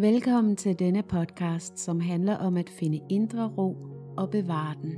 Velkommen 0.00 0.56
til 0.56 0.78
denne 0.78 1.02
podcast, 1.02 1.78
som 1.78 2.00
handler 2.00 2.36
om 2.36 2.56
at 2.56 2.70
finde 2.70 3.00
indre 3.10 3.48
ro 3.58 3.76
og 4.16 4.30
bevare 4.30 4.74
den. 4.82 4.92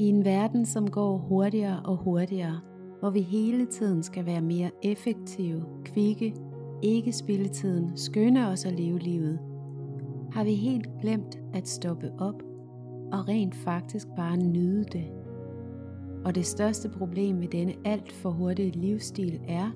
I 0.00 0.04
en 0.04 0.24
verden, 0.24 0.66
som 0.66 0.90
går 0.90 1.18
hurtigere 1.18 1.82
og 1.84 1.96
hurtigere, 1.96 2.60
hvor 3.00 3.10
vi 3.10 3.20
hele 3.20 3.66
tiden 3.66 4.02
skal 4.02 4.26
være 4.26 4.40
mere 4.40 4.70
effektive, 4.82 5.64
kvikke, 5.84 6.34
ikke 6.82 7.12
spille 7.12 7.48
tiden, 7.48 7.96
skynde 7.96 8.46
os 8.46 8.64
at 8.64 8.72
leve 8.72 8.98
livet, 8.98 9.38
har 10.32 10.44
vi 10.44 10.54
helt 10.54 10.88
glemt 11.00 11.38
at 11.54 11.68
stoppe 11.68 12.12
op 12.18 12.42
og 13.12 13.28
rent 13.28 13.54
faktisk 13.54 14.06
bare 14.16 14.36
nyde 14.36 14.84
det. 14.84 15.06
Og 16.24 16.34
det 16.34 16.46
største 16.46 16.88
problem 16.88 17.36
med 17.36 17.48
denne 17.48 17.74
alt 17.84 18.12
for 18.12 18.30
hurtige 18.30 18.70
livsstil 18.70 19.40
er, 19.48 19.70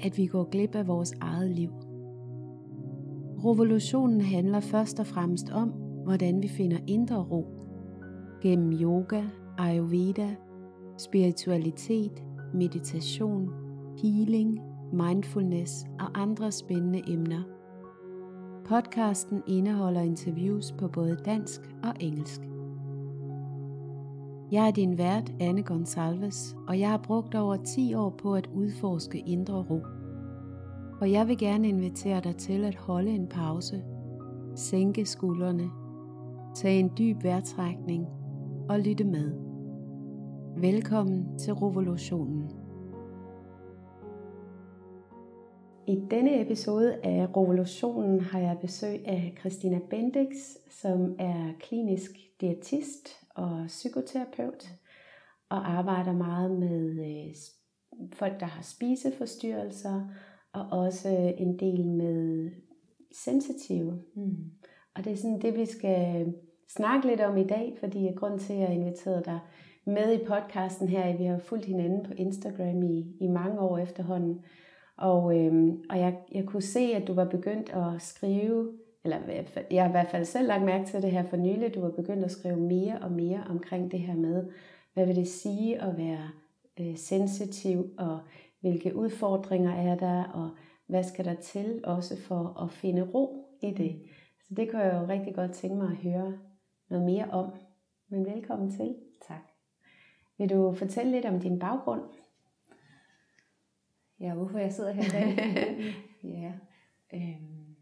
at 0.00 0.18
vi 0.18 0.26
går 0.26 0.50
glip 0.50 0.74
af 0.74 0.86
vores 0.86 1.12
eget 1.20 1.50
liv. 1.50 1.70
Revolutionen 3.44 4.20
handler 4.20 4.60
først 4.60 5.00
og 5.00 5.06
fremmest 5.06 5.50
om, 5.50 5.68
hvordan 6.04 6.42
vi 6.42 6.48
finder 6.48 6.78
indre 6.86 7.22
ro. 7.22 7.46
Gennem 8.42 8.72
yoga, 8.72 9.22
ayurveda, 9.58 10.36
spiritualitet, 10.98 12.24
meditation, 12.54 13.50
healing, 14.02 14.60
mindfulness 14.92 15.84
og 16.00 16.22
andre 16.22 16.52
spændende 16.52 17.02
emner. 17.08 17.42
Podcasten 18.64 19.42
indeholder 19.46 20.00
interviews 20.00 20.72
på 20.78 20.88
både 20.88 21.18
dansk 21.24 21.60
og 21.82 21.92
engelsk. 22.00 22.40
Jeg 24.52 24.66
er 24.66 24.70
din 24.70 24.98
vært, 24.98 25.32
Anne 25.40 25.62
Gonsalves, 25.62 26.56
og 26.68 26.80
jeg 26.80 26.90
har 26.90 26.98
brugt 26.98 27.34
over 27.34 27.56
10 27.56 27.94
år 27.94 28.10
på 28.10 28.34
at 28.34 28.48
udforske 28.54 29.18
indre 29.18 29.54
ro. 29.70 30.03
Og 31.04 31.12
jeg 31.12 31.28
vil 31.28 31.38
gerne 31.38 31.68
invitere 31.68 32.20
dig 32.20 32.36
til 32.36 32.64
at 32.64 32.74
holde 32.74 33.10
en 33.10 33.28
pause, 33.28 33.84
sænke 34.56 35.06
skuldrene, 35.06 35.70
tage 36.56 36.78
en 36.78 36.92
dyb 36.98 37.24
vejrtrækning 37.24 38.06
og 38.68 38.80
lytte 38.80 39.04
med. 39.04 39.32
Velkommen 40.56 41.38
til 41.38 41.52
revolutionen. 41.54 42.50
I 45.86 46.00
denne 46.10 46.40
episode 46.40 46.94
af 47.02 47.26
Revolutionen 47.36 48.20
har 48.20 48.38
jeg 48.38 48.58
besøg 48.60 49.06
af 49.06 49.34
Christina 49.40 49.78
Bendix, 49.90 50.28
som 50.70 51.16
er 51.18 51.52
klinisk 51.60 52.10
diætist 52.40 53.08
og 53.34 53.64
psykoterapeut 53.66 54.68
og 55.48 55.70
arbejder 55.70 56.12
meget 56.12 56.50
med 56.50 56.90
øh, 56.90 57.34
folk, 58.12 58.40
der 58.40 58.46
har 58.46 58.62
spiseforstyrrelser 58.62 60.00
og 60.54 60.78
også 60.78 61.34
en 61.38 61.58
del 61.58 61.86
med 61.86 62.50
sensitive. 63.12 63.98
Mm. 64.14 64.36
Og 64.94 65.04
det 65.04 65.12
er 65.12 65.16
sådan 65.16 65.40
det, 65.40 65.56
vi 65.56 65.66
skal 65.66 66.34
snakke 66.68 67.06
lidt 67.06 67.20
om 67.20 67.36
i 67.36 67.44
dag, 67.44 67.76
fordi 67.80 68.08
grund 68.16 68.38
til, 68.38 68.52
at 68.52 68.58
jeg 68.58 68.74
inviterede 68.74 69.22
dig 69.24 69.38
med 69.86 70.20
i 70.20 70.24
podcasten 70.24 70.88
her, 70.88 71.16
vi 71.16 71.24
har 71.24 71.38
fulgt 71.38 71.64
hinanden 71.64 72.04
på 72.04 72.12
Instagram 72.16 72.82
i, 72.82 73.16
i 73.20 73.26
mange 73.26 73.60
år 73.60 73.78
efterhånden, 73.78 74.44
og, 74.96 75.38
øhm, 75.38 75.82
og 75.90 75.98
jeg, 75.98 76.18
jeg 76.32 76.44
kunne 76.44 76.62
se, 76.62 76.80
at 76.80 77.06
du 77.08 77.12
var 77.12 77.24
begyndt 77.24 77.70
at 77.70 78.02
skrive, 78.02 78.72
eller 79.04 79.18
jeg 79.70 79.82
har 79.82 79.88
i 79.88 79.92
hvert 79.92 80.10
fald 80.10 80.24
selv 80.24 80.48
lagt 80.48 80.64
mærke 80.64 80.86
til 80.86 81.02
det 81.02 81.10
her 81.10 81.22
for 81.22 81.36
nylig, 81.36 81.74
du 81.74 81.80
var 81.80 81.90
begyndt 81.90 82.24
at 82.24 82.30
skrive 82.30 82.56
mere 82.56 82.98
og 83.02 83.12
mere 83.12 83.44
omkring 83.50 83.92
det 83.92 84.00
her 84.00 84.14
med, 84.14 84.44
hvad 84.94 85.06
vil 85.06 85.16
det 85.16 85.28
sige 85.28 85.82
at 85.82 85.98
være 85.98 86.30
øh, 86.80 86.96
sensitiv, 86.96 87.90
og 87.98 88.18
hvilke 88.64 88.96
udfordringer 88.96 89.74
er 89.74 89.96
der, 89.96 90.24
og 90.24 90.56
hvad 90.86 91.04
skal 91.04 91.24
der 91.24 91.34
til 91.34 91.80
også 91.84 92.22
for 92.22 92.62
at 92.62 92.70
finde 92.70 93.02
ro 93.02 93.56
i 93.62 93.70
det. 93.70 94.02
Så 94.48 94.54
det 94.54 94.70
kunne 94.70 94.82
jeg 94.82 94.94
jo 94.94 95.08
rigtig 95.08 95.34
godt 95.34 95.52
tænke 95.52 95.76
mig 95.76 95.90
at 95.90 95.96
høre 95.96 96.38
noget 96.88 97.04
mere 97.04 97.30
om. 97.30 97.52
Men 98.08 98.26
velkommen 98.26 98.70
til. 98.70 98.96
Tak. 99.28 99.50
Vil 100.38 100.50
du 100.50 100.72
fortælle 100.72 101.12
lidt 101.12 101.24
om 101.24 101.40
din 101.40 101.58
baggrund? 101.58 102.02
Ja, 104.20 104.34
hvorfor 104.34 104.58
jeg 104.58 104.72
sidder 104.72 104.92
her 104.92 105.04
i 105.04 105.08
dag? 105.08 105.36
ja. 106.42 106.52
Øhm, 107.14 107.76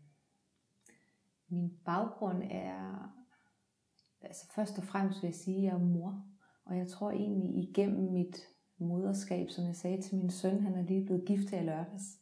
min 1.49 1.71
baggrund 1.85 2.43
er, 2.51 3.13
altså 4.21 4.53
først 4.55 4.79
og 4.79 4.85
fremmest 4.85 5.23
vil 5.23 5.29
jeg 5.29 5.35
sige, 5.35 5.57
at 5.57 5.65
jeg 5.65 5.73
er 5.73 5.79
mor. 5.79 6.25
Og 6.65 6.79
jeg 6.79 6.89
tror 6.89 7.11
egentlig 7.11 7.69
igennem 7.69 8.13
mit 8.13 8.52
moderskab, 8.83 9.51
som 9.51 9.65
jeg 9.65 9.77
sagde 9.77 10.03
til 10.03 10.17
min 10.17 10.31
søn, 10.31 10.61
han 10.61 10.75
er 10.75 10.83
lige 10.83 11.05
blevet 11.05 11.25
gift 11.27 11.51
her 11.51 11.61
i 11.61 11.65
lørdags, 11.65 12.19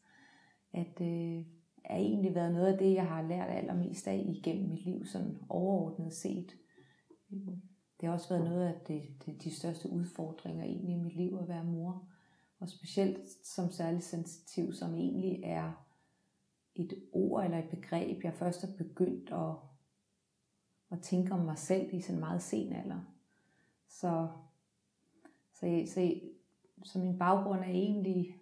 at 0.72 1.00
øh, 1.00 1.44
er 1.84 1.96
egentlig 1.96 2.34
været 2.34 2.52
noget 2.52 2.72
af 2.72 2.78
det, 2.78 2.94
jeg 2.94 3.06
har 3.06 3.22
lært 3.22 3.50
allermest 3.50 4.08
af 4.08 4.24
igennem 4.28 4.68
mit 4.68 4.84
liv, 4.84 5.04
sådan 5.04 5.38
overordnet 5.48 6.12
set. 6.12 6.56
Det 8.00 8.08
har 8.08 8.12
også 8.12 8.28
været 8.28 8.44
noget 8.44 8.66
af 8.66 8.74
det, 8.88 9.02
det, 9.26 9.44
de 9.44 9.54
største 9.54 9.90
udfordringer 9.90 10.64
egentlig 10.64 10.94
i 10.94 11.02
mit 11.02 11.16
liv 11.16 11.38
at 11.42 11.48
være 11.48 11.64
mor. 11.64 12.08
Og 12.60 12.68
specielt 12.68 13.28
som 13.44 13.70
særlig 13.70 14.02
sensitiv, 14.02 14.72
som 14.72 14.94
egentlig 14.94 15.40
er 15.44 15.86
et 16.74 16.92
ord 17.12 17.44
eller 17.44 17.58
et 17.58 17.70
begreb, 17.70 18.24
jeg 18.24 18.34
først 18.34 18.60
har 18.60 18.72
begyndt 18.78 19.30
at, 19.32 19.54
at 20.90 21.02
tænke 21.02 21.32
om 21.32 21.40
mig 21.40 21.58
selv 21.58 21.94
i 21.94 22.00
sådan 22.00 22.14
en 22.14 22.20
meget 22.20 22.42
sen 22.42 22.72
alder. 22.72 23.00
Så, 23.88 24.28
så, 25.52 25.82
så, 25.86 26.20
så 26.82 26.98
min 26.98 27.18
baggrund 27.18 27.60
er 27.60 27.68
egentlig 27.68 28.40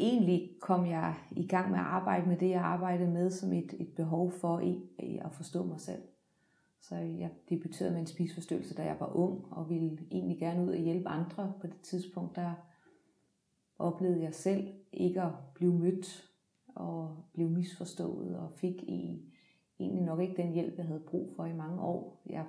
egentlig 0.00 0.50
kom 0.60 0.86
jeg 0.86 1.14
i 1.30 1.46
gang 1.46 1.70
med 1.70 1.78
at 1.78 1.84
arbejde 1.84 2.28
med 2.28 2.36
det, 2.36 2.50
jeg 2.50 2.60
arbejdede 2.60 3.10
med 3.10 3.30
som 3.30 3.52
et, 3.52 3.74
et 3.78 3.88
behov 3.96 4.30
for 4.30 4.78
at 4.98 5.32
forstå 5.32 5.64
mig 5.64 5.80
selv. 5.80 6.02
Så 6.80 6.96
jeg 6.96 7.30
debuterede 7.50 7.92
med 7.92 8.00
en 8.00 8.06
spiseforstyrrelse, 8.06 8.74
da 8.74 8.84
jeg 8.84 8.96
var 9.00 9.16
ung, 9.16 9.52
og 9.52 9.70
ville 9.70 9.98
egentlig 10.10 10.38
gerne 10.38 10.62
ud 10.62 10.68
og 10.68 10.78
hjælpe 10.78 11.08
andre. 11.08 11.52
På 11.60 11.66
det 11.66 11.80
tidspunkt, 11.80 12.36
der 12.36 12.52
oplevede 13.78 14.22
jeg 14.22 14.34
selv 14.34 14.68
ikke 14.92 15.22
at 15.22 15.32
blive 15.54 15.74
mødt 15.74 16.30
og 16.74 17.16
blive 17.32 17.50
misforstået, 17.50 18.38
og 18.38 18.52
fik 18.52 18.82
i, 18.82 19.32
egentlig 19.78 20.04
nok 20.04 20.20
ikke 20.20 20.42
den 20.42 20.52
hjælp, 20.52 20.76
jeg 20.76 20.86
havde 20.86 21.00
brug 21.00 21.32
for 21.36 21.44
i 21.44 21.52
mange 21.52 21.80
år. 21.80 22.22
Jeg 22.26 22.46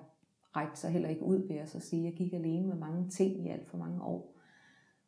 rækte 0.56 0.80
sig 0.80 0.92
heller 0.92 1.10
ikke 1.10 1.24
ud, 1.24 1.48
ved 1.48 1.56
at 1.56 1.70
så 1.70 1.80
sige. 1.80 2.04
Jeg 2.04 2.14
gik 2.14 2.34
alene 2.34 2.68
med 2.68 2.76
mange 2.76 3.10
ting 3.10 3.46
i 3.46 3.50
alt 3.50 3.70
for 3.70 3.78
mange 3.78 4.04
år. 4.04 4.38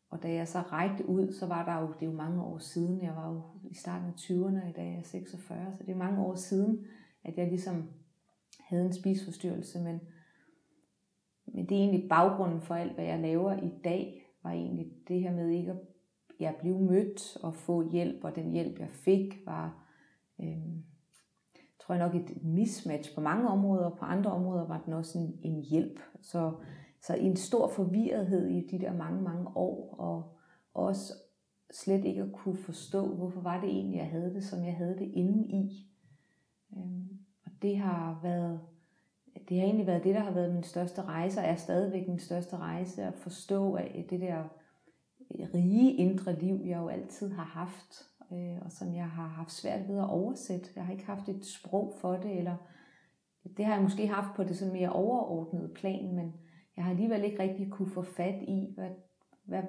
Og 0.10 0.24
da 0.24 0.34
jeg 0.34 0.48
så 0.48 0.60
rækte 0.60 1.10
ud, 1.10 1.32
så 1.32 1.46
var 1.46 1.66
der 1.66 1.82
jo, 1.82 1.88
det 1.88 2.06
er 2.06 2.12
jo 2.12 2.18
mange 2.18 2.44
år 2.44 2.58
siden, 2.58 3.02
jeg 3.02 3.16
var 3.16 3.34
jo 3.34 3.42
i 3.70 3.76
starten 3.76 4.08
af 4.08 4.14
20'erne, 4.14 4.70
i 4.70 4.72
dag 4.72 4.90
er 4.90 4.96
jeg 4.96 5.06
46, 5.06 5.74
så 5.78 5.84
det 5.84 5.92
er 5.92 5.98
mange 5.98 6.22
år 6.22 6.36
siden, 6.36 6.86
at 7.24 7.38
jeg 7.38 7.48
ligesom 7.48 7.90
havde 8.60 8.86
en 8.86 8.94
spiseforstyrrelse, 8.94 9.80
men, 9.80 10.00
men 11.46 11.70
det 11.70 11.78
er 11.78 11.82
egentlig 11.82 12.10
baggrunden 12.10 12.62
for 12.62 12.76
alt, 12.76 12.94
hvad 12.94 13.06
jeg 13.06 13.20
laver 13.20 13.64
i 13.64 13.72
dag, 13.84 14.34
var 14.44 14.52
egentlig 14.52 14.92
det 15.08 15.22
her 15.22 15.32
med 15.32 15.50
ikke 15.50 15.72
at 15.72 15.78
jeg 16.40 16.56
blev 16.60 16.80
mødt 16.80 17.38
og 17.38 17.56
få 17.56 17.90
hjælp, 17.92 18.24
og 18.24 18.36
den 18.36 18.52
hjælp, 18.52 18.80
jeg 18.80 18.90
fik, 18.90 19.46
var, 19.46 19.88
øh, 20.40 20.84
tror 21.86 21.96
jeg 21.96 22.04
nok, 22.04 22.16
et 22.16 22.44
mismatch 22.44 23.16
på 23.16 23.22
mange 23.22 23.50
områder, 23.50 23.86
og 23.86 23.98
på 23.98 24.06
andre 24.06 24.32
områder 24.32 24.68
var 24.68 24.82
den 24.86 24.94
også 24.94 25.18
en, 25.18 25.40
en 25.44 25.62
hjælp. 25.62 26.00
Så, 26.22 26.54
så 27.02 27.16
en 27.16 27.36
stor 27.36 27.68
forvirrethed 27.68 28.48
i 28.48 28.68
de 28.68 28.80
der 28.80 28.94
mange, 28.94 29.22
mange 29.22 29.48
år, 29.56 29.96
og 29.98 30.38
også 30.74 31.14
slet 31.72 32.06
ikke 32.06 32.22
at 32.22 32.32
kunne 32.34 32.58
forstå, 32.58 33.16
hvorfor 33.16 33.42
var 33.42 33.62
det 33.62 33.70
egentlig, 33.70 33.98
jeg 33.98 34.10
havde 34.10 34.34
det, 34.34 34.44
som 34.44 34.66
jeg 34.66 34.76
havde 34.76 34.98
det 35.00 35.12
inde 35.14 35.48
i. 35.48 35.88
Øhm, 36.78 37.20
og 37.46 37.52
det 37.62 37.78
har 37.78 38.20
været, 38.24 38.60
det 39.50 39.58
har 39.58 39.66
egentlig 39.66 39.88
været 39.88 40.04
det, 40.04 40.16
der 40.16 40.22
har 40.22 40.34
været 40.34 40.54
min 40.54 40.64
største 40.64 41.02
rejse, 41.02 41.40
og 41.40 41.46
er 41.46 41.56
stadigvæk 41.56 42.08
min 42.08 42.20
største 42.20 42.58
rejse, 42.58 43.04
at 43.04 43.14
forstå 43.14 43.74
at 43.74 44.10
det 44.10 44.22
der 44.22 44.44
rige 45.54 45.94
indre 45.94 46.40
liv, 46.40 46.62
jeg 46.66 46.78
jo 46.78 46.88
altid 46.88 47.32
har 47.32 47.44
haft, 47.44 48.10
øh, 48.32 48.58
og 48.66 48.72
som 48.72 48.96
jeg 48.96 49.10
har 49.10 49.28
haft 49.28 49.52
svært 49.52 49.88
ved 49.90 49.98
at 49.98 50.10
oversætte. 50.10 50.70
Jeg 50.76 50.86
har 50.86 50.94
ikke 50.94 51.06
haft 51.06 51.30
et 51.30 51.46
sprog 51.46 51.94
for 52.02 52.14
det, 52.14 52.38
eller 52.38 52.56
det 53.58 53.66
har 53.66 53.74
jeg 53.74 53.84
måske 53.84 54.08
haft 54.08 54.36
på 54.36 54.44
det 54.44 54.58
sådan 54.58 54.74
mere 54.74 54.90
overordnede 54.90 55.74
plan, 55.76 56.16
men 56.16 56.34
jeg 56.78 56.84
har 56.84 56.92
alligevel 56.92 57.24
ikke 57.24 57.40
rigtig 57.40 57.72
kunne 57.72 57.90
få 57.90 58.02
fat 58.02 58.42
i, 58.42 58.74
hvad, 58.76 58.90
hvad, 59.44 59.64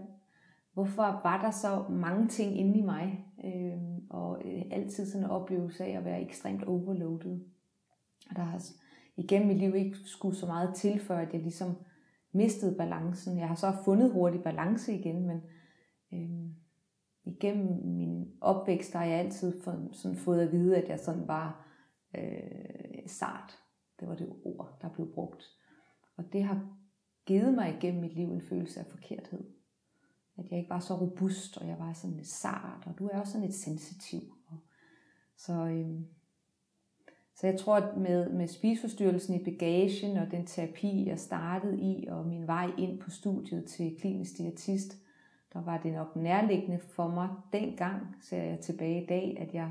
hvorfor 0.73 1.03
var 1.03 1.43
der 1.43 1.51
så 1.51 1.85
mange 1.91 2.29
ting 2.29 2.59
inde 2.59 2.79
i 2.79 2.83
mig, 2.83 3.25
øh, 3.45 3.79
og 4.11 4.43
øh, 4.45 4.63
altid 4.71 5.07
sådan 5.07 5.25
en 5.25 5.31
oplevelse 5.31 5.85
af 5.85 5.99
at 5.99 6.05
være 6.05 6.23
ekstremt 6.23 6.65
overloaded. 6.65 7.41
Og 8.31 8.37
der 8.37 8.43
har 8.43 8.63
igennem 9.17 9.49
mit 9.49 9.59
liv 9.59 9.75
ikke 9.75 9.97
skulle 10.05 10.37
så 10.37 10.47
meget 10.47 10.75
til, 10.75 11.01
før 11.01 11.19
at 11.19 11.33
jeg 11.33 11.43
ligesom 11.43 11.77
mistede 12.33 12.77
balancen. 12.77 13.39
Jeg 13.39 13.49
har 13.49 13.55
så 13.55 13.73
fundet 13.85 14.13
hurtigt 14.13 14.45
balance 14.45 14.95
igen, 14.95 15.27
men 15.27 15.43
øh, 16.13 16.51
igennem 17.25 17.97
min 17.97 18.33
opvækst 18.41 18.93
har 18.93 19.05
jeg 19.05 19.19
altid 19.19 19.63
sådan 19.93 20.17
fået 20.17 20.41
at 20.41 20.53
vide, 20.53 20.77
at 20.77 20.89
jeg 20.89 21.01
sådan 21.01 21.29
var 21.29 21.67
øh, 22.19 23.07
sart. 23.07 23.59
Det 24.01 24.09
var 24.09 24.15
det 24.15 24.29
ord, 24.45 24.79
der 24.83 24.89
blev 24.89 25.13
brugt. 25.15 25.45
Og 26.17 26.25
det 26.33 26.45
har 26.45 26.77
givet 27.27 27.55
mig 27.55 27.77
igennem 27.77 28.01
mit 28.01 28.15
liv 28.15 28.33
en 28.33 28.43
følelse 28.43 28.81
af 28.81 28.87
forkerthed. 28.87 29.45
at 30.37 30.51
jeg 30.51 30.59
ikke 30.59 30.71
var 30.71 30.81
så 30.81 30.95
robust, 31.01 31.59
og 31.59 31.69
jeg 31.69 31.79
var 31.79 31.93
sådan 31.93 32.17
lidt 32.17 32.29
sart, 32.29 32.87
og 32.87 32.99
du 32.99 33.07
er 33.07 33.21
også 33.21 33.33
sådan 33.33 33.47
lidt 33.47 33.57
sensitiv. 33.57 34.21
Og, 34.47 34.59
så, 35.37 35.53
øh, 35.53 36.01
så 37.35 37.47
jeg 37.47 37.61
tror, 37.61 37.77
at 37.77 37.97
med, 37.97 38.33
med 38.33 38.49
spiseforstyrrelsen 38.49 39.41
i 39.41 39.45
bagagen, 39.45 40.17
og 40.17 40.31
den 40.31 40.47
terapi, 40.47 41.07
jeg 41.07 41.19
startede 41.19 41.81
i, 41.81 42.07
og 42.07 42.27
min 42.27 42.47
vej 42.47 42.71
ind 42.79 43.01
på 43.01 43.11
studiet 43.11 43.67
til 43.67 43.97
klinisk 44.01 44.39
diætist, 44.39 45.04
der 45.55 45.63
var 45.63 45.79
det 45.79 45.93
nok 45.93 46.17
nærliggende 46.17 46.79
for 46.79 47.09
mig 47.09 47.29
dengang, 47.53 48.17
ser 48.21 48.43
jeg 48.43 48.61
tilbage 48.61 49.03
i 49.03 49.07
dag, 49.07 49.37
at 49.41 49.55
jeg, 49.55 49.71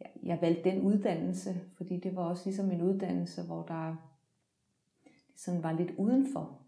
jeg, 0.00 0.10
jeg 0.22 0.38
valgte 0.40 0.70
den 0.70 0.82
uddannelse, 0.82 1.60
fordi 1.76 2.00
det 2.00 2.16
var 2.16 2.22
også 2.22 2.42
ligesom 2.46 2.70
en 2.70 2.82
uddannelse, 2.82 3.42
hvor 3.42 3.62
der 3.62 3.96
sådan 5.36 5.62
var 5.62 5.72
lidt 5.72 5.90
udenfor. 5.98 6.58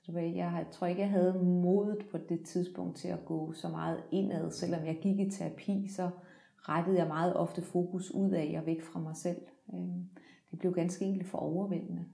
Så 0.00 0.12
det 0.12 0.14
var, 0.14 0.20
jeg 0.20 0.66
tror 0.70 0.86
ikke, 0.86 1.00
jeg 1.00 1.10
havde 1.10 1.44
modet 1.44 2.06
på 2.10 2.18
det 2.18 2.44
tidspunkt 2.44 2.96
til 2.96 3.08
at 3.08 3.24
gå 3.24 3.52
så 3.52 3.68
meget 3.68 4.02
indad. 4.12 4.50
Selvom 4.50 4.84
jeg 4.84 4.98
gik 5.02 5.20
i 5.20 5.30
terapi, 5.30 5.88
så 5.88 6.10
rettede 6.56 6.98
jeg 6.98 7.06
meget 7.06 7.36
ofte 7.36 7.62
fokus 7.62 8.10
ud 8.10 8.30
af 8.30 8.54
og 8.60 8.66
væk 8.66 8.82
fra 8.82 9.00
mig 9.00 9.16
selv. 9.16 9.40
Øhm, 9.74 10.08
det 10.50 10.58
blev 10.58 10.74
ganske 10.74 11.04
enkelt 11.04 11.28
for 11.28 11.38
overvældende 11.38 12.04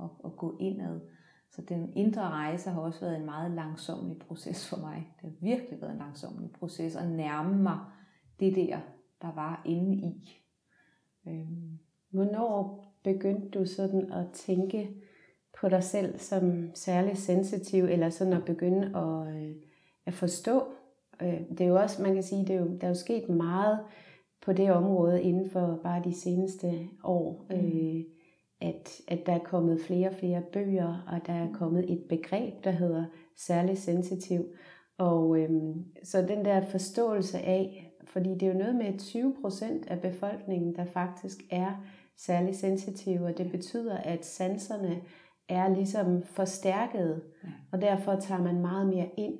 at, 0.00 0.08
at 0.24 0.36
gå 0.36 0.56
indad. 0.60 1.00
Så 1.50 1.62
den 1.62 1.92
indre 1.96 2.22
rejse 2.22 2.70
har 2.70 2.80
også 2.80 3.00
været 3.00 3.16
en 3.16 3.24
meget 3.24 3.50
langsomlig 3.50 4.18
proces 4.18 4.68
for 4.68 4.76
mig. 4.76 5.14
Det 5.16 5.30
har 5.30 5.46
virkelig 5.46 5.80
været 5.80 5.92
en 5.92 5.98
langsomlig 5.98 6.50
proces 6.50 6.96
at 6.96 7.10
nærme 7.10 7.62
mig 7.62 7.78
det 8.40 8.56
der, 8.56 8.78
der 9.22 9.34
var 9.34 9.62
inde 9.66 9.96
i. 9.96 10.42
Øhm. 11.28 11.78
Hvornår 12.10 12.84
begyndte 13.04 13.58
du 13.58 13.66
sådan 13.66 14.12
at 14.12 14.26
tænke 14.32 14.90
på 15.60 15.68
dig 15.68 15.82
selv 15.82 16.18
som 16.18 16.70
særlig 16.74 17.16
sensitiv, 17.16 17.84
eller 17.84 18.10
sådan 18.10 18.32
at 18.32 18.44
begynde 18.44 18.96
at, 18.96 19.36
øh, 19.36 19.54
at 20.06 20.14
forstå? 20.14 20.62
Øh, 21.22 21.40
det 21.50 21.60
er 21.60 21.68
jo 21.68 21.76
også, 21.76 22.02
man 22.02 22.14
kan 22.14 22.22
sige, 22.22 22.46
det 22.46 22.50
er 22.50 22.60
jo, 22.60 22.76
der 22.80 22.84
er 22.84 22.88
jo 22.88 22.94
sket 22.94 23.28
meget 23.28 23.78
på 24.42 24.52
det 24.52 24.72
område 24.72 25.22
inden 25.22 25.50
for 25.50 25.80
bare 25.82 26.02
de 26.04 26.14
seneste 26.14 26.88
år. 27.04 27.46
Mm. 27.50 27.56
Øh, 27.56 28.04
at, 28.60 29.00
at 29.08 29.26
der 29.26 29.32
er 29.32 29.44
kommet 29.44 29.80
flere 29.80 30.08
og 30.08 30.14
flere 30.14 30.42
bøger, 30.52 31.04
og 31.12 31.26
der 31.26 31.32
er 31.32 31.52
kommet 31.52 31.92
et 31.92 32.02
begreb, 32.08 32.64
der 32.64 32.70
hedder 32.70 33.04
særlig 33.36 33.78
sensitiv. 33.78 34.44
Og 34.98 35.38
øhm, 35.38 35.84
så 36.02 36.22
den 36.22 36.44
der 36.44 36.60
forståelse 36.60 37.38
af, 37.38 37.92
fordi 38.06 38.34
det 38.34 38.42
er 38.42 38.52
jo 38.52 38.58
noget 38.58 38.74
med 38.74 38.98
20 38.98 39.34
procent 39.40 39.86
af 39.86 40.00
befolkningen, 40.00 40.76
der 40.76 40.84
faktisk 40.84 41.38
er 41.50 41.84
særlig 42.16 42.56
sensitive, 42.56 43.24
og 43.24 43.38
det 43.38 43.50
betyder, 43.50 43.96
at 43.96 44.26
sanserne 44.26 45.00
er 45.48 45.74
ligesom 45.74 46.22
forstærket, 46.22 47.22
og 47.72 47.80
derfor 47.80 48.16
tager 48.16 48.42
man 48.42 48.60
meget 48.60 48.86
mere 48.86 49.10
ind. 49.16 49.38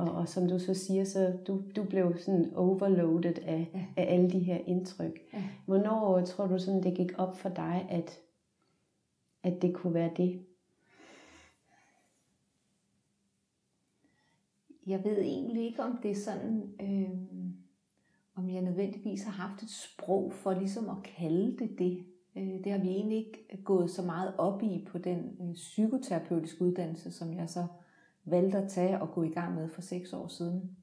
Øh, 0.00 0.06
og, 0.06 0.12
og 0.12 0.28
som 0.28 0.48
du 0.48 0.58
så 0.58 0.74
siger, 0.74 1.04
så 1.04 1.32
du, 1.46 1.62
du 1.76 1.84
blev 1.84 2.18
sådan 2.18 2.54
overloaded 2.54 3.38
af, 3.42 3.70
ja. 3.74 4.02
af 4.02 4.14
alle 4.14 4.30
de 4.30 4.38
her 4.38 4.58
indtryk. 4.66 5.20
Ja. 5.32 5.42
Hvornår 5.66 6.20
tror 6.20 6.46
du 6.46 6.58
sådan, 6.58 6.82
det 6.82 6.96
gik 6.96 7.12
op 7.18 7.38
for 7.38 7.48
dig, 7.48 7.86
at, 7.90 8.20
at 9.42 9.62
det 9.62 9.74
kunne 9.74 9.94
være 9.94 10.10
det? 10.16 10.46
Jeg 14.86 15.04
ved 15.04 15.18
egentlig 15.18 15.64
ikke, 15.64 15.82
om 15.82 15.98
det 16.02 16.10
er 16.10 16.14
sådan, 16.14 16.74
øh, 16.80 17.10
om 18.34 18.50
jeg 18.50 18.62
nødvendigvis 18.62 19.22
har 19.22 19.32
haft 19.32 19.62
et 19.62 19.70
sprog 19.70 20.32
for 20.32 20.52
ligesom 20.52 20.88
at 20.88 21.02
kalde 21.02 21.56
det 21.58 21.78
det. 21.78 22.04
Øh, 22.36 22.64
det 22.64 22.72
har 22.72 22.78
vi 22.78 22.88
egentlig 22.88 23.18
ikke 23.18 23.62
gået 23.64 23.90
så 23.90 24.02
meget 24.02 24.34
op 24.38 24.62
i 24.62 24.86
på 24.88 24.98
den 24.98 25.36
øh, 25.40 25.54
psykoterapeutiske 25.54 26.62
uddannelse, 26.64 27.10
som 27.10 27.34
jeg 27.34 27.48
så 27.48 27.66
valgte 28.24 28.58
at 28.58 28.68
tage 28.68 29.00
og 29.00 29.10
gå 29.12 29.22
i 29.22 29.28
gang 29.28 29.54
med 29.54 29.68
for 29.68 29.80
seks 29.80 30.12
år 30.12 30.28
siden. 30.28 30.76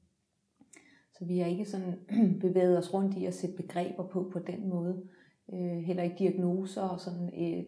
Så 1.18 1.24
vi 1.24 1.38
har 1.38 1.46
ikke 1.46 1.64
sådan 1.64 1.94
bevæget 2.40 2.78
os 2.78 2.94
rundt 2.94 3.16
i 3.16 3.24
at 3.24 3.34
sætte 3.34 3.56
begreber 3.56 4.06
på 4.06 4.30
på 4.32 4.38
den 4.38 4.68
måde. 4.68 5.02
Øh, 5.52 5.78
heller 5.78 6.02
ikke 6.02 6.16
diagnoser 6.18 6.82
og 6.82 7.00
sådan. 7.00 7.30
Øh, 7.38 7.64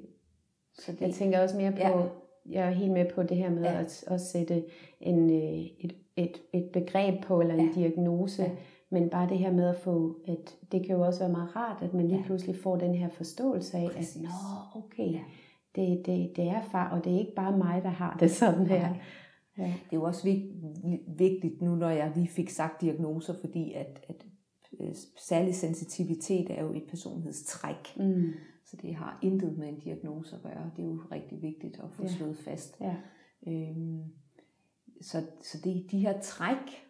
så 0.74 0.92
det, 0.92 1.00
jeg 1.00 1.14
tænker 1.14 1.42
også 1.42 1.56
mere 1.56 1.72
på, 1.72 1.78
ja. 1.78 2.06
jeg 2.46 2.66
er 2.66 2.70
helt 2.70 2.92
med 2.92 3.10
på 3.14 3.22
det 3.22 3.36
her 3.36 3.50
med 3.50 3.62
ja. 3.62 3.80
at, 3.80 4.04
at 4.06 4.20
sætte 4.20 4.64
en, 5.00 5.30
øh, 5.30 5.66
et, 5.80 5.94
et, 6.16 6.42
et 6.52 6.70
begreb 6.72 7.24
på 7.24 7.40
eller 7.40 7.54
en 7.54 7.66
ja. 7.66 7.72
diagnose. 7.74 8.42
Ja. 8.42 8.50
Men 8.90 9.10
bare 9.10 9.28
det 9.28 9.38
her 9.38 9.52
med 9.52 9.68
at 9.68 9.76
få, 9.76 10.16
at 10.28 10.56
det 10.72 10.86
kan 10.86 10.96
jo 10.96 11.02
også 11.02 11.20
være 11.20 11.32
meget 11.32 11.56
rart, 11.56 11.82
at 11.82 11.94
man 11.94 12.08
lige 12.08 12.18
ja. 12.18 12.24
pludselig 12.26 12.56
får 12.56 12.76
den 12.76 12.94
her 12.94 13.08
forståelse 13.08 13.78
af, 13.78 13.90
Præcis. 13.90 14.16
at 14.16 14.22
nå, 14.22 14.28
okay, 14.74 15.12
ja. 15.12 15.20
det, 15.76 16.06
det, 16.06 16.36
det 16.36 16.48
er 16.48 16.62
far, 16.62 16.90
og 16.90 17.04
det 17.04 17.14
er 17.14 17.18
ikke 17.18 17.34
bare 17.34 17.58
mig, 17.58 17.82
der 17.82 17.88
har 17.88 18.16
det 18.20 18.30
sådan 18.30 18.66
her. 18.66 18.76
Ja. 18.76 18.94
Ja. 19.60 19.64
Det 19.64 19.92
er 19.92 19.96
jo 19.96 20.02
også 20.02 20.24
vigtigt 21.06 21.62
nu, 21.62 21.74
når 21.74 21.88
jeg 21.88 22.12
lige 22.14 22.28
fik 22.28 22.50
sagt 22.50 22.80
diagnoser, 22.80 23.34
fordi 23.40 23.72
at, 23.72 24.04
at 24.08 24.26
øh, 24.80 24.94
særlig 25.18 25.54
sensitivitet 25.54 26.50
er 26.50 26.62
jo 26.62 26.72
et 26.72 26.84
personlighedstræk. 26.88 27.96
Mm. 27.96 28.32
Så 28.64 28.76
det 28.82 28.94
har 28.94 29.18
intet 29.22 29.58
med 29.58 29.68
en 29.68 29.78
diagnose 29.78 30.36
at 30.36 30.42
gøre. 30.42 30.70
Det 30.76 30.82
er 30.82 30.86
jo 30.86 31.02
rigtig 31.12 31.42
vigtigt 31.42 31.76
at 31.76 31.90
få 31.92 32.02
ja. 32.02 32.08
slået 32.08 32.36
fast. 32.36 32.80
Ja. 32.80 32.96
Øhm, 33.46 34.04
så 35.00 35.26
så 35.42 35.58
det, 35.64 35.90
de 35.90 35.98
her 35.98 36.20
træk, 36.20 36.86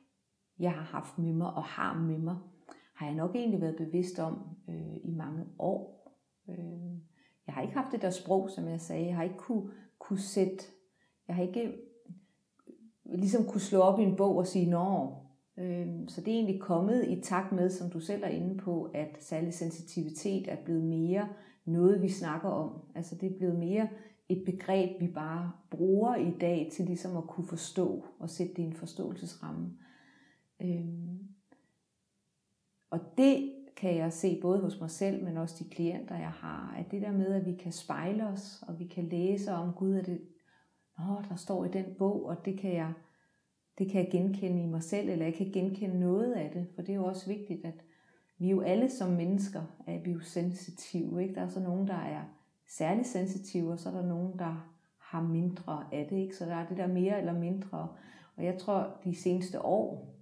jeg 0.58 0.72
har 0.72 0.82
haft 0.82 1.19
med 1.19 1.32
mig 1.32 1.55
og 1.55 1.64
har 1.64 1.99
med 1.99 2.19
mig, 2.19 2.37
har 2.94 3.06
jeg 3.06 3.14
nok 3.14 3.37
egentlig 3.37 3.61
været 3.61 3.76
bevidst 3.76 4.19
om 4.19 4.38
øh, 4.69 4.96
i 5.05 5.11
mange 5.11 5.44
år. 5.58 6.11
Øh, 6.49 7.00
jeg 7.46 7.55
har 7.55 7.62
ikke 7.62 7.75
haft 7.75 7.93
det 7.93 8.02
der 8.02 8.11
sprog, 8.11 8.50
som 8.50 8.69
jeg 8.69 8.81
sagde. 8.81 9.06
Jeg 9.06 9.17
har 9.17 9.22
ikke 9.22 9.37
kunne, 9.37 9.70
kunne 9.99 10.19
sætte, 10.19 10.64
jeg 11.28 11.37
har 11.37 11.43
ikke 11.43 11.72
ligesom 13.12 13.45
kunne 13.45 13.61
slå 13.61 13.79
op 13.81 13.99
i 13.99 14.03
en 14.03 14.17
bog 14.17 14.37
og 14.37 14.47
sige, 14.47 14.71
nå, 14.71 15.15
øh, 15.59 15.87
så 16.09 16.21
det 16.21 16.29
er 16.29 16.35
egentlig 16.35 16.61
kommet 16.61 17.09
i 17.09 17.21
takt 17.21 17.53
med, 17.53 17.71
som 17.71 17.91
du 17.91 18.01
selv 18.01 18.23
er 18.23 18.29
inde 18.29 18.57
på, 18.57 18.91
at 18.95 19.17
særlig 19.21 19.55
sensitivitet 19.55 20.53
er 20.53 20.57
blevet 20.65 20.85
mere 20.85 21.29
noget, 21.65 22.03
vi 22.03 22.09
snakker 22.09 22.49
om. 22.49 22.81
Altså 22.95 23.15
det 23.15 23.33
er 23.33 23.39
blevet 23.39 23.59
mere 23.59 23.89
et 24.29 24.43
begreb, 24.47 25.01
vi 25.01 25.07
bare 25.07 25.53
bruger 25.71 26.17
i 26.17 26.31
dag 26.41 26.71
til 26.73 26.85
ligesom 26.85 27.17
at 27.17 27.27
kunne 27.27 27.47
forstå 27.47 28.05
og 28.19 28.31
sætte 28.31 28.55
det 28.55 28.62
i 28.62 28.67
en 28.67 28.73
forståelsesramme. 28.73 29.71
Øh, 30.63 30.85
og 32.91 33.01
det 33.19 33.53
kan 33.77 33.97
jeg 33.97 34.13
se 34.13 34.39
både 34.43 34.61
hos 34.61 34.81
mig 34.81 34.91
selv, 34.91 35.25
men 35.25 35.37
også 35.37 35.56
de 35.59 35.71
klienter, 35.71 36.17
jeg 36.17 36.31
har, 36.31 36.75
at 36.79 36.91
det 36.91 37.03
der 37.03 37.13
med, 37.13 37.27
at 37.27 37.47
vi 37.47 37.55
kan 37.55 37.73
spejle 37.73 38.27
os, 38.27 38.65
og 38.69 38.79
vi 38.79 38.85
kan 38.85 39.05
læse 39.05 39.53
om, 39.53 39.73
Gud, 39.73 39.95
er 39.95 40.03
det, 40.03 40.21
Nå, 41.06 41.23
der 41.29 41.37
står 41.37 41.64
i 41.64 41.69
den 41.69 41.85
bog, 41.99 42.26
og 42.26 42.44
det 42.44 42.58
kan 42.58 42.75
jeg, 42.75 42.93
det 43.79 43.91
kan 43.91 44.05
jeg 44.05 44.10
genkende 44.10 44.63
i 44.63 44.67
mig 44.67 44.82
selv, 44.82 45.08
eller 45.08 45.25
jeg 45.25 45.34
kan 45.34 45.51
genkende 45.53 46.01
noget 46.01 46.32
af 46.32 46.51
det, 46.51 46.67
for 46.75 46.82
det 46.82 46.93
er 46.93 46.96
jo 46.96 47.05
også 47.05 47.27
vigtigt, 47.27 47.65
at 47.65 47.84
vi 48.39 48.51
jo 48.51 48.60
alle 48.60 48.91
som 48.91 49.10
mennesker 49.10 49.63
er 49.86 50.03
vi 50.05 50.10
jo 50.10 50.20
sensitive. 50.20 51.22
Ikke? 51.22 51.34
Der 51.34 51.41
er 51.41 51.48
så 51.48 51.60
nogen, 51.60 51.89
der 51.89 51.94
er 51.94 52.22
særlig 52.69 53.06
sensitive, 53.06 53.72
og 53.72 53.79
så 53.79 53.89
er 53.89 53.93
der 53.93 54.06
nogen, 54.06 54.39
der 54.39 54.70
har 54.98 55.22
mindre 55.22 55.84
af 55.93 56.06
det. 56.10 56.17
Ikke? 56.17 56.36
Så 56.36 56.44
der 56.44 56.55
er 56.55 56.67
det 56.69 56.77
der 56.77 56.86
mere 56.86 57.19
eller 57.19 57.39
mindre. 57.39 57.89
Og 58.36 58.44
jeg 58.44 58.58
tror, 58.58 59.01
de 59.05 59.15
seneste 59.15 59.65
år 59.65 60.15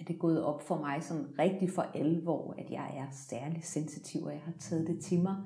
er 0.00 0.04
det 0.04 0.18
gået 0.18 0.44
op 0.44 0.62
for 0.62 0.78
mig 0.78 1.02
sådan 1.02 1.38
rigtig 1.38 1.70
for 1.70 1.82
alvor, 1.82 2.54
at 2.58 2.70
jeg 2.70 2.94
er 2.96 3.06
særlig 3.10 3.64
sensitiv, 3.64 4.22
og 4.22 4.32
jeg 4.32 4.40
har 4.40 4.52
taget 4.58 4.86
det 4.86 5.00
til 5.00 5.22
mig. 5.22 5.36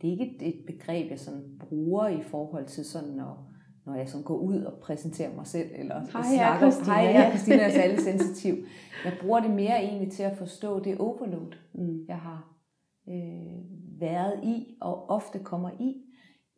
Det 0.00 0.08
er 0.08 0.12
ikke 0.12 0.36
et, 0.36 0.48
et 0.48 0.66
begreb, 0.66 1.10
jeg 1.10 1.20
sådan 1.20 1.60
bruger 1.60 2.08
i 2.08 2.22
forhold 2.22 2.66
til 2.66 2.84
sådan 2.84 3.20
at 3.20 3.53
når 3.86 3.94
jeg 3.94 4.08
sådan 4.08 4.24
går 4.24 4.36
ud 4.36 4.62
og 4.62 4.72
præsenterer 4.80 5.34
mig 5.34 5.46
selv, 5.46 5.70
eller 5.74 6.00
hej, 6.00 6.22
snakker, 6.36 6.70
Christina, 6.70 6.94
hej, 6.94 7.04
jeg 7.04 7.26
er 7.26 7.30
Christina, 7.30 7.56
jeg 7.56 7.66
er 7.66 7.70
særlig 7.70 7.98
sensitiv. 7.98 8.54
Jeg 9.04 9.12
bruger 9.20 9.40
det 9.40 9.50
mere 9.50 9.82
egentlig 9.82 10.12
til 10.12 10.22
at 10.22 10.36
forstå 10.36 10.80
det 10.80 10.98
overload, 10.98 11.52
mm. 11.72 12.04
jeg 12.08 12.16
har 12.16 12.54
øh, 13.08 14.00
været 14.00 14.44
i, 14.44 14.76
og 14.80 15.10
ofte 15.10 15.38
kommer 15.38 15.70
i. 15.80 16.02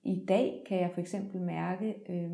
I 0.03 0.25
dag 0.29 0.65
kan 0.69 0.81
jeg 0.81 0.91
for 0.95 1.01
eksempel 1.01 1.41
mærke, 1.41 1.95
øh, 2.09 2.31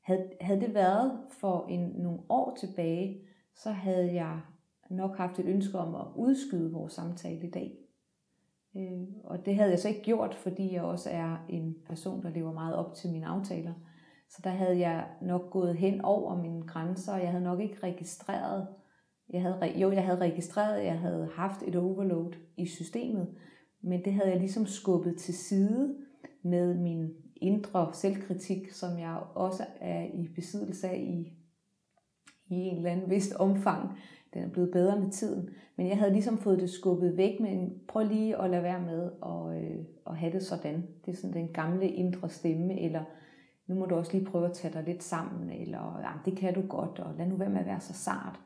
havde, 0.00 0.30
havde 0.40 0.60
det 0.60 0.74
været 0.74 1.18
for 1.40 1.66
en, 1.68 1.80
nogle 1.80 2.20
år 2.28 2.56
tilbage, 2.60 3.20
så 3.54 3.70
havde 3.70 4.14
jeg 4.14 4.40
nok 4.90 5.16
haft 5.16 5.38
et 5.38 5.46
ønske 5.46 5.78
om 5.78 5.94
at 5.94 6.06
udskyde 6.16 6.72
vores 6.72 6.92
samtale 6.92 7.46
i 7.46 7.50
dag. 7.50 7.78
Øh, 8.76 9.02
og 9.24 9.46
det 9.46 9.56
havde 9.56 9.70
jeg 9.70 9.78
så 9.78 9.88
ikke 9.88 10.02
gjort, 10.02 10.34
fordi 10.34 10.74
jeg 10.74 10.82
også 10.82 11.10
er 11.10 11.46
en 11.48 11.76
person, 11.86 12.22
der 12.22 12.30
lever 12.30 12.52
meget 12.52 12.76
op 12.76 12.94
til 12.94 13.12
mine 13.12 13.26
aftaler. 13.26 13.72
Så 14.30 14.40
der 14.44 14.50
havde 14.50 14.78
jeg 14.78 15.06
nok 15.22 15.50
gået 15.50 15.76
hen 15.76 16.00
over 16.00 16.42
mine 16.42 16.62
grænser, 16.62 17.12
og 17.12 17.20
jeg 17.20 17.30
havde 17.30 17.44
nok 17.44 17.60
ikke 17.60 17.78
registreret, 17.82 18.66
jeg 19.30 19.42
havde, 19.42 19.78
jo, 19.78 19.90
jeg 19.90 20.04
havde 20.04 20.20
registreret, 20.20 20.76
at 20.76 20.86
jeg 20.86 20.98
havde 20.98 21.28
haft 21.34 21.62
et 21.62 21.76
overload 21.76 22.32
i 22.56 22.66
systemet, 22.66 23.28
men 23.82 24.04
det 24.04 24.12
havde 24.12 24.30
jeg 24.30 24.38
ligesom 24.38 24.66
skubbet 24.66 25.16
til 25.16 25.34
side 25.34 25.96
med 26.42 26.74
min 26.74 27.10
indre 27.36 27.90
selvkritik, 27.92 28.70
som 28.70 28.98
jeg 28.98 29.22
også 29.34 29.66
er 29.80 30.04
i 30.14 30.28
besiddelse 30.34 30.88
af 30.88 30.96
i, 30.96 31.32
i 32.48 32.54
en 32.54 32.76
eller 32.76 32.90
anden 32.90 33.10
vist 33.10 33.34
omfang. 33.34 33.98
Den 34.34 34.42
er 34.42 34.48
blevet 34.48 34.70
bedre 34.70 35.00
med 35.00 35.10
tiden. 35.10 35.50
Men 35.76 35.88
jeg 35.88 35.98
havde 35.98 36.12
ligesom 36.12 36.38
fået 36.38 36.60
det 36.60 36.70
skubbet 36.70 37.16
væk, 37.16 37.40
men 37.40 37.72
prøv 37.88 38.06
lige 38.06 38.42
at 38.42 38.50
lade 38.50 38.62
være 38.62 38.80
med 38.80 39.10
at, 39.22 39.62
øh, 39.62 39.84
at 40.06 40.16
have 40.16 40.32
det 40.32 40.42
sådan. 40.42 40.86
Det 41.06 41.12
er 41.12 41.16
sådan 41.16 41.36
den 41.36 41.48
gamle 41.48 41.88
indre 41.88 42.28
stemme, 42.28 42.80
eller 42.80 43.04
nu 43.66 43.74
må 43.74 43.86
du 43.86 43.94
også 43.94 44.12
lige 44.12 44.24
prøve 44.24 44.46
at 44.46 44.52
tage 44.52 44.74
dig 44.74 44.82
lidt 44.84 45.02
sammen, 45.02 45.50
eller 45.50 46.00
ja, 46.00 46.30
det 46.30 46.38
kan 46.38 46.54
du 46.54 46.62
godt, 46.68 46.98
og 46.98 47.14
lad 47.14 47.26
nu 47.26 47.36
være 47.36 47.50
med 47.50 47.60
at 47.60 47.66
være 47.66 47.80
så 47.80 47.92
sart. 47.92 48.40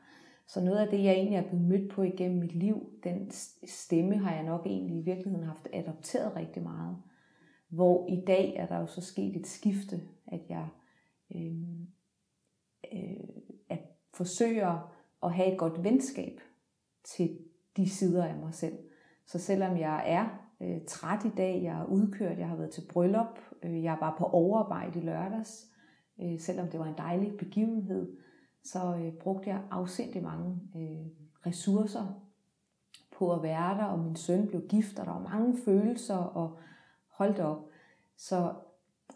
Så 0.47 0.61
noget 0.61 0.77
af 0.77 0.87
det, 0.87 1.03
jeg 1.03 1.13
egentlig 1.13 1.37
er 1.37 1.47
blevet 1.49 1.65
mødt 1.65 1.91
på 1.91 2.03
igennem 2.03 2.39
mit 2.39 2.55
liv, 2.55 2.89
den 3.03 3.31
stemme 3.67 4.17
har 4.17 4.35
jeg 4.35 4.43
nok 4.43 4.65
egentlig 4.65 4.97
i 4.97 5.01
virkeligheden 5.01 5.45
haft 5.45 5.67
adopteret 5.73 6.35
rigtig 6.35 6.63
meget. 6.63 6.97
Hvor 7.69 8.07
i 8.09 8.23
dag 8.27 8.55
er 8.55 8.67
der 8.67 8.79
jo 8.79 8.87
så 8.87 9.01
sket 9.01 9.35
et 9.35 9.47
skifte, 9.47 10.01
at 10.27 10.41
jeg 10.49 10.67
øh, 11.35 11.55
øh, 12.93 13.27
at 13.69 13.79
forsøger 14.13 14.93
at 15.23 15.33
have 15.33 15.51
et 15.51 15.57
godt 15.57 15.83
venskab 15.83 16.39
til 17.03 17.39
de 17.77 17.89
sider 17.89 18.25
af 18.25 18.35
mig 18.35 18.53
selv. 18.53 18.77
Så 19.25 19.39
selvom 19.39 19.77
jeg 19.77 20.03
er 20.05 20.50
øh, 20.61 20.81
træt 20.87 21.25
i 21.25 21.29
dag, 21.37 21.63
jeg 21.63 21.79
er 21.79 21.85
udkørt, 21.85 22.39
jeg 22.39 22.47
har 22.47 22.55
været 22.55 22.71
til 22.71 22.83
bryllup, 22.89 23.39
øh, 23.63 23.83
jeg 23.83 23.97
var 24.01 24.15
på 24.17 24.25
overarbejde 24.25 24.99
i 24.99 25.03
lørdags, 25.03 25.67
øh, 26.21 26.39
selvom 26.39 26.67
det 26.67 26.79
var 26.79 26.85
en 26.85 26.97
dejlig 26.97 27.37
begivenhed, 27.37 28.17
så 28.63 28.95
øh, 28.95 29.13
brugte 29.13 29.49
jeg 29.49 29.61
afsindig 29.71 30.23
mange 30.23 30.59
øh, 30.75 31.05
ressourcer 31.45 32.21
på 33.17 33.33
at 33.33 33.43
være 33.43 33.77
der, 33.77 33.83
og 33.83 33.99
min 33.99 34.15
søn 34.15 34.47
blev 34.47 34.67
gift, 34.67 34.99
og 34.99 35.05
der 35.05 35.11
var 35.11 35.29
mange 35.29 35.57
følelser, 35.65 36.17
og 36.17 36.57
holdt 37.09 37.39
op. 37.39 37.69
Så, 38.17 38.53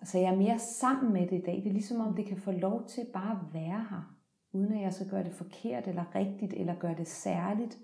så 0.04 0.20
jeg 0.20 0.34
er 0.34 0.38
mere 0.38 0.60
sammen 0.60 1.14
med 1.14 1.28
det 1.28 1.38
i 1.38 1.44
dag. 1.46 1.56
Det 1.56 1.68
er 1.68 1.74
ligesom 1.74 2.02
om, 2.02 2.16
det 2.16 2.26
kan 2.26 2.38
få 2.38 2.52
lov 2.52 2.88
til 2.88 3.06
bare 3.14 3.32
at 3.32 3.54
være 3.54 3.86
her, 3.90 4.18
uden 4.52 4.74
at 4.74 4.82
jeg 4.82 4.94
så 4.94 5.06
gør 5.10 5.24
det 5.24 5.34
forkert, 5.34 5.88
eller 5.88 6.16
rigtigt, 6.16 6.54
eller 6.54 6.76
gør 6.76 6.94
det 6.94 7.08
særligt. 7.08 7.80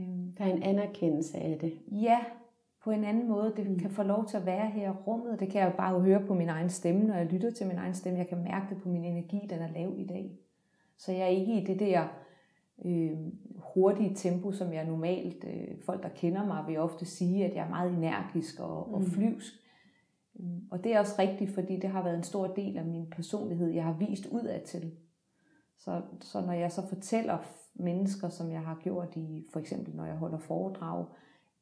Øhm, 0.00 0.34
der 0.38 0.44
er 0.44 0.52
en 0.52 0.62
anerkendelse 0.62 1.38
af 1.38 1.58
det. 1.58 1.82
Ja, 1.92 2.18
på 2.84 2.90
en 2.90 3.04
anden 3.04 3.28
måde. 3.28 3.52
Det 3.56 3.70
mm. 3.70 3.78
kan 3.78 3.90
få 3.90 4.02
lov 4.02 4.26
til 4.28 4.36
at 4.36 4.46
være 4.46 4.70
her 4.70 4.90
i 4.90 4.94
rummet. 5.06 5.40
Det 5.40 5.48
kan 5.48 5.60
jeg 5.60 5.70
jo 5.70 5.76
bare 5.76 6.00
høre 6.00 6.26
på 6.26 6.34
min 6.34 6.48
egen 6.48 6.70
stemme, 6.70 7.04
når 7.04 7.14
jeg 7.14 7.26
lytter 7.26 7.50
til 7.50 7.66
min 7.66 7.78
egen 7.78 7.94
stemme. 7.94 8.18
Jeg 8.18 8.28
kan 8.28 8.42
mærke 8.42 8.74
det 8.74 8.82
på 8.82 8.88
min 8.88 9.04
energi, 9.04 9.46
den 9.50 9.58
er 9.58 9.72
lav 9.72 9.94
i 9.96 10.06
dag. 10.06 10.38
Så 10.98 11.12
jeg 11.12 11.20
er 11.20 11.26
ikke 11.26 11.60
i 11.60 11.64
det 11.64 11.80
der 11.80 12.08
øh, 12.84 13.18
hurtige 13.56 14.14
tempo, 14.14 14.52
som 14.52 14.72
jeg 14.72 14.86
normalt, 14.86 15.44
øh, 15.44 15.82
folk 15.86 16.02
der 16.02 16.08
kender 16.08 16.46
mig, 16.46 16.64
vil 16.66 16.78
ofte 16.78 17.04
sige, 17.04 17.44
at 17.44 17.54
jeg 17.54 17.64
er 17.64 17.70
meget 17.70 17.92
energisk 17.92 18.60
og, 18.60 18.88
mm. 18.88 18.94
og 18.94 19.02
flyvsk. 19.04 19.52
Øhm, 20.40 20.68
og 20.70 20.84
det 20.84 20.94
er 20.94 21.00
også 21.00 21.14
rigtigt, 21.18 21.54
fordi 21.54 21.76
det 21.76 21.90
har 21.90 22.02
været 22.02 22.16
en 22.16 22.22
stor 22.22 22.46
del 22.46 22.78
af 22.78 22.84
min 22.84 23.10
personlighed, 23.10 23.70
jeg 23.70 23.84
har 23.84 23.96
vist 23.98 24.26
udad 24.26 24.60
til. 24.60 24.92
Så, 25.78 26.02
så 26.20 26.40
når 26.40 26.52
jeg 26.52 26.72
så 26.72 26.88
fortæller 26.88 27.38
mennesker, 27.74 28.28
som 28.28 28.52
jeg 28.52 28.60
har 28.60 28.80
gjort 28.82 29.16
i, 29.16 29.46
for 29.52 29.60
eksempel 29.60 29.96
når 29.96 30.04
jeg 30.04 30.16
holder 30.16 30.38
foredrag, 30.38 31.06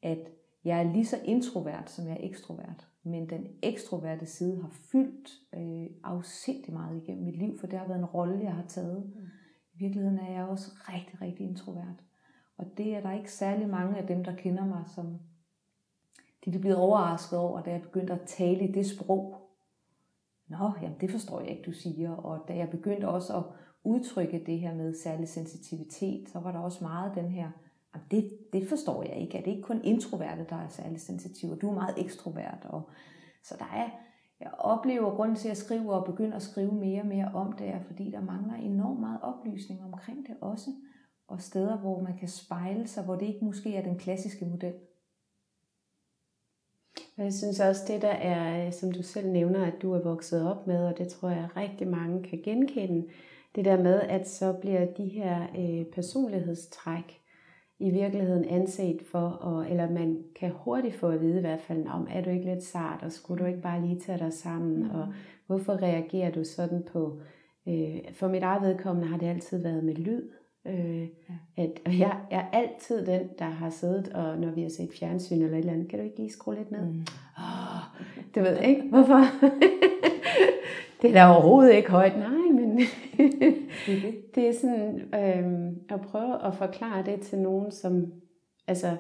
at 0.03 0.29
jeg 0.65 0.79
er 0.81 0.93
lige 0.93 1.07
så 1.07 1.17
introvert, 1.25 1.91
som 1.91 2.07
jeg 2.07 2.13
er 2.13 2.27
ekstrovert. 2.27 2.89
Men 3.03 3.31
den 3.31 3.47
ekstroverte 3.63 4.27
side 4.27 4.63
har 4.63 4.69
fyldt 4.69 5.31
øh, 5.55 5.87
afsindig 6.05 6.73
meget 6.73 7.03
igennem 7.03 7.25
mit 7.25 7.37
liv, 7.37 7.59
for 7.59 7.67
det 7.67 7.79
har 7.79 7.87
været 7.87 7.99
en 7.99 8.05
rolle, 8.05 8.45
jeg 8.45 8.55
har 8.55 8.67
taget. 8.69 9.05
Mm. 9.05 9.23
I 9.75 9.79
virkeligheden 9.79 10.19
er 10.19 10.33
jeg 10.33 10.45
også 10.45 10.71
rigtig, 10.89 11.21
rigtig 11.21 11.47
introvert. 11.47 12.05
Og 12.57 12.67
det 12.77 12.97
er 12.97 13.01
der 13.01 13.13
ikke 13.13 13.33
særlig 13.33 13.69
mange 13.69 13.99
af 13.99 14.07
dem, 14.07 14.25
der 14.25 14.37
kender 14.37 14.67
mig, 14.67 14.85
som 14.95 15.19
de 16.45 16.55
er 16.55 16.61
blevet 16.61 16.79
overrasket 16.79 17.39
over, 17.39 17.63
da 17.63 17.71
jeg 17.71 17.83
begyndte 17.83 18.13
at 18.13 18.21
tale 18.27 18.69
i 18.69 18.73
det 18.73 18.87
sprog. 18.87 19.51
Nå, 20.49 20.71
jamen 20.83 21.01
det 21.01 21.11
forstår 21.11 21.41
jeg 21.41 21.51
ikke, 21.51 21.63
du 21.63 21.73
siger. 21.73 22.11
Og 22.11 22.49
da 22.49 22.57
jeg 22.57 22.71
begyndte 22.71 23.09
også 23.09 23.37
at 23.37 23.45
udtrykke 23.85 24.43
det 24.47 24.59
her 24.59 24.75
med 24.75 24.95
særlig 24.95 25.29
sensitivitet, 25.29 26.29
så 26.29 26.41
var 26.41 26.53
der 26.53 26.59
også 26.59 26.85
meget 26.85 27.15
den 27.15 27.31
her, 27.31 27.51
det, 28.11 28.39
det 28.53 28.69
forstår 28.69 29.03
jeg 29.03 29.17
ikke. 29.17 29.39
Er 29.39 29.43
det 29.43 29.51
ikke 29.51 29.63
kun 29.63 29.85
introverte, 29.85 30.47
der 30.51 30.57
er 30.57 30.69
særlig 30.69 31.01
sensitive, 31.01 31.57
du 31.57 31.71
er 31.71 31.75
meget 31.75 31.95
ekstrovert. 31.99 32.65
Og, 32.65 32.91
så 33.45 33.57
der 33.59 33.65
er, 33.75 33.91
jeg 34.41 34.51
oplever 34.59 35.17
grunden 35.17 35.37
til 35.37 35.49
at 35.49 35.57
skrive 35.57 35.95
og 35.95 36.05
begynde 36.05 36.37
at 36.37 36.43
skrive 36.43 36.73
mere 36.73 37.01
og 37.01 37.07
mere 37.07 37.31
om 37.35 37.53
det, 37.53 37.69
er 37.69 37.81
fordi 37.81 38.11
der 38.11 38.21
mangler 38.21 38.55
enormt 38.55 39.01
meget 39.01 39.19
oplysning 39.23 39.85
omkring 39.85 40.27
det 40.27 40.37
også. 40.41 40.71
Og 41.29 41.41
steder, 41.41 41.79
hvor 41.79 42.03
man 42.03 42.19
kan 42.19 42.29
spejle 42.29 42.87
sig, 42.87 43.05
hvor 43.05 43.17
det 43.17 43.27
ikke 43.27 43.45
måske 43.45 43.77
er 43.77 43.83
den 43.83 43.99
klassiske 43.99 44.45
model. 44.45 44.75
Jeg 47.19 47.33
synes 47.33 47.61
også, 47.61 47.83
det 47.89 48.03
der 48.03 48.09
er, 48.09 48.71
som 48.71 48.93
du 48.93 49.03
selv 49.03 49.29
nævner, 49.29 49.67
at 49.67 49.83
du 49.83 49.93
er 49.93 50.03
vokset 50.03 50.51
op 50.51 50.67
med, 50.67 50.87
og 50.87 50.99
det 50.99 51.09
tror 51.09 51.29
jeg 51.29 51.49
rigtig 51.57 51.89
mange 51.89 52.23
kan 52.23 52.43
genkende, 52.45 53.09
det 53.55 53.65
der 53.65 53.83
med, 53.83 54.01
at 54.01 54.29
så 54.29 54.53
bliver 54.53 54.87
de 54.87 55.09
her 55.09 55.47
øh, 55.59 55.87
personlighedstræk 55.87 57.22
i 57.83 57.91
virkeligheden 57.91 58.45
anset 58.45 59.03
for, 59.03 59.29
og, 59.29 59.71
eller 59.71 59.91
man 59.91 60.19
kan 60.41 60.53
hurtigt 60.55 60.95
få 60.95 61.09
at 61.09 61.21
vide 61.21 61.39
i 61.39 61.41
hvert 61.41 61.61
fald, 61.61 61.87
om 61.87 62.07
er 62.11 62.23
du 62.23 62.31
ikke 62.31 62.45
lidt 62.45 62.65
sart, 62.65 63.03
og 63.03 63.13
skulle 63.13 63.45
du 63.45 63.49
ikke 63.49 63.63
bare 63.63 63.81
lige 63.81 64.01
tage 64.01 64.19
dig 64.19 64.33
sammen, 64.33 64.83
mm. 64.83 64.91
og 64.91 65.07
hvorfor 65.47 65.73
reagerer 65.83 66.31
du 66.31 66.45
sådan 66.45 66.83
på, 66.93 67.21
øh, 67.69 67.99
for 68.13 68.29
mit 68.29 68.43
eget 68.43 68.63
vedkommende 68.63 69.09
har 69.09 69.19
det 69.19 69.27
altid 69.27 69.63
været 69.63 69.85
med 69.85 69.95
lyd, 69.95 70.23
Øh, 70.67 71.01
ja. 71.03 71.35
at, 71.57 71.71
og 71.87 71.99
jeg, 71.99 72.17
jeg 72.31 72.49
er 72.53 72.59
altid 72.59 73.07
den, 73.07 73.21
der 73.39 73.45
har 73.45 73.71
siddet, 73.71 74.09
og 74.09 74.39
når 74.39 74.51
vi 74.51 74.63
har 74.63 74.69
set 74.69 74.91
fjernsyn 74.99 75.43
eller 75.43 75.53
et 75.53 75.59
eller 75.59 75.73
andet, 75.73 75.89
kan 75.89 75.99
du 75.99 76.05
ikke 76.05 76.17
lige 76.17 76.33
skrue 76.33 76.55
lidt 76.55 76.71
ned? 76.71 76.87
Mm. 76.87 77.07
Oh, 77.37 78.03
du 78.35 78.41
ved 78.41 78.59
ikke, 78.61 78.83
hvorfor? 78.83 79.21
det 81.03 81.11
er 81.11 81.15
da 81.15 81.27
overhovedet 81.27 81.75
ikke 81.75 81.91
højt, 81.91 82.19
nej, 82.19 82.42
men 82.75 82.87
det 84.35 84.49
er 84.49 84.53
sådan 84.61 85.01
øh, 85.15 85.73
at 85.89 86.01
prøve 86.01 86.47
at 86.47 86.55
forklare 86.55 87.05
det 87.05 87.21
til 87.21 87.39
nogen, 87.39 87.71
som, 87.71 88.13
altså, 88.67 88.97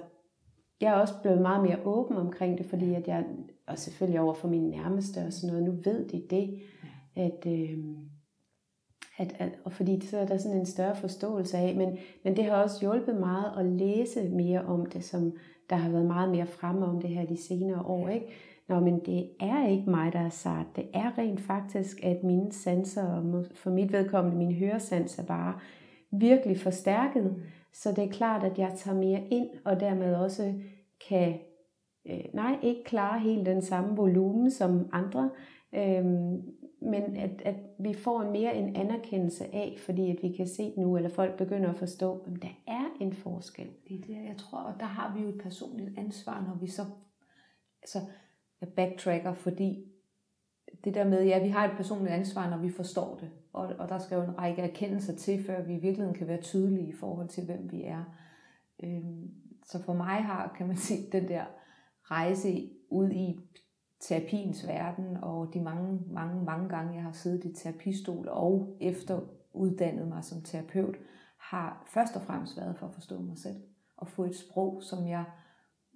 jeg 0.80 0.92
er 0.92 1.00
også 1.00 1.14
blevet 1.22 1.40
meget 1.40 1.62
mere 1.62 1.78
åben 1.84 2.16
omkring 2.16 2.58
det, 2.58 2.66
fordi 2.66 2.94
at 2.94 3.08
jeg, 3.08 3.24
og 3.66 3.78
selvfølgelig 3.78 4.20
over 4.20 4.34
for 4.34 4.48
mine 4.48 4.70
nærmeste 4.70 5.18
og 5.18 5.32
sådan 5.32 5.54
noget, 5.54 5.64
nu 5.64 5.80
ved 5.84 6.08
de 6.08 6.22
det, 6.30 6.60
at, 7.16 7.46
øh, 7.46 7.78
at, 9.18 9.36
at, 9.38 9.52
og 9.64 9.72
fordi 9.72 10.06
så 10.06 10.18
er 10.18 10.26
der 10.26 10.36
sådan 10.36 10.58
en 10.58 10.66
større 10.66 10.96
forståelse 10.96 11.56
af, 11.56 11.76
men, 11.76 11.98
men 12.24 12.36
det 12.36 12.44
har 12.44 12.62
også 12.62 12.80
hjulpet 12.80 13.16
meget 13.16 13.52
at 13.58 13.66
læse 13.66 14.28
mere 14.28 14.62
om 14.62 14.86
det, 14.86 15.04
som 15.04 15.32
der 15.70 15.76
har 15.76 15.90
været 15.90 16.06
meget 16.06 16.30
mere 16.30 16.46
fremme 16.46 16.86
om 16.86 17.00
det 17.00 17.10
her 17.10 17.26
de 17.26 17.42
senere 17.42 17.82
år, 17.82 18.08
ikke? 18.08 18.26
Nå, 18.72 18.80
men 18.80 18.98
det 18.98 19.30
er 19.40 19.68
ikke 19.68 19.90
mig, 19.90 20.12
der 20.12 20.18
er 20.18 20.28
sart. 20.28 20.66
Det 20.76 20.88
er 20.94 21.18
rent 21.18 21.40
faktisk, 21.40 22.04
at 22.04 22.24
mine 22.24 22.52
sanser, 22.52 23.06
og 23.06 23.44
for 23.54 23.70
mit 23.70 23.92
vedkommende 23.92 24.38
min 24.38 24.54
høresans, 24.54 25.18
er 25.18 25.26
bare 25.26 25.58
virkelig 26.10 26.60
forstærket. 26.60 27.24
Mm. 27.24 27.42
Så 27.72 27.92
det 27.92 28.04
er 28.04 28.08
klart, 28.08 28.44
at 28.44 28.58
jeg 28.58 28.72
tager 28.76 28.96
mere 28.96 29.20
ind, 29.30 29.48
og 29.64 29.80
dermed 29.80 30.14
også 30.14 30.54
kan, 31.08 31.38
øh, 32.06 32.24
nej, 32.34 32.58
ikke 32.62 32.84
klare 32.84 33.20
helt 33.20 33.46
den 33.46 33.62
samme 33.62 33.96
volumen 33.96 34.50
som 34.50 34.88
andre, 34.92 35.30
øh, 35.74 36.04
men 36.82 37.16
at, 37.16 37.42
at 37.44 37.56
vi 37.78 37.94
får 37.94 38.30
mere 38.30 38.56
en 38.56 38.76
anerkendelse 38.76 39.44
af, 39.54 39.76
fordi 39.86 40.10
at 40.10 40.16
vi 40.22 40.32
kan 40.32 40.46
se 40.46 40.72
nu, 40.76 40.96
eller 40.96 41.10
folk 41.10 41.36
begynder 41.36 41.70
at 41.70 41.78
forstå, 41.78 42.24
at 42.26 42.42
der 42.42 42.62
er 42.66 42.84
en 43.00 43.12
forskel. 43.12 43.68
Det 43.88 43.96
er 43.96 44.00
det, 44.06 44.28
jeg 44.28 44.36
tror, 44.38 44.58
og 44.58 44.74
der 44.80 44.86
har 44.86 45.14
vi 45.16 45.22
jo 45.22 45.28
et 45.28 45.40
personligt 45.42 45.98
ansvar, 45.98 46.44
når 46.48 46.58
vi 46.60 46.66
så 46.66 46.82
altså, 47.82 47.98
backtracker, 48.66 49.34
fordi 49.34 49.92
det 50.84 50.94
der 50.94 51.04
med, 51.04 51.24
ja, 51.24 51.42
vi 51.42 51.48
har 51.48 51.68
et 51.68 51.76
personligt 51.76 52.14
ansvar, 52.14 52.50
når 52.50 52.58
vi 52.58 52.70
forstår 52.70 53.16
det, 53.16 53.30
og, 53.52 53.72
og 53.78 53.88
der 53.88 53.98
skal 53.98 54.16
jo 54.16 54.22
en 54.22 54.38
række 54.38 54.62
erkendelser 54.62 55.16
til, 55.16 55.44
før 55.44 55.62
vi 55.62 55.72
i 55.72 55.80
virkeligheden 55.80 56.14
kan 56.14 56.26
være 56.26 56.40
tydelige 56.40 56.88
i 56.88 56.92
forhold 56.92 57.28
til, 57.28 57.44
hvem 57.44 57.72
vi 57.72 57.82
er. 57.82 58.04
Øhm, 58.82 59.30
så 59.64 59.82
for 59.82 59.92
mig 59.92 60.24
har, 60.24 60.54
kan 60.56 60.66
man 60.66 60.76
sige, 60.86 61.12
den 61.12 61.28
der 61.28 61.44
rejse 62.02 62.70
ud 62.90 63.10
i 63.10 63.40
terapiens 64.00 64.68
verden, 64.68 65.16
og 65.22 65.54
de 65.54 65.60
mange, 65.60 66.00
mange, 66.10 66.44
mange 66.44 66.68
gange, 66.68 66.94
jeg 66.94 67.02
har 67.02 67.12
siddet 67.12 67.44
i 67.44 67.54
terapistol 67.54 68.28
og 68.28 68.76
efter 68.80 69.20
uddannet 69.52 70.08
mig 70.08 70.24
som 70.24 70.42
terapeut, 70.42 70.96
har 71.38 71.84
først 71.86 72.16
og 72.16 72.22
fremmest 72.22 72.56
været 72.56 72.76
for 72.76 72.86
at 72.86 72.94
forstå 72.94 73.20
mig 73.20 73.38
selv, 73.38 73.56
og 73.96 74.08
få 74.08 74.24
et 74.24 74.36
sprog, 74.36 74.82
som 74.82 75.08
jeg, 75.08 75.24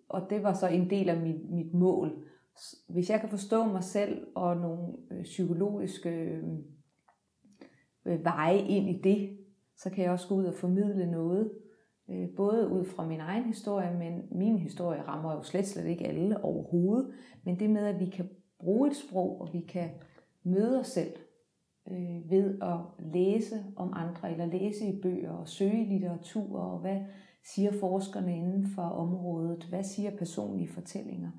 og 0.08 0.26
det 0.30 0.42
var 0.42 0.52
så 0.52 0.68
en 0.68 0.90
del 0.90 1.08
af 1.08 1.20
mit, 1.20 1.50
mit 1.50 1.74
mål. 1.74 2.26
Hvis 2.88 3.10
jeg 3.10 3.20
kan 3.20 3.28
forstå 3.28 3.64
mig 3.64 3.84
selv 3.84 4.26
og 4.34 4.56
nogle 4.56 4.92
øh, 5.10 5.22
psykologiske 5.22 6.42
øh, 8.04 8.24
veje 8.24 8.58
ind 8.58 8.88
i 8.88 9.00
det, 9.02 9.38
så 9.76 9.90
kan 9.90 10.04
jeg 10.04 10.12
også 10.12 10.28
gå 10.28 10.34
ud 10.34 10.44
og 10.44 10.54
formidle 10.54 11.10
noget, 11.10 11.52
øh, 12.10 12.28
både 12.36 12.68
ud 12.68 12.84
fra 12.84 13.06
min 13.06 13.20
egen 13.20 13.44
historie, 13.44 13.98
men 13.98 14.22
min 14.30 14.58
historie 14.58 15.02
rammer 15.02 15.32
jo 15.32 15.42
slet, 15.42 15.66
slet 15.66 15.86
ikke 15.86 16.06
alle 16.06 16.44
overhovedet. 16.44 17.12
Men 17.44 17.58
det 17.58 17.70
med, 17.70 17.86
at 17.86 18.00
vi 18.00 18.06
kan 18.06 18.28
bruge 18.58 18.88
et 18.90 18.96
sprog, 18.96 19.40
og 19.40 19.48
vi 19.52 19.60
kan 19.60 19.90
møde 20.42 20.80
os 20.80 20.86
selv 20.86 21.12
øh, 21.90 22.30
ved 22.30 22.62
at 22.62 22.78
læse 22.98 23.64
om 23.76 23.92
andre, 23.96 24.32
eller 24.32 24.46
læse 24.46 24.86
i 24.86 25.00
bøger 25.00 25.32
og 25.32 25.48
søge 25.48 25.86
i 25.86 25.88
litteratur, 25.88 26.58
og 26.58 26.78
hvad 26.78 27.00
siger 27.54 27.72
forskerne 27.80 28.36
inden 28.36 28.66
for 28.74 28.82
området, 28.82 29.64
hvad 29.64 29.84
siger 29.84 30.16
personlige 30.16 30.68
fortællinger. 30.68 31.30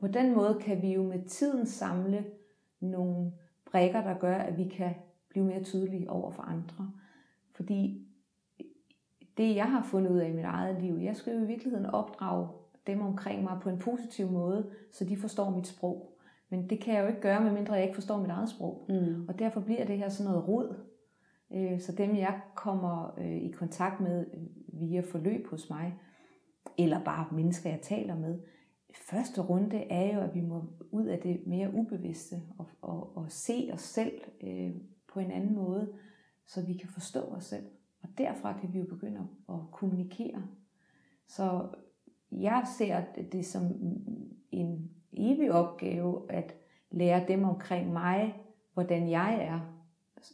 Og 0.00 0.08
på 0.08 0.12
den 0.12 0.34
måde 0.34 0.58
kan 0.60 0.82
vi 0.82 0.92
jo 0.92 1.02
med 1.02 1.22
tiden 1.28 1.66
samle 1.66 2.24
nogle 2.80 3.32
brækker, 3.70 4.02
der 4.02 4.18
gør, 4.18 4.34
at 4.34 4.58
vi 4.58 4.64
kan 4.64 4.94
blive 5.28 5.44
mere 5.44 5.62
tydelige 5.62 6.10
over 6.10 6.30
for 6.30 6.42
andre. 6.42 6.92
Fordi 7.52 8.06
det, 9.36 9.56
jeg 9.56 9.70
har 9.70 9.82
fundet 9.82 10.10
ud 10.10 10.18
af 10.18 10.28
i 10.28 10.32
mit 10.32 10.44
eget 10.44 10.82
liv. 10.82 10.94
Jeg 10.94 11.16
skal 11.16 11.34
jo 11.36 11.42
i 11.42 11.46
virkeligheden 11.46 11.86
opdrage 11.86 12.48
dem 12.86 13.00
omkring 13.00 13.42
mig 13.42 13.58
på 13.62 13.68
en 13.68 13.78
positiv 13.78 14.30
måde, 14.30 14.70
så 14.92 15.04
de 15.04 15.16
forstår 15.16 15.50
mit 15.50 15.66
sprog. 15.66 16.18
Men 16.48 16.70
det 16.70 16.80
kan 16.80 16.94
jeg 16.94 17.02
jo 17.02 17.08
ikke 17.08 17.20
gøre, 17.20 17.40
medmindre 17.40 17.74
jeg 17.74 17.82
ikke 17.82 17.94
forstår 17.94 18.20
mit 18.20 18.30
eget 18.30 18.48
sprog. 18.48 18.86
Mm. 18.88 19.28
Og 19.28 19.38
derfor 19.38 19.60
bliver 19.60 19.84
det 19.84 19.98
her 19.98 20.08
sådan 20.08 20.32
noget 20.32 20.48
rod. 20.48 20.74
Øh, 21.52 21.80
Så 21.80 21.92
dem, 21.92 22.16
jeg 22.16 22.40
kommer 22.54 23.14
øh, 23.18 23.36
i 23.36 23.50
kontakt 23.50 24.00
med 24.00 24.26
øh, 24.34 24.80
via 24.80 25.00
forløb 25.00 25.46
hos 25.46 25.70
mig, 25.70 25.94
eller 26.78 27.04
bare 27.04 27.26
mennesker, 27.32 27.70
jeg 27.70 27.80
taler 27.80 28.16
med, 28.16 28.38
første 28.94 29.40
runde 29.40 29.76
er 29.76 30.14
jo, 30.14 30.20
at 30.20 30.34
vi 30.34 30.40
må 30.40 30.64
ud 30.90 31.06
af 31.06 31.18
det 31.18 31.46
mere 31.46 31.74
ubevidste 31.74 32.36
og, 32.58 32.66
og, 32.82 33.16
og 33.16 33.26
se 33.28 33.70
os 33.72 33.80
selv 33.80 34.20
øh, 34.40 34.74
på 35.12 35.20
en 35.20 35.30
anden 35.30 35.54
måde, 35.54 35.92
så 36.46 36.66
vi 36.66 36.74
kan 36.74 36.88
forstå 36.88 37.20
os 37.20 37.44
selv. 37.44 37.66
Og 38.02 38.08
derfra 38.18 38.58
kan 38.60 38.72
vi 38.72 38.78
jo 38.78 38.84
begynde 38.84 39.28
at 39.48 39.54
kommunikere. 39.72 40.42
Så 41.26 41.68
jeg 42.32 42.64
ser 42.78 43.04
det 43.32 43.46
som 43.46 43.62
en 44.52 44.90
evig 45.12 45.52
opgave 45.52 46.32
at 46.32 46.54
lære 46.90 47.28
dem 47.28 47.44
omkring 47.44 47.92
mig, 47.92 48.34
hvordan 48.74 49.10
jeg 49.10 49.38
er, 49.40 49.60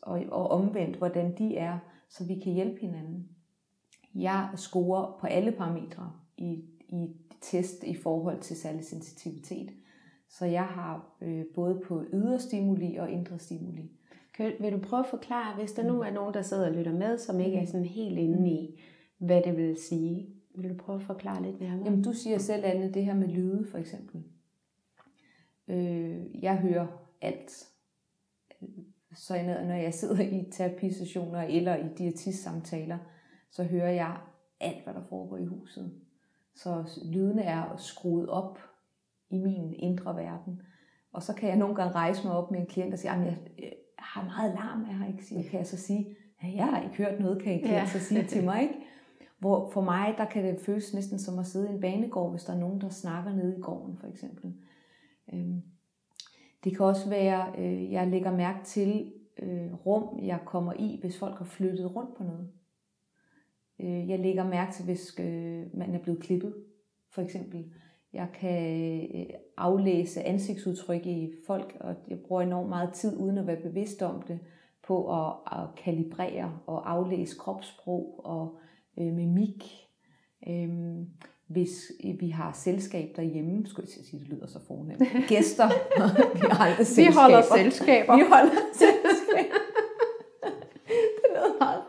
og, 0.02 0.22
og 0.30 0.50
omvendt, 0.50 0.96
hvordan 0.96 1.38
de 1.38 1.56
er, 1.56 1.78
så 2.08 2.26
vi 2.26 2.34
kan 2.34 2.52
hjælpe 2.52 2.80
hinanden. 2.80 3.28
Jeg 4.14 4.48
scorer 4.54 5.18
på 5.20 5.26
alle 5.26 5.52
parametre 5.52 6.12
i, 6.36 6.64
i 6.88 7.16
test 7.40 7.84
i 7.84 7.94
forhold 7.94 8.40
til 8.40 8.56
særlig 8.56 8.84
sensitivitet. 8.84 9.70
Så 10.28 10.46
jeg 10.46 10.64
har 10.64 11.16
øh, 11.20 11.44
både 11.54 11.80
på 11.84 12.04
ydre 12.12 12.38
stimuli 12.38 12.96
og 12.96 13.10
indre 13.10 13.38
stimuli. 13.38 13.90
Kan, 14.34 14.52
vil 14.60 14.72
du 14.72 14.78
prøve 14.78 15.00
at 15.00 15.10
forklare, 15.10 15.56
hvis 15.56 15.72
der 15.72 15.82
nu 15.82 16.00
er 16.00 16.10
nogen, 16.10 16.34
der 16.34 16.42
sidder 16.42 16.66
og 16.66 16.74
lytter 16.74 16.92
med, 16.92 17.18
som 17.18 17.40
ikke 17.40 17.58
er 17.58 17.66
sådan 17.66 17.86
helt 17.86 18.18
inde 18.18 18.50
i, 18.50 18.80
hvad 19.18 19.42
det 19.42 19.56
vil 19.56 19.76
sige? 19.76 20.28
Vil 20.54 20.70
du 20.70 20.74
prøve 20.74 20.96
at 20.96 21.04
forklare 21.04 21.42
lidt 21.42 21.60
nærmere? 21.60 21.84
Jamen, 21.84 22.02
du 22.02 22.12
siger 22.12 22.38
selv, 22.38 22.64
Anne, 22.64 22.92
det 22.94 23.04
her 23.04 23.14
med 23.14 23.28
lyde, 23.28 23.66
for 23.70 23.78
eksempel. 23.78 24.24
Øh, 25.68 26.42
jeg 26.42 26.56
hører 26.56 26.86
alt. 27.20 27.66
Så 29.14 29.42
når 29.42 29.74
jeg 29.74 29.94
sidder 29.94 30.22
i 30.22 30.50
terapisessioner 30.52 31.42
eller 31.42 31.76
i 31.76 31.88
diætistsamtaler, 31.98 32.98
så 33.50 33.64
hører 33.64 33.90
jeg 33.90 34.16
alt, 34.60 34.84
hvad 34.84 34.94
der 34.94 35.02
foregår 35.08 35.36
i 35.36 35.44
huset. 35.44 35.92
Så 36.56 37.00
lydene 37.04 37.42
er 37.42 37.76
skruet 37.76 38.28
op 38.28 38.58
i 39.30 39.38
min 39.38 39.74
indre 39.78 40.16
verden. 40.16 40.62
Og 41.12 41.22
så 41.22 41.34
kan 41.34 41.48
jeg 41.48 41.56
nogle 41.56 41.74
gange 41.74 41.92
rejse 41.94 42.26
mig 42.26 42.36
op 42.36 42.50
med 42.50 42.60
en 42.60 42.66
klient 42.66 42.92
og 42.92 42.98
sige, 42.98 43.10
at 43.10 43.20
jeg 43.20 43.38
øh, 43.58 43.68
har 43.98 44.24
meget 44.24 44.54
larm, 44.54 44.86
jeg 44.86 44.94
har 44.96 45.06
ikke 45.06 45.24
siger, 45.24 45.50
kan 45.50 45.58
jeg 45.58 45.66
så 45.66 45.76
sige, 45.76 46.16
at 46.40 46.54
jeg 46.54 46.66
har 46.66 46.82
ikke 46.82 46.96
hørt 46.96 47.20
noget, 47.20 47.42
kan 47.42 47.52
en 47.52 47.58
klient 47.58 47.74
Ja. 47.76 47.86
så 47.86 47.98
sige 48.00 48.24
til 48.24 48.44
mig. 48.44 48.62
Ikke? 48.62 48.74
Hvor 49.38 49.70
for 49.70 49.80
mig, 49.80 50.14
der 50.18 50.24
kan 50.24 50.44
det 50.44 50.60
føles 50.60 50.94
næsten 50.94 51.18
som 51.18 51.38
at 51.38 51.46
sidde 51.46 51.68
i 51.70 51.74
en 51.74 51.80
banegård, 51.80 52.30
hvis 52.30 52.44
der 52.44 52.52
er 52.52 52.58
nogen, 52.58 52.80
der 52.80 52.88
snakker 52.88 53.32
nede 53.32 53.56
i 53.58 53.60
gården, 53.60 53.98
for 53.98 54.06
eksempel. 54.06 54.54
Øhm, 55.32 55.62
Det 56.64 56.76
kan 56.76 56.86
også 56.86 57.08
være, 57.08 57.52
øh, 57.58 57.92
jeg 57.92 58.06
lægger 58.06 58.36
mærke 58.36 58.64
til 58.64 59.12
øh, 59.42 59.74
rum, 59.86 60.18
jeg 60.22 60.38
kommer 60.44 60.72
i, 60.72 60.98
hvis 61.00 61.18
folk 61.18 61.38
har 61.38 61.44
flyttet 61.44 61.96
rundt 61.96 62.16
på 62.16 62.24
noget. 62.24 62.48
Øh, 63.80 64.08
Jeg 64.10 64.18
lægger 64.18 64.44
mærke 64.44 64.72
til, 64.72 64.84
hvis 64.84 65.14
øh, 65.20 65.62
man 65.78 65.94
er 65.94 65.98
blevet 66.02 66.22
klippet, 66.22 66.54
for 67.14 67.22
eksempel. 67.22 67.64
Jeg 68.12 68.28
kan 68.40 69.00
øh, 69.14 69.26
aflæse 69.56 70.22
ansigtsudtryk 70.22 71.06
i 71.06 71.32
folk, 71.46 71.76
og 71.80 71.94
jeg 72.08 72.18
bruger 72.28 72.42
enormt 72.42 72.68
meget 72.68 72.92
tid, 72.92 73.16
uden 73.20 73.38
at 73.38 73.46
være 73.46 73.60
bevidst 73.62 74.02
om 74.02 74.22
det, 74.22 74.38
på 74.86 75.26
at, 75.26 75.32
at 75.52 75.58
kalibrere 75.84 76.58
og 76.66 76.90
aflæse 76.92 77.36
kropssprog 77.38 78.20
og 78.24 78.58
øh, 78.98 79.12
mimik. 79.12 79.64
Øhm, 80.48 81.06
hvis 81.48 81.92
vi 82.20 82.28
har 82.28 82.52
selskab 82.52 83.08
derhjemme, 83.16 83.66
skulle 83.66 83.88
jeg 83.96 84.04
sige, 84.04 84.20
det 84.20 84.28
lyder 84.28 84.46
så 84.46 84.58
fornemt. 84.66 85.02
Gæster, 85.28 85.68
vi 86.34 86.40
har 86.50 86.64
aldrig 86.64 86.78
Vi 86.78 86.84
selskaber. 86.84 87.20
holder 87.20 87.42
selskaber. 87.56 88.16
Vi 88.16 88.22
holder 88.22 88.52
selskab. 88.72 89.52
det 91.16 91.26
lyder 91.30 91.58
meget. 91.60 91.82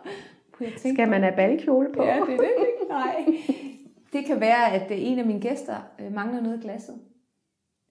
Kunne 0.57 0.69
jeg 0.69 0.79
tænke 0.79 0.95
Skal 0.95 1.09
man 1.09 1.21
have 1.23 1.35
balkjole 1.35 1.89
på? 1.93 2.03
Ja, 2.03 2.15
det 2.15 2.22
er 2.33 2.37
det. 2.37 2.50
ikke? 2.59 2.89
Nej. 2.89 3.25
Det 4.13 4.25
kan 4.25 4.39
være, 4.39 4.72
at 4.72 4.91
øh, 4.91 4.98
en 5.00 5.20
af 5.20 5.25
mine 5.25 5.41
gæster 5.41 5.75
øh, 6.00 6.13
mangler 6.13 6.41
noget 6.41 6.57
i 6.57 6.61
glasset. 6.61 7.01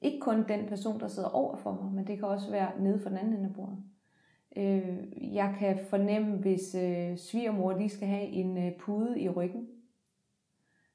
Ikke 0.00 0.20
kun 0.20 0.48
den 0.48 0.66
person, 0.68 1.00
der 1.00 1.08
sidder 1.08 1.28
over 1.28 1.56
for 1.56 1.72
mig, 1.72 1.92
men 1.92 2.06
det 2.06 2.18
kan 2.18 2.28
også 2.28 2.50
være 2.50 2.70
nede 2.80 3.00
for 3.00 3.08
den 3.08 3.18
anden 3.18 3.34
ende 3.34 3.48
af 3.48 3.54
bordet. 3.54 3.78
Øh, 4.56 5.34
Jeg 5.34 5.54
kan 5.58 5.78
fornemme, 5.90 6.36
hvis 6.36 6.76
svigermor 7.20 7.72
lige 7.72 7.88
skal 7.88 8.08
have 8.08 8.26
en 8.26 8.72
pude 8.80 9.20
i 9.20 9.28
ryggen. 9.28 9.68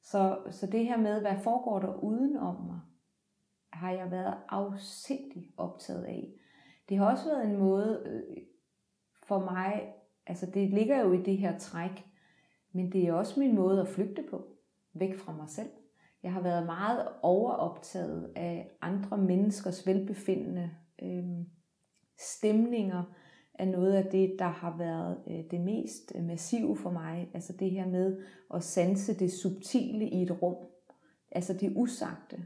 Så, 0.03 0.37
så 0.49 0.67
det 0.67 0.85
her 0.85 0.97
med, 0.97 1.21
hvad 1.21 1.35
foregår 1.43 1.79
der 1.79 2.03
udenom 2.03 2.55
mig, 2.55 2.79
har 3.73 3.91
jeg 3.91 4.11
været 4.11 4.33
afsindig 4.49 5.51
optaget 5.57 6.03
af. 6.03 6.27
Det 6.89 6.97
har 6.97 7.11
også 7.11 7.25
været 7.29 7.45
en 7.45 7.57
måde 7.57 8.21
for 9.23 9.39
mig, 9.39 9.93
altså 10.27 10.45
det 10.45 10.69
ligger 10.69 10.99
jo 10.99 11.13
i 11.13 11.23
det 11.23 11.37
her 11.37 11.59
træk, 11.59 12.05
men 12.71 12.91
det 12.91 13.07
er 13.07 13.13
også 13.13 13.39
min 13.39 13.55
måde 13.55 13.81
at 13.81 13.87
flygte 13.87 14.23
på, 14.29 14.45
væk 14.93 15.17
fra 15.17 15.35
mig 15.35 15.49
selv. 15.49 15.69
Jeg 16.23 16.33
har 16.33 16.41
været 16.41 16.65
meget 16.65 17.07
overoptaget 17.21 18.33
af 18.35 18.71
andre 18.81 19.17
menneskers 19.17 19.87
velbefindende 19.87 20.69
øh, 21.01 21.45
stemninger, 22.19 23.03
er 23.53 23.65
noget 23.65 23.93
af 23.93 24.05
det, 24.11 24.35
der 24.39 24.47
har 24.47 24.77
været 24.77 25.17
øh, 25.27 25.51
det 25.51 25.61
mest 25.61 26.11
øh, 26.15 26.23
massive 26.23 26.77
for 26.77 26.89
mig. 26.89 27.29
Altså 27.33 27.53
det 27.53 27.71
her 27.71 27.87
med 27.87 28.21
at 28.53 28.63
sanse 28.63 29.19
det 29.19 29.31
subtile 29.31 30.09
i 30.09 30.21
et 30.21 30.41
rum. 30.41 30.55
Altså 31.31 31.53
det 31.53 31.73
usagte. 31.75 32.45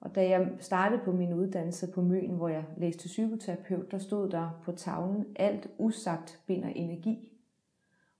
Og 0.00 0.14
da 0.14 0.28
jeg 0.28 0.50
startede 0.58 1.02
på 1.04 1.12
min 1.12 1.32
uddannelse 1.32 1.92
på 1.94 2.02
Møn, 2.02 2.30
hvor 2.30 2.48
jeg 2.48 2.64
læste 2.76 3.06
psykoterapeut, 3.06 3.90
der 3.90 3.98
stod 3.98 4.30
der 4.30 4.60
på 4.64 4.72
tavlen, 4.72 5.26
alt 5.36 5.68
usagt 5.78 6.40
binder 6.46 6.68
energi. 6.68 7.28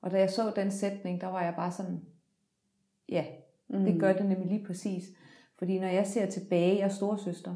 Og 0.02 0.10
da 0.10 0.18
jeg 0.18 0.30
så 0.30 0.52
den 0.56 0.70
sætning, 0.70 1.20
der 1.20 1.26
var 1.26 1.42
jeg 1.42 1.54
bare 1.56 1.72
sådan, 1.72 2.00
ja, 3.08 3.24
det 3.70 4.00
gør 4.00 4.12
det 4.12 4.26
nemlig 4.26 4.48
lige 4.48 4.66
præcis. 4.66 5.04
Fordi 5.58 5.78
når 5.78 5.88
jeg 5.88 6.06
ser 6.06 6.26
tilbage, 6.26 6.76
jeg 6.76 6.84
er 6.84 6.88
storsøster, 6.88 7.54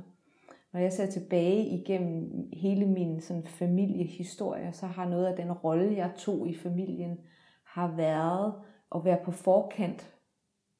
når 0.72 0.80
jeg 0.80 0.92
ser 0.92 1.06
tilbage 1.06 1.66
igennem 1.66 2.48
hele 2.52 2.86
min 2.86 3.20
sådan, 3.20 3.44
familiehistorie, 3.46 4.72
så 4.72 4.86
har 4.86 5.08
noget 5.08 5.26
af 5.26 5.36
den 5.36 5.52
rolle, 5.52 5.96
jeg 5.96 6.12
tog 6.16 6.48
i 6.48 6.54
familien, 6.54 7.18
har 7.64 7.96
været 7.96 8.54
at 8.94 9.04
være 9.04 9.18
på 9.24 9.30
forkant 9.30 10.14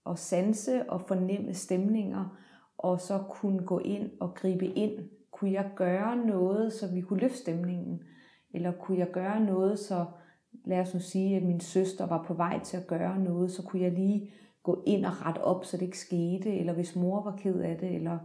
og 0.05 0.19
sanse 0.19 0.91
og 0.91 1.01
fornemme 1.01 1.55
stemninger, 1.55 2.39
og 2.79 3.01
så 3.01 3.19
kunne 3.31 3.67
gå 3.67 3.79
ind 3.79 4.11
og 4.21 4.35
gribe 4.35 4.67
ind. 4.67 5.11
Kunne 5.31 5.53
jeg 5.53 5.71
gøre 5.77 6.17
noget, 6.17 6.73
så 6.73 6.93
vi 6.95 7.01
kunne 7.01 7.21
løfte 7.21 7.39
stemningen? 7.39 8.03
Eller 8.55 8.73
kunne 8.73 8.99
jeg 8.99 9.11
gøre 9.13 9.41
noget, 9.41 9.79
så 9.79 10.07
lad 10.65 10.81
os 10.81 10.95
nu 10.95 11.01
sige, 11.01 11.37
at 11.37 11.43
min 11.43 11.61
søster 11.61 12.07
var 12.07 12.25
på 12.27 12.35
vej 12.35 12.61
til 12.61 12.77
at 12.77 12.87
gøre 12.87 13.19
noget, 13.21 13.51
så 13.51 13.63
kunne 13.63 13.83
jeg 13.83 13.93
lige 13.93 14.33
gå 14.63 14.83
ind 14.87 15.05
og 15.05 15.27
rette 15.27 15.39
op, 15.39 15.65
så 15.65 15.77
det 15.77 15.83
ikke 15.83 15.99
skete, 15.99 16.59
eller 16.59 16.73
hvis 16.73 16.97
mor 16.97 17.25
var 17.25 17.37
ked 17.37 17.61
af 17.61 17.79
det, 17.79 17.95
eller 17.95 18.19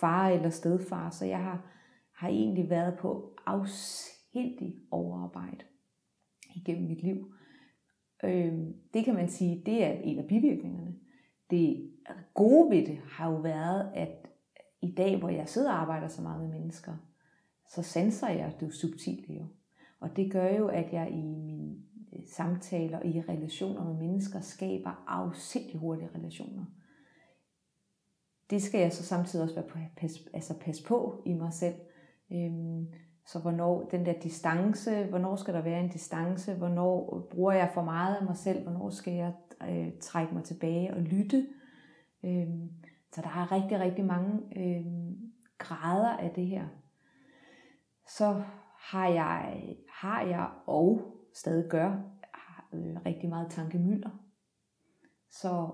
far 0.00 0.28
eller 0.28 0.50
stedfar. 0.50 1.10
Så 1.10 1.24
jeg 1.24 1.38
har, 1.38 1.66
har 2.14 2.28
egentlig 2.28 2.70
været 2.70 2.98
på 2.98 3.36
afsindig 3.46 4.74
overarbejde 4.90 5.64
igennem 6.56 6.88
mit 6.88 7.02
liv. 7.02 7.34
Øh, 8.24 8.52
det 8.94 9.04
kan 9.04 9.14
man 9.14 9.28
sige, 9.28 9.62
det 9.66 9.84
er 9.84 9.92
en 9.92 10.18
af 10.18 10.26
bivirkningerne. 10.26 10.94
Det 11.52 11.90
gode 12.34 12.70
ved 12.70 12.86
det 12.86 12.98
har 12.98 13.30
jo 13.30 13.36
været, 13.36 13.90
at 13.94 14.28
i 14.82 14.94
dag, 14.94 15.18
hvor 15.18 15.28
jeg 15.28 15.48
sidder 15.48 15.72
og 15.72 15.80
arbejder 15.80 16.08
så 16.08 16.22
meget 16.22 16.40
med 16.40 16.58
mennesker, 16.58 16.92
så 17.68 17.82
sanser 17.82 18.28
jeg 18.28 18.54
det 18.60 18.74
subtilt 18.74 19.28
jo. 19.28 19.46
Og 20.00 20.16
det 20.16 20.32
gør 20.32 20.48
jo, 20.48 20.68
at 20.68 20.92
jeg 20.92 21.10
i 21.10 21.22
mine 21.22 21.74
øh, 22.12 22.22
samtaler 22.26 22.98
og 22.98 23.06
i 23.06 23.20
relationer 23.20 23.84
med 23.84 23.94
mennesker 23.94 24.40
skaber 24.40 25.04
afsindig 25.06 25.76
hurtige 25.76 26.10
relationer. 26.14 26.64
Det 28.50 28.62
skal 28.62 28.80
jeg 28.80 28.92
så 28.92 29.02
samtidig 29.02 29.42
også 29.42 29.54
være 29.54 29.68
på, 29.68 29.78
pas, 29.96 30.12
altså 30.34 30.58
passe 30.58 30.84
på 30.84 31.22
i 31.26 31.32
mig 31.32 31.52
selv. 31.52 31.74
Øhm, 32.32 32.86
så 33.26 33.38
hvornår 33.38 33.88
den 33.90 34.06
der 34.06 34.20
distance, 34.20 35.04
hvornår 35.04 35.36
skal 35.36 35.54
der 35.54 35.62
være 35.62 35.80
en 35.80 35.90
distance, 35.90 36.54
hvornår 36.54 37.26
bruger 37.30 37.52
jeg 37.52 37.70
for 37.74 37.82
meget 37.82 38.16
af 38.16 38.24
mig 38.24 38.36
selv, 38.36 38.62
hvornår 38.62 38.90
skal 38.90 39.12
jeg 39.12 39.32
øh, 39.70 39.92
trække 40.00 40.34
mig 40.34 40.44
tilbage 40.44 40.94
og 40.94 41.00
lytte. 41.00 41.46
Øh, 42.24 42.48
så 43.12 43.22
der 43.22 43.28
er 43.28 43.52
rigtig, 43.52 43.80
rigtig 43.80 44.04
mange 44.04 44.40
øh, 44.56 44.86
grader 45.58 46.16
af 46.16 46.30
det 46.30 46.46
her. 46.46 46.66
Så 48.08 48.42
har 48.78 49.08
jeg, 49.08 49.62
har 49.88 50.22
jeg 50.22 50.50
og 50.66 51.18
stadig 51.34 51.70
gør 51.70 51.88
øh, 52.72 52.96
rigtig 53.06 53.28
meget 53.28 53.50
tankemylder. 53.50 54.10
Så 55.30 55.70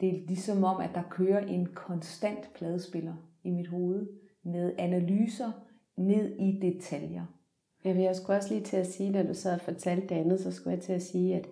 det 0.00 0.08
er 0.08 0.26
ligesom 0.26 0.64
om, 0.64 0.80
at 0.80 0.90
der 0.94 1.02
kører 1.10 1.46
en 1.46 1.66
konstant 1.74 2.54
pladespiller 2.54 3.14
i 3.44 3.50
mit 3.50 3.68
hoved 3.68 4.08
med 4.42 4.74
analyser 4.78 5.52
ned 5.96 6.36
i 6.38 6.60
detaljer. 6.60 7.26
Jeg 7.84 7.96
vil 7.96 8.08
også 8.08 8.32
også 8.32 8.54
lige 8.54 8.64
til 8.64 8.76
at 8.76 8.86
sige, 8.86 9.12
da 9.12 9.26
du 9.26 9.34
sad 9.34 9.54
og 9.54 9.60
fortalte 9.60 10.06
det 10.08 10.14
andet, 10.14 10.40
så 10.40 10.52
skulle 10.52 10.74
jeg 10.74 10.82
til 10.82 10.92
at 10.92 11.02
sige, 11.02 11.36
at 11.36 11.46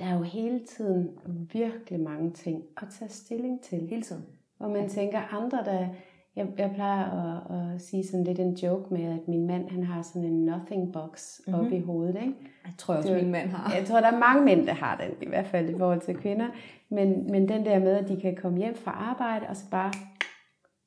der 0.00 0.06
er 0.06 0.14
jo 0.14 0.22
hele 0.22 0.60
tiden 0.64 1.10
virkelig 1.52 2.00
mange 2.00 2.30
ting 2.30 2.62
at 2.76 2.88
tage 2.98 3.08
stilling 3.08 3.62
til. 3.62 3.78
Hele 3.78 4.02
tiden. 4.02 4.24
Hvor 4.58 4.68
man 4.68 4.88
tænker, 4.88 5.34
andre 5.34 5.58
der 5.64 5.88
Jeg, 6.36 6.48
jeg 6.58 6.70
plejer 6.74 7.04
at, 7.04 7.74
at 7.74 7.80
sige 7.80 8.06
sådan 8.06 8.24
lidt 8.24 8.38
en 8.38 8.54
joke 8.54 8.94
med, 8.94 9.04
at 9.04 9.28
min 9.28 9.46
mand 9.46 9.70
han 9.70 9.84
har 9.84 10.02
sådan 10.02 10.28
en 10.28 10.44
nothing 10.44 10.92
box 10.92 11.40
mm-hmm. 11.46 11.60
oppe 11.60 11.76
i 11.76 11.80
hovedet. 11.80 12.14
Ikke? 12.14 12.34
Jeg 12.64 12.72
tror 12.78 12.94
også, 12.94 13.14
det, 13.14 13.22
min 13.22 13.32
mand 13.32 13.48
har. 13.48 13.74
Jeg 13.76 13.86
tror, 13.86 14.00
der 14.00 14.12
er 14.12 14.18
mange 14.18 14.44
mænd, 14.44 14.66
der 14.66 14.72
har 14.72 14.96
den, 14.96 15.22
i 15.22 15.28
hvert 15.28 15.46
fald 15.46 15.70
i 15.70 15.78
forhold 15.78 16.00
til 16.00 16.16
kvinder. 16.16 16.48
Men, 16.88 17.30
men 17.30 17.48
den 17.48 17.64
der 17.64 17.78
med, 17.78 17.92
at 17.96 18.08
de 18.08 18.20
kan 18.20 18.36
komme 18.36 18.58
hjem 18.58 18.74
fra 18.74 18.90
arbejde, 18.90 19.46
og 19.48 19.56
så 19.56 19.70
bare, 19.70 19.92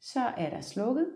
så 0.02 0.20
er 0.38 0.50
der 0.50 0.62
slukket. 0.62 1.08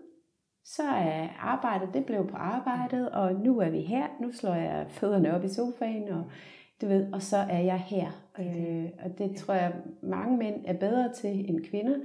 Så 0.64 0.82
er 0.82 1.28
arbejdet, 1.40 1.94
det 1.94 2.04
blev 2.04 2.26
på 2.28 2.36
arbejdet, 2.36 3.10
og 3.10 3.34
nu 3.34 3.58
er 3.58 3.70
vi 3.70 3.80
her. 3.80 4.06
Nu 4.20 4.32
slår 4.32 4.54
jeg 4.54 4.86
fødderne 4.88 5.34
op 5.34 5.44
i 5.44 5.48
sofaen, 5.48 6.08
og 6.08 6.24
du 6.82 6.86
ved, 6.86 7.12
og 7.12 7.22
så 7.22 7.36
er 7.36 7.60
jeg 7.60 7.78
her. 7.78 8.10
Øh, 8.38 8.90
og 9.04 9.18
det 9.18 9.36
tror 9.36 9.54
jeg, 9.54 9.74
mange 10.02 10.36
mænd 10.36 10.54
er 10.64 10.72
bedre 10.72 11.12
til 11.12 11.50
end 11.50 11.64
kvinder. 11.64 11.96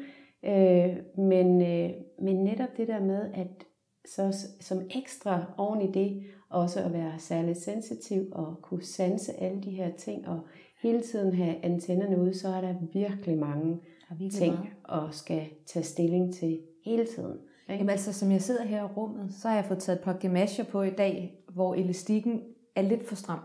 Øh, 0.45 0.97
men, 1.17 1.61
øh, 1.61 1.89
men 2.21 2.35
netop 2.35 2.77
det 2.77 2.87
der 2.87 2.99
med, 2.99 3.31
at 3.33 3.65
så 4.05 4.47
som 4.59 4.81
ekstra 4.95 5.45
oven 5.57 5.81
i 5.81 5.91
det, 5.91 6.23
også 6.49 6.83
at 6.83 6.93
være 6.93 7.19
særligt 7.19 7.57
sensitiv 7.57 8.21
og 8.31 8.55
kunne 8.61 8.83
sanse 8.83 9.33
alle 9.33 9.61
de 9.61 9.71
her 9.71 9.91
ting, 9.97 10.27
og 10.27 10.39
hele 10.83 11.01
tiden 11.01 11.33
have 11.33 11.65
antennerne 11.65 12.21
ude, 12.21 12.33
så 12.33 12.47
er 12.47 12.61
der 12.61 12.75
virkelig 12.93 13.37
mange 13.37 13.79
virkelig 14.09 14.31
ting 14.31 14.53
meget. 14.53 15.07
at 15.07 15.15
skal 15.15 15.49
tage 15.65 15.83
stilling 15.83 16.33
til 16.33 16.59
hele 16.85 17.05
tiden. 17.05 17.37
Ikke? 17.69 17.79
Jamen 17.79 17.89
altså, 17.89 18.13
som 18.13 18.31
jeg 18.31 18.41
sidder 18.41 18.63
her 18.63 18.83
i 18.83 18.93
rummet, 18.97 19.33
så 19.33 19.47
har 19.47 19.55
jeg 19.55 19.65
fået 19.65 19.79
taget 19.79 19.99
et 19.99 20.03
par 20.03 20.13
gamasjer 20.13 20.65
på 20.65 20.81
i 20.81 20.89
dag, 20.89 21.43
hvor 21.53 21.75
elastikken 21.75 22.41
er 22.75 22.81
lidt 22.81 23.07
for 23.07 23.15
stram. 23.15 23.39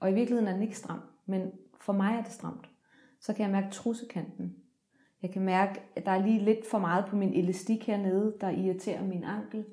Og 0.00 0.10
i 0.10 0.14
virkeligheden 0.14 0.48
er 0.48 0.52
den 0.52 0.62
ikke 0.62 0.78
stram, 0.78 1.00
men 1.26 1.52
for 1.80 1.92
mig 1.92 2.14
er 2.14 2.22
det 2.22 2.32
stramt. 2.32 2.70
Så 3.20 3.34
kan 3.34 3.42
jeg 3.42 3.52
mærke 3.52 3.70
trussekanten. 3.70 4.56
Jeg 5.22 5.30
kan 5.30 5.42
mærke, 5.42 5.80
at 5.96 6.06
der 6.06 6.12
er 6.12 6.26
lige 6.26 6.44
lidt 6.44 6.66
for 6.66 6.78
meget 6.78 7.04
på 7.08 7.16
min 7.16 7.34
elastik 7.34 7.86
hernede, 7.86 8.36
der 8.40 8.50
irriterer 8.50 9.04
min 9.04 9.24
ankel. 9.24 9.64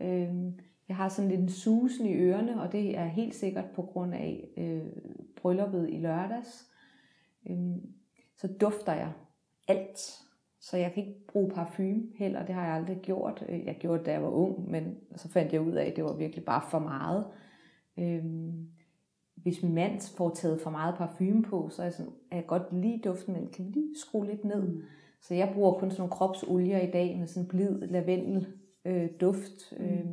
Øhm, 0.00 0.58
jeg 0.88 0.96
har 0.96 1.08
sådan 1.08 1.30
lidt 1.30 1.40
en 1.40 1.48
susen 1.48 2.06
i 2.06 2.14
ørerne, 2.14 2.62
og 2.62 2.72
det 2.72 2.98
er 2.98 3.04
helt 3.04 3.34
sikkert 3.34 3.64
på 3.74 3.82
grund 3.82 4.14
af 4.14 4.48
øh, 4.56 5.02
brylluppet 5.36 5.90
i 5.90 5.96
lørdags. 5.96 6.70
Øhm, 7.50 7.92
så 8.36 8.48
dufter 8.60 8.92
jeg 8.92 9.12
alt. 9.68 10.22
Så 10.60 10.76
jeg 10.76 10.92
kan 10.92 11.06
ikke 11.06 11.26
bruge 11.26 11.50
parfume 11.50 12.02
heller, 12.14 12.46
det 12.46 12.54
har 12.54 12.64
jeg 12.64 12.74
aldrig 12.74 12.98
gjort. 13.02 13.44
Øh, 13.48 13.64
jeg 13.64 13.76
gjorde 13.80 13.98
det, 13.98 14.06
da 14.06 14.12
jeg 14.12 14.22
var 14.22 14.30
ung, 14.30 14.70
men 14.70 14.96
så 15.16 15.28
fandt 15.28 15.52
jeg 15.52 15.60
ud 15.60 15.72
af, 15.72 15.84
at 15.84 15.96
det 15.96 16.04
var 16.04 16.12
virkelig 16.12 16.44
bare 16.44 16.62
for 16.70 16.78
meget. 16.78 17.26
Øhm, 17.98 18.68
hvis 19.42 19.62
min 19.62 19.74
mand 19.74 20.16
får 20.16 20.30
taget 20.30 20.60
for 20.60 20.70
meget 20.70 20.94
parfume 20.94 21.42
på, 21.42 21.68
så 21.68 21.82
er 21.82 21.86
jeg, 21.86 21.92
sådan, 21.92 22.12
er 22.30 22.36
jeg 22.36 22.46
godt 22.46 22.72
lige 22.72 23.00
duften, 23.04 23.34
men 23.34 23.48
kan 23.48 23.64
lige 23.64 23.94
skrue 24.00 24.26
lidt 24.26 24.44
ned? 24.44 24.68
Mm. 24.68 24.82
Så 25.20 25.34
jeg 25.34 25.50
bruger 25.54 25.72
kun 25.72 25.90
sådan 25.90 26.00
nogle 26.00 26.12
kropsolier 26.12 26.78
i 26.78 26.90
dag 26.90 27.18
med 27.18 27.26
sådan 27.26 27.48
blid 27.48 27.80
lavendel 27.80 28.46
øh, 28.84 29.08
duft. 29.20 29.72
Mm. 29.78 29.84
Øh, 29.84 30.06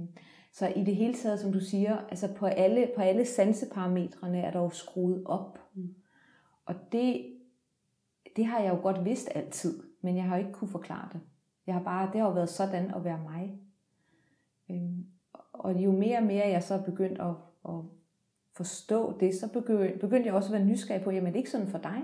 så 0.54 0.68
i 0.68 0.84
det 0.84 0.96
hele 0.96 1.14
taget, 1.14 1.40
som 1.40 1.52
du 1.54 1.60
siger, 1.60 1.98
altså 1.98 2.34
på 2.34 2.46
alle, 2.46 2.92
på 2.96 3.02
alle 3.02 3.26
sanseparametrene 3.26 4.42
er 4.42 4.52
der 4.52 4.60
jo 4.60 4.70
skruet 4.70 5.24
op. 5.26 5.60
Mm. 5.74 5.96
Og 6.66 6.76
det, 6.92 7.26
det 8.36 8.46
har 8.46 8.60
jeg 8.60 8.70
jo 8.70 8.82
godt 8.82 9.06
vidst 9.06 9.30
altid, 9.36 9.84
men 10.02 10.16
jeg 10.16 10.24
har 10.24 10.38
jo 10.38 10.46
ikke 10.46 10.54
kunne 10.54 10.70
forklare 10.72 11.10
det. 11.14 11.22
Jeg 11.68 11.76
har 11.76 11.84
bare, 11.84 12.10
det 12.14 12.22
har 12.22 12.28
jo 12.28 12.34
været 12.34 12.50
sådan 12.50 12.94
at 12.94 13.04
være 13.04 13.20
mig. 13.24 13.60
Øhm, 14.72 15.06
og 15.54 15.74
jo 15.74 15.92
mere 15.92 16.18
og 16.18 16.24
mere 16.24 16.48
jeg 16.48 16.64
så 16.64 16.74
er 16.74 16.84
begyndt 16.84 17.20
at, 17.20 17.34
at 17.66 17.82
forstå 18.60 19.18
det, 19.20 19.36
så 19.36 19.48
begyndte 20.02 20.26
jeg 20.26 20.34
også 20.34 20.50
at 20.50 20.60
være 20.60 20.68
nysgerrig 20.68 21.04
på, 21.04 21.12
jamen 21.12 21.28
det 21.28 21.34
er 21.34 21.38
ikke 21.38 21.50
sådan 21.50 21.68
for 21.68 21.78
dig. 21.78 22.04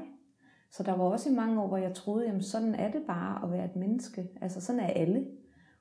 Så 0.71 0.83
der 0.83 0.91
var 0.91 1.03
også 1.03 1.29
i 1.29 1.33
mange 1.33 1.61
år, 1.61 1.67
hvor 1.67 1.77
jeg 1.77 1.93
troede, 1.93 2.25
jamen 2.25 2.41
sådan 2.41 2.75
er 2.75 2.91
det 2.91 3.01
bare 3.07 3.43
at 3.43 3.51
være 3.51 3.65
et 3.65 3.75
menneske. 3.75 4.29
Altså 4.41 4.61
sådan 4.61 4.81
er 4.81 4.87
alle. 4.87 5.27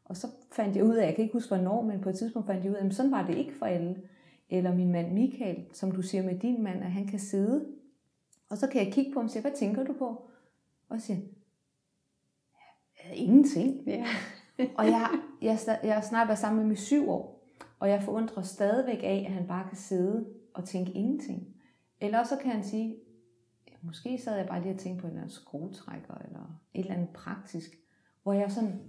Og 0.05 0.17
så 0.17 0.27
fandt 0.53 0.77
jeg 0.77 0.85
ud 0.85 0.95
af, 0.95 1.07
jeg 1.07 1.15
kan 1.15 1.23
ikke 1.23 1.33
huske 1.33 1.55
hvornår, 1.55 1.83
men 1.83 2.01
på 2.01 2.09
et 2.09 2.15
tidspunkt 2.15 2.47
fandt 2.47 2.65
jeg 2.65 2.73
ud 2.73 2.77
af, 2.77 2.87
at 2.87 2.95
sådan 2.95 3.13
var 3.13 3.27
det 3.27 3.37
ikke 3.37 3.55
for 3.59 3.67
alle. 3.67 4.03
Eller 4.51 4.75
min 4.75 4.93
mand 4.93 5.13
Michael, 5.13 5.65
som 5.73 5.93
du 5.93 6.03
siger 6.03 6.23
med 6.23 6.39
din 6.39 6.63
mand, 6.63 6.83
at 6.85 6.91
han 6.91 7.07
kan 7.07 7.19
sidde. 7.19 7.67
Og 8.51 8.59
så 8.59 8.67
kan 8.67 8.85
jeg 8.85 8.93
kigge 8.93 9.13
på 9.13 9.21
ham 9.21 9.25
og 9.25 9.31
sige, 9.31 9.43
hvad 9.43 9.53
tænker 9.53 9.85
du 9.85 9.93
på? 9.93 10.31
Og 10.89 11.01
sige, 11.01 11.25
ja, 13.05 13.15
ingenting. 13.15 13.87
Ja. 13.87 14.07
og 14.79 14.87
jeg, 14.87 15.09
jeg, 15.43 15.59
jeg 15.85 16.05
snart 16.05 16.29
været 16.29 16.39
sammen 16.39 16.61
med 16.61 16.69
mig 16.69 16.79
syv 16.79 17.11
år, 17.11 17.47
og 17.79 17.89
jeg 17.89 18.03
forundrer 18.03 18.43
stadigvæk 18.43 19.03
af, 19.03 19.25
at 19.29 19.33
han 19.33 19.47
bare 19.47 19.69
kan 19.69 19.77
sidde 19.77 20.27
og 20.55 20.64
tænke 20.64 20.93
ingenting. 20.93 21.57
Eller 22.01 22.25
så 22.25 22.37
kan 22.43 22.53
han 22.53 22.64
sige, 22.64 22.97
måske 23.83 24.19
sad 24.19 24.37
jeg 24.37 24.47
bare 24.47 24.62
lige 24.62 24.75
og 24.75 24.79
tænkte 24.79 25.01
på 25.01 25.07
en 25.07 25.11
eller 25.11 25.23
anden 25.23 25.35
skruetrækker, 25.35 26.14
eller 26.14 26.61
et 26.75 26.81
eller 26.81 26.95
andet 26.95 27.09
praktisk, 27.09 27.79
hvor 28.23 28.33
jeg 28.33 28.53
sådan, 28.53 28.81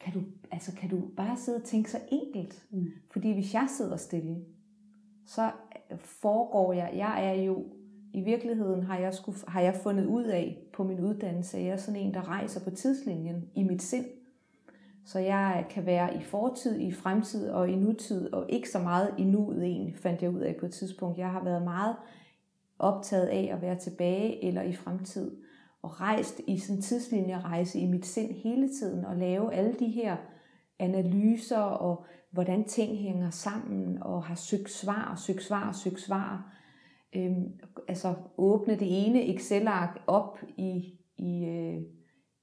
kan 0.00 0.12
du, 0.12 0.20
altså 0.50 0.76
kan 0.76 0.90
du 0.90 1.02
bare 1.16 1.36
sidde 1.36 1.58
og 1.58 1.64
tænke 1.64 1.90
så 1.90 1.98
enkelt? 2.08 2.66
Mm. 2.70 2.86
Fordi 3.10 3.32
hvis 3.32 3.54
jeg 3.54 3.66
sidder 3.76 3.96
stille, 3.96 4.44
så 5.26 5.50
foregår 5.96 6.72
jeg, 6.72 6.92
jeg 6.94 7.26
er 7.26 7.42
jo, 7.42 7.66
i 8.12 8.20
virkeligheden 8.20 8.82
har 8.82 8.98
jeg, 8.98 9.14
skulle, 9.14 9.38
har 9.48 9.60
jeg 9.60 9.74
fundet 9.74 10.06
ud 10.06 10.24
af 10.24 10.58
på 10.72 10.84
min 10.84 11.00
uddannelse, 11.00 11.58
at 11.58 11.64
jeg 11.64 11.72
er 11.72 11.76
sådan 11.76 12.00
en, 12.00 12.14
der 12.14 12.28
rejser 12.28 12.64
på 12.64 12.70
tidslinjen 12.70 13.50
i 13.54 13.62
mit 13.62 13.82
sind. 13.82 14.06
Så 15.12 15.18
jeg 15.18 15.66
kan 15.70 15.86
være 15.86 16.16
i 16.16 16.20
fortid, 16.20 16.80
i 16.80 16.92
fremtid 16.92 17.50
og 17.50 17.68
i 17.68 17.76
nutid, 17.76 18.32
og 18.32 18.46
ikke 18.48 18.70
så 18.70 18.78
meget 18.78 19.14
i 19.18 19.24
nuet 19.24 19.64
egentlig, 19.64 19.96
fandt 19.96 20.22
jeg 20.22 20.30
ud 20.30 20.40
af 20.40 20.56
på 20.60 20.66
et 20.66 20.72
tidspunkt. 20.72 21.18
Jeg 21.18 21.30
har 21.30 21.44
været 21.44 21.62
meget 21.62 21.96
optaget 22.78 23.26
af 23.26 23.50
at 23.52 23.62
være 23.62 23.78
tilbage 23.78 24.44
eller 24.44 24.62
i 24.62 24.72
fremtid, 24.72 25.36
og 25.82 26.00
rejst 26.00 26.40
i 26.46 26.58
sådan 26.58 26.76
en 26.76 26.82
tidslinjerejse 26.82 27.78
i 27.78 27.86
mit 27.86 28.06
sind 28.06 28.34
hele 28.34 28.68
tiden, 28.68 29.04
og 29.04 29.16
lave 29.16 29.54
alle 29.54 29.74
de 29.78 29.88
her 29.88 30.16
analyser, 30.78 31.58
og 31.58 32.04
hvordan 32.30 32.64
ting 32.64 32.98
hænger 32.98 33.30
sammen, 33.30 34.02
og 34.02 34.24
har 34.24 34.34
søgt 34.34 34.70
svar, 34.70 35.22
søgt 35.26 35.42
svar, 35.42 35.72
søgt 35.72 36.00
svar. 36.00 36.54
Øhm, 37.16 37.52
altså 37.88 38.14
åbne 38.38 38.74
det 38.74 39.06
ene 39.06 39.34
Excel-ark 39.34 40.02
op 40.06 40.38
i, 40.56 40.98
i 41.18 41.44
øh, 41.44 41.99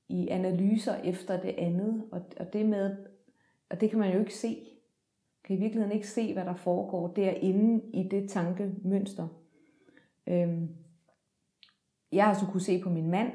i 0.10 0.28
analyser 0.28 0.96
efter 0.96 1.42
det 1.42 1.56
andet, 1.58 2.04
og, 2.12 2.22
og 2.40 2.54
det 2.54 2.66
med, 2.66 2.98
og 3.70 3.82
det 3.82 3.90
kan 3.90 4.00
man 4.00 4.14
jo 4.14 4.20
ikke 4.20 4.36
se. 4.36 4.58
Kan 5.44 5.56
i 5.56 5.60
virkeligheden 5.60 5.96
ikke 5.96 6.08
se, 6.08 6.34
hvad 6.34 6.46
der 6.46 6.56
foregår 6.56 7.08
derinde 7.08 7.86
i 7.94 8.08
det 8.10 8.30
tankemønster. 8.30 9.28
Øhm, 10.28 10.70
jeg 12.12 12.26
har 12.26 12.34
så 12.34 12.46
kunne 12.46 12.62
se 12.62 12.82
på 12.82 12.90
min 12.90 13.10
mand, 13.10 13.32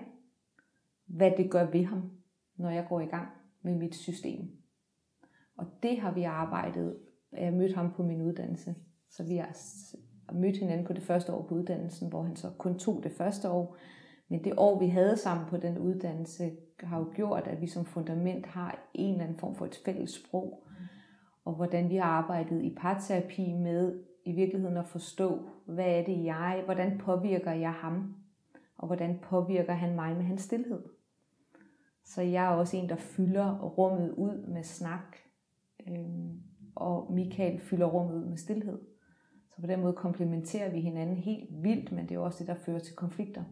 hvad 1.06 1.30
det 1.36 1.50
gør 1.50 1.70
ved 1.70 1.84
ham, 1.84 2.10
når 2.56 2.70
jeg 2.70 2.86
går 2.88 3.00
i 3.00 3.06
gang 3.06 3.28
med 3.62 3.74
mit 3.74 3.94
system. 3.94 4.50
Og 5.56 5.66
det 5.82 6.00
har 6.00 6.14
vi 6.14 6.22
arbejdet. 6.22 6.96
Jeg 7.32 7.52
mødte 7.52 7.74
ham 7.74 7.92
på 7.92 8.02
min 8.02 8.22
uddannelse, 8.22 8.74
så 9.10 9.24
vi 9.24 9.36
har 9.36 9.52
mødt 10.32 10.56
hinanden 10.56 10.86
på 10.86 10.92
det 10.92 11.02
første 11.02 11.32
år 11.32 11.42
på 11.42 11.54
uddannelsen, 11.54 12.08
hvor 12.08 12.22
han 12.22 12.36
så 12.36 12.50
kun 12.58 12.78
tog 12.78 13.02
det 13.02 13.12
første 13.12 13.50
år. 13.50 13.76
Men 14.32 14.44
det 14.44 14.52
år, 14.56 14.78
vi 14.78 14.86
havde 14.86 15.16
sammen 15.16 15.46
på 15.46 15.56
den 15.56 15.78
uddannelse, 15.78 16.50
har 16.80 16.98
jo 16.98 17.06
gjort, 17.14 17.46
at 17.46 17.60
vi 17.60 17.66
som 17.66 17.84
fundament 17.84 18.46
har 18.46 18.88
en 18.94 19.12
eller 19.12 19.24
anden 19.24 19.38
form 19.38 19.54
for 19.54 19.66
et 19.66 19.80
fælles 19.84 20.10
sprog. 20.10 20.66
Og 21.44 21.54
hvordan 21.54 21.90
vi 21.90 21.96
har 21.96 22.04
arbejdet 22.04 22.62
i 22.62 22.74
parterapi 22.74 23.52
med 23.52 24.04
i 24.24 24.32
virkeligheden 24.32 24.76
at 24.76 24.86
forstå, 24.86 25.48
hvad 25.66 25.84
er 25.84 26.04
det 26.04 26.24
jeg, 26.24 26.62
hvordan 26.64 26.98
påvirker 26.98 27.52
jeg 27.52 27.72
ham, 27.72 28.14
og 28.78 28.86
hvordan 28.86 29.18
påvirker 29.22 29.72
han 29.72 29.94
mig 29.94 30.16
med 30.16 30.24
hans 30.24 30.42
stillhed. 30.42 30.82
Så 32.04 32.22
jeg 32.22 32.44
er 32.44 32.56
også 32.56 32.76
en, 32.76 32.88
der 32.88 32.96
fylder 32.96 33.58
rummet 33.58 34.10
ud 34.10 34.46
med 34.46 34.62
snak, 34.62 35.16
øh, 35.86 35.96
og 36.74 37.12
Michael 37.12 37.60
fylder 37.60 37.86
rummet 37.86 38.14
ud 38.14 38.24
med 38.24 38.36
stillhed. 38.36 38.78
Så 39.54 39.60
på 39.60 39.66
den 39.66 39.80
måde 39.80 39.92
komplementerer 39.92 40.70
vi 40.70 40.80
hinanden 40.80 41.16
helt 41.16 41.62
vildt, 41.62 41.92
men 41.92 42.08
det 42.08 42.14
er 42.14 42.18
også 42.18 42.38
det, 42.38 42.46
der 42.46 42.54
fører 42.64 42.78
til 42.78 42.96
konflikter. 42.96 43.44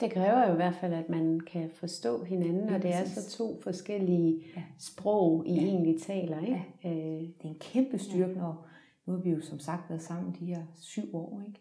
Det 0.00 0.12
kræver 0.12 0.46
jo 0.46 0.52
i 0.52 0.56
hvert 0.56 0.74
fald, 0.74 0.92
at 0.92 1.08
man 1.08 1.40
kan 1.40 1.70
forstå 1.70 2.24
hinanden, 2.24 2.68
og 2.68 2.82
det 2.82 2.94
er 2.94 3.04
så 3.04 3.30
to 3.30 3.60
forskellige 3.60 4.44
ja. 4.56 4.62
sprog, 4.78 5.46
I 5.46 5.54
ja. 5.54 5.60
egentlig 5.60 6.02
taler. 6.02 6.40
Ikke? 6.40 6.64
Ja. 6.84 6.90
Øh, 6.90 7.20
det 7.20 7.44
er 7.44 7.48
en 7.48 7.58
kæmpe 7.60 7.98
styrke, 7.98 8.32
ja. 8.32 8.38
når 8.38 8.66
nu 9.06 9.12
har 9.12 9.20
vi 9.20 9.30
jo 9.30 9.40
som 9.40 9.58
sagt 9.58 9.90
været 9.90 10.02
sammen 10.02 10.36
de 10.40 10.46
her 10.46 10.62
syv 10.74 11.14
år, 11.14 11.42
ikke? 11.46 11.60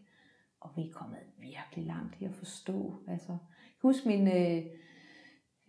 og 0.60 0.69
vi 0.76 0.82
er 0.82 0.93
kommet 0.93 1.17
virkelig 1.39 1.86
langt 1.86 2.15
i 2.22 2.26
at 2.26 2.34
forstå. 2.34 2.96
Altså, 3.08 3.38
husk 3.82 4.06
min 4.06 4.28
øh, 4.28 4.63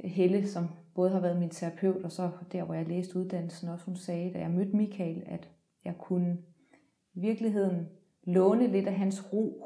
Helle, 0.01 0.49
som 0.49 0.69
både 0.95 1.11
har 1.11 1.21
været 1.21 1.39
min 1.39 1.51
terapeut, 1.51 2.05
og 2.05 2.13
så 2.13 2.31
der, 2.53 2.65
hvor 2.65 2.75
jeg 2.75 2.89
læste 2.89 3.19
uddannelsen 3.19 3.69
også, 3.69 3.85
hun 3.85 3.97
sagde, 3.97 4.33
da 4.33 4.39
jeg 4.39 4.51
mødte 4.51 4.77
Michael, 4.77 5.23
at 5.27 5.51
jeg 5.85 5.95
kunne 5.99 6.39
i 7.15 7.21
virkeligheden 7.21 7.89
låne 8.23 8.67
lidt 8.67 8.87
af 8.87 8.95
hans 8.95 9.33
ro 9.33 9.65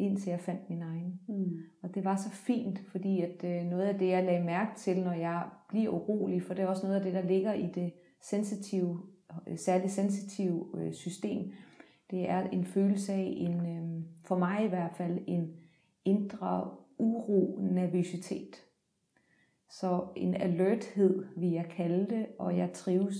indtil 0.00 0.30
jeg 0.30 0.40
fandt 0.40 0.70
min 0.70 0.82
egen. 0.82 1.20
Mm. 1.28 1.58
Og 1.82 1.94
det 1.94 2.04
var 2.04 2.16
så 2.16 2.30
fint, 2.30 2.78
fordi 2.78 3.20
at 3.20 3.44
øh, 3.44 3.70
noget 3.70 3.82
af 3.82 3.98
det, 3.98 4.08
jeg 4.08 4.24
lagde 4.24 4.44
mærke 4.44 4.70
til, 4.76 5.02
når 5.02 5.12
jeg 5.12 5.44
bliver 5.68 5.90
urolig, 5.90 6.42
for 6.42 6.54
det 6.54 6.62
er 6.62 6.66
også 6.66 6.86
noget 6.86 6.96
af 6.98 7.02
det, 7.02 7.14
der 7.14 7.22
ligger 7.22 7.52
i 7.52 7.66
det 7.74 7.92
sensitive, 8.20 9.00
øh, 9.48 9.58
særligt 9.58 9.92
sensitive 9.92 10.66
øh, 10.74 10.92
system, 10.92 11.52
det 12.10 12.30
er 12.30 12.48
en 12.50 12.64
følelse 12.64 13.12
af 13.12 13.34
en, 13.36 13.66
øh, 13.66 14.04
for 14.24 14.38
mig 14.38 14.64
i 14.64 14.68
hvert 14.68 14.92
fald, 14.96 15.18
en 15.26 15.50
indre 16.04 16.70
uro, 16.98 17.58
nervøsitet. 17.62 18.56
Så 19.70 20.04
en 20.16 20.34
alerthed 20.34 21.24
vil 21.36 21.50
jeg 21.50 21.64
kalde 21.64 22.16
det, 22.16 22.26
og 22.38 22.56
jeg 22.56 22.72
trives 22.72 23.14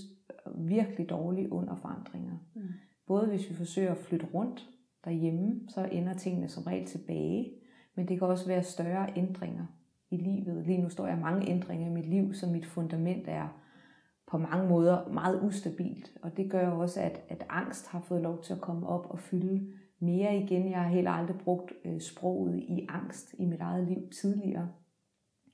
virkelig 0.57 1.11
dårligt 1.11 1.51
under 1.51 1.77
forandringer. 1.77 2.37
Mm. 2.55 2.62
Både 3.07 3.27
hvis 3.27 3.51
vi 3.51 3.55
forsøger 3.55 3.90
at 3.90 3.99
flytte 3.99 4.27
rundt 4.35 4.69
derhjemme, 5.05 5.61
så 5.69 5.89
ender 5.93 6.15
tingene 6.15 6.49
som 6.49 6.63
regel 6.63 6.87
tilbage, 6.87 7.53
men 7.95 8.09
det 8.09 8.19
kan 8.19 8.29
også 8.29 8.47
være 8.47 8.63
større 8.63 9.13
ændringer 9.17 9.67
i 10.11 10.17
livet. 10.17 10.67
Lige 10.67 10.83
nu 10.83 10.89
står 10.89 11.07
jeg 11.07 11.19
mange 11.19 11.49
ændringer 11.49 11.87
i 11.87 11.93
mit 11.93 12.07
liv, 12.07 12.35
så 12.35 12.47
mit 12.47 12.67
fundament 12.67 13.29
er 13.29 13.61
på 14.31 14.39
mange 14.39 14.69
måder 14.69 15.09
meget 15.09 15.43
ustabilt. 15.43 16.13
Og 16.23 16.37
det 16.37 16.51
gør 16.51 16.69
også, 16.69 17.01
at, 17.01 17.21
at 17.29 17.47
angst 17.49 17.87
har 17.87 18.01
fået 18.01 18.23
lov 18.23 18.43
til 18.43 18.53
at 18.53 18.61
komme 18.61 18.87
op 18.87 19.07
og 19.11 19.19
fylde 19.19 19.73
mere 19.99 20.37
igen. 20.37 20.71
Jeg 20.71 20.83
har 20.83 20.89
heller 20.89 21.11
aldrig 21.11 21.39
brugt 21.39 21.73
øh, 21.85 22.01
sproget 22.01 22.57
i 22.57 22.87
angst 22.89 23.35
i 23.39 23.45
mit 23.45 23.61
eget 23.61 23.89
liv 23.89 24.11
tidligere. 24.21 24.69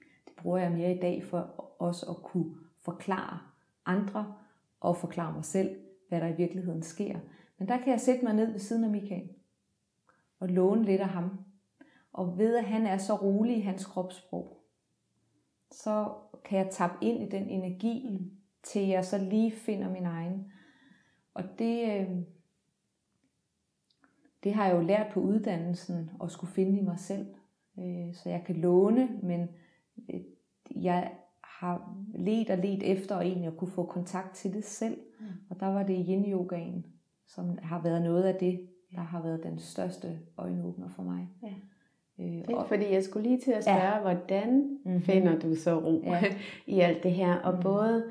Det 0.01 0.33
bruger 0.37 0.59
jeg 0.59 0.73
mere 0.73 0.95
i 0.95 1.01
dag 1.01 1.25
for 1.25 1.39
også 1.79 2.07
at 2.11 2.17
kunne 2.17 2.55
forklare 2.85 3.39
andre 3.87 4.35
og 4.81 4.97
forklare 4.97 5.33
mig 5.33 5.45
selv, 5.45 5.71
hvad 6.09 6.21
der 6.21 6.27
i 6.27 6.37
virkeligheden 6.37 6.83
sker. 6.83 7.19
Men 7.59 7.69
der 7.69 7.79
kan 7.79 7.89
jeg 7.89 8.01
sætte 8.01 8.25
mig 8.25 8.35
ned 8.35 8.51
ved 8.51 8.59
siden 8.59 8.85
af 8.85 8.91
Michael 8.91 9.29
og 10.41 10.49
låne 10.49 10.85
lidt 10.85 11.01
af 11.01 11.09
ham. 11.09 11.31
Og 12.13 12.39
ved 12.39 12.57
at 12.57 12.65
han 12.65 12.87
er 12.87 12.97
så 12.97 13.15
rolig 13.15 13.57
i 13.57 13.61
hans 13.61 13.87
kropssprog, 13.87 14.63
så 15.71 16.13
kan 16.45 16.59
jeg 16.59 16.69
tappe 16.71 17.07
ind 17.07 17.23
i 17.23 17.29
den 17.29 17.49
energi, 17.49 18.21
til 18.63 18.87
jeg 18.87 19.05
så 19.05 19.19
lige 19.19 19.53
finder 19.53 19.91
min 19.91 20.07
egen. 20.07 20.53
Og 21.35 21.45
det, 21.59 22.01
øh, 22.01 22.09
det 24.45 24.55
har 24.55 24.67
jeg 24.67 24.77
jo 24.77 24.81
lært 24.81 25.13
på 25.13 25.21
uddannelsen 25.21 26.11
at 26.23 26.31
skulle 26.31 26.53
finde 26.53 26.79
i 26.79 26.83
mig 26.83 26.99
selv. 26.99 27.27
Øh, 27.79 28.15
så 28.15 28.29
jeg 28.29 28.43
kan 28.47 28.57
låne, 28.57 29.09
men 29.23 29.49
øh, 30.15 30.21
jeg 30.71 31.13
har 31.45 31.97
let 32.15 32.51
og 32.51 32.59
let 32.59 32.83
efter 32.83 33.21
egentlig 33.21 33.47
at 33.47 33.57
kunne 33.57 33.71
få 33.71 33.87
kontakt 33.87 34.35
til 34.35 34.53
det 34.53 34.65
selv. 34.65 35.01
Mm. 35.21 35.27
Og 35.51 35.61
der 35.61 35.67
var 35.67 35.83
det 35.83 36.07
yin 36.09 36.33
yogaen, 36.33 36.87
som 37.27 37.59
har 37.63 37.83
været 37.83 38.03
noget 38.03 38.23
af 38.23 38.35
det, 38.35 38.69
der 38.97 39.03
har 39.03 39.23
været 39.23 39.43
den 39.43 39.59
største 39.59 40.19
øjenåbner 40.39 40.89
for 40.97 41.03
mig. 41.03 41.29
Ja. 41.43 41.53
Øh, 42.21 42.43
og, 42.49 42.69
fordi 42.69 42.93
jeg 42.93 43.05
skulle 43.05 43.29
lige 43.29 43.41
til 43.41 43.53
at 43.53 43.65
spørge, 43.65 43.95
ja. 43.95 44.01
hvordan 44.01 44.79
mm-hmm. 44.85 45.03
finder 45.03 45.39
du 45.39 45.55
så 45.55 45.79
ro 45.79 46.03
ja. 46.05 46.25
i 46.77 46.81
alt 46.81 47.03
det 47.03 47.13
her? 47.13 47.35
Og 47.35 47.55
mm. 47.55 47.63
både, 47.63 48.05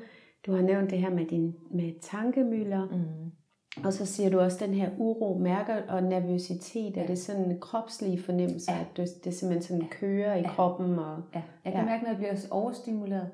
du 0.46 0.52
har 0.52 0.62
nævnt 0.62 0.90
det 0.90 0.98
her 0.98 1.10
med 1.10 1.26
din 1.26 1.54
med 1.70 2.00
tankemøller, 2.00 2.88
mm. 2.90 3.84
og 3.84 3.92
så 3.92 4.06
siger 4.06 4.30
du 4.30 4.40
også 4.40 4.66
den 4.66 4.74
her 4.74 4.90
uro, 4.98 5.38
mærker 5.38 5.82
og 5.88 6.02
nervøsitet. 6.02 6.96
Ja. 6.96 7.02
Er 7.02 7.06
det 7.06 7.18
sådan 7.18 7.50
en 7.50 7.60
kropslige 7.60 8.22
fornemmelse, 8.22 8.72
ja. 8.72 8.80
at 8.80 8.86
det, 8.96 9.24
det 9.24 9.34
simpelthen 9.34 9.62
sådan 9.62 9.82
ja. 9.82 9.88
kører 9.88 10.34
i 10.34 10.40
ja. 10.40 10.48
kroppen? 10.48 10.98
Og, 10.98 11.22
ja. 11.34 11.42
Jeg 11.64 11.72
kan 11.72 11.80
ja. 11.80 11.86
mærke, 11.86 12.02
når 12.02 12.10
jeg 12.10 12.18
bliver 12.18 12.46
overstimuleret, 12.50 13.28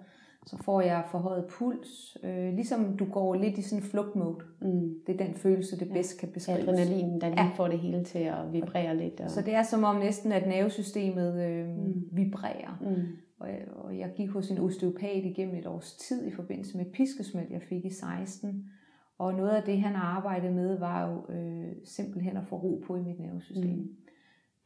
så 0.46 0.56
får 0.56 0.80
jeg 0.80 1.04
forhøjet 1.10 1.46
puls, 1.46 2.18
øh, 2.22 2.54
ligesom 2.54 2.96
du 2.96 3.04
går 3.04 3.34
lidt 3.34 3.58
i 3.58 3.62
sådan 3.62 3.84
en 3.84 3.90
flugtmode. 3.90 4.38
Mm. 4.60 4.94
Det 5.06 5.20
er 5.20 5.26
den 5.26 5.34
følelse, 5.34 5.78
det 5.78 5.92
bedst 5.92 6.20
kan 6.20 6.28
beskrives. 6.28 6.62
Adrenalin, 6.62 7.20
der 7.20 7.28
lige 7.28 7.42
ja. 7.42 7.50
får 7.56 7.68
det 7.68 7.78
hele 7.78 8.04
til 8.04 8.18
at 8.18 8.52
vibrere 8.52 8.96
lidt. 8.96 9.20
Og... 9.20 9.30
Så 9.30 9.42
det 9.42 9.54
er 9.54 9.62
som 9.62 9.84
om 9.84 9.96
næsten, 9.96 10.32
at 10.32 10.46
nervesystemet 10.46 11.42
øh, 11.42 11.68
mm. 11.68 12.08
vibrerer. 12.12 12.78
Mm. 12.80 13.02
Og, 13.38 13.48
jeg, 13.48 13.68
og 13.74 13.98
jeg 13.98 14.12
gik 14.16 14.30
hos 14.30 14.50
en 14.50 14.58
osteopat 14.58 15.24
igennem 15.24 15.54
et 15.54 15.66
års 15.66 15.96
tid 15.96 16.26
i 16.26 16.30
forbindelse 16.30 16.76
med 16.76 16.86
et 16.86 16.92
piskesmæld, 16.92 17.46
jeg 17.50 17.62
fik 17.62 17.84
i 17.84 17.90
16. 17.90 18.70
Og 19.18 19.34
noget 19.34 19.50
af 19.50 19.62
det, 19.62 19.80
han 19.80 19.94
arbejdede 19.94 20.52
med, 20.52 20.78
var 20.78 21.08
jo 21.08 21.34
øh, 21.34 21.72
simpelthen 21.84 22.36
at 22.36 22.44
få 22.44 22.56
ro 22.56 22.82
på 22.86 22.96
i 22.96 23.00
mit 23.00 23.20
nervesystem. 23.20 23.78
Mm. 23.78 23.88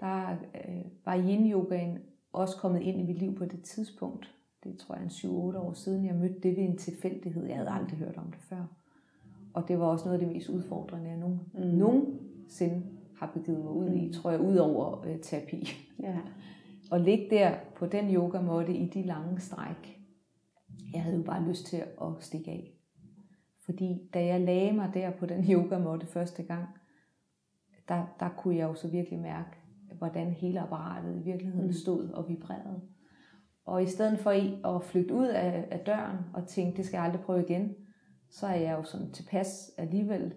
Der 0.01 0.31
øh, 0.31 0.85
var 1.05 1.17
yin-yogaen 1.17 1.99
også 2.33 2.57
kommet 2.57 2.83
ind 2.83 3.01
i 3.01 3.03
mit 3.03 3.19
liv 3.19 3.35
på 3.35 3.45
det 3.45 3.63
tidspunkt 3.63 4.36
det 4.67 4.79
tror 4.79 4.95
jeg 4.95 5.05
en 5.05 5.11
7-8 5.11 5.59
år 5.59 5.73
siden, 5.73 6.07
jeg 6.07 6.15
mødte 6.15 6.41
det 6.41 6.57
ved 6.57 6.65
en 6.65 6.77
tilfældighed. 6.77 7.47
Jeg 7.47 7.57
havde 7.57 7.71
aldrig 7.71 7.99
hørt 7.99 8.17
om 8.17 8.31
det 8.31 8.41
før. 8.41 8.65
Og 9.55 9.69
det 9.69 9.79
var 9.79 9.87
også 9.87 10.05
noget 10.05 10.21
af 10.21 10.27
det 10.27 10.35
mest 10.35 10.49
udfordrende, 10.49 11.11
jeg 11.11 11.19
nogen, 11.19 11.41
mm. 11.55 11.61
nogensinde 11.61 12.83
har 13.17 13.31
begivet 13.35 13.59
mig 13.65 13.73
ud 13.73 13.91
i, 13.91 14.07
mm. 14.07 14.13
tror 14.13 14.31
jeg, 14.31 14.41
ud 14.41 14.57
over 14.57 15.07
øh, 15.07 15.21
terapi. 15.21 15.69
Ja. 16.03 16.19
Og 16.91 17.01
ligge 17.01 17.27
der 17.31 17.55
på 17.77 17.87
den 17.87 18.15
yogamåtte 18.15 18.75
i 18.75 18.89
de 18.89 19.03
lange 19.03 19.41
stræk, 19.41 20.01
jeg 20.93 21.03
havde 21.03 21.17
jo 21.17 21.23
bare 21.23 21.49
lyst 21.49 21.67
til 21.67 21.77
at 21.77 22.09
stikke 22.21 22.51
af. 22.51 22.73
Fordi 23.65 24.09
da 24.15 24.25
jeg 24.25 24.41
lagde 24.41 24.73
mig 24.73 24.91
der 24.95 25.11
på 25.11 25.27
den 25.27 25.45
yogamåtte 25.53 26.07
første 26.07 26.43
gang, 26.43 26.69
der, 27.89 28.07
der 28.21 28.29
kunne 28.29 28.57
jeg 28.57 28.69
jo 28.69 28.75
så 28.75 28.91
virkelig 28.91 29.19
mærke, 29.19 29.51
hvordan 29.99 30.33
hele 30.33 30.61
apparatet 30.61 31.21
i 31.21 31.23
virkeligheden 31.23 31.67
mm. 31.67 31.73
stod 31.73 32.09
og 32.09 32.29
vibrerede. 32.29 32.81
Og 33.67 33.83
i 33.83 33.87
stedet 33.87 34.19
for 34.19 34.31
at 34.77 34.85
flygte 34.85 35.15
ud 35.15 35.27
af, 35.27 35.69
af 35.71 35.81
døren 35.81 36.19
og 36.35 36.49
tænke, 36.49 36.77
det 36.77 36.85
skal 36.85 36.97
jeg 36.97 37.05
aldrig 37.05 37.23
prøve 37.23 37.43
igen, 37.43 37.75
så 38.31 38.47
er 38.47 38.55
jeg 38.55 38.79
jo 38.79 38.83
sådan 38.83 39.13
tilpas 39.13 39.71
alligevel 39.79 40.35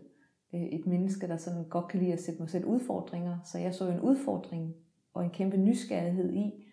øh, 0.53 0.61
et 0.61 0.87
menneske, 0.87 1.27
der 1.27 1.37
sådan 1.37 1.63
godt 1.69 1.87
kan 1.87 1.99
lide 1.99 2.13
at 2.13 2.21
sætte 2.21 2.39
mig 2.39 2.49
selv 2.49 2.65
udfordringer. 2.65 3.37
Så 3.43 3.57
jeg 3.57 3.73
så 3.73 3.87
en 3.87 3.99
udfordring 3.99 4.75
og 5.13 5.23
en 5.23 5.29
kæmpe 5.29 5.57
nysgerrighed 5.57 6.33
i, 6.33 6.65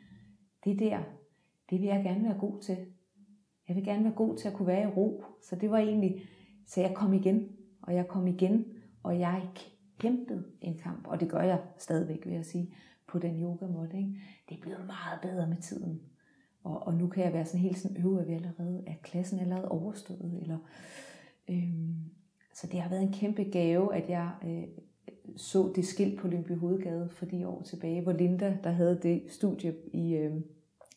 det 0.64 0.78
der, 0.78 0.98
det 1.70 1.80
vil 1.80 1.86
jeg 1.86 2.04
gerne 2.04 2.24
være 2.24 2.38
god 2.38 2.60
til. 2.60 2.76
Jeg 3.68 3.76
vil 3.76 3.84
gerne 3.84 4.04
være 4.04 4.14
god 4.14 4.36
til 4.36 4.48
at 4.48 4.54
kunne 4.54 4.66
være 4.66 4.82
i 4.82 4.92
ro. 4.92 5.24
Så 5.42 5.56
det 5.56 5.70
var 5.70 5.78
egentlig, 5.78 6.22
så 6.66 6.80
jeg 6.80 6.94
kom 6.94 7.12
igen, 7.14 7.48
og 7.82 7.94
jeg 7.94 8.08
kom 8.08 8.26
igen, 8.26 8.64
og 9.02 9.20
jeg 9.20 9.48
kæmpede 9.98 10.44
en 10.60 10.78
kamp, 10.78 11.06
og 11.06 11.20
det 11.20 11.30
gør 11.30 11.42
jeg 11.42 11.60
stadigvæk, 11.78 12.26
vil 12.26 12.34
jeg 12.34 12.44
sige, 12.44 12.74
på 13.08 13.18
den 13.18 13.42
yoga 13.42 13.66
måde. 13.66 13.98
Ikke? 13.98 14.20
Det 14.48 14.56
er 14.56 14.60
blevet 14.62 14.86
meget 14.86 15.20
bedre 15.22 15.46
med 15.46 15.56
tiden. 15.56 16.00
Og, 16.66 16.86
og 16.86 16.94
nu 16.94 17.06
kan 17.06 17.24
jeg 17.24 17.32
være 17.32 17.46
sådan 17.46 17.60
helt 17.60 17.78
sådan, 17.78 17.96
øve, 17.96 18.20
at 18.20 18.28
vi 18.28 18.32
allerede 18.32 18.82
er 18.86 18.94
klassen 19.02 19.38
allerede 19.38 19.68
overstået. 19.68 20.38
Eller, 20.42 20.58
øhm, 21.50 21.94
så 22.54 22.66
det 22.66 22.80
har 22.80 22.90
været 22.90 23.02
en 23.02 23.12
kæmpe 23.12 23.44
gave, 23.44 23.94
at 23.94 24.10
jeg 24.10 24.30
øh, 24.46 24.64
så 25.36 25.72
det 25.76 25.86
skilt 25.86 26.20
på 26.20 26.28
Lyngby 26.28 26.58
Hovedgade 26.58 27.08
for 27.08 27.26
de 27.26 27.48
år 27.48 27.62
tilbage, 27.62 28.02
hvor 28.02 28.12
Linda, 28.12 28.58
der 28.64 28.70
havde 28.70 28.98
det 29.02 29.22
studie 29.28 29.74
i 29.92 30.14
øh, 30.14 30.40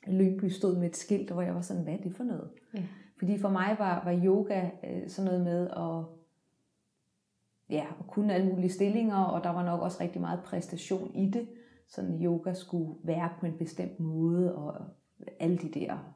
Lyngby, 0.08 0.46
stod 0.46 0.78
med 0.78 0.90
et 0.90 0.98
skilt, 0.98 1.32
hvor 1.32 1.42
jeg 1.42 1.56
var 1.56 1.62
sådan, 1.62 1.84
hvad 1.84 1.94
er 1.94 2.02
det 2.02 2.16
for 2.16 2.24
noget? 2.24 2.50
Ja. 2.74 2.84
Fordi 3.18 3.38
for 3.38 3.50
mig 3.50 3.76
var, 3.80 4.04
var 4.04 4.22
yoga 4.26 4.70
øh, 4.84 5.10
sådan 5.10 5.32
noget 5.32 5.44
med 5.44 5.70
at, 5.70 6.06
ja, 7.70 7.86
at 8.00 8.08
kunne 8.08 8.34
alle 8.34 8.48
mulige 8.48 8.70
stillinger, 8.70 9.16
og 9.16 9.44
der 9.44 9.50
var 9.50 9.66
nok 9.66 9.82
også 9.82 9.98
rigtig 10.02 10.22
meget 10.22 10.40
præstation 10.46 11.16
i 11.16 11.30
det. 11.32 11.48
Sådan 11.88 12.24
yoga 12.24 12.54
skulle 12.54 12.96
være 13.04 13.30
på 13.40 13.46
en 13.46 13.58
bestemt 13.58 14.00
måde, 14.00 14.56
og 14.56 14.76
alle 15.40 15.58
de 15.58 15.80
der 15.80 16.16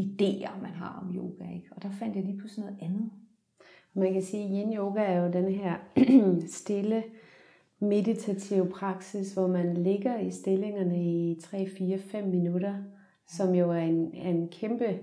idéer, 0.00 0.62
man 0.62 0.70
har 0.70 1.00
om 1.02 1.16
yoga. 1.16 1.54
Ikke? 1.54 1.68
Og 1.70 1.82
der 1.82 1.90
fandt 1.90 2.16
jeg 2.16 2.24
lige 2.24 2.38
pludselig 2.38 2.64
noget 2.64 2.78
andet. 2.82 3.10
Man 3.94 4.12
kan 4.12 4.22
sige, 4.22 4.44
at 4.44 4.50
yin 4.50 4.76
yoga 4.76 5.00
er 5.00 5.24
jo 5.24 5.32
den 5.32 5.52
her 5.52 5.76
stille, 6.60 7.04
meditative 7.78 8.68
praksis, 8.68 9.34
hvor 9.34 9.46
man 9.46 9.74
ligger 9.74 10.18
i 10.18 10.30
stillingerne 10.30 11.04
i 11.04 11.40
3, 11.40 11.66
4, 11.66 11.98
5 11.98 12.28
minutter, 12.28 12.82
som 13.26 13.54
jo 13.54 13.70
er 13.70 13.78
en, 13.78 14.14
en 14.14 14.48
kæmpe 14.48 15.00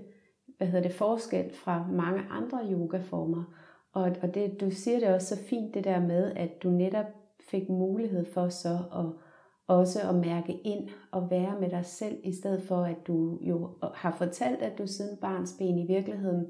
hvad 0.56 0.66
hedder 0.66 0.88
det, 0.88 0.96
forskel 0.96 1.50
fra 1.54 1.86
mange 1.90 2.22
andre 2.30 2.58
yogaformer. 2.72 3.44
Og, 3.92 4.16
og 4.22 4.34
det, 4.34 4.60
du 4.60 4.70
siger 4.70 4.98
det 4.98 5.08
også 5.08 5.36
så 5.36 5.42
fint, 5.42 5.74
det 5.74 5.84
der 5.84 6.00
med, 6.00 6.32
at 6.36 6.62
du 6.62 6.70
netop 6.70 7.06
fik 7.50 7.68
mulighed 7.68 8.24
for 8.24 8.48
så 8.48 8.78
at 8.94 9.23
også 9.68 9.98
at 10.08 10.14
mærke 10.14 10.52
ind 10.52 10.88
og 11.12 11.30
være 11.30 11.60
med 11.60 11.70
dig 11.70 11.84
selv, 11.84 12.16
i 12.24 12.32
stedet 12.32 12.62
for 12.62 12.76
at 12.76 12.96
du 13.06 13.38
jo 13.42 13.70
har 13.94 14.10
fortalt, 14.10 14.62
at 14.62 14.78
du 14.78 14.86
siden 14.86 15.16
barns 15.20 15.54
ben 15.58 15.78
i 15.78 15.86
virkeligheden 15.86 16.46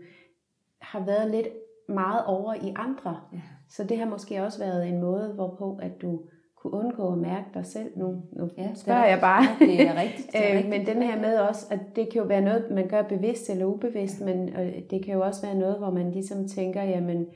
har 0.80 1.04
været 1.04 1.30
lidt 1.30 1.48
meget 1.88 2.24
over 2.26 2.54
i 2.54 2.72
andre. 2.76 3.20
Ja. 3.32 3.40
Så 3.68 3.84
det 3.84 3.98
har 3.98 4.06
måske 4.06 4.42
også 4.42 4.58
været 4.58 4.88
en 4.88 5.00
måde, 5.00 5.32
hvorpå 5.34 5.78
at 5.82 6.02
du 6.02 6.20
kunne 6.56 6.72
undgå 6.72 7.12
at 7.12 7.18
mærke 7.18 7.46
dig 7.54 7.66
selv. 7.66 7.98
Nu, 7.98 8.22
nu 8.32 8.50
ja, 8.58 8.74
spørger 8.74 9.06
jeg 9.06 9.20
bare. 9.20 9.42
Ja, 9.60 9.66
det 9.66 9.80
er 9.80 10.00
rigtigt. 10.00 10.32
Det 10.32 10.40
er 10.44 10.48
øh, 10.50 10.56
rigtigt. 10.56 10.68
men 10.68 10.86
den 10.86 11.02
her 11.02 11.20
med 11.20 11.38
også, 11.38 11.66
at 11.70 11.80
det 11.96 12.12
kan 12.12 12.22
jo 12.22 12.28
være 12.28 12.40
noget, 12.40 12.70
man 12.70 12.88
gør 12.88 13.02
bevidst 13.02 13.50
eller 13.50 13.64
ubevidst, 13.64 14.20
men 14.20 14.48
det 14.90 15.04
kan 15.04 15.14
jo 15.14 15.20
også 15.20 15.46
være 15.46 15.54
noget, 15.54 15.78
hvor 15.78 15.90
man 15.90 16.10
ligesom 16.10 16.48
tænker, 16.48 16.82
jamen, 16.82 17.26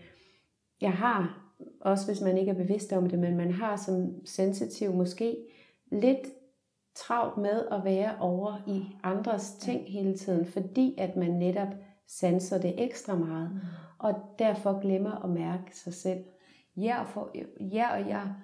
jeg 0.81 0.93
har, 0.93 1.51
også 1.81 2.07
hvis 2.07 2.21
man 2.21 2.39
ikke 2.39 2.51
er 2.51 2.57
bevidst 2.57 2.93
om 2.93 3.09
det, 3.09 3.19
men 3.19 3.37
man 3.37 3.53
har 3.53 3.77
som 3.77 4.11
sensitiv 4.25 4.93
måske 4.93 5.37
lidt 5.93 6.27
travlt 6.95 7.37
med 7.37 7.67
at 7.71 7.85
være 7.85 8.19
over 8.21 8.63
i 8.67 8.85
andres 9.03 9.53
ting 9.53 9.93
hele 9.93 10.17
tiden, 10.17 10.47
fordi 10.47 10.95
at 10.99 11.17
man 11.17 11.31
netop 11.31 11.69
sanser 12.07 12.61
det 12.61 12.85
ekstra 12.85 13.17
meget, 13.17 13.51
mm. 13.53 13.59
og 13.99 14.15
derfor 14.39 14.81
glemmer 14.81 15.25
at 15.25 15.31
mærke 15.31 15.77
sig 15.77 15.95
selv. 15.95 16.25
Ja, 16.77 17.01
og, 17.01 17.09
for, 17.09 17.31
ja, 17.61 17.93
og 17.93 18.09
jeg, 18.09 18.35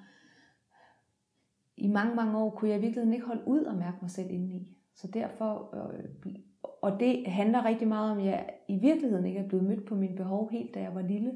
i 1.77 1.89
mange, 1.89 2.15
mange 2.15 2.39
år 2.39 2.51
kunne 2.51 2.71
jeg 2.71 2.83
virkelig 2.83 3.15
ikke 3.15 3.27
holde 3.27 3.49
ud 3.49 3.65
og 3.65 3.77
mærke 3.77 3.97
mig 4.01 4.11
selv 4.11 4.31
indeni. 4.31 4.69
Så 4.95 5.09
derfor, 5.15 5.77
øh, 5.77 6.35
og 6.83 7.01
det 7.01 7.27
handler 7.27 7.65
rigtig 7.65 7.89
meget 7.89 8.13
om, 8.13 8.19
at 8.19 8.25
jeg 8.25 8.51
i 8.69 8.79
virkeligheden 8.79 9.27
ikke 9.27 9.41
er 9.41 9.49
blevet 9.49 9.65
mødt 9.65 9.87
på 9.87 9.95
mine 9.95 10.17
behov 10.17 10.51
helt, 10.51 10.75
da 10.75 10.81
jeg 10.81 10.95
var 10.95 11.03
lille. 11.03 11.33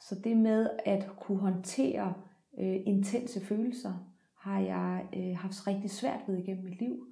Så 0.00 0.14
det 0.24 0.36
med 0.36 0.70
at 0.84 1.10
kunne 1.20 1.38
håndtere 1.38 2.14
øh, 2.58 2.76
intense 2.86 3.40
følelser, 3.40 4.15
har 4.46 4.60
jeg 4.60 5.06
øh, 5.16 5.36
haft 5.36 5.66
rigtig 5.66 5.90
svært 5.90 6.20
ved 6.26 6.38
igennem 6.38 6.64
mit 6.64 6.80
liv. 6.80 7.06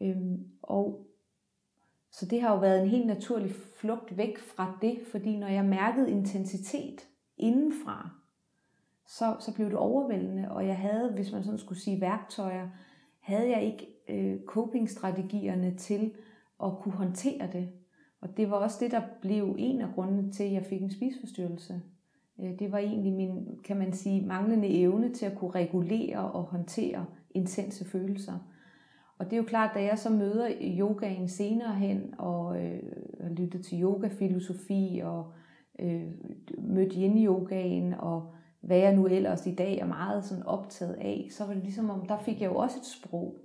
Øhm, 0.00 0.46
og 0.62 1.06
så 2.10 2.26
det 2.26 2.40
har 2.40 2.54
jo 2.54 2.60
været 2.60 2.82
en 2.82 2.88
helt 2.88 3.06
naturlig 3.06 3.50
flugt 3.76 4.16
væk 4.16 4.38
fra 4.38 4.78
det, 4.82 4.98
fordi 5.10 5.36
når 5.36 5.46
jeg 5.46 5.64
mærkede 5.64 6.10
intensitet 6.10 7.08
indenfra, 7.36 8.10
så, 9.06 9.36
så 9.40 9.54
blev 9.54 9.66
det 9.66 9.76
overvældende, 9.76 10.50
og 10.50 10.66
jeg 10.66 10.78
havde, 10.78 11.12
hvis 11.12 11.32
man 11.32 11.44
sådan 11.44 11.58
skulle 11.58 11.80
sige 11.80 12.00
værktøjer, 12.00 12.68
havde 13.20 13.50
jeg 13.50 13.62
ikke 13.64 13.86
øh, 14.08 14.40
copingstrategierne 14.46 15.76
til 15.76 16.12
at 16.64 16.72
kunne 16.80 16.94
håndtere 16.94 17.48
det. 17.52 17.68
Og 18.20 18.36
det 18.36 18.50
var 18.50 18.56
også 18.56 18.76
det, 18.80 18.90
der 18.90 19.02
blev 19.20 19.56
en 19.58 19.80
af 19.80 19.88
grundene 19.94 20.32
til, 20.32 20.44
at 20.44 20.52
jeg 20.52 20.66
fik 20.66 20.82
en 20.82 20.90
spiseforstyrrelse. 20.90 21.82
Øh, 22.40 22.58
det 22.58 22.72
var 22.72 22.78
egentlig 22.78 23.12
min, 23.12 23.58
kan 23.64 23.76
man 23.76 23.92
sige, 23.92 24.26
manglende 24.26 24.80
evne 24.80 25.12
til 25.12 25.26
at 25.26 25.38
kunne 25.38 25.50
regulere 25.50 26.30
og 26.30 26.42
håndtere 26.42 27.06
intense 27.30 27.84
følelser. 27.84 28.38
Og 29.18 29.24
det 29.24 29.32
er 29.32 29.36
jo 29.36 29.48
klart, 29.48 29.70
da 29.74 29.82
jeg 29.82 29.98
så 29.98 30.10
møder 30.10 30.50
yogaen 30.78 31.28
senere 31.28 31.74
hen, 31.74 32.14
og 32.18 32.64
øh, 32.64 32.82
har 33.20 33.30
lyttet 33.30 33.64
til 33.64 33.82
yogafilosofi, 33.82 35.00
og 35.04 35.32
øh, 35.78 36.06
mødte 36.58 36.96
yin-yogaen, 36.96 37.94
og 37.98 38.34
hvad 38.60 38.78
jeg 38.78 38.96
nu 38.96 39.06
ellers 39.06 39.46
i 39.46 39.54
dag 39.54 39.78
er 39.78 39.86
meget 39.86 40.24
sådan 40.24 40.46
optaget 40.46 40.94
af, 40.94 41.28
så 41.30 41.44
var 41.44 41.54
det 41.54 41.62
ligesom 41.62 41.90
om, 41.90 42.06
der 42.06 42.18
fik 42.18 42.40
jeg 42.40 42.50
jo 42.50 42.56
også 42.56 42.78
et 42.78 42.86
sprog. 42.86 43.43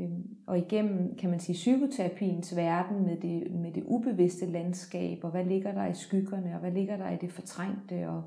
Øhm, 0.00 0.36
og 0.46 0.58
igennem, 0.58 1.16
kan 1.16 1.30
man 1.30 1.40
sige, 1.40 1.54
psykoterapiens 1.54 2.56
verden 2.56 3.06
med 3.06 3.16
det, 3.16 3.52
med 3.52 3.72
det 3.72 3.82
ubevidste 3.86 4.46
landskab, 4.46 5.24
og 5.24 5.30
hvad 5.30 5.44
ligger 5.44 5.72
der 5.72 5.86
i 5.86 5.94
skyggerne, 5.94 6.54
og 6.54 6.60
hvad 6.60 6.72
ligger 6.72 6.96
der 6.96 7.10
i 7.10 7.16
det 7.16 7.32
fortrængte, 7.32 8.08
og, 8.08 8.22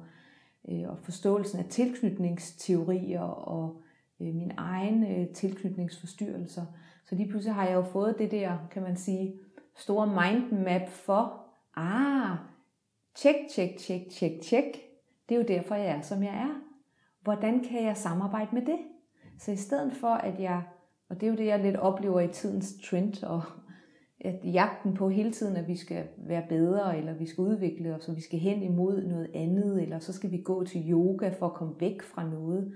øh, 0.70 0.90
og 0.90 0.98
forståelsen 1.04 1.60
af 1.60 1.66
tilknytningsteorier, 1.66 3.22
og 3.22 3.82
øh, 4.20 4.36
min 4.36 4.52
egen 4.58 5.04
øh, 5.04 5.28
tilknytningsforstyrrelser. 5.28 6.66
Så 7.06 7.16
lige 7.16 7.30
pludselig 7.30 7.56
har 7.56 7.68
jeg 7.68 7.76
jo 7.76 7.84
fået 7.84 8.16
det 8.20 8.32
der, 8.32 8.58
kan 8.72 8.84
man 8.84 8.96
sige, 8.96 9.36
store 9.76 10.08
mindmap 10.08 10.90
for, 10.90 11.46
ah, 11.76 12.38
tjek, 13.16 13.36
tjek, 13.50 13.78
tjek, 13.78 14.10
tjek, 14.10 14.42
tjek. 14.42 14.66
Det 15.30 15.36
er 15.36 15.40
jo 15.40 15.46
derfor, 15.48 15.76
jeg 15.76 15.88
er, 15.88 16.02
som 16.02 16.24
jeg 16.24 16.36
er. 16.36 16.62
Hvordan 17.24 17.64
kan 17.64 17.84
jeg 17.84 17.98
samarbejde 17.98 18.50
med 18.52 18.66
det? 18.66 18.78
Så 19.40 19.52
i 19.52 19.56
stedet 19.56 19.94
for, 19.94 20.08
at 20.08 20.40
jeg, 20.40 20.64
og 21.10 21.16
det 21.16 21.28
er 21.28 21.32
jo 21.32 21.38
det, 21.38 21.46
jeg 21.46 21.60
lidt 21.60 21.76
oplever 21.76 22.20
i 22.20 22.28
tidens 22.28 22.74
trend, 22.84 23.24
og 23.24 23.42
at 24.20 24.40
jagten 24.44 24.94
på 24.94 25.10
hele 25.10 25.32
tiden, 25.32 25.58
at 25.58 25.68
vi 25.68 25.76
skal 25.76 26.04
være 26.18 26.46
bedre, 26.50 26.98
eller 26.98 27.14
vi 27.14 27.26
skal 27.26 27.42
udvikle 27.42 27.96
os, 27.96 28.10
og 28.10 28.16
vi 28.16 28.22
skal 28.22 28.40
hen 28.40 28.64
imod 28.64 29.04
noget 29.04 29.32
andet, 29.34 29.82
eller 29.82 30.00
så 30.00 30.14
skal 30.14 30.32
vi 30.32 30.38
gå 30.38 30.64
til 30.64 30.92
yoga 30.92 31.30
for 31.40 31.46
at 31.46 31.54
komme 31.54 31.76
væk 31.80 32.02
fra 32.02 32.30
noget 32.30 32.74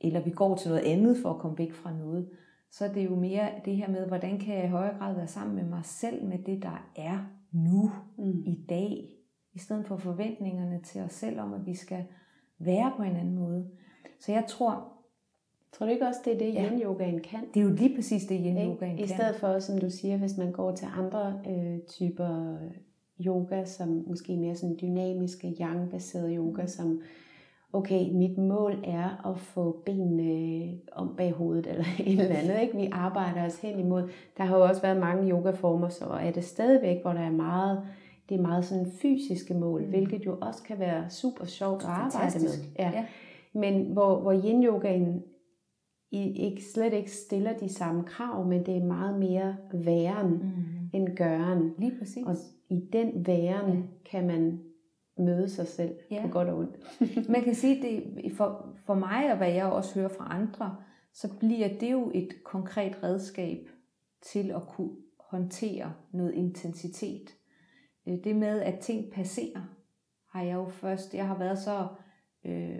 eller 0.00 0.24
vi 0.24 0.30
går 0.30 0.56
til 0.56 0.68
noget 0.68 0.84
andet 0.84 1.16
for 1.22 1.30
at 1.30 1.40
komme 1.40 1.58
væk 1.58 1.72
fra 1.72 1.92
noget, 1.92 2.28
så 2.70 2.84
er 2.84 2.92
det 2.92 3.04
jo 3.04 3.14
mere 3.14 3.50
det 3.64 3.76
her 3.76 3.88
med, 3.88 4.06
hvordan 4.06 4.38
kan 4.38 4.54
jeg 4.54 4.64
i 4.64 4.68
højere 4.68 4.98
grad 4.98 5.14
være 5.14 5.26
sammen 5.26 5.56
med 5.56 5.64
mig 5.64 5.84
selv, 5.84 6.24
med 6.24 6.38
det, 6.38 6.62
der 6.62 6.90
er 6.96 7.18
nu, 7.52 7.90
mm. 8.18 8.42
i 8.46 8.64
dag, 8.68 9.08
i 9.52 9.58
stedet 9.58 9.86
for 9.86 9.96
forventningerne 9.96 10.80
til 10.82 11.00
os 11.00 11.12
selv 11.12 11.40
om, 11.40 11.54
at 11.54 11.66
vi 11.66 11.74
skal 11.74 12.04
være 12.58 12.92
på 12.96 13.02
en 13.02 13.16
anden 13.16 13.34
måde. 13.34 13.70
Så 14.18 14.32
jeg 14.32 14.44
tror... 14.48 14.92
Tror 15.72 15.86
du 15.86 15.92
ikke 15.92 16.06
også, 16.06 16.20
det 16.24 16.32
er 16.32 16.38
det, 16.38 16.54
ja, 16.54 16.68
yin-yogaen 16.68 17.18
kan? 17.18 17.40
Det 17.54 17.60
er 17.60 17.64
jo 17.64 17.70
lige 17.70 17.94
præcis 17.94 18.24
det, 18.24 18.40
yin-yogaen 18.40 18.96
kan. 18.96 19.04
I 19.04 19.06
stedet 19.06 19.36
for, 19.36 19.58
som 19.58 19.78
du 19.78 19.90
siger, 19.90 20.16
hvis 20.16 20.36
man 20.38 20.52
går 20.52 20.74
til 20.74 20.88
andre 20.98 21.40
øh, 21.48 21.78
typer 21.86 22.56
yoga, 23.26 23.64
som 23.64 24.04
måske 24.06 24.36
mere 24.36 24.56
sådan 24.56 24.78
dynamiske, 24.80 25.56
yang-baserede 25.60 26.36
yoga, 26.36 26.62
mm. 26.62 26.68
som 26.68 27.00
okay, 27.72 28.10
mit 28.12 28.38
mål 28.38 28.84
er 28.84 29.30
at 29.30 29.38
få 29.38 29.82
benene 29.86 30.78
om 30.92 31.14
bag 31.16 31.32
hovedet, 31.32 31.66
eller 31.66 31.84
et 32.06 32.20
eller 32.20 32.36
andet. 32.36 32.60
Ikke? 32.62 32.76
Vi 32.76 32.88
arbejder 32.92 33.46
os 33.46 33.60
hen 33.60 33.78
imod. 33.78 34.10
Der 34.36 34.44
har 34.44 34.56
jo 34.56 34.64
også 34.64 34.82
været 34.82 35.00
mange 35.00 35.30
yogaformer, 35.30 35.88
så 35.88 36.04
er 36.04 36.30
det 36.30 36.44
stadigvæk, 36.44 37.02
hvor 37.02 37.12
der 37.12 37.20
er 37.20 37.30
meget, 37.30 37.82
det 38.28 38.36
er 38.36 38.42
meget 38.42 38.64
sådan 38.64 38.92
fysiske 39.02 39.54
mål, 39.54 39.82
mm. 39.82 39.88
hvilket 39.88 40.26
jo 40.26 40.38
også 40.40 40.62
kan 40.62 40.78
være 40.78 41.10
super 41.10 41.44
sjovt 41.44 41.82
at 41.82 41.88
arbejde 41.88 42.38
med. 42.38 42.50
Ja. 42.78 42.90
ja. 42.94 43.06
Men 43.52 43.84
hvor, 43.84 44.20
hvor 44.20 44.32
yin-yogaen 44.32 45.22
i, 46.10 46.32
ikke, 46.32 46.64
slet 46.64 46.92
ikke 46.92 47.10
stiller 47.10 47.58
de 47.58 47.68
samme 47.68 48.04
krav, 48.04 48.46
men 48.46 48.66
det 48.66 48.76
er 48.76 48.84
meget 48.84 49.18
mere 49.18 49.56
væren 49.72 50.30
mm. 50.30 50.90
end 50.92 51.16
gøren. 51.16 51.74
Lige 51.78 51.98
præcis. 51.98 52.26
Og 52.26 52.36
i 52.68 52.80
den 52.92 53.26
væren 53.26 53.72
ja. 53.72 53.82
kan 54.10 54.26
man 54.26 54.60
møde 55.18 55.48
sig 55.48 55.66
selv 55.66 55.94
ja. 56.10 56.22
på 56.22 56.28
godt 56.28 56.48
og 56.48 56.58
ondt. 56.58 56.78
Man 57.34 57.42
kan 57.42 57.54
sige, 57.54 57.82
det 57.82 58.32
for, 58.32 58.76
for 58.86 58.94
mig 58.94 59.30
og 59.30 59.36
hvad 59.36 59.52
jeg 59.52 59.66
også 59.66 59.94
hører 59.94 60.08
fra 60.08 60.26
andre, 60.30 60.76
så 61.12 61.38
bliver 61.38 61.68
det 61.80 61.92
jo 61.92 62.10
et 62.14 62.44
konkret 62.44 63.02
redskab 63.02 63.68
til 64.22 64.50
at 64.50 64.62
kunne 64.68 64.96
håndtere 65.20 65.92
noget 66.12 66.34
intensitet. 66.34 67.34
Øh, 68.08 68.24
det 68.24 68.36
med, 68.36 68.60
at 68.60 68.78
ting 68.78 69.12
passerer, 69.12 69.62
har 70.28 70.42
jeg 70.42 70.54
jo 70.54 70.68
først, 70.68 71.14
jeg 71.14 71.26
har 71.26 71.38
været 71.38 71.58
så 71.58 71.86
øh, 72.44 72.78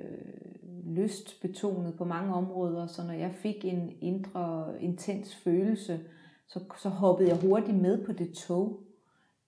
lystbetonet 0.84 1.94
på 1.98 2.04
mange 2.04 2.34
områder, 2.34 2.86
så 2.86 3.02
når 3.06 3.12
jeg 3.12 3.32
fik 3.34 3.64
en 3.64 3.92
indre 4.00 4.74
intens 4.80 5.36
følelse, 5.36 6.00
så, 6.46 6.60
så 6.78 6.88
hoppede 6.88 7.28
jeg 7.28 7.38
hurtigt 7.38 7.76
med 7.76 8.06
på 8.06 8.12
det 8.12 8.32
tog. 8.32 8.82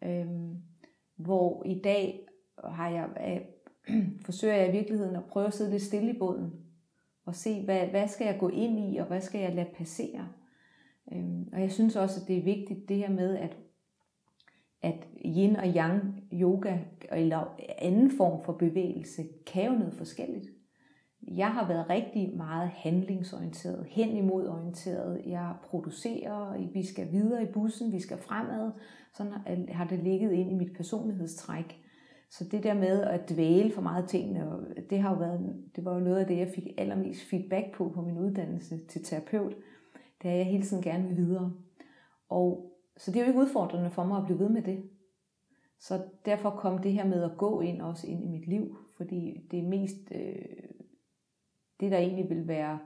Øhm, 0.05 0.57
hvor 1.16 1.62
i 1.66 1.81
dag 1.85 2.29
har 2.64 2.90
jeg, 2.90 3.09
øh, 3.88 4.03
forsøger 4.27 4.55
jeg 4.55 4.68
i 4.68 4.73
virkeligheden 4.73 5.16
at 5.16 5.25
prøve 5.25 5.47
at 5.47 5.55
sidde 5.55 5.71
lidt 5.71 5.83
stille 5.83 6.14
i 6.14 6.18
båden 6.18 6.53
og 7.25 7.35
se, 7.35 7.64
hvad, 7.64 7.87
hvad 7.87 8.09
skal 8.09 8.25
jeg 8.25 8.37
gå 8.38 8.49
ind 8.49 8.95
i, 8.95 8.97
og 8.97 9.07
hvad 9.07 9.21
skal 9.21 9.40
jeg 9.40 9.55
lade 9.55 9.71
passere. 9.77 10.29
Øhm, 11.12 11.49
og 11.53 11.61
jeg 11.61 11.73
synes 11.73 11.97
også, 11.97 12.21
at 12.21 12.29
det 12.29 12.38
er 12.38 12.42
vigtigt 12.42 12.88
det 12.88 12.97
her 12.97 13.11
med, 13.11 13.37
at, 13.37 13.57
at 14.83 15.09
yin 15.25 15.57
og 15.57 15.66
yang 15.66 16.25
yoga, 16.33 16.79
eller 17.12 17.57
anden 17.79 18.11
form 18.11 18.45
for 18.45 18.53
bevægelse, 18.53 19.23
kan 19.47 19.66
jo 19.66 19.79
noget 19.79 19.95
forskelligt. 19.95 20.62
Jeg 21.29 21.53
har 21.53 21.69
været 21.69 21.91
rigtig 21.91 22.37
meget 22.37 22.69
handlingsorienteret, 22.69 23.87
hen 23.89 24.17
imod 24.17 24.47
orienteret. 24.47 25.23
Jeg 25.27 25.55
producerer, 25.65 26.69
vi 26.73 26.87
skal 26.87 27.13
videre 27.13 27.43
i 27.43 27.53
bussen, 27.53 27.93
vi 27.93 28.01
skal 28.01 28.19
fremad. 28.19 28.71
Sådan 29.15 29.33
har 29.69 29.87
det 29.87 29.99
ligget 29.99 30.33
ind 30.33 30.51
i 30.51 30.55
mit 30.55 30.77
personlighedstræk. 30.77 31.79
Så 32.31 32.45
det 32.51 32.63
der 32.63 32.75
med 32.75 33.03
at 33.03 33.31
dvæle 33.31 33.73
for 33.73 33.83
meget 33.83 34.09
tingene, 34.09 34.45
det 34.91 34.99
har 34.99 35.11
jo 35.11 35.19
været, 35.19 35.63
det 35.77 35.85
var 35.85 35.95
jo 35.95 36.01
noget 36.01 36.17
af 36.17 36.27
det, 36.27 36.39
jeg 36.39 36.53
fik 36.55 36.67
allermest 36.79 37.31
feedback 37.31 37.75
på 37.75 37.93
på 37.95 38.03
min 38.03 38.19
uddannelse 38.19 38.87
til 38.87 39.05
terapeut. 39.05 39.55
Det 40.23 40.31
er, 40.31 40.35
jeg 40.35 40.47
hele 40.47 40.63
tiden 40.63 40.83
gerne 40.83 41.09
vil 41.09 41.17
videre. 41.17 41.53
Og, 42.29 42.73
så 42.97 43.11
det 43.11 43.17
er 43.17 43.25
jo 43.25 43.29
ikke 43.29 43.41
udfordrende 43.41 43.91
for 43.91 44.05
mig 44.05 44.19
at 44.19 44.25
blive 44.25 44.39
ved 44.39 44.49
med 44.49 44.63
det. 44.63 44.83
Så 45.81 46.03
derfor 46.25 46.51
kom 46.51 46.79
det 46.79 46.93
her 46.93 47.07
med 47.07 47.23
at 47.23 47.37
gå 47.39 47.61
ind 47.61 47.83
også 47.83 48.07
ind 48.07 48.25
i 48.25 48.29
mit 48.29 48.49
liv, 48.49 48.77
fordi 48.97 49.47
det 49.51 49.59
er 49.59 49.69
mest, 49.69 50.13
øh, 50.15 50.35
det 51.83 51.90
der 51.90 51.99
egentlig 51.99 52.31
vil 52.31 52.49
være 52.49 52.79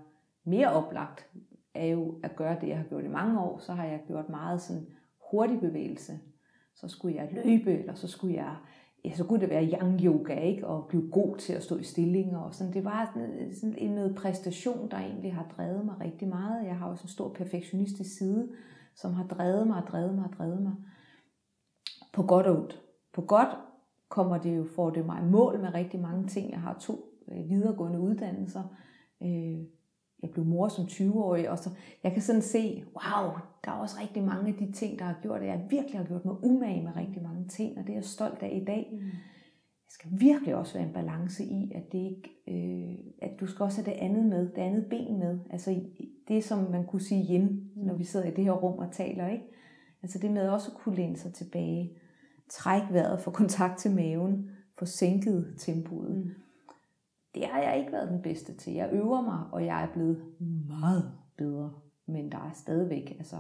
mere 0.45 0.73
oplagt, 0.73 1.27
er 1.75 1.87
jo 1.87 2.21
at 2.23 2.37
gøre 2.37 2.57
det, 2.61 2.69
jeg 2.69 2.77
har 2.77 2.85
gjort 2.85 3.05
i 3.05 3.09
mange 3.09 3.41
år. 3.41 3.59
Så 3.59 3.73
har 3.73 3.85
jeg 3.85 4.01
gjort 4.07 4.29
meget 4.29 4.61
sådan 4.61 4.87
hurtig 5.31 5.61
bevægelse. 5.61 6.13
Så 6.75 6.89
skulle 6.89 7.17
jeg 7.17 7.29
løbe, 7.33 7.79
eller 7.79 7.95
så 7.95 8.09
skulle 8.09 8.35
jeg 8.35 8.57
ja, 9.07 9.15
så 9.15 9.25
kunne 9.25 9.41
det 9.41 9.51
være 9.51 9.65
yang 9.65 10.05
yoga, 10.05 10.41
ikke? 10.41 10.67
Og 10.67 10.87
blive 10.89 11.11
god 11.11 11.37
til 11.37 11.53
at 11.53 11.63
stå 11.63 11.77
i 11.77 11.83
stillinger 11.83 12.39
og 12.39 12.55
sådan. 12.55 12.73
Det 12.73 12.85
var 12.85 13.11
sådan, 13.15 13.55
sådan 13.55 13.79
en 13.79 13.91
noget 13.91 14.15
præstation, 14.15 14.91
der 14.91 14.97
egentlig 14.97 15.35
har 15.35 15.53
drevet 15.57 15.85
mig 15.85 16.01
rigtig 16.01 16.29
meget. 16.29 16.67
Jeg 16.67 16.77
har 16.77 16.87
også 16.87 17.05
en 17.05 17.09
stor 17.09 17.29
perfektionistisk 17.29 18.19
side, 18.19 18.49
som 18.95 19.13
har 19.15 19.27
drevet 19.27 19.67
mig 19.67 19.83
og 19.83 19.89
drevet 19.89 20.15
mig 20.15 20.25
og 20.25 20.33
drevet 20.39 20.63
mig. 20.63 20.73
På 22.13 22.23
godt 22.23 22.47
og 22.47 22.57
ondt. 22.57 22.83
På 23.13 23.23
godt 23.23 23.59
kommer 24.09 24.39
det 24.39 24.57
jo, 24.57 24.65
får 24.65 24.91
det 24.91 25.07
mig 25.07 25.25
mål 25.25 25.61
med 25.61 25.75
rigtig 25.75 26.01
mange 26.01 26.27
ting. 26.27 26.51
Jeg 26.51 26.61
har 26.61 26.79
to 26.81 26.95
øh, 27.29 27.49
videregående 27.49 28.01
uddannelser. 28.01 28.63
Øh, 29.23 29.59
jeg 30.23 30.31
blev 30.31 30.45
mor 30.45 30.69
som 30.69 30.85
20-årig, 30.85 31.51
og 31.51 31.59
så 31.59 31.71
jeg 32.05 32.13
kan 32.13 32.23
sådan 32.23 32.43
se, 32.43 32.85
wow, 32.85 33.31
der 33.65 33.71
er 33.71 33.77
også 33.77 33.97
rigtig 34.01 34.25
mange 34.25 34.49
af 34.49 34.55
de 34.55 34.73
ting, 34.73 34.99
der 34.99 35.05
har 35.05 35.19
gjort, 35.23 35.41
at 35.41 35.47
jeg 35.47 35.67
virkelig 35.71 36.01
har 36.01 36.07
gjort 36.07 36.25
mig 36.25 36.45
umage 36.45 36.83
med 36.83 36.97
rigtig 36.97 37.23
mange 37.23 37.49
ting, 37.49 37.79
og 37.79 37.85
det 37.85 37.91
er 37.91 37.97
jeg 37.97 38.05
stolt 38.05 38.43
af 38.43 38.59
i 38.63 38.65
dag. 38.65 38.89
Mm. 38.93 38.99
Det 39.85 39.93
skal 39.93 40.11
virkelig 40.13 40.55
også 40.55 40.75
være 40.75 40.87
en 40.87 40.95
balance 40.95 41.45
i, 41.45 41.73
at, 41.75 41.93
det 41.93 41.99
ikke, 41.99 42.31
øh, 42.49 42.97
at 43.23 43.41
du 43.41 43.47
skal 43.47 43.65
også 43.65 43.83
have 43.83 43.95
det 43.95 44.01
andet 44.01 44.25
med, 44.27 44.49
det 44.49 44.59
andet 44.59 44.87
ben 44.91 45.19
med. 45.19 45.39
Altså 45.51 45.81
det, 46.29 46.45
som 46.45 46.71
man 46.71 46.87
kunne 46.87 47.03
sige 47.03 47.35
yin, 47.35 47.71
mm. 47.77 47.83
når 47.83 47.95
vi 47.95 48.05
sidder 48.05 48.27
i 48.27 48.35
det 48.35 48.45
her 48.45 48.53
rum 48.53 48.79
og 48.79 48.93
taler, 48.93 49.29
ikke? 49.29 49.45
Altså 50.03 50.19
det 50.19 50.31
med 50.31 50.49
også 50.49 50.71
at 50.71 50.77
kunne 50.77 50.97
læne 50.97 51.17
sig 51.17 51.35
tilbage, 51.35 51.93
træk 52.49 52.83
vejret, 52.91 53.21
få 53.21 53.31
kontakt 53.31 53.79
til 53.79 53.95
maven, 53.95 54.51
få 54.79 54.85
sænket 54.85 55.55
tempoet. 55.59 56.17
Mm 56.17 56.46
det 57.37 57.47
har 57.47 57.63
jeg 57.63 57.79
ikke 57.79 57.93
været 57.93 58.11
den 58.11 58.23
bedste 58.23 58.55
til. 58.55 58.73
Jeg 58.73 58.91
øver 58.93 59.21
mig, 59.21 59.45
og 59.53 59.65
jeg 59.65 59.83
er 59.83 59.93
blevet 59.93 60.25
meget 60.69 61.13
bedre. 61.37 61.73
Men 62.07 62.33
der 62.33 62.39
er 62.39 62.53
stadigvæk, 62.53 63.11
altså, 63.11 63.37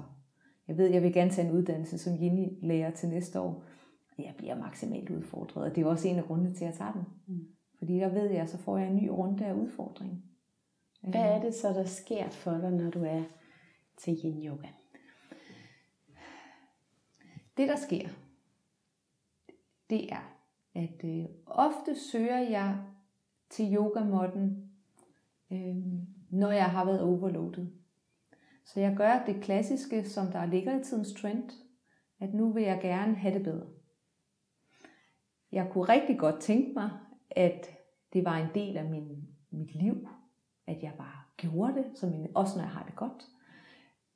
jeg 0.69 0.79
ved, 0.79 0.87
jeg 0.87 1.03
vil 1.03 1.13
gerne 1.13 1.31
tage 1.31 1.49
en 1.49 1.55
uddannelse 1.55 1.99
som 1.99 2.15
Yin-lærer 2.15 2.91
til 2.91 3.09
næste 3.09 3.41
år. 3.41 3.65
Jeg 4.19 4.35
bliver 4.39 4.59
maksimalt 4.59 5.11
udfordret, 5.11 5.65
og 5.65 5.77
det 5.77 5.83
er 5.83 5.87
også 5.87 6.09
en 6.09 6.19
af 6.19 6.25
grundene 6.25 6.55
til, 6.55 6.65
at 6.65 6.71
jeg 6.71 6.79
tager 6.79 6.93
den. 6.93 7.03
Mm. 7.27 7.47
Fordi 7.79 7.97
der 7.99 8.09
ved 8.09 8.31
jeg, 8.31 8.49
så 8.49 8.59
får 8.59 8.79
jeg 8.79 8.89
en 8.89 8.97
ny 8.97 9.09
runde 9.09 9.47
af 9.47 9.55
udfordring. 9.55 10.25
Hvad 11.03 11.21
er 11.21 11.41
det 11.41 11.55
så, 11.55 11.69
der 11.69 11.85
sker 11.85 12.29
for 12.29 12.51
dig, 12.51 12.71
når 12.71 12.91
du 12.91 13.05
er 13.05 13.23
til 13.97 14.19
yin 14.25 14.47
yoga? 14.47 14.69
det 17.57 17.69
der 17.69 17.77
sker, 17.77 18.09
det 19.91 20.13
er, 20.13 20.37
at 20.75 21.05
øh, 21.05 21.25
ofte 21.47 21.97
søger 22.11 22.39
jeg 22.39 22.79
til 23.51 23.75
yogamotten, 23.75 24.71
øh, 25.53 25.77
når 26.31 26.51
jeg 26.51 26.71
har 26.71 26.85
været 26.85 27.03
overloadet. 27.03 27.71
Så 28.65 28.81
jeg 28.81 28.95
gør 28.97 29.23
det 29.27 29.43
klassiske, 29.43 30.09
som 30.09 30.27
der 30.27 30.47
ligger 30.47 30.81
i 30.81 30.85
tidens 30.85 31.15
trend, 31.15 31.51
at 32.21 32.35
nu 32.35 32.53
vil 32.53 32.63
jeg 32.63 32.79
gerne 32.83 33.15
have 33.15 33.35
det 33.35 33.43
bedre. 33.43 33.67
Jeg 35.53 35.69
kunne 35.71 35.85
rigtig 35.85 36.19
godt 36.19 36.41
tænke 36.41 36.73
mig, 36.75 36.91
at 37.31 37.69
det 38.13 38.25
var 38.25 38.37
en 38.37 38.49
del 38.55 38.77
af 38.77 38.85
min, 38.85 39.29
mit 39.51 39.75
liv, 39.75 40.09
at 40.67 40.83
jeg 40.83 40.93
bare 40.99 41.23
gjorde 41.37 41.75
det, 41.75 41.85
som 41.95 42.13
en, 42.13 42.27
også 42.35 42.57
når 42.57 42.65
jeg 42.65 42.73
har 42.73 42.85
det 42.85 42.97
godt. 42.97 43.27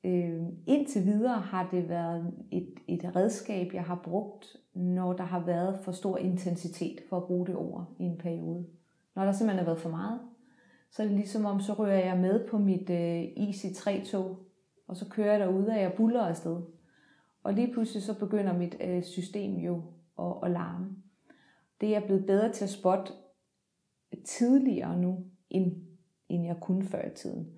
Øh, 0.03 0.41
indtil 0.67 1.05
videre 1.05 1.39
har 1.39 1.69
det 1.71 1.89
været 1.89 2.33
et, 2.51 2.73
et 2.87 3.15
redskab, 3.15 3.73
jeg 3.73 3.83
har 3.83 4.01
brugt, 4.03 4.57
når 4.73 5.13
der 5.13 5.23
har 5.23 5.45
været 5.45 5.79
for 5.79 5.91
stor 5.91 6.17
intensitet, 6.17 7.01
for 7.09 7.17
at 7.17 7.23
bruge 7.23 7.47
det 7.47 7.55
ord 7.55 7.95
i 7.99 8.03
en 8.03 8.17
periode. 8.17 8.65
Når 9.15 9.25
der 9.25 9.31
simpelthen 9.31 9.65
har 9.65 9.71
været 9.71 9.81
for 9.81 9.89
meget, 9.89 10.19
så 10.91 11.03
er 11.03 11.07
det 11.07 11.15
ligesom 11.15 11.45
om, 11.45 11.59
så 11.59 11.73
rører 11.73 12.05
jeg 12.05 12.17
med 12.17 12.47
på 12.47 12.57
mit 12.57 12.89
øh, 12.89 13.23
IC3-tog, 13.23 14.39
og 14.87 14.97
så 14.97 15.09
kører 15.09 15.31
jeg 15.31 15.39
derude, 15.39 15.67
og 15.67 15.79
jeg 15.79 15.93
buller 15.97 16.21
afsted. 16.21 16.61
Og 17.43 17.53
lige 17.53 17.73
pludselig 17.73 18.03
så 18.03 18.19
begynder 18.19 18.57
mit 18.57 18.75
øh, 18.81 19.03
system 19.03 19.55
jo 19.55 19.83
at, 20.19 20.33
at 20.43 20.51
larme. 20.51 20.95
Det 21.81 21.89
er 21.89 21.93
jeg 21.93 22.03
blevet 22.03 22.25
bedre 22.25 22.51
til 22.51 22.63
at 22.63 22.69
spotte 22.69 23.11
tidligere 24.25 24.97
nu, 24.97 25.25
end, 25.49 25.75
end 26.29 26.45
jeg 26.45 26.57
kunne 26.61 26.85
før 26.85 27.05
i 27.05 27.15
tiden. 27.15 27.53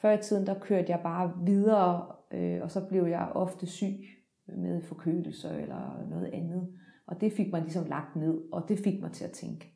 Før 0.00 0.18
i 0.18 0.22
tiden, 0.22 0.46
der 0.46 0.58
kørte 0.58 0.90
jeg 0.90 1.00
bare 1.02 1.32
videre, 1.44 2.06
øh, 2.30 2.62
og 2.62 2.70
så 2.70 2.88
blev 2.88 3.06
jeg 3.06 3.32
ofte 3.34 3.66
syg 3.66 3.98
med 4.46 4.82
forkølelse 4.82 5.48
eller 5.60 6.06
noget 6.10 6.26
andet. 6.26 6.78
Og 7.06 7.20
det 7.20 7.32
fik 7.32 7.52
mig 7.52 7.62
ligesom 7.62 7.86
lagt 7.86 8.16
ned, 8.16 8.42
og 8.52 8.68
det 8.68 8.78
fik 8.78 9.00
mig 9.00 9.12
til 9.12 9.24
at 9.24 9.30
tænke. 9.30 9.73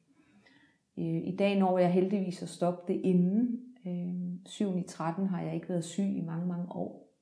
Øh, 0.98 1.28
I 1.28 1.36
dag 1.36 1.58
når 1.58 1.78
jeg 1.78 1.92
heldigvis 1.92 2.42
at 2.42 2.48
stoppe 2.48 2.92
det 2.92 3.00
inden. 3.04 3.60
Øh, 3.86 4.38
7 4.46 4.76
i 4.76 4.82
13 4.82 5.26
har 5.26 5.42
jeg 5.42 5.54
ikke 5.54 5.68
været 5.68 5.84
syg 5.84 6.16
i 6.16 6.20
mange, 6.26 6.46
mange 6.46 6.72
år. 6.72 7.14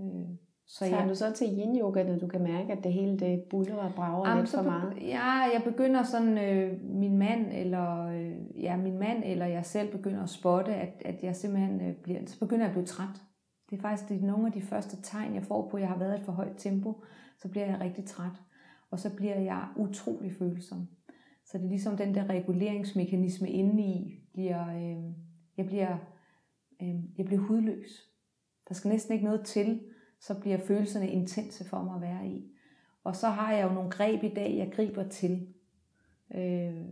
Øh, 0.00 0.36
så 0.66 0.84
Tager 0.84 1.00
jeg, 1.00 1.08
du 1.08 1.14
så 1.14 1.32
til 1.32 1.46
yin 1.46 1.80
yoga, 1.80 2.02
når 2.02 2.18
du 2.18 2.26
kan 2.26 2.42
mærke, 2.42 2.72
at 2.72 2.84
det 2.84 2.92
hele 2.92 3.18
det 3.18 3.42
buller 3.50 3.76
og 3.76 3.94
brager 3.94 4.28
jamen, 4.28 4.42
lidt 4.42 4.54
for 4.54 4.62
meget? 4.62 4.94
Ja, 5.00 5.30
jeg 5.30 5.62
begynder 5.64 6.02
sådan, 6.02 6.38
øh, 6.38 6.84
min 6.84 7.18
mand 7.18 7.46
eller 7.52 8.06
øh, 8.06 8.62
ja, 8.62 8.76
min 8.76 8.98
mand 8.98 9.22
eller 9.24 9.46
jeg 9.46 9.66
selv 9.66 9.92
begynder 9.92 10.22
at 10.22 10.28
spotte, 10.28 10.74
at, 10.74 11.02
at 11.04 11.22
jeg 11.22 11.36
simpelthen 11.36 11.80
øh, 11.80 11.94
bliver, 11.94 12.20
så 12.26 12.38
begynder 12.38 12.62
jeg 12.64 12.70
at 12.70 12.74
blive 12.74 12.86
træt. 12.86 13.22
Det 13.70 13.76
er 13.78 13.82
faktisk 13.82 14.08
det 14.08 14.22
er 14.22 14.26
nogle 14.26 14.46
af 14.46 14.52
de 14.52 14.62
første 14.62 15.02
tegn, 15.02 15.34
jeg 15.34 15.42
får 15.42 15.68
på, 15.68 15.76
at 15.76 15.80
jeg 15.80 15.88
har 15.88 15.98
været 15.98 16.14
et 16.14 16.24
for 16.24 16.32
højt 16.32 16.56
tempo. 16.56 17.02
Så 17.38 17.48
bliver 17.48 17.66
jeg 17.66 17.80
rigtig 17.80 18.04
træt. 18.04 18.42
Og 18.90 18.98
så 18.98 19.16
bliver 19.16 19.40
jeg 19.40 19.64
utrolig 19.76 20.32
følsom. 20.32 20.88
Så 21.44 21.58
det 21.58 21.64
er 21.64 21.68
ligesom 21.68 21.96
den 21.96 22.14
der 22.14 22.28
reguleringsmekanisme 22.28 23.50
indeni, 23.50 24.22
bliver, 24.32 24.68
øh, 24.68 25.12
jeg, 25.56 25.66
bliver, 25.66 25.96
øh, 26.82 27.18
jeg 27.18 27.26
bliver 27.26 27.40
hudløs. 27.40 28.12
Der 28.68 28.74
skal 28.74 28.88
næsten 28.88 29.12
ikke 29.12 29.24
noget 29.24 29.44
til, 29.44 29.80
så 30.20 30.40
bliver 30.40 30.58
følelserne 30.58 31.10
intense 31.10 31.64
for 31.64 31.82
mig 31.82 31.94
at 31.94 32.00
være 32.00 32.26
i. 32.26 32.52
Og 33.04 33.16
så 33.16 33.28
har 33.28 33.52
jeg 33.52 33.68
jo 33.68 33.74
nogle 33.74 33.90
greb 33.90 34.22
i 34.22 34.34
dag, 34.34 34.56
jeg 34.56 34.72
griber 34.72 35.08
til. 35.08 35.48
Øh, 36.34 36.84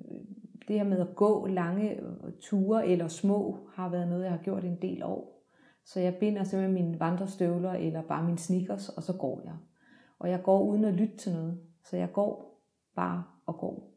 det 0.68 0.78
her 0.78 0.84
med 0.84 1.00
at 1.00 1.16
gå 1.16 1.46
lange 1.46 2.00
øh, 2.00 2.32
ture 2.40 2.86
eller 2.86 3.08
små 3.08 3.68
har 3.74 3.88
været 3.88 4.08
noget, 4.08 4.24
jeg 4.24 4.32
har 4.32 4.42
gjort 4.42 4.64
en 4.64 4.78
del 4.82 5.02
år. 5.02 5.46
Så 5.84 6.00
jeg 6.00 6.14
binder 6.14 6.44
simpelthen 6.44 6.74
mine 6.74 7.00
vandrestøvler 7.00 7.72
eller 7.72 8.02
bare 8.02 8.24
mine 8.24 8.38
sneakers, 8.38 8.88
og 8.88 9.02
så 9.02 9.12
går 9.12 9.40
jeg. 9.44 9.56
Og 10.18 10.30
jeg 10.30 10.42
går 10.42 10.62
uden 10.62 10.84
at 10.84 10.94
lytte 10.94 11.16
til 11.16 11.32
noget. 11.32 11.60
Så 11.84 11.96
jeg 11.96 12.12
går 12.12 12.60
bare 12.94 13.24
og 13.46 13.58
går. 13.58 13.89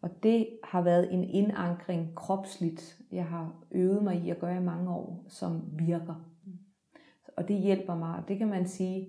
Og 0.00 0.10
det 0.22 0.48
har 0.64 0.82
været 0.82 1.14
en 1.14 1.24
indankring 1.24 2.14
kropsligt, 2.14 3.02
jeg 3.12 3.26
har 3.26 3.64
øvet 3.70 4.02
mig 4.02 4.16
i 4.16 4.30
at 4.30 4.38
gøre 4.38 4.56
i 4.56 4.64
mange 4.64 4.90
år, 4.90 5.24
som 5.28 5.62
virker. 5.72 6.14
Og 7.36 7.48
det 7.48 7.56
hjælper 7.56 7.94
mig. 7.94 8.22
Det 8.28 8.38
kan 8.38 8.48
man 8.48 8.68
sige, 8.68 9.08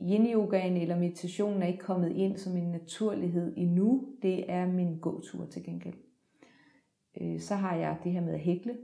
yin-yogaen 0.00 0.76
eller 0.76 0.98
meditationen 0.98 1.62
er 1.62 1.66
ikke 1.66 1.84
kommet 1.84 2.12
ind 2.12 2.36
som 2.36 2.56
en 2.56 2.70
naturlighed 2.70 3.54
endnu. 3.56 4.08
Det 4.22 4.50
er 4.50 4.66
min 4.66 4.98
gåtur 4.98 5.46
til 5.46 5.64
gengæld. 5.64 5.96
Øh, 7.20 7.40
så 7.40 7.54
har 7.54 7.76
jeg 7.76 7.98
det 8.04 8.12
her 8.12 8.20
med 8.20 8.34
at 8.34 8.40
hækle, 8.40 8.76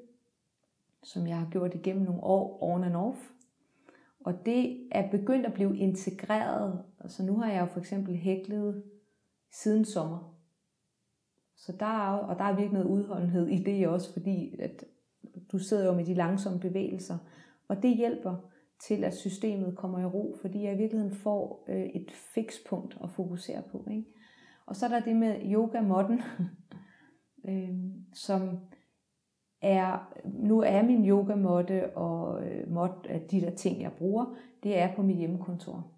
som 1.02 1.26
jeg 1.26 1.38
har 1.38 1.48
gjort 1.50 1.74
igennem 1.74 2.04
nogle 2.04 2.22
år, 2.22 2.58
on 2.62 2.84
and 2.84 2.96
off. 2.96 3.30
Og 4.24 4.46
det 4.46 4.88
er 4.92 5.10
begyndt 5.10 5.46
at 5.46 5.54
blive 5.54 5.78
integreret. 5.78 6.82
Altså 7.00 7.22
nu 7.22 7.36
har 7.36 7.52
jeg 7.52 7.60
jo 7.60 7.66
for 7.66 7.80
eksempel 7.80 8.16
hæklet 8.16 8.82
siden 9.52 9.84
sommer. 9.84 10.37
Så 11.58 11.72
der 11.80 11.86
er, 11.86 12.10
og 12.10 12.38
der 12.38 12.44
er 12.44 12.56
virkelig 12.56 12.72
noget 12.72 12.86
udholdenhed 12.86 13.46
i 13.46 13.62
det 13.62 13.88
også, 13.88 14.12
fordi 14.12 14.60
at 14.60 14.84
du 15.52 15.58
sidder 15.58 15.86
jo 15.86 15.94
med 15.94 16.04
de 16.04 16.14
langsomme 16.14 16.60
bevægelser. 16.60 17.18
Og 17.68 17.82
det 17.82 17.96
hjælper 17.96 18.36
til, 18.80 19.04
at 19.04 19.14
systemet 19.14 19.76
kommer 19.76 20.00
i 20.00 20.04
ro, 20.04 20.36
fordi 20.40 20.62
jeg 20.62 20.74
i 20.74 20.76
virkeligheden 20.76 21.14
får 21.14 21.64
øh, 21.68 21.86
et 21.86 22.10
fikspunkt 22.34 22.98
at 23.02 23.10
fokusere 23.10 23.62
på. 23.72 23.86
Ikke? 23.90 24.04
Og 24.66 24.76
så 24.76 24.86
er 24.86 24.90
der 24.90 25.00
det 25.00 25.16
med 25.16 25.52
yoga-modden, 25.52 26.22
øh, 27.48 27.70
som 28.14 28.58
er, 29.62 30.14
nu 30.24 30.60
er 30.60 30.82
min 30.82 31.08
yoga-måtte 31.08 31.96
og 31.96 32.46
øh, 32.46 32.70
mod, 32.70 32.88
de 33.30 33.40
der 33.40 33.50
ting, 33.50 33.82
jeg 33.82 33.92
bruger, 33.92 34.36
det 34.62 34.78
er 34.78 34.94
på 34.94 35.02
mit 35.02 35.16
hjemmekontor 35.16 35.97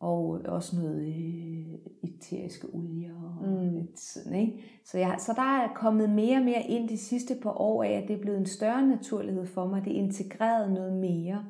og 0.00 0.40
også 0.44 0.76
noget 0.76 1.00
øh, 1.00 1.78
eteriske 2.02 2.66
olier. 2.72 3.38
Og 3.40 3.48
mm. 3.48 3.74
lidt 3.74 4.00
sådan, 4.00 4.34
ikke? 4.34 4.64
Så, 4.84 4.98
jeg, 4.98 5.16
så 5.18 5.32
der 5.36 5.42
er 5.42 5.74
kommet 5.74 6.10
mere 6.10 6.38
og 6.38 6.44
mere 6.44 6.62
ind 6.62 6.88
de 6.88 6.98
sidste 6.98 7.34
par 7.42 7.60
år 7.60 7.82
af, 7.82 7.90
at 7.90 8.08
det 8.08 8.16
er 8.16 8.20
blevet 8.20 8.38
en 8.38 8.46
større 8.46 8.86
naturlighed 8.86 9.46
for 9.46 9.66
mig. 9.66 9.84
Det 9.84 9.92
er 9.92 10.02
integreret 10.02 10.72
noget 10.72 10.92
mere. 10.92 11.44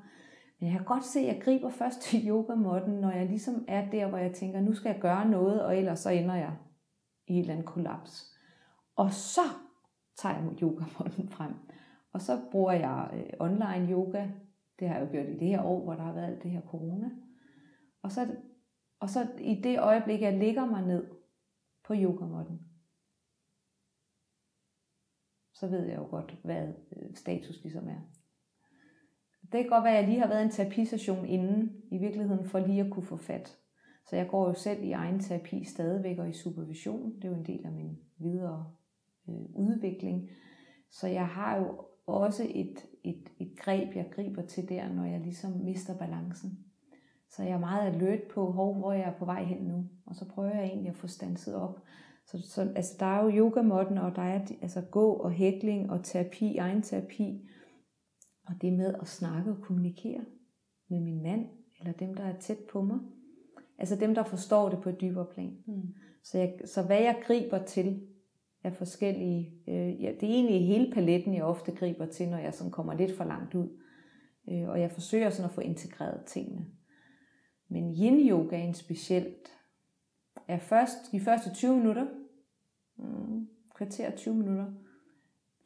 Men 0.60 0.68
jeg 0.68 0.76
kan 0.76 0.84
godt 0.84 1.04
se, 1.04 1.20
at 1.20 1.26
jeg 1.26 1.42
griber 1.42 1.70
først 1.70 2.00
til 2.02 2.28
yogamotten, 2.28 2.94
når 2.94 3.10
jeg 3.10 3.26
ligesom 3.26 3.64
er 3.68 3.90
der, 3.90 4.08
hvor 4.08 4.18
jeg 4.18 4.32
tænker, 4.32 4.60
nu 4.60 4.74
skal 4.74 4.90
jeg 4.92 5.00
gøre 5.00 5.28
noget, 5.28 5.64
og 5.64 5.78
ellers 5.78 5.98
så 5.98 6.10
ender 6.10 6.34
jeg 6.34 6.52
i 7.26 7.34
et 7.34 7.40
eller 7.40 7.52
andet 7.52 7.66
kollaps. 7.66 8.36
Og 8.96 9.12
så 9.12 9.40
tager 10.16 10.34
jeg 10.34 10.62
yogamotten 10.62 11.28
frem. 11.28 11.52
Og 12.12 12.20
så 12.20 12.38
bruger 12.50 12.72
jeg 12.72 13.10
øh, 13.12 13.32
online 13.40 13.92
yoga. 13.92 14.26
Det 14.80 14.88
har 14.88 14.94
jeg 14.94 15.06
jo 15.06 15.12
gjort 15.12 15.28
i 15.28 15.38
det 15.38 15.48
her 15.48 15.62
år, 15.62 15.84
hvor 15.84 15.94
der 15.94 16.02
har 16.02 16.12
været 16.12 16.26
alt 16.26 16.42
det 16.42 16.50
her 16.50 16.60
corona. 16.60 17.10
Og 18.02 18.12
så, 18.12 18.36
og 19.00 19.10
så 19.10 19.28
i 19.38 19.60
det 19.62 19.80
øjeblik, 19.80 20.20
jeg 20.20 20.38
ligger 20.38 20.66
mig 20.66 20.86
ned 20.86 21.06
på 21.84 21.94
yogamotten, 21.96 22.60
så 25.54 25.68
ved 25.68 25.84
jeg 25.86 25.98
jo 25.98 26.06
godt, 26.10 26.38
hvad 26.44 26.68
øh, 26.96 27.14
status 27.14 27.62
ligesom 27.62 27.88
er. 27.88 28.00
Det 29.42 29.60
kan 29.60 29.68
godt 29.68 29.84
være, 29.84 29.96
at 29.96 30.00
jeg 30.00 30.08
lige 30.08 30.20
har 30.20 30.28
været 30.28 30.42
en 30.42 30.50
terapisession 30.50 31.26
inden, 31.26 31.82
i 31.90 31.98
virkeligheden 31.98 32.48
for 32.48 32.58
lige 32.58 32.84
at 32.84 32.90
kunne 32.90 33.06
få 33.06 33.16
fat. 33.16 33.58
Så 34.06 34.16
jeg 34.16 34.28
går 34.28 34.48
jo 34.48 34.54
selv 34.54 34.82
i 34.82 34.92
egen 34.92 35.20
terapi 35.20 35.64
stadigvæk 35.64 36.18
og 36.18 36.28
i 36.28 36.32
supervision. 36.32 37.14
Det 37.14 37.24
er 37.24 37.28
jo 37.28 37.34
en 37.34 37.46
del 37.46 37.66
af 37.66 37.72
min 37.72 37.98
videre 38.18 38.72
øh, 39.28 39.44
udvikling. 39.54 40.30
Så 40.90 41.06
jeg 41.06 41.28
har 41.28 41.56
jo 41.56 41.86
også 42.06 42.42
et, 42.54 42.86
et, 43.04 43.32
et 43.38 43.58
greb, 43.58 43.96
jeg 43.96 44.10
griber 44.12 44.42
til 44.42 44.68
der, 44.68 44.92
når 44.92 45.04
jeg 45.04 45.20
ligesom 45.20 45.52
mister 45.52 45.98
balancen. 45.98 46.69
Så 47.30 47.42
jeg 47.42 47.52
er 47.52 47.58
meget 47.58 47.94
alert 47.94 48.22
på, 48.22 48.52
hvor, 48.52 48.74
hvor 48.74 48.92
jeg 48.92 49.02
er 49.02 49.18
på 49.18 49.24
vej 49.24 49.44
hen 49.44 49.62
nu. 49.62 49.88
Og 50.06 50.14
så 50.14 50.28
prøver 50.28 50.54
jeg 50.54 50.64
egentlig 50.64 50.90
at 50.90 50.96
få 50.96 51.06
stanset 51.06 51.54
op. 51.54 51.82
Så, 52.26 52.42
så 52.42 52.72
altså, 52.76 52.96
der 53.00 53.06
er 53.06 53.24
jo 53.24 53.30
yogamotten, 53.30 53.98
og 53.98 54.16
der 54.16 54.22
er 54.22 54.40
altså, 54.62 54.80
gå 54.90 55.12
og 55.12 55.30
hækling 55.30 55.90
og 55.90 56.04
terapi, 56.04 56.56
egen 56.56 56.82
terapi. 56.82 57.48
Og 58.46 58.54
det 58.62 58.72
med 58.72 58.94
at 59.00 59.08
snakke 59.08 59.50
og 59.50 59.56
kommunikere 59.62 60.24
med 60.88 61.00
min 61.00 61.22
mand, 61.22 61.46
eller 61.78 61.92
dem, 61.92 62.14
der 62.14 62.24
er 62.24 62.38
tæt 62.38 62.58
på 62.72 62.82
mig. 62.82 62.98
Altså 63.78 63.96
dem, 63.96 64.14
der 64.14 64.22
forstår 64.22 64.68
det 64.68 64.80
på 64.82 64.88
et 64.88 65.00
dybere 65.00 65.26
plan. 65.34 65.58
Mm. 65.66 65.94
Så, 66.24 66.38
jeg, 66.38 66.54
så 66.64 66.82
hvad 66.82 67.00
jeg 67.00 67.22
griber 67.26 67.64
til 67.64 68.06
af 68.64 68.72
forskellige... 68.72 69.52
Øh, 69.68 70.02
ja, 70.02 70.12
det 70.20 70.22
er 70.22 70.34
egentlig 70.34 70.66
hele 70.66 70.92
paletten, 70.92 71.34
jeg 71.34 71.44
ofte 71.44 71.72
griber 71.72 72.06
til, 72.06 72.28
når 72.28 72.38
jeg 72.38 72.54
sådan 72.54 72.70
kommer 72.70 72.94
lidt 72.94 73.16
for 73.16 73.24
langt 73.24 73.54
ud. 73.54 73.68
Øh, 74.50 74.68
og 74.68 74.80
jeg 74.80 74.90
forsøger 74.90 75.30
sådan 75.30 75.48
at 75.48 75.54
få 75.54 75.60
integreret 75.60 76.24
tingene. 76.26 76.66
Men 77.70 77.94
yin-yogaen 77.94 78.74
specielt 78.74 79.48
er 80.48 80.58
først 80.58 81.12
de 81.12 81.20
første 81.20 81.54
20 81.54 81.76
minutter, 81.76 82.06
mm, 82.96 83.48
kvarter 83.74 84.16
20 84.16 84.34
minutter, 84.34 84.66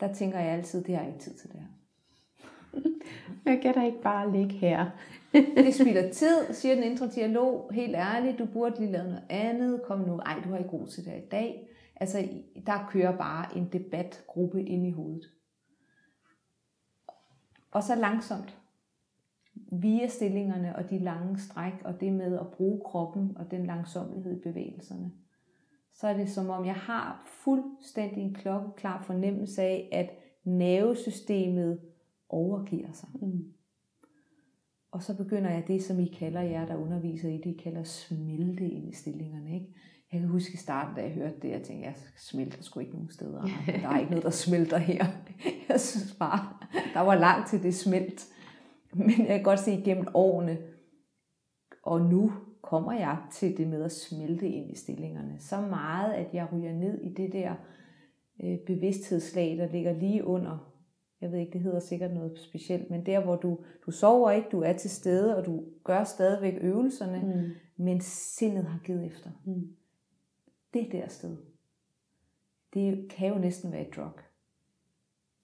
der 0.00 0.14
tænker 0.14 0.38
jeg 0.38 0.52
altid, 0.52 0.84
det 0.84 0.94
har 0.94 1.02
jeg 1.02 1.12
ikke 1.12 1.24
tid 1.24 1.34
til 1.34 1.52
det 1.52 1.60
her. 1.60 1.66
Jeg 3.44 3.62
kan 3.62 3.74
da 3.74 3.84
ikke 3.84 4.02
bare 4.02 4.32
ligge 4.32 4.54
her. 4.54 4.90
det 5.56 5.74
spilder 5.74 6.12
tid, 6.12 6.52
siger 6.52 6.74
den 6.74 6.84
indre 6.84 7.08
dialog. 7.08 7.70
Helt 7.72 7.94
ærligt, 7.94 8.38
du 8.38 8.46
burde 8.46 8.80
lige 8.80 8.92
lave 8.92 9.04
noget 9.04 9.24
andet. 9.28 9.82
Kom 9.82 9.98
nu, 9.98 10.16
ej, 10.16 10.40
du 10.44 10.48
har 10.48 10.58
ikke 10.58 10.70
ro 10.70 10.86
til 10.86 11.04
det 11.04 11.12
i 11.12 11.28
dag. 11.30 11.68
Altså, 11.96 12.28
der 12.66 12.88
kører 12.90 13.16
bare 13.16 13.56
en 13.56 13.68
debatgruppe 13.72 14.64
ind 14.64 14.86
i 14.86 14.90
hovedet. 14.90 15.30
Og 17.70 17.82
så 17.82 17.94
langsomt 17.94 18.58
via 19.72 20.06
stillingerne 20.06 20.76
og 20.76 20.90
de 20.90 20.98
lange 20.98 21.38
stræk, 21.38 21.72
og 21.84 22.00
det 22.00 22.12
med 22.12 22.38
at 22.38 22.46
bruge 22.48 22.80
kroppen 22.84 23.36
og 23.36 23.50
den 23.50 23.66
langsomlighed 23.66 24.36
i 24.36 24.40
bevægelserne, 24.40 25.12
så 25.94 26.08
er 26.08 26.16
det 26.16 26.30
som 26.30 26.50
om, 26.50 26.66
jeg 26.66 26.74
har 26.74 27.22
fuldstændig 27.26 28.22
en 28.22 28.34
klokkeklar 28.34 29.02
fornemmelse 29.02 29.62
af, 29.62 29.88
at 29.92 30.10
nervesystemet 30.44 31.80
overgiver 32.28 32.92
sig. 32.92 33.08
Mm. 33.22 33.44
Og 34.92 35.02
så 35.02 35.16
begynder 35.16 35.50
jeg 35.50 35.64
det, 35.66 35.82
som 35.82 36.00
I 36.00 36.06
kalder 36.06 36.40
jer, 36.40 36.66
der 36.66 36.76
underviser 36.76 37.28
i 37.28 37.36
det, 37.36 37.46
I 37.46 37.60
kalder 37.64 37.82
smelte 37.82 38.68
ind 38.68 38.88
i 38.88 38.94
stillingerne. 38.94 39.54
Ikke? 39.54 39.66
Jeg 40.12 40.20
kan 40.20 40.28
huske 40.28 40.54
i 40.54 40.56
starten, 40.56 40.94
da 40.96 41.02
jeg 41.02 41.10
hørte 41.10 41.36
det, 41.42 41.48
jeg 41.48 41.62
tænkte, 41.62 41.86
jeg 41.86 41.94
smelter 42.16 42.62
sgu 42.62 42.80
ikke 42.80 42.92
nogen 42.92 43.10
steder. 43.10 43.42
Der 43.66 43.88
er 43.88 43.98
ikke 43.98 44.10
noget, 44.10 44.24
der 44.24 44.30
smelter 44.30 44.78
her. 44.78 45.04
Jeg 45.68 45.80
synes 45.80 46.16
bare, 46.18 46.48
der 46.94 47.00
var 47.00 47.14
langt 47.14 47.48
til 47.48 47.62
det 47.62 47.74
smelt. 47.74 48.26
Men 49.06 49.18
jeg 49.18 49.26
kan 49.26 49.42
godt 49.42 49.60
se 49.60 49.72
igennem 49.72 50.06
årene, 50.14 50.58
og 51.82 52.00
nu 52.00 52.32
kommer 52.62 52.92
jeg 52.92 53.18
til 53.32 53.56
det 53.56 53.68
med 53.68 53.82
at 53.82 53.92
smelte 53.92 54.48
ind 54.48 54.70
i 54.70 54.76
stillingerne. 54.76 55.36
Så 55.38 55.60
meget, 55.60 56.12
at 56.12 56.34
jeg 56.34 56.48
ryger 56.52 56.72
ned 56.72 57.00
i 57.00 57.08
det 57.08 57.32
der 57.32 57.54
øh, 58.42 58.58
bevidsthedslag, 58.58 59.56
der 59.56 59.72
ligger 59.72 59.92
lige 59.92 60.24
under. 60.24 60.74
Jeg 61.20 61.32
ved 61.32 61.38
ikke, 61.38 61.52
det 61.52 61.60
hedder 61.60 61.80
sikkert 61.80 62.14
noget 62.14 62.38
specielt, 62.38 62.90
men 62.90 63.06
der, 63.06 63.20
hvor 63.24 63.36
du, 63.36 63.58
du 63.86 63.90
sover 63.90 64.30
ikke, 64.30 64.48
du 64.52 64.60
er 64.60 64.72
til 64.72 64.90
stede, 64.90 65.36
og 65.36 65.46
du 65.46 65.64
gør 65.84 66.04
stadigvæk 66.04 66.54
øvelserne, 66.60 67.22
mm. 67.22 67.84
men 67.84 68.00
sindet 68.00 68.64
har 68.64 68.80
givet 68.84 69.06
efter. 69.06 69.30
Mm. 69.44 69.76
Det 70.74 70.88
der 70.92 71.08
sted, 71.08 71.36
det 72.74 73.08
kan 73.10 73.28
jo 73.28 73.38
næsten 73.38 73.72
være 73.72 73.88
et 73.88 73.96
drug. 73.96 74.20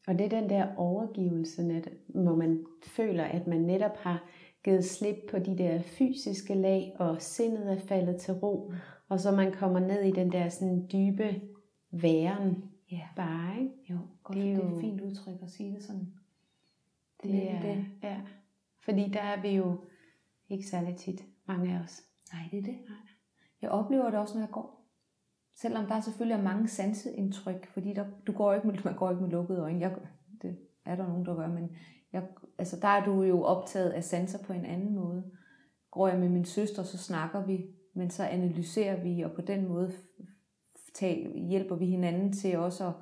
Og 0.06 0.18
det 0.18 0.24
er 0.24 0.40
den 0.40 0.50
der 0.50 0.76
overgivelse, 0.76 1.82
hvor 2.08 2.36
man 2.36 2.64
føler, 2.82 3.24
at 3.24 3.46
man 3.46 3.60
netop 3.60 3.96
har 3.96 4.24
givet 4.64 4.84
slip 4.84 5.16
på 5.30 5.38
de 5.38 5.58
der 5.58 5.82
fysiske 5.82 6.54
lag, 6.54 6.96
og 6.98 7.22
sindet 7.22 7.72
er 7.72 7.78
faldet 7.78 8.16
til 8.16 8.34
ro, 8.34 8.72
og 9.08 9.20
så 9.20 9.30
man 9.30 9.52
kommer 9.52 9.80
ned 9.80 10.02
i 10.02 10.10
den 10.10 10.32
der 10.32 10.48
sådan 10.48 10.88
dybe 10.92 11.40
væren. 11.90 12.64
Ja. 12.90 13.08
Bare, 13.16 13.60
ikke? 13.60 13.74
Jo, 13.90 13.98
godt, 14.22 14.38
det 14.38 14.50
er, 14.50 14.54
jo, 14.54 14.60
det 14.60 14.70
er 14.70 14.74
et 14.74 14.80
fint 14.80 15.00
udtryk 15.00 15.42
at 15.42 15.50
sige 15.50 15.74
det 15.74 15.82
sådan. 15.82 16.12
Det, 17.22 17.30
det 17.32 17.50
er 17.50 17.60
det. 17.60 17.84
Ja. 18.02 18.20
Fordi 18.80 19.08
der 19.08 19.20
er 19.20 19.42
vi 19.42 19.48
jo 19.48 19.80
ikke 20.48 20.66
særlig 20.66 20.96
tit, 20.96 21.24
mange 21.46 21.74
af 21.74 21.82
os. 21.82 22.02
Nej, 22.32 22.42
det 22.50 22.58
er 22.58 22.62
det. 22.62 22.76
Nej. 22.88 22.96
Jeg 23.62 23.70
oplever 23.70 24.10
det 24.10 24.18
også, 24.18 24.34
når 24.34 24.42
jeg 24.42 24.50
går. 24.50 24.79
Selvom 25.62 25.86
der 25.86 26.00
selvfølgelig 26.00 26.38
er 26.38 26.42
mange 26.42 26.68
sanseindtryk, 26.68 27.66
fordi 27.66 27.92
der, 27.94 28.04
du 28.26 28.32
går 28.32 28.54
ikke 28.54 28.66
med, 28.66 28.74
man 28.84 28.96
går 28.96 29.10
ikke 29.10 29.22
med 29.22 29.30
lukkede 29.30 29.60
øjne. 29.60 29.80
Jeg, 29.80 29.96
det 30.42 30.58
er 30.86 30.96
der 30.96 31.08
nogen, 31.08 31.26
der 31.26 31.36
gør, 31.36 31.48
men 31.48 31.70
jeg, 32.12 32.22
altså 32.58 32.76
der 32.82 32.88
er 32.88 33.04
du 33.04 33.22
jo 33.22 33.42
optaget 33.42 33.90
af 33.90 34.04
sanser 34.04 34.38
på 34.44 34.52
en 34.52 34.64
anden 34.64 34.94
måde. 34.94 35.24
Går 35.90 36.08
jeg 36.08 36.18
med 36.18 36.28
min 36.28 36.44
søster, 36.44 36.82
så 36.82 36.98
snakker 36.98 37.46
vi, 37.46 37.66
men 37.94 38.10
så 38.10 38.24
analyserer 38.24 39.02
vi, 39.02 39.22
og 39.22 39.32
på 39.32 39.40
den 39.40 39.68
måde 39.68 39.92
tage, 40.94 41.48
hjælper 41.48 41.76
vi 41.76 41.86
hinanden 41.86 42.32
til 42.32 42.58
også 42.58 42.86
at 42.86 42.94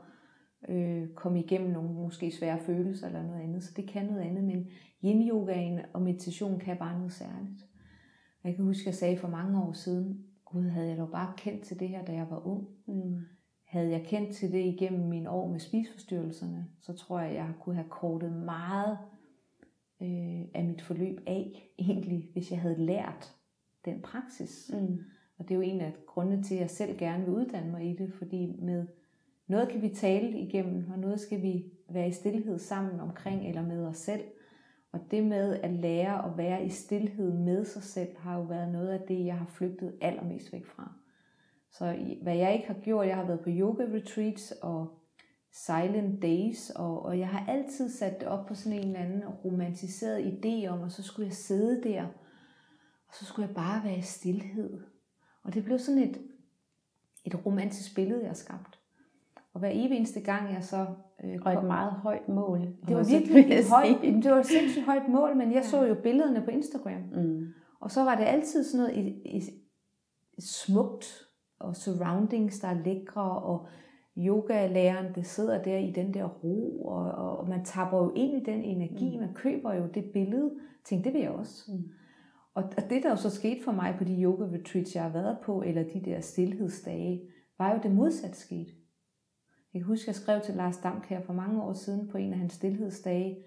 øh, 0.74 1.08
komme 1.14 1.40
igennem 1.40 1.70
nogle 1.70 1.92
måske 1.92 2.32
svære 2.32 2.58
følelser 2.58 3.06
eller 3.06 3.22
noget 3.22 3.40
andet. 3.40 3.64
Så 3.64 3.72
det 3.76 3.88
kan 3.88 4.06
noget 4.06 4.20
andet, 4.20 4.44
men 4.44 4.66
yin-yogaen 5.04 5.80
og 5.92 6.02
meditation 6.02 6.58
kan 6.58 6.76
bare 6.78 6.98
noget 6.98 7.12
særligt. 7.12 7.66
Jeg 8.44 8.54
kan 8.56 8.64
huske, 8.64 8.80
at 8.80 8.86
jeg 8.86 8.94
sagde 8.94 9.18
for 9.18 9.28
mange 9.28 9.62
år 9.62 9.72
siden, 9.72 10.27
Gud, 10.52 10.68
havde 10.68 10.88
jeg 10.88 10.98
dog 10.98 11.10
bare 11.10 11.32
kendt 11.36 11.64
til 11.64 11.80
det 11.80 11.88
her, 11.88 12.04
da 12.04 12.12
jeg 12.12 12.26
var 12.30 12.46
ung. 12.46 12.68
Mm. 12.86 13.20
Havde 13.64 13.90
jeg 13.90 14.04
kendt 14.06 14.36
til 14.36 14.52
det 14.52 14.64
igennem 14.64 15.08
mine 15.08 15.30
år 15.30 15.48
med 15.48 15.60
spisforstyrrelserne, 15.60 16.66
så 16.80 16.92
tror 16.92 17.20
jeg, 17.20 17.34
jeg 17.34 17.52
kunne 17.60 17.74
have 17.74 17.88
kortet 17.88 18.32
meget 18.32 18.98
øh, 20.02 20.44
af 20.54 20.64
mit 20.64 20.82
forløb 20.82 21.20
af, 21.26 21.70
egentlig, 21.78 22.30
hvis 22.32 22.50
jeg 22.50 22.60
havde 22.60 22.84
lært 22.84 23.36
den 23.84 24.02
praksis. 24.02 24.70
Mm. 24.74 24.98
Og 25.38 25.48
det 25.48 25.50
er 25.50 25.54
jo 25.54 25.60
en 25.60 25.80
af 25.80 25.94
grundene 26.06 26.42
til, 26.42 26.54
at 26.54 26.60
jeg 26.60 26.70
selv 26.70 26.98
gerne 26.98 27.24
vil 27.24 27.34
uddanne 27.34 27.70
mig 27.70 27.90
i 27.90 27.96
det, 27.96 28.12
fordi 28.12 28.56
med 28.58 28.86
noget 29.46 29.68
kan 29.68 29.82
vi 29.82 29.88
tale 29.88 30.40
igennem, 30.40 30.90
og 30.92 30.98
noget 30.98 31.20
skal 31.20 31.42
vi 31.42 31.72
være 31.88 32.08
i 32.08 32.12
stillhed 32.12 32.58
sammen 32.58 33.00
omkring 33.00 33.48
eller 33.48 33.62
med 33.62 33.86
os 33.86 33.96
selv. 33.96 34.22
Og 34.92 35.00
det 35.10 35.24
med 35.24 35.54
at 35.54 35.70
lære 35.70 36.24
at 36.24 36.38
være 36.38 36.64
i 36.64 36.68
stillhed 36.68 37.32
med 37.32 37.64
sig 37.64 37.82
selv, 37.82 38.16
har 38.18 38.36
jo 38.36 38.42
været 38.42 38.72
noget 38.72 38.88
af 38.88 39.00
det, 39.08 39.24
jeg 39.24 39.38
har 39.38 39.46
flygtet 39.46 39.98
allermest 40.00 40.52
væk 40.52 40.66
fra. 40.66 40.92
Så 41.70 41.96
hvad 42.22 42.36
jeg 42.36 42.54
ikke 42.54 42.66
har 42.66 42.80
gjort, 42.80 43.06
jeg 43.06 43.16
har 43.16 43.26
været 43.26 43.40
på 43.40 43.50
yoga 43.50 43.84
retreats 43.84 44.52
og 44.62 44.98
silent 45.52 46.22
days, 46.22 46.70
og, 46.70 47.02
og 47.02 47.18
jeg 47.18 47.28
har 47.28 47.46
altid 47.48 47.90
sat 47.90 48.20
det 48.20 48.28
op 48.28 48.46
på 48.46 48.54
sådan 48.54 48.78
en 48.78 48.84
eller 48.84 49.00
anden 49.00 49.28
romantiseret 49.28 50.24
idé 50.24 50.66
om, 50.68 50.80
og 50.80 50.92
så 50.92 51.02
skulle 51.02 51.26
jeg 51.26 51.34
sidde 51.34 51.82
der, 51.82 52.02
og 53.08 53.14
så 53.14 53.24
skulle 53.24 53.46
jeg 53.46 53.54
bare 53.54 53.84
være 53.84 53.98
i 53.98 54.02
stillhed. 54.02 54.80
Og 55.42 55.54
det 55.54 55.64
blev 55.64 55.78
sådan 55.78 56.02
et, 56.02 56.18
et 57.24 57.46
romantisk 57.46 57.94
billede, 57.94 58.20
jeg 58.20 58.28
har 58.28 58.34
skabt. 58.34 58.80
Og 59.52 59.60
hver 59.60 59.70
evig 59.72 59.96
eneste 59.96 60.20
gang, 60.20 60.54
jeg 60.54 60.64
så... 60.64 60.86
Øh, 61.24 61.38
og 61.44 61.52
et 61.52 61.64
meget 61.64 61.92
højt 61.92 62.28
mål. 62.28 62.60
Det 62.88 62.96
var 62.96 63.18
virkelig 63.18 63.44
et 63.58 63.70
højt, 63.70 64.02
det 64.02 64.30
var 64.30 64.38
et 64.38 64.46
sindssygt 64.46 64.84
højt 64.84 65.08
mål, 65.08 65.36
men 65.36 65.52
jeg 65.52 65.64
så 65.64 65.84
jo 65.84 65.94
billederne 65.94 66.42
på 66.44 66.50
Instagram. 66.50 67.02
Mm. 67.12 67.46
Og 67.80 67.90
så 67.90 68.04
var 68.04 68.14
det 68.14 68.24
altid 68.24 68.64
sådan 68.64 68.86
noget 68.86 68.96
i, 68.96 69.36
i, 69.36 69.42
smukt, 70.38 71.24
og 71.60 71.76
surroundings, 71.76 72.60
der 72.60 72.68
er 72.68 72.82
lækre, 72.84 73.42
og 73.42 73.66
yogalæreren, 74.16 75.14
der 75.14 75.22
sidder 75.22 75.62
der 75.62 75.76
i 75.76 75.92
den 75.92 76.14
der 76.14 76.24
ro, 76.24 76.82
og, 76.82 77.10
og, 77.38 77.48
man 77.48 77.64
tapper 77.64 77.98
jo 77.98 78.12
ind 78.16 78.42
i 78.42 78.50
den 78.50 78.62
energi, 78.62 79.16
mm. 79.16 79.20
man 79.20 79.34
køber 79.34 79.74
jo 79.74 79.86
det 79.94 80.04
billede. 80.12 80.50
Tænk, 80.84 81.04
det 81.04 81.12
vil 81.12 81.20
jeg 81.20 81.30
også. 81.30 81.72
Mm. 81.72 81.84
Og, 82.54 82.64
og 82.76 82.82
det, 82.90 83.02
der 83.02 83.10
jo 83.10 83.16
så 83.16 83.30
skete 83.30 83.64
for 83.64 83.72
mig 83.72 83.94
på 83.98 84.04
de 84.04 84.22
yoga 84.22 84.44
retreats, 84.44 84.94
jeg 84.94 85.02
har 85.02 85.12
været 85.12 85.38
på, 85.44 85.62
eller 85.62 85.82
de 85.82 86.02
der 86.04 86.20
stillhedsdage, 86.20 87.22
var 87.58 87.72
jo 87.74 87.80
det 87.82 87.90
modsatte 87.90 88.38
skete. 88.38 88.72
Jeg 89.74 89.80
kan 89.80 89.86
huske, 89.86 90.08
jeg 90.08 90.14
skrev 90.14 90.40
til 90.40 90.54
Lars 90.54 90.76
Damkær 90.76 91.20
for 91.20 91.32
mange 91.32 91.62
år 91.62 91.72
siden 91.72 92.08
på 92.08 92.18
en 92.18 92.32
af 92.32 92.38
hans 92.38 92.52
stillhedsdage, 92.52 93.38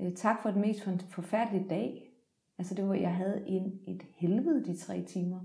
øh, 0.00 0.14
tak 0.14 0.42
for 0.42 0.50
den 0.50 0.60
mest 0.60 0.88
forfærdelige 1.10 1.68
dag. 1.70 2.04
Altså 2.58 2.74
det 2.74 2.88
var, 2.88 2.94
jeg 2.94 3.14
havde 3.14 3.44
en, 3.46 3.80
et 3.86 4.02
helvede 4.16 4.64
de 4.64 4.76
tre 4.76 5.02
timer. 5.02 5.40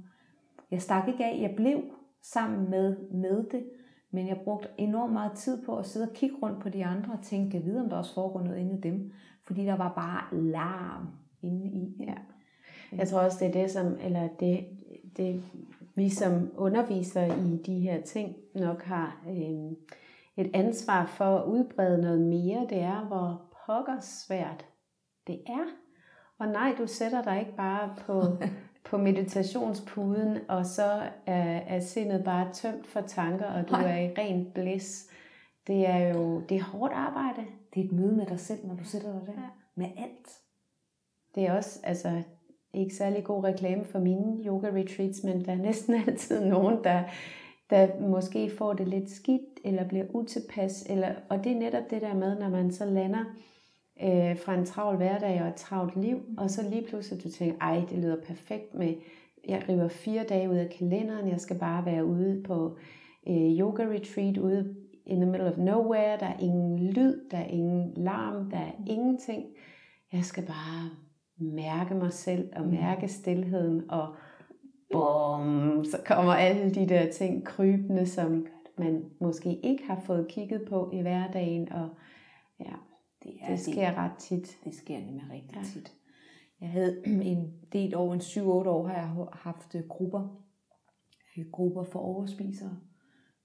Jeg 0.71 0.81
stak 0.81 1.07
ikke 1.07 1.25
af, 1.25 1.41
jeg 1.41 1.53
blev 1.55 1.83
sammen 2.21 2.69
med, 2.69 3.09
med 3.09 3.43
det, 3.51 3.63
men 4.11 4.27
jeg 4.27 4.41
brugte 4.43 4.67
enormt 4.77 5.13
meget 5.13 5.31
tid 5.31 5.65
på 5.65 5.77
at 5.77 5.85
sidde 5.85 6.07
og 6.09 6.13
kigge 6.13 6.35
rundt 6.43 6.61
på 6.61 6.69
de 6.69 6.85
andre 6.85 7.13
og 7.13 7.23
tænke, 7.23 7.57
jeg 7.57 7.65
ved, 7.65 7.79
om 7.79 7.89
der 7.89 7.97
også 7.97 8.13
foregår 8.13 8.43
noget 8.43 8.57
inde 8.57 8.77
i 8.77 8.81
dem. 8.81 9.11
Fordi 9.45 9.65
der 9.65 9.75
var 9.75 9.93
bare 9.93 10.41
larm 10.41 11.07
inde 11.41 11.65
i. 11.65 11.95
Ja. 11.99 12.15
Jeg 12.97 13.07
tror 13.07 13.19
også, 13.19 13.37
det 13.39 13.47
er 13.47 13.61
det, 13.61 13.71
som, 13.71 13.97
eller 14.01 14.27
det, 14.39 14.65
det 15.17 15.43
vi 15.95 16.09
som 16.09 16.51
underviser 16.57 17.25
i 17.45 17.57
de 17.57 17.79
her 17.79 18.01
ting 18.01 18.35
nok 18.55 18.83
har 18.83 19.23
øh, 19.29 19.71
et 20.37 20.51
ansvar 20.53 21.05
for 21.05 21.37
at 21.37 21.45
udbrede 21.45 22.01
noget 22.01 22.21
mere. 22.21 22.67
Det 22.69 22.79
er, 22.79 23.05
hvor 23.07 23.53
pokker 23.65 23.99
svært 23.99 24.65
det 25.27 25.41
er. 25.47 25.65
Og 26.39 26.47
nej, 26.47 26.75
du 26.77 26.87
sætter 26.87 27.23
dig 27.23 27.39
ikke 27.39 27.55
bare 27.55 27.95
på, 27.97 28.23
på 28.89 28.97
meditationspuden, 28.97 30.37
og 30.49 30.65
så 30.65 31.01
er, 31.25 31.59
er 31.67 31.79
sindet 31.79 32.23
bare 32.23 32.53
tømt 32.53 32.87
for 32.87 33.01
tanker, 33.01 33.45
og 33.45 33.69
du 33.69 33.73
er 33.73 33.97
i 33.97 34.13
ren 34.17 34.51
blæs. 34.53 35.09
Det 35.67 35.87
er 35.87 36.13
jo 36.13 36.41
det 36.49 36.57
er 36.57 36.63
hårdt 36.63 36.93
arbejde. 36.93 37.45
Det 37.73 37.81
er 37.81 37.85
et 37.85 37.91
møde 37.91 38.15
med 38.15 38.25
dig 38.25 38.39
selv, 38.39 38.67
når 38.67 38.75
du 38.75 38.83
sætter 38.83 39.11
dig 39.11 39.21
der. 39.27 39.41
Ja. 39.41 39.47
Med 39.75 39.87
alt. 39.97 40.39
Det 41.35 41.45
er 41.45 41.53
også, 41.53 41.79
altså, 41.83 42.23
ikke 42.73 42.95
særlig 42.95 43.23
god 43.23 43.43
reklame 43.43 43.83
for 43.83 43.99
mine 43.99 44.45
yoga 44.45 44.67
retreats, 44.67 45.23
men 45.23 45.45
der 45.45 45.51
er 45.51 45.57
næsten 45.57 45.95
altid 46.07 46.45
nogen, 46.45 46.83
der, 46.83 47.03
der 47.73 47.99
måske 47.99 48.49
får 48.57 48.73
det 48.73 48.87
lidt 48.87 49.09
skidt, 49.09 49.59
eller 49.63 49.87
bliver 49.87 50.05
utilpas, 50.09 50.85
eller, 50.89 51.15
og 51.29 51.43
det 51.43 51.51
er 51.51 51.55
netop 51.55 51.83
det 51.89 52.01
der 52.01 52.13
med, 52.13 52.39
når 52.39 52.49
man 52.49 52.71
så 52.71 52.85
lander 52.85 53.25
øh, 54.03 54.37
fra 54.37 54.53
en 54.53 54.65
travl 54.65 54.97
hverdag 54.97 55.41
og 55.41 55.47
et 55.47 55.55
travlt 55.55 55.95
liv, 55.95 56.17
og 56.37 56.49
så 56.49 56.69
lige 56.69 56.85
pludselig 56.89 57.23
du 57.23 57.29
tænker, 57.29 57.57
ej, 57.61 57.81
det 57.89 57.97
lyder 57.97 58.21
perfekt 58.27 58.73
med, 58.73 58.93
jeg 59.47 59.69
river 59.69 59.87
fire 59.87 60.23
dage 60.29 60.49
ud 60.49 60.55
af 60.55 60.69
kalenderen, 60.69 61.27
jeg 61.27 61.39
skal 61.39 61.59
bare 61.59 61.85
være 61.85 62.05
ude 62.05 62.43
på 62.45 62.77
øh, 63.27 63.59
yoga 63.59 63.83
retreat, 63.83 64.37
ude 64.37 64.75
in 65.05 65.21
the 65.21 65.31
middle 65.31 65.51
of 65.51 65.57
nowhere, 65.57 66.17
der 66.19 66.25
er 66.25 66.39
ingen 66.39 66.79
lyd, 66.79 67.29
der 67.31 67.37
er 67.37 67.47
ingen 67.47 67.93
larm, 67.97 68.49
der 68.49 68.57
er 68.57 68.71
ingenting. 68.87 69.45
Jeg 70.13 70.23
skal 70.23 70.45
bare 70.45 70.89
mærke 71.37 71.95
mig 71.95 72.13
selv 72.13 72.49
og 72.55 72.63
mm. 72.63 72.71
mærke 72.71 73.07
stillheden, 73.07 73.91
og 73.91 74.15
bum, 74.93 75.85
så 75.85 75.97
kommer 76.05 76.33
alle 76.33 76.73
de 76.73 76.89
der 76.89 77.11
ting 77.11 77.45
krybende, 77.45 78.07
som 78.07 78.47
man 78.77 79.05
måske 79.19 79.59
ikke 79.59 79.83
har 79.83 80.01
fået 80.05 80.27
kigget 80.27 80.65
på 80.69 80.89
i 80.93 81.01
hverdagen, 81.01 81.71
og 81.71 81.89
ja, 82.59 82.73
det, 83.23 83.33
er, 83.41 83.49
det 83.49 83.59
sker 83.59 83.89
det, 83.89 83.97
ret 83.97 84.17
tit. 84.19 84.57
Det 84.63 84.75
sker 84.75 84.99
nemlig 84.99 85.23
rigtig 85.31 85.55
ja. 85.57 85.63
tit. 85.63 85.93
Jeg 86.61 86.69
havde 86.69 87.03
en 87.31 87.53
del 87.73 87.95
over 87.95 88.13
en 88.13 88.19
7-8 88.19 88.41
år, 88.43 88.87
har 88.87 88.95
jeg 88.95 89.27
haft 89.33 89.75
øh, 89.75 89.87
grupper, 89.87 90.43
øh, 91.37 91.45
grupper 91.51 91.83
for 91.83 91.99
overspisere, 91.99 92.77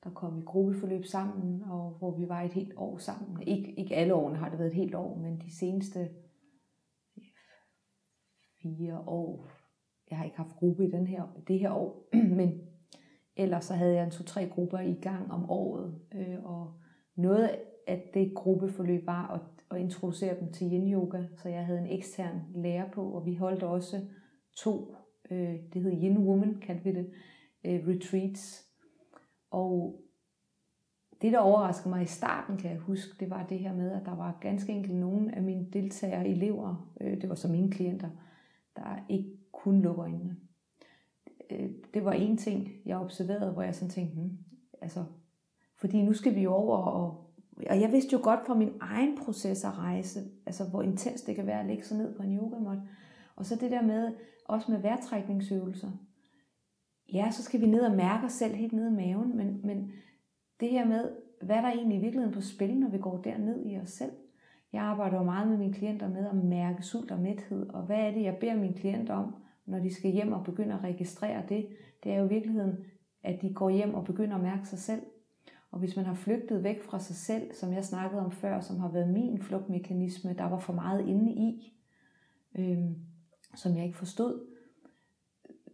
der 0.05 0.11
kom 0.11 0.38
i 0.38 0.42
gruppeforløb 0.42 1.05
sammen, 1.05 1.62
og 1.64 1.90
hvor 1.99 2.18
vi 2.18 2.28
var 2.28 2.42
et 2.42 2.53
helt 2.53 2.72
år 2.76 2.99
sammen. 2.99 3.42
Ikke, 3.42 3.74
ikke 3.74 3.96
alle 3.96 4.14
årene 4.14 4.38
har 4.38 4.49
det 4.49 4.59
været 4.59 4.70
et 4.70 4.76
helt 4.76 4.94
år, 4.94 5.18
men 5.18 5.40
de 5.40 5.59
seneste 5.59 6.09
fire 8.62 8.99
år. 8.99 9.57
Jeg 10.11 10.18
har 10.18 10.24
ikke 10.24 10.36
haft 10.36 10.56
gruppe 10.56 10.86
i 10.86 10.90
den 10.90 11.06
her, 11.06 11.22
det 11.48 11.59
her 11.59 11.72
år, 11.72 12.09
men 12.38 12.61
ellers 13.36 13.64
så 13.64 13.74
havde 13.74 13.94
jeg 13.94 14.04
en 14.04 14.11
to-tre 14.11 14.48
grupper 14.48 14.78
i 14.78 14.94
gang 14.94 15.32
om 15.32 15.50
året. 15.50 15.94
Øh, 16.14 16.44
og 16.44 16.72
noget 17.16 17.50
af 17.86 18.11
det 18.14 18.34
gruppeforløb 18.34 19.06
var 19.06 19.34
at, 19.34 19.76
at 19.76 19.82
introducere 19.82 20.40
dem 20.40 20.52
til 20.52 20.72
yin-yoga, 20.72 21.22
så 21.36 21.48
jeg 21.48 21.66
havde 21.66 21.80
en 21.80 21.98
ekstern 21.98 22.40
lærer 22.54 22.90
på, 22.90 23.11
og 23.11 23.26
vi 23.26 23.34
holdt 23.34 23.62
også 23.62 24.00
to, 24.56 24.94
øh, 25.30 25.56
det 25.72 25.82
hed 25.82 25.92
Yin 25.92 26.18
Woman, 26.18 26.54
kaldte 26.54 26.84
vi 26.84 26.92
det, 26.92 27.11
øh, 27.64 27.88
retreats. 27.88 28.64
Og 29.50 30.00
det, 31.22 31.32
der 31.32 31.38
overraskede 31.38 31.88
mig 31.88 32.02
i 32.02 32.06
starten, 32.06 32.56
kan 32.56 32.70
jeg 32.70 32.78
huske, 32.78 33.16
det 33.20 33.30
var 33.30 33.46
det 33.46 33.59
her 33.59 33.74
med, 33.74 33.92
at 33.92 34.06
der 34.06 34.16
var 34.16 34.38
ganske 34.40 34.72
enkelt 34.72 34.94
nogen 34.94 35.30
af 35.30 35.42
mine 35.42 35.66
deltagere, 35.72 36.28
elever, 36.28 36.90
øh, 37.00 37.20
det 37.20 37.28
var 37.28 37.34
så 37.34 37.48
mine 37.48 37.70
klienter, 37.70 38.11
der 38.76 39.04
ikke 39.09 39.38
kunne 39.62 39.82
lukke 39.82 40.02
øjnene. 40.02 40.36
Øh, 41.50 41.70
det 41.94 42.04
var 42.04 42.12
en 42.12 42.36
ting, 42.36 42.68
jeg 42.86 42.98
observerede, 42.98 43.52
hvor 43.52 43.62
jeg 43.62 43.74
sådan 43.74 43.90
tænkte, 43.90 44.14
hmm, 44.14 44.38
altså, 44.82 45.04
fordi 45.76 46.02
nu 46.02 46.12
skal 46.12 46.34
vi 46.34 46.42
jo 46.42 46.52
over 46.52 46.76
og 46.76 47.28
og 47.66 47.80
jeg 47.80 47.92
vidste 47.92 48.12
jo 48.12 48.20
godt 48.22 48.46
fra 48.46 48.54
min 48.54 48.72
egen 48.80 49.18
proces 49.18 49.64
at 49.64 49.78
rejse, 49.78 50.20
altså 50.46 50.64
hvor 50.64 50.82
intens 50.82 51.22
det 51.22 51.36
kan 51.36 51.46
være 51.46 51.61
at 51.61 51.66
lægge 51.66 51.84
sig 51.84 51.98
ned 51.98 52.14
på 52.14 52.22
en 52.22 52.36
yogamåt. 52.38 52.78
Og 53.36 53.46
så 53.46 53.56
det 53.56 53.70
der 53.70 53.82
med, 53.82 54.12
også 54.44 54.72
med 54.72 54.80
vejrtrækningsøvelser. 54.80 55.88
Ja, 57.12 57.30
så 57.30 57.42
skal 57.42 57.61
vi 57.61 57.66
ned 57.66 57.80
og 57.80 57.96
mærke 57.96 58.26
os 58.26 58.32
selv 58.32 58.54
helt 58.54 58.72
ned 58.72 58.90
i 58.90 58.94
maven, 58.94 59.36
men, 59.36 59.61
men 59.64 59.92
det 60.61 60.70
her 60.70 60.86
med, 60.86 61.11
hvad 61.42 61.56
der 61.56 61.68
egentlig 61.68 61.98
i 61.98 62.00
virkeligheden 62.00 62.34
på 62.34 62.40
spil, 62.40 62.78
når 62.78 62.88
vi 62.88 62.98
går 62.98 63.22
derned 63.22 63.66
i 63.66 63.78
os 63.78 63.90
selv? 63.90 64.12
Jeg 64.72 64.82
arbejder 64.82 65.16
jo 65.16 65.24
meget 65.24 65.48
med 65.48 65.56
mine 65.56 65.72
klienter 65.72 66.09
med 66.09 66.26
at 66.26 66.36
mærke 66.36 66.82
sult 66.82 67.11
og 67.11 67.20
mæthed, 67.20 67.68
og 67.68 67.82
hvad 67.82 67.98
er 67.98 68.11
det, 68.11 68.22
jeg 68.22 68.36
beder 68.40 68.56
mine 68.56 68.74
klienter 68.74 69.14
om, 69.14 69.34
når 69.68 69.78
de 69.78 69.94
skal 69.94 70.10
hjem 70.10 70.32
og 70.32 70.44
begynde 70.44 70.74
at 70.74 70.84
registrere 70.84 71.42
det? 71.48 71.68
Det 72.04 72.12
er 72.12 72.18
jo 72.18 72.24
i 72.24 72.28
virkeligheden, 72.28 72.76
at 73.22 73.42
de 73.42 73.54
går 73.54 73.70
hjem 73.70 73.94
og 73.94 74.04
begynder 74.04 74.36
at 74.36 74.42
mærke 74.42 74.68
sig 74.68 74.78
selv. 74.78 75.02
Og 75.70 75.78
hvis 75.78 75.96
man 75.96 76.04
har 76.04 76.14
flygtet 76.14 76.64
væk 76.64 76.82
fra 76.82 76.98
sig 76.98 77.16
selv, 77.16 77.54
som 77.54 77.72
jeg 77.72 77.84
snakkede 77.84 78.24
om 78.24 78.30
før, 78.30 78.60
som 78.60 78.78
har 78.78 78.88
været 78.88 79.08
min 79.08 79.42
flugtmekanisme, 79.42 80.34
der 80.38 80.44
var 80.44 80.58
for 80.58 80.72
meget 80.72 81.06
inde 81.08 81.32
i, 81.32 81.72
øh, 82.58 82.78
som 83.54 83.76
jeg 83.76 83.84
ikke 83.84 83.98
forstod. 83.98 84.46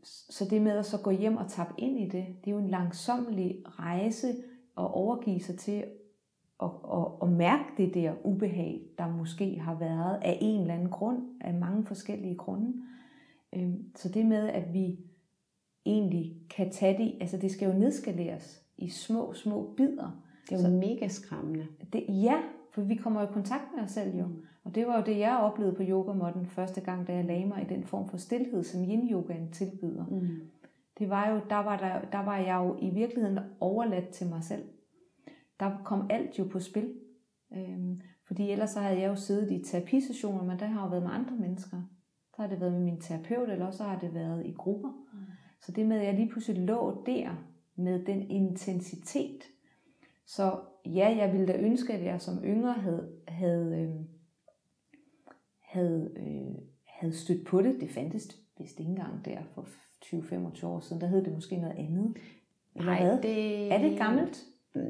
Så 0.04 0.46
det 0.50 0.62
med 0.62 0.72
at 0.72 0.86
så 0.86 1.00
gå 1.02 1.10
hjem 1.10 1.36
og 1.36 1.50
tappe 1.50 1.74
ind 1.78 1.98
i 1.98 2.04
det, 2.04 2.26
det 2.44 2.46
er 2.46 2.50
jo 2.50 2.58
en 2.58 2.70
langsomlig 2.70 3.62
rejse 3.64 4.28
at 4.78 4.94
overgive 4.94 5.40
sig 5.40 5.58
til 5.58 5.84
at, 6.62 6.70
at, 6.92 7.06
at 7.22 7.28
mærke 7.28 7.64
det 7.76 7.94
der 7.94 8.14
ubehag, 8.24 8.82
der 8.98 9.08
måske 9.08 9.58
har 9.58 9.78
været 9.78 10.18
af 10.22 10.38
en 10.40 10.60
eller 10.60 10.74
anden 10.74 10.90
grund, 10.90 11.22
af 11.40 11.54
mange 11.54 11.86
forskellige 11.86 12.36
grunde. 12.36 12.68
Øh, 12.68 13.03
så 13.94 14.08
det 14.08 14.26
med, 14.26 14.48
at 14.48 14.72
vi 14.72 14.98
egentlig 15.86 16.36
kan 16.50 16.70
tage 16.70 16.98
det, 16.98 17.14
altså 17.20 17.36
det 17.36 17.50
skal 17.50 17.72
jo 17.72 17.78
nedskaleres 17.78 18.62
i 18.78 18.88
små, 18.88 19.34
små 19.34 19.74
bidder. 19.76 20.22
Det 20.44 20.52
er 20.52 20.56
jo 20.56 20.62
så, 20.62 20.70
mega 20.70 21.08
skræmmende. 21.08 21.66
Det, 21.92 22.04
ja, 22.08 22.36
for 22.72 22.82
vi 22.82 22.94
kommer 22.94 23.22
i 23.22 23.32
kontakt 23.32 23.64
med 23.76 23.84
os 23.84 23.90
selv 23.90 24.16
jo. 24.16 24.28
Og 24.64 24.74
det 24.74 24.86
var 24.86 24.96
jo 24.96 25.04
det, 25.06 25.18
jeg 25.18 25.38
oplevede 25.38 25.76
på 25.76 25.82
yogamotten 25.82 26.46
første 26.46 26.80
gang, 26.80 27.06
da 27.06 27.14
jeg 27.14 27.24
lagde 27.24 27.46
mig 27.46 27.62
i 27.62 27.74
den 27.74 27.84
form 27.84 28.08
for 28.08 28.16
stillhed, 28.16 28.64
som 28.64 28.84
yin-yogaen 28.84 29.52
tilbyder. 29.52 30.06
Mm. 30.06 30.28
Det 30.98 31.10
var 31.10 31.30
jo, 31.30 31.40
der 31.50 31.56
var, 31.56 31.76
der, 31.76 32.00
der 32.12 32.24
var 32.24 32.36
jeg 32.36 32.54
jo 32.54 32.76
i 32.80 32.90
virkeligheden 32.90 33.38
overladt 33.60 34.08
til 34.08 34.26
mig 34.26 34.44
selv. 34.44 34.62
Der 35.60 35.70
kom 35.84 36.06
alt 36.10 36.38
jo 36.38 36.44
på 36.44 36.60
spil. 36.60 36.94
Øhm, 37.56 38.00
fordi 38.26 38.50
ellers 38.50 38.70
så 38.70 38.80
havde 38.80 39.00
jeg 39.00 39.08
jo 39.08 39.16
siddet 39.16 39.50
i 39.50 39.64
terapisessioner, 39.64 40.42
men 40.42 40.58
der 40.58 40.66
har 40.66 40.82
jo 40.82 40.88
været 40.88 41.02
med 41.02 41.10
andre 41.10 41.36
mennesker. 41.36 41.82
Så 42.36 42.42
har 42.42 42.48
det 42.48 42.60
været 42.60 42.72
med 42.72 42.80
min 42.80 43.00
terapeut, 43.00 43.50
eller 43.50 43.66
også 43.66 43.84
har 43.84 43.98
det 43.98 44.14
været 44.14 44.46
i 44.46 44.52
grupper. 44.52 44.88
Mm. 44.88 45.18
Så 45.60 45.72
det 45.72 45.86
med, 45.86 45.96
at 45.96 46.06
jeg 46.06 46.14
lige 46.14 46.28
pludselig 46.28 46.62
lå 46.62 47.02
der 47.06 47.36
med 47.76 48.04
den 48.04 48.30
intensitet. 48.30 49.44
Så 50.26 50.60
ja, 50.86 51.16
jeg 51.18 51.32
ville 51.32 51.46
da 51.46 51.58
ønske, 51.58 51.92
at 51.92 52.04
jeg 52.04 52.20
som 52.20 52.44
yngre 52.44 52.72
havde, 52.72 53.12
havde, 53.28 53.80
øh, 53.80 54.06
havde, 55.60 56.10
øh, 56.16 56.54
havde 56.86 57.14
stødt 57.14 57.46
på 57.46 57.62
det. 57.62 57.80
Det 57.80 57.90
fandtes 57.90 58.28
vist 58.58 58.80
ikke 58.80 58.90
engang 58.90 59.24
der 59.24 59.38
for 59.54 59.66
20-25 60.04 60.66
år 60.66 60.80
siden. 60.80 61.00
Der 61.00 61.06
hed 61.06 61.24
det 61.24 61.32
måske 61.32 61.56
noget 61.56 61.76
andet. 61.78 62.16
Eller 62.74 62.92
Nej, 62.92 63.02
hvad? 63.02 63.22
Det... 63.22 63.72
Er 63.72 63.78
det 63.78 63.92
et 63.92 63.98
gammelt 63.98 64.44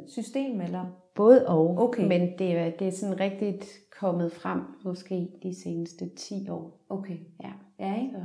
system? 0.07 0.61
Eller? 0.61 0.85
Både 1.15 1.49
og, 1.49 1.79
okay. 1.79 2.09
men 2.09 2.39
det 2.39 2.57
er, 2.57 2.71
det 2.71 2.87
er 2.87 2.93
sådan 2.93 3.21
rigtigt 3.21 3.67
kommet 4.01 4.33
frem 4.33 4.61
måske 4.85 5.29
de 5.43 5.63
seneste 5.63 6.09
10 6.17 6.49
år. 6.49 6.87
Okay. 6.89 7.17
Ja. 7.43 7.53
Ja, 7.79 8.01
ikke? 8.01 8.13
Så 8.13 8.21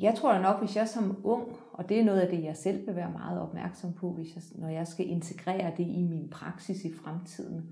jeg 0.00 0.14
tror 0.14 0.32
da 0.32 0.42
nok, 0.42 0.58
hvis 0.60 0.76
jeg 0.76 0.88
som 0.88 1.20
ung, 1.24 1.56
og 1.72 1.88
det 1.88 2.00
er 2.00 2.04
noget 2.04 2.20
af 2.20 2.28
det, 2.28 2.44
jeg 2.44 2.56
selv 2.56 2.86
vil 2.86 2.96
være 2.96 3.12
meget 3.12 3.40
opmærksom 3.40 3.92
på, 3.92 4.12
hvis 4.12 4.34
jeg, 4.34 4.42
når 4.54 4.68
jeg 4.68 4.86
skal 4.86 5.08
integrere 5.08 5.72
det 5.76 5.86
i 5.86 6.02
min 6.02 6.30
praksis 6.30 6.84
i 6.84 6.92
fremtiden, 6.92 7.62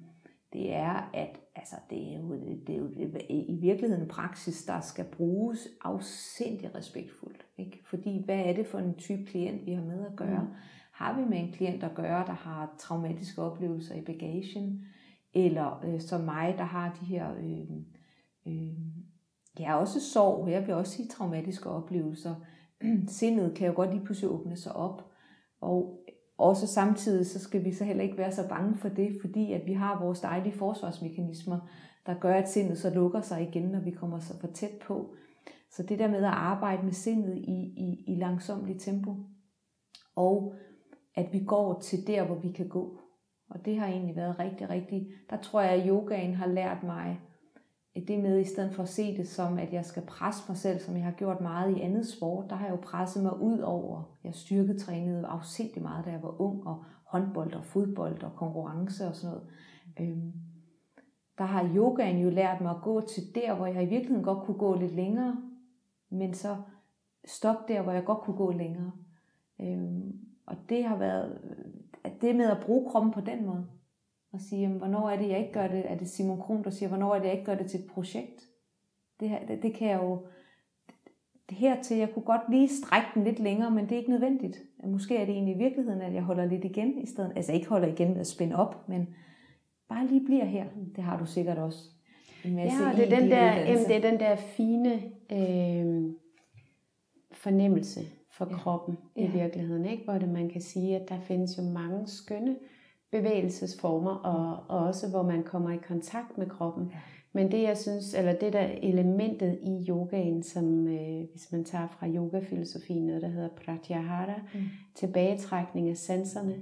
det 0.53 0.72
er, 0.72 1.11
at 1.14 1.40
altså, 1.57 1.76
det 1.90 2.12
er 2.12 2.18
jo, 2.18 2.34
det 2.66 2.74
er 2.74 2.78
jo 2.78 2.88
det, 2.88 3.22
i 3.28 3.59
virkeligheden 3.61 4.03
en 4.03 4.09
praksis, 4.09 4.64
der 4.64 4.80
skal 4.80 5.05
bruges 5.05 5.68
afsindig 5.84 6.74
respektfuldt. 6.74 7.47
Ikke? 7.59 7.80
Fordi 7.84 8.22
hvad 8.24 8.38
er 8.38 8.53
det 8.53 8.66
for 8.66 8.78
en 8.78 8.95
type 8.95 9.24
klient, 9.24 9.66
vi 9.66 9.72
har 9.72 9.84
med 9.84 10.07
at 10.07 10.16
gøre? 10.16 10.43
Mm. 10.43 10.55
Har 10.93 11.20
vi 11.20 11.24
med 11.24 11.38
en 11.38 11.53
klient 11.53 11.84
at 11.84 11.95
gøre, 11.95 12.26
der 12.26 12.32
har 12.32 12.74
traumatiske 12.78 13.43
oplevelser 13.43 13.95
i 13.95 14.01
bagagen, 14.01 14.84
eller 15.34 15.84
øh, 15.84 16.01
som 16.01 16.20
mig, 16.20 16.55
der 16.59 16.64
har 16.64 16.97
de 17.01 17.07
her 17.07 17.34
øh, 17.34 17.76
øh, 18.47 18.78
Ja, 19.59 19.76
også 19.76 20.01
sorg. 20.01 20.51
Jeg 20.51 20.66
vil 20.66 20.74
også 20.74 20.93
sige 20.93 21.09
traumatiske 21.09 21.70
oplevelser. 21.70 22.34
Sindet 23.09 23.55
kan 23.55 23.66
jo 23.66 23.72
godt 23.76 23.90
lige 23.90 24.05
pludselig 24.05 24.30
åbne 24.30 24.57
sig 24.57 24.72
op. 24.72 25.11
Og 25.61 26.01
også 26.38 26.66
samtidig, 26.66 27.26
så 27.26 27.38
skal 27.38 27.64
vi 27.64 27.72
så 27.72 27.84
heller 27.84 28.03
ikke 28.03 28.18
være 28.18 28.32
så 28.32 28.49
bange 28.49 28.76
for 28.76 28.88
det, 28.88 29.18
fordi 29.20 29.53
at 29.53 29.66
vi 29.66 29.72
har 29.72 30.01
vores 30.05 30.20
dejlige 30.20 30.59
forsvarsmekanismer, 30.59 31.59
der 32.07 32.14
gør, 32.14 32.34
at 32.34 32.51
sindet 32.51 32.78
så 32.78 32.90
lukker 32.90 33.20
sig 33.20 33.43
igen, 33.43 33.62
når 33.62 33.80
vi 33.80 33.90
kommer 33.90 34.18
så 34.18 34.40
for 34.40 34.47
tæt 34.47 34.78
på. 34.86 35.14
Så 35.70 35.82
det 35.82 35.99
der 35.99 36.09
med 36.09 36.18
at 36.18 36.24
arbejde 36.24 36.82
med 36.82 36.93
sindet 36.93 37.36
i, 37.36 37.74
i, 37.76 38.05
i 38.07 38.16
langsomt 38.16 38.80
tempo, 38.80 39.16
og 40.16 40.55
at 41.14 41.32
vi 41.32 41.44
går 41.44 41.80
til 41.80 42.06
der, 42.06 42.24
hvor 42.26 42.34
vi 42.34 42.52
kan 42.52 42.68
gå. 42.68 42.98
Og 43.50 43.64
det 43.64 43.78
har 43.78 43.86
egentlig 43.86 44.16
været 44.16 44.38
rigtig, 44.38 44.70
rigtig, 44.70 45.08
der 45.30 45.36
tror 45.36 45.60
jeg, 45.60 45.70
at 45.70 45.88
yogaen 45.88 46.34
har 46.34 46.46
lært 46.46 46.82
mig 46.82 47.20
det 47.94 48.22
med, 48.22 48.40
i 48.40 48.44
stedet 48.44 48.74
for 48.74 48.82
at 48.82 48.88
se 48.88 49.16
det 49.16 49.28
som, 49.28 49.58
at 49.58 49.72
jeg 49.72 49.84
skal 49.84 50.02
presse 50.06 50.44
mig 50.48 50.56
selv, 50.56 50.78
som 50.78 50.96
jeg 50.96 51.04
har 51.04 51.12
gjort 51.12 51.40
meget 51.40 51.76
i 51.76 51.80
andet 51.80 52.06
sport, 52.06 52.50
der 52.50 52.56
har 52.56 52.66
jeg 52.66 52.72
jo 52.72 52.80
presset 52.82 53.22
mig 53.22 53.40
ud 53.40 53.58
over. 53.58 54.02
Jeg 54.24 54.34
styrketrænede 54.34 55.26
afsindig 55.26 55.82
meget, 55.82 56.04
da 56.04 56.10
jeg 56.10 56.22
var 56.22 56.40
ung, 56.40 56.66
og 56.66 56.84
håndbold 57.04 57.54
og 57.54 57.64
fodbold 57.64 58.22
og 58.22 58.32
konkurrence 58.36 59.08
og 59.08 59.16
sådan 59.16 59.36
noget. 59.36 59.48
Øhm, 60.00 60.32
der 61.38 61.44
har 61.44 61.70
yogaen 61.76 62.18
jo 62.18 62.30
lært 62.30 62.60
mig 62.60 62.70
at 62.70 62.82
gå 62.82 63.00
til 63.00 63.22
der, 63.34 63.54
hvor 63.54 63.66
jeg 63.66 63.82
i 63.82 63.88
virkeligheden 63.88 64.24
godt 64.24 64.44
kunne 64.44 64.58
gå 64.58 64.74
lidt 64.74 64.94
længere, 64.94 65.36
men 66.10 66.34
så 66.34 66.56
stoppe 67.24 67.72
der, 67.72 67.82
hvor 67.82 67.92
jeg 67.92 68.04
godt 68.04 68.18
kunne 68.18 68.36
gå 68.36 68.50
længere. 68.50 68.92
Øhm, 69.60 70.32
og 70.47 70.57
det 70.68 70.84
har 70.84 70.97
været, 70.97 71.38
at 72.05 72.12
det 72.20 72.36
med 72.36 72.51
at 72.51 72.61
bruge 72.61 72.90
kroppen 72.90 73.12
på 73.12 73.20
den 73.20 73.47
måde, 73.47 73.66
og 74.32 74.40
sige, 74.40 74.62
jamen, 74.62 74.78
hvornår 74.78 75.11
er 75.11 75.16
det, 75.16 75.28
jeg 75.28 75.38
ikke 75.38 75.53
gør 75.53 75.68
det? 75.68 75.90
Er 75.90 75.97
det 75.97 76.09
Simon 76.09 76.40
Kron, 76.40 76.64
der 76.64 76.70
siger, 76.70 76.88
hvornår 76.88 77.14
er 77.14 77.18
det, 77.18 77.24
jeg 77.24 77.32
ikke 77.32 77.45
gør 77.45 77.55
det 77.55 77.70
til 77.70 77.80
et 77.80 77.86
projekt? 77.86 78.49
Det, 79.20 79.28
her, 79.28 79.47
det, 79.47 79.62
det 79.62 79.74
kan 79.74 79.88
jeg 79.88 80.01
jo... 80.03 80.26
Det 81.49 81.59
hertil, 81.59 81.97
jeg 81.97 82.11
kunne 82.14 82.24
godt 82.24 82.51
lige 82.51 82.68
strække 82.68 83.09
den 83.14 83.24
lidt 83.24 83.38
længere, 83.38 83.70
men 83.70 83.84
det 83.84 83.93
er 83.93 83.97
ikke 83.97 84.11
nødvendigt. 84.11 84.59
Måske 84.84 85.16
er 85.16 85.24
det 85.24 85.34
egentlig 85.34 85.55
i 85.55 85.59
virkeligheden, 85.59 86.01
at 86.01 86.14
jeg 86.14 86.22
holder 86.22 86.45
lidt 86.45 86.64
igen 86.64 86.99
i 86.99 87.07
stedet. 87.07 87.32
Altså 87.36 87.53
ikke 87.53 87.68
holder 87.68 87.88
igen 87.88 88.12
med 88.12 88.20
at 88.20 88.26
spænde 88.26 88.57
op, 88.57 88.88
men 88.88 89.14
bare 89.88 90.07
lige 90.07 90.24
bliver 90.24 90.45
her. 90.45 90.66
Det 90.97 91.05
har 91.05 91.18
du 91.18 91.26
sikkert 91.26 91.59
også. 91.59 91.78
En 92.45 92.57
masse 92.57 92.84
ja, 92.84 92.97
det 92.97 93.12
er, 93.12 93.20
den 93.20 93.30
der, 93.30 93.45
jamen, 93.45 93.84
det 93.84 93.97
er 93.97 94.11
den 94.11 94.20
der 94.20 94.36
fine 94.36 95.03
øh, 95.32 96.12
fornemmelse 97.32 98.01
for 98.33 98.49
ja. 98.51 98.57
kroppen 98.57 98.99
ja. 99.16 99.22
i 99.22 99.30
virkeligheden, 99.30 99.87
ikke? 99.87 100.05
hvor 100.05 100.18
det, 100.18 100.28
man 100.28 100.49
kan 100.49 100.61
sige, 100.61 100.97
at 100.97 101.09
der 101.09 101.20
findes 101.20 101.59
jo 101.59 101.62
mange 101.62 102.07
skønne 102.07 102.57
bevægelsesformer, 103.12 104.14
og, 104.14 104.64
og 104.68 104.87
også 104.87 105.11
hvor 105.11 105.22
man 105.22 105.43
kommer 105.43 105.70
i 105.70 105.78
kontakt 105.89 106.39
med 106.39 106.47
kroppen. 106.47 106.89
Ja. 106.93 106.99
Men 107.33 107.53
det 107.53 107.62
jeg 107.62 107.78
synes, 107.78 108.14
eller 108.14 108.33
det 108.33 108.53
der 108.53 108.68
elementet 108.83 109.59
i 109.62 109.87
yogaen, 109.89 110.43
som 110.43 110.89
øh, 110.89 111.24
hvis 111.30 111.53
man 111.53 111.64
tager 111.64 111.89
fra 111.89 112.09
yogafilosofien, 112.09 113.07
noget 113.07 113.22
der 113.22 113.28
hedder 113.28 113.49
pratyahara, 113.49 114.41
mm. 114.55 114.61
tilbagetrækning 114.95 115.89
af 115.89 115.97
sanserne, 115.97 116.55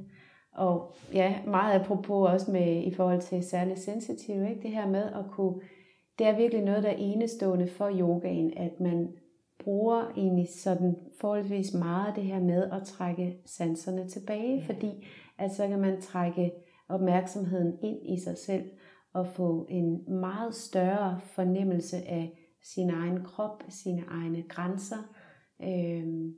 og 0.52 0.94
ja, 1.12 1.34
meget 1.46 1.80
apropos 1.80 2.30
også 2.30 2.50
med 2.50 2.82
i 2.82 2.94
forhold 2.94 3.20
til 3.20 3.42
særligt 3.42 3.78
sensitiv, 3.78 4.44
ikke? 4.44 4.62
det 4.62 4.70
her 4.70 4.88
med 4.88 5.02
at 5.02 5.24
kunne, 5.30 5.60
det 6.18 6.26
er 6.26 6.36
virkelig 6.36 6.64
noget, 6.64 6.82
der 6.82 6.90
er 6.90 6.96
enestående 6.98 7.66
for 7.66 7.90
yogaen, 8.00 8.52
at 8.56 8.80
man 8.80 9.08
bruger 9.64 10.12
egentlig 10.16 10.48
sådan 10.48 10.96
forholdsvis 11.20 11.74
meget 11.74 12.16
det 12.16 12.24
her 12.24 12.40
med 12.40 12.70
at 12.70 12.82
trække 12.82 13.36
sanserne 13.46 14.08
tilbage, 14.08 14.56
ja. 14.56 14.64
fordi 14.66 15.06
at 15.38 15.52
så 15.52 15.68
kan 15.68 15.80
man 15.80 16.00
trække 16.00 16.52
opmærksomheden 16.88 17.78
ind 17.82 17.98
i 18.08 18.20
sig 18.20 18.38
selv 18.38 18.64
og 19.12 19.26
få 19.26 19.66
en 19.68 20.14
meget 20.20 20.54
større 20.54 21.20
fornemmelse 21.22 21.96
af 21.96 22.38
sin 22.62 22.90
egen 22.90 23.24
krop, 23.24 23.62
sine 23.68 24.04
egne 24.08 24.42
grænser. 24.42 25.14
Øhm, 25.62 26.34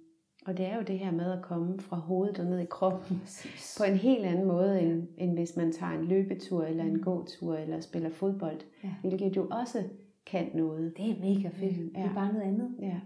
og 0.46 0.56
det 0.56 0.66
er 0.66 0.76
jo 0.76 0.82
det 0.82 0.98
her 0.98 1.10
med 1.10 1.32
at 1.32 1.42
komme 1.42 1.80
fra 1.80 1.96
hovedet 1.96 2.38
og 2.38 2.46
ned 2.46 2.58
i 2.58 2.66
kroppen 2.70 3.18
Præcis. 3.20 3.76
på 3.78 3.84
en 3.84 3.96
helt 3.96 4.24
anden 4.24 4.46
måde, 4.46 4.80
end, 4.80 5.08
end 5.18 5.32
hvis 5.32 5.56
man 5.56 5.72
tager 5.72 5.92
en 5.92 6.04
løbetur 6.04 6.64
eller 6.64 6.84
en 6.84 6.96
mm. 6.96 7.02
gåtur 7.02 7.54
eller 7.54 7.80
spiller 7.80 8.10
fodbold, 8.10 8.60
ja. 8.84 8.94
hvilket 9.00 9.36
jo 9.36 9.48
også 9.50 9.82
kan 10.26 10.50
noget. 10.54 10.96
Det 10.96 11.10
er 11.10 11.20
mega 11.20 11.48
fedt. 11.48 11.78
Ja. 11.78 12.02
Det 12.02 12.10
er 12.10 12.14
bare 12.14 12.32
noget 12.32 12.46
andet. 12.46 12.76
Ja. 12.80 13.00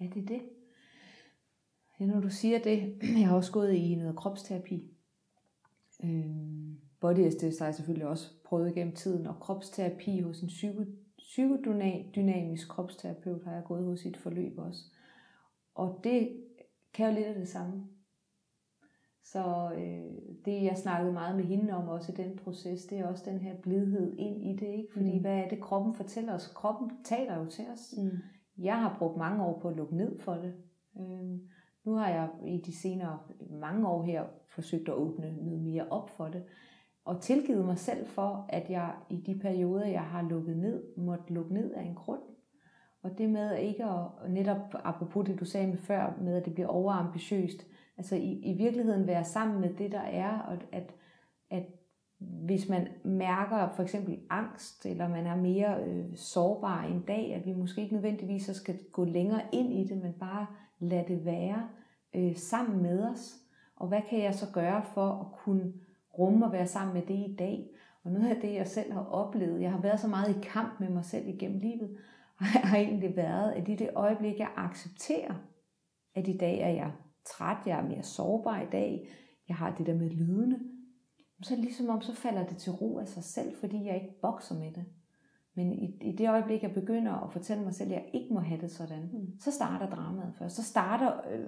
Ja, 0.00 0.04
det 0.14 0.22
er 0.22 0.26
det. 0.26 0.40
Ja, 2.00 2.06
når 2.06 2.20
du 2.20 2.30
siger 2.30 2.58
det, 2.58 2.98
jeg 3.20 3.28
har 3.28 3.36
også 3.36 3.52
gået 3.52 3.74
i 3.74 3.94
noget 3.94 4.16
kropsterapi. 4.16 4.90
Øhm, 6.04 6.80
body 7.00 7.30
SDS 7.30 7.58
har 7.58 7.66
jeg 7.66 7.74
selvfølgelig 7.74 8.06
også 8.06 8.30
prøvet 8.44 8.70
igennem 8.70 8.94
tiden, 8.94 9.26
og 9.26 9.40
kropsterapi 9.40 10.20
hos 10.20 10.40
en 10.40 10.48
psyko, 10.48 10.84
psykodynamisk 11.18 12.68
kropsterapeut 12.68 13.44
har 13.44 13.52
jeg 13.52 13.64
gået 13.64 13.84
hos 13.84 14.04
i 14.04 14.08
et 14.08 14.16
forløb 14.16 14.58
også. 14.58 14.84
Og 15.74 16.00
det 16.04 16.44
kan 16.94 17.08
jo 17.08 17.14
lidt 17.14 17.26
af 17.26 17.34
det 17.34 17.48
samme. 17.48 17.86
Så 19.24 19.72
øh, 19.74 20.34
det, 20.44 20.62
jeg 20.62 20.76
snakkede 20.76 21.12
meget 21.12 21.36
med 21.36 21.44
hende 21.44 21.72
om 21.72 21.88
også 21.88 22.12
i 22.12 22.14
den 22.14 22.36
proces, 22.36 22.84
det 22.84 22.98
er 22.98 23.06
også 23.06 23.30
den 23.30 23.40
her 23.40 23.54
blidhed 23.62 24.16
ind 24.18 24.42
i 24.42 24.56
det. 24.56 24.66
Ikke? 24.66 24.88
Fordi 24.92 25.14
mm. 25.14 25.20
hvad 25.20 25.38
er 25.38 25.48
det, 25.48 25.60
kroppen 25.60 25.94
fortæller 25.94 26.34
os? 26.34 26.46
Kroppen 26.46 26.90
taler 27.04 27.38
jo 27.38 27.46
til 27.46 27.64
os. 27.72 27.94
Mm. 27.98 28.10
Jeg 28.58 28.80
har 28.80 28.96
brugt 28.98 29.16
mange 29.16 29.44
år 29.44 29.60
på 29.60 29.68
at 29.68 29.76
lukke 29.76 29.96
ned 29.96 30.18
for 30.18 30.34
det. 30.34 30.54
Øh, 31.00 31.38
nu 31.84 31.92
har 31.92 32.08
jeg 32.08 32.28
i 32.46 32.62
de 32.66 32.76
senere 32.76 33.18
mange 33.50 33.88
år 33.88 34.02
her 34.02 34.24
forsøgt 34.48 34.88
at 34.88 34.94
åbne 34.94 35.36
noget 35.42 35.62
mere 35.62 35.86
op 35.90 36.10
for 36.10 36.28
det. 36.28 36.42
Og 37.04 37.20
tilgivet 37.20 37.64
mig 37.64 37.78
selv 37.78 38.06
for, 38.06 38.46
at 38.48 38.70
jeg 38.70 38.94
i 39.10 39.16
de 39.16 39.38
perioder, 39.38 39.86
jeg 39.86 40.02
har 40.02 40.22
lukket 40.22 40.56
ned, 40.56 40.96
måtte 40.96 41.32
lukke 41.34 41.54
ned 41.54 41.72
af 41.72 41.82
en 41.82 41.94
grund. 41.94 42.20
Og 43.02 43.18
det 43.18 43.30
med 43.30 43.58
ikke 43.58 43.84
at, 43.84 44.30
netop 44.30 44.74
apropos 44.84 45.26
det 45.26 45.40
du 45.40 45.44
sagde 45.44 45.66
med 45.66 45.78
før, 45.78 46.18
med 46.20 46.36
at 46.36 46.44
det 46.44 46.54
bliver 46.54 46.68
overambitiøst, 46.68 47.66
altså 47.96 48.16
i, 48.16 48.40
i 48.44 48.56
virkeligheden 48.56 49.06
være 49.06 49.24
sammen 49.24 49.60
med 49.60 49.74
det, 49.74 49.92
der 49.92 50.00
er, 50.00 50.38
og 50.38 50.58
at, 50.72 50.94
at 51.50 51.64
hvis 52.18 52.68
man 52.68 52.88
mærker 53.04 53.68
for 53.68 53.82
eksempel 53.82 54.18
angst, 54.30 54.86
eller 54.86 55.08
man 55.08 55.26
er 55.26 55.36
mere 55.36 55.84
øh, 55.84 56.16
sårbar 56.16 56.84
en 56.84 57.02
dag, 57.02 57.34
at 57.34 57.46
vi 57.46 57.52
måske 57.52 57.82
ikke 57.82 57.94
nødvendigvis 57.94 58.46
så 58.46 58.54
skal 58.54 58.78
gå 58.92 59.04
længere 59.04 59.42
ind 59.52 59.72
i 59.72 59.84
det, 59.84 60.02
men 60.02 60.12
bare 60.12 60.46
lade 60.80 61.04
det 61.08 61.24
være 61.24 61.68
øh, 62.14 62.36
sammen 62.36 62.82
med 62.82 63.04
os. 63.08 63.36
Og 63.76 63.88
hvad 63.88 64.00
kan 64.10 64.22
jeg 64.22 64.34
så 64.34 64.46
gøre 64.52 64.84
for 64.94 65.10
at 65.20 65.38
kunne 65.38 65.72
rumme 66.18 66.46
og 66.46 66.52
være 66.52 66.66
sammen 66.66 66.94
med 66.94 67.02
det 67.02 67.30
i 67.30 67.36
dag? 67.38 67.70
Og 68.04 68.10
noget 68.10 68.28
af 68.28 68.40
det, 68.40 68.54
jeg 68.54 68.66
selv 68.66 68.92
har 68.92 69.04
oplevet, 69.04 69.62
jeg 69.62 69.72
har 69.72 69.80
været 69.80 70.00
så 70.00 70.08
meget 70.08 70.36
i 70.36 70.40
kamp 70.42 70.80
med 70.80 70.88
mig 70.88 71.04
selv 71.04 71.28
igennem 71.28 71.58
livet, 71.58 71.98
har 72.38 72.78
egentlig 72.78 73.16
været, 73.16 73.52
at 73.52 73.68
i 73.68 73.74
det 73.74 73.90
øjeblik, 73.94 74.38
jeg 74.38 74.50
accepterer, 74.56 75.34
at 76.14 76.28
i 76.28 76.36
dag 76.36 76.60
er 76.60 76.68
jeg 76.68 76.92
træt, 77.24 77.66
jeg 77.66 77.78
er 77.78 77.88
mere 77.88 78.02
sårbar 78.02 78.60
i 78.60 78.70
dag, 78.72 79.08
jeg 79.48 79.56
har 79.56 79.74
det 79.76 79.86
der 79.86 79.94
med 79.94 80.10
lydene, 80.10 80.60
så 81.42 81.54
er 81.54 81.56
det 81.56 81.64
ligesom 81.64 81.88
om, 81.88 82.00
så 82.00 82.14
falder 82.14 82.46
det 82.46 82.56
til 82.56 82.72
ro 82.72 82.98
af 82.98 83.08
sig 83.08 83.24
selv, 83.24 83.56
fordi 83.56 83.86
jeg 83.86 83.94
ikke 83.94 84.20
bokser 84.22 84.54
med 84.54 84.72
det. 84.72 84.84
Men 85.54 85.72
i, 85.72 85.96
i 86.00 86.12
det 86.12 86.30
øjeblik, 86.30 86.62
jeg 86.62 86.74
begynder 86.74 87.12
at 87.12 87.32
fortælle 87.32 87.62
mig 87.62 87.74
selv, 87.74 87.90
at 87.90 87.96
jeg 87.96 88.10
ikke 88.12 88.34
må 88.34 88.40
have 88.40 88.60
det 88.60 88.70
sådan, 88.70 89.10
mm. 89.12 89.40
så 89.40 89.50
starter 89.50 89.90
dramaet 89.90 90.34
først. 90.38 90.56
Så 90.56 90.62
starter 90.62 91.12
øh, 91.32 91.46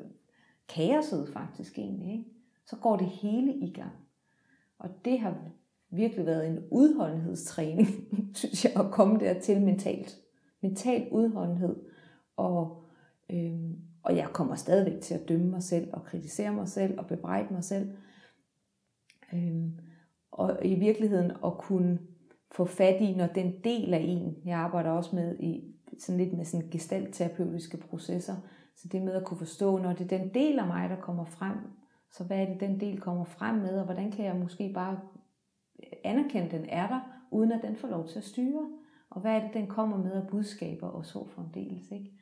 kaoset 0.69 1.29
faktisk 1.29 1.79
egentlig. 1.79 2.13
Ikke? 2.13 2.25
Så 2.67 2.77
går 2.77 2.97
det 2.97 3.07
hele 3.07 3.55
i 3.55 3.73
gang. 3.73 3.93
Og 4.79 4.91
det 5.05 5.21
har 5.21 5.37
virkelig 5.91 6.27
været 6.27 6.47
en 6.47 6.59
udholdenhedstræning, 6.71 7.89
synes 8.35 8.65
jeg, 8.65 8.73
at 8.77 8.91
komme 8.91 9.19
dertil 9.19 9.61
mentalt. 9.61 10.19
Mental 10.61 11.09
udholdenhed. 11.11 11.77
Og, 12.37 12.85
øhm, 13.31 13.77
og 14.03 14.17
jeg 14.17 14.29
kommer 14.33 14.55
stadigvæk 14.55 15.01
til 15.01 15.15
at 15.15 15.29
dømme 15.29 15.47
mig 15.47 15.63
selv, 15.63 15.89
og 15.93 16.05
kritisere 16.05 16.53
mig 16.53 16.69
selv, 16.69 16.99
og 16.99 17.07
bebrejde 17.07 17.55
mig 17.55 17.65
selv. 17.65 17.91
Øhm, 19.35 19.79
og 20.31 20.59
i 20.65 20.75
virkeligheden 20.75 21.31
at 21.45 21.59
kunne 21.59 21.99
få 22.55 22.65
fat 22.65 23.01
i, 23.01 23.15
når 23.15 23.27
den 23.27 23.55
del 23.65 23.95
af 23.95 24.01
en, 24.01 24.37
jeg 24.45 24.59
arbejder 24.59 24.91
også 24.91 25.17
med 25.17 25.39
i 25.41 25.75
sådan 25.99 26.19
lidt 26.19 26.33
med 26.33 26.45
sådan 26.45 26.69
gestaltterapeutiske 26.71 27.77
processer, 27.77 28.37
så 28.77 28.89
det 28.93 29.03
med 29.03 29.13
at 29.13 29.25
kunne 29.25 29.39
forstå, 29.39 29.79
når 29.79 29.93
det 29.93 30.13
er 30.13 30.19
den 30.19 30.35
del 30.35 30.59
af 30.59 30.67
mig, 30.67 30.91
der 30.91 30.97
kommer 30.97 31.25
frem, 31.25 31.57
så 32.13 32.25
hvad 32.25 32.39
er 32.39 32.47
det, 32.47 32.61
den 32.61 32.81
del 32.81 33.01
kommer 33.01 33.25
frem 33.25 33.55
med, 33.55 33.79
og 33.79 33.85
hvordan 33.85 34.11
kan 34.11 34.25
jeg 34.25 34.37
måske 34.37 34.73
bare 34.75 35.01
anerkende, 36.05 36.51
den 36.51 36.67
er 36.69 36.89
der, 36.89 37.01
uden 37.31 37.53
at 37.53 37.63
den 37.63 37.77
får 37.77 37.89
lov 37.89 38.09
til 38.09 38.19
at 38.19 38.25
styre. 38.25 38.71
Og 39.11 39.21
hvad 39.21 39.33
er 39.33 39.41
det, 39.41 39.55
den 39.55 39.67
kommer 39.67 39.97
med 39.97 40.13
af 40.13 40.27
budskaber 40.29 40.89
og 40.89 41.07
så 41.07 41.27
fremdeles. 41.35 41.91
Ikke? 41.91 42.13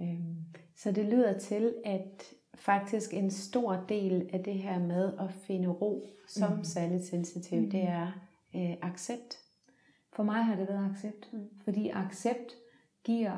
Øhm. 0.00 0.36
Så 0.76 0.92
det 0.92 1.04
lyder 1.04 1.38
til, 1.38 1.74
at 1.84 2.24
faktisk 2.54 3.14
en 3.14 3.30
stor 3.30 3.84
del 3.88 4.30
af 4.32 4.44
det 4.44 4.54
her 4.54 4.78
med 4.78 5.12
at 5.18 5.32
finde 5.32 5.68
ro 5.68 6.06
som 6.28 6.56
mm. 6.56 6.64
særligt 6.64 7.04
sensitiv, 7.04 7.60
mm. 7.60 7.70
det 7.70 7.82
er 7.82 8.06
øh, 8.54 8.76
accept. 8.82 9.43
For 10.14 10.22
mig 10.22 10.44
har 10.44 10.56
det 10.56 10.68
været 10.68 10.90
accept, 10.90 11.32
mm. 11.32 11.48
fordi 11.64 11.88
accept 11.88 12.54
giver, 13.04 13.36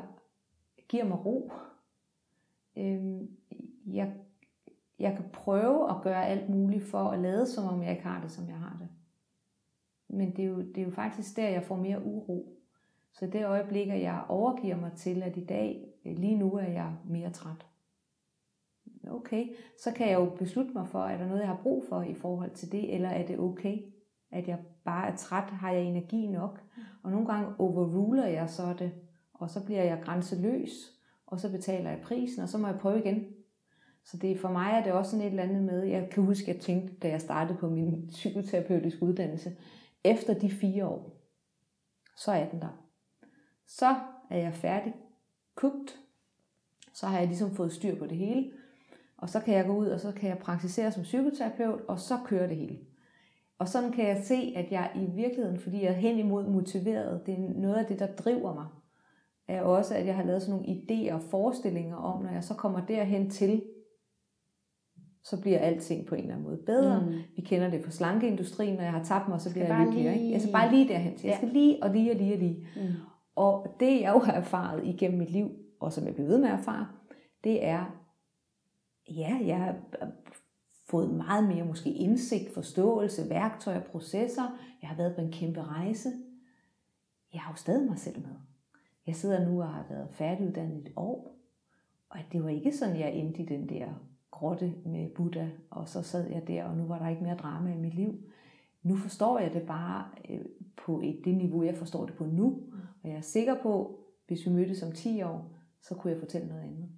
giver 0.87 1.03
mig 1.03 1.25
ro. 1.25 1.51
Øhm, 2.75 3.37
jeg, 3.85 4.13
jeg 4.99 5.15
kan 5.15 5.25
prøve 5.33 5.89
at 5.89 6.01
gøre 6.03 6.27
alt 6.27 6.49
muligt 6.49 6.83
for 6.83 7.09
at 7.09 7.19
lade, 7.19 7.47
som 7.47 7.65
om 7.65 7.83
jeg 7.83 7.91
ikke 7.91 8.03
har 8.03 8.21
det, 8.21 8.31
som 8.31 8.47
jeg 8.47 8.57
har 8.57 8.77
det. 8.79 8.87
Men 10.07 10.35
det 10.35 10.45
er 10.45 10.49
jo, 10.49 10.61
det 10.61 10.77
er 10.77 10.85
jo 10.85 10.91
faktisk 10.91 11.35
der, 11.35 11.49
jeg 11.49 11.63
får 11.63 11.75
mere 11.75 12.05
uro. 12.05 12.57
Så 13.11 13.27
det 13.27 13.45
øjeblik, 13.45 13.87
at 13.87 14.01
jeg 14.01 14.25
overgiver 14.29 14.77
mig 14.77 14.91
til, 14.95 15.23
at 15.23 15.37
i 15.37 15.45
dag, 15.45 15.93
lige 16.03 16.35
nu 16.35 16.53
er 16.53 16.67
jeg 16.67 16.95
mere 17.05 17.29
træt. 17.29 17.65
Okay, 19.07 19.47
så 19.83 19.91
kan 19.93 20.09
jeg 20.09 20.19
jo 20.19 20.35
beslutte 20.37 20.73
mig 20.73 20.87
for, 20.87 21.03
er 21.03 21.17
der 21.17 21.27
noget, 21.27 21.39
jeg 21.39 21.47
har 21.47 21.59
brug 21.63 21.83
for 21.89 22.01
i 22.01 22.13
forhold 22.13 22.51
til 22.51 22.71
det, 22.71 22.93
eller 22.93 23.09
er 23.09 23.25
det 23.25 23.39
okay, 23.39 23.77
at 24.31 24.47
jeg 24.47 24.59
bare 24.87 25.11
er 25.11 25.15
træt, 25.15 25.49
har 25.49 25.71
jeg 25.71 25.83
energi 25.83 26.27
nok? 26.27 26.61
Og 27.03 27.11
nogle 27.11 27.27
gange 27.27 27.53
overruler 27.59 28.25
jeg 28.25 28.49
så 28.49 28.75
det, 28.79 28.91
og 29.33 29.49
så 29.49 29.65
bliver 29.65 29.83
jeg 29.83 30.01
grænseløs, 30.03 30.71
og 31.25 31.39
så 31.39 31.51
betaler 31.51 31.89
jeg 31.89 32.01
prisen, 32.01 32.43
og 32.43 32.49
så 32.49 32.57
må 32.57 32.67
jeg 32.67 32.79
prøve 32.79 32.99
igen. 32.99 33.25
Så 34.03 34.17
det 34.17 34.39
for 34.39 34.49
mig 34.49 34.71
er 34.71 34.83
det 34.83 34.93
også 34.93 35.11
sådan 35.11 35.25
et 35.25 35.29
eller 35.29 35.43
andet 35.43 35.63
med, 35.63 35.83
jeg 35.83 36.09
kan 36.09 36.23
huske, 36.23 36.51
at 36.51 36.55
jeg 36.55 36.63
tænkte, 36.63 36.95
da 36.95 37.09
jeg 37.09 37.21
startede 37.21 37.57
på 37.57 37.69
min 37.69 38.07
psykoterapeutiske 38.17 39.03
uddannelse, 39.03 39.55
efter 40.03 40.33
de 40.33 40.51
fire 40.51 40.87
år, 40.87 41.21
så 42.17 42.31
er 42.31 42.49
den 42.49 42.61
der. 42.61 42.83
Så 43.67 43.95
er 44.29 44.37
jeg 44.37 44.53
færdig, 44.53 44.93
kugt, 45.55 45.99
så 46.93 47.05
har 47.05 47.19
jeg 47.19 47.27
ligesom 47.27 47.55
fået 47.55 47.73
styr 47.73 47.99
på 47.99 48.05
det 48.05 48.17
hele, 48.17 48.51
og 49.17 49.29
så 49.29 49.39
kan 49.39 49.53
jeg 49.53 49.65
gå 49.65 49.75
ud, 49.75 49.87
og 49.87 49.99
så 49.99 50.11
kan 50.11 50.29
jeg 50.29 50.37
praktisere 50.37 50.91
som 50.91 51.03
psykoterapeut, 51.03 51.81
og 51.87 51.99
så 51.99 52.17
kører 52.25 52.47
det 52.47 52.57
hele. 52.57 52.86
Og 53.59 53.67
sådan 53.67 53.91
kan 53.91 54.07
jeg 54.07 54.23
se, 54.23 54.53
at 54.55 54.71
jeg 54.71 54.91
i 54.95 55.05
virkeligheden, 55.15 55.59
fordi 55.59 55.81
jeg 55.81 55.89
er 55.89 55.93
hen 55.93 56.19
imod 56.19 56.47
motiveret, 56.47 57.25
det 57.25 57.33
er 57.33 57.59
noget 57.59 57.75
af 57.75 57.85
det, 57.85 57.99
der 57.99 58.07
driver 58.07 58.53
mig, 58.53 58.65
er 59.47 59.61
også, 59.61 59.95
at 59.95 60.05
jeg 60.05 60.15
har 60.15 60.23
lavet 60.23 60.41
sådan 60.41 60.59
nogle 60.59 60.77
idéer 60.77 61.13
og 61.13 61.21
forestillinger 61.21 61.95
om, 61.95 62.23
når 62.23 62.31
jeg 62.31 62.43
så 62.43 62.53
kommer 62.53 62.85
derhen 62.85 63.29
til, 63.29 63.63
så 65.23 65.41
bliver 65.41 65.59
alting 65.59 66.07
på 66.07 66.15
en 66.15 66.21
eller 66.21 66.33
anden 66.33 66.47
måde 66.47 66.61
bedre. 66.65 67.01
Mm. 67.01 67.13
Vi 67.35 67.41
kender 67.41 67.69
det 67.69 67.83
fra 67.83 67.91
slankeindustrien, 67.91 68.75
når 68.75 68.83
jeg 68.83 68.91
har 68.91 69.03
tabt 69.03 69.29
mig, 69.29 69.41
så 69.41 69.51
bliver 69.51 69.75
jeg 69.75 69.85
lykkelig. 69.85 70.13
Ikke? 70.13 70.31
Jeg 70.31 70.41
skal 70.41 70.53
bare 70.53 70.71
lige 70.71 70.87
derhen 70.87 71.17
til. 71.17 71.27
Jeg 71.27 71.37
skal 71.37 71.49
lige 71.49 71.83
og 71.83 71.89
lige 71.89 72.11
og 72.11 72.17
lige 72.17 72.33
og 72.33 72.39
lige. 72.39 72.67
Mm. 72.75 72.81
Og 73.35 73.75
det 73.79 74.01
jeg 74.01 74.13
jo 74.13 74.19
har 74.19 74.33
erfaret 74.33 74.85
igennem 74.85 75.19
mit 75.19 75.29
liv, 75.29 75.49
og 75.79 75.93
som 75.93 76.05
jeg 76.05 76.13
bliver 76.13 76.27
ved 76.27 76.37
med 76.37 76.47
at 76.47 76.59
erfare, 76.59 76.87
det 77.43 77.65
er, 77.65 78.05
ja, 79.09 79.37
jeg 79.45 79.75
fået 80.89 81.09
meget 81.09 81.47
mere 81.47 81.65
måske 81.65 81.93
indsigt, 81.93 82.53
forståelse, 82.53 83.29
værktøjer, 83.29 83.81
processer. 83.81 84.57
Jeg 84.81 84.89
har 84.89 84.97
været 84.97 85.15
på 85.15 85.21
en 85.21 85.31
kæmpe 85.31 85.61
rejse. 85.61 86.09
Jeg 87.33 87.41
har 87.41 87.51
jo 87.51 87.55
stadig 87.55 87.89
mig 87.89 87.99
selv 87.99 88.21
med. 88.21 88.35
Jeg 89.07 89.15
sidder 89.15 89.49
nu 89.49 89.61
og 89.61 89.69
har 89.69 89.85
været 89.89 90.09
færdiguddannet 90.11 90.87
et 90.87 90.93
år, 90.95 91.37
og 92.09 92.19
det 92.31 92.43
var 92.43 92.49
ikke 92.49 92.77
sådan, 92.77 92.99
jeg 92.99 93.13
endte 93.13 93.41
i 93.41 93.45
den 93.45 93.69
der 93.69 93.87
grotte 94.31 94.73
med 94.85 95.09
Buddha, 95.15 95.47
og 95.69 95.89
så 95.89 96.01
sad 96.01 96.29
jeg 96.29 96.47
der, 96.47 96.63
og 96.63 96.77
nu 96.77 96.85
var 96.85 96.99
der 96.99 97.09
ikke 97.09 97.23
mere 97.23 97.37
drama 97.37 97.73
i 97.73 97.77
mit 97.77 97.93
liv. 97.93 98.23
Nu 98.83 98.95
forstår 98.95 99.39
jeg 99.39 99.53
det 99.53 99.61
bare 99.61 100.05
øh, 100.29 100.45
på 100.85 101.01
et, 101.03 101.21
det 101.25 101.37
niveau, 101.37 101.63
jeg 101.63 101.75
forstår 101.75 102.05
det 102.05 102.15
på 102.15 102.25
nu, 102.25 102.61
og 103.03 103.09
jeg 103.09 103.17
er 103.17 103.21
sikker 103.21 103.55
på, 103.61 103.99
hvis 104.27 104.45
vi 104.45 104.51
mødtes 104.51 104.83
om 104.83 104.91
10 104.91 105.21
år, 105.21 105.51
så 105.81 105.95
kunne 105.95 106.11
jeg 106.11 106.19
fortælle 106.19 106.47
noget 106.47 106.61
andet. 106.61 106.89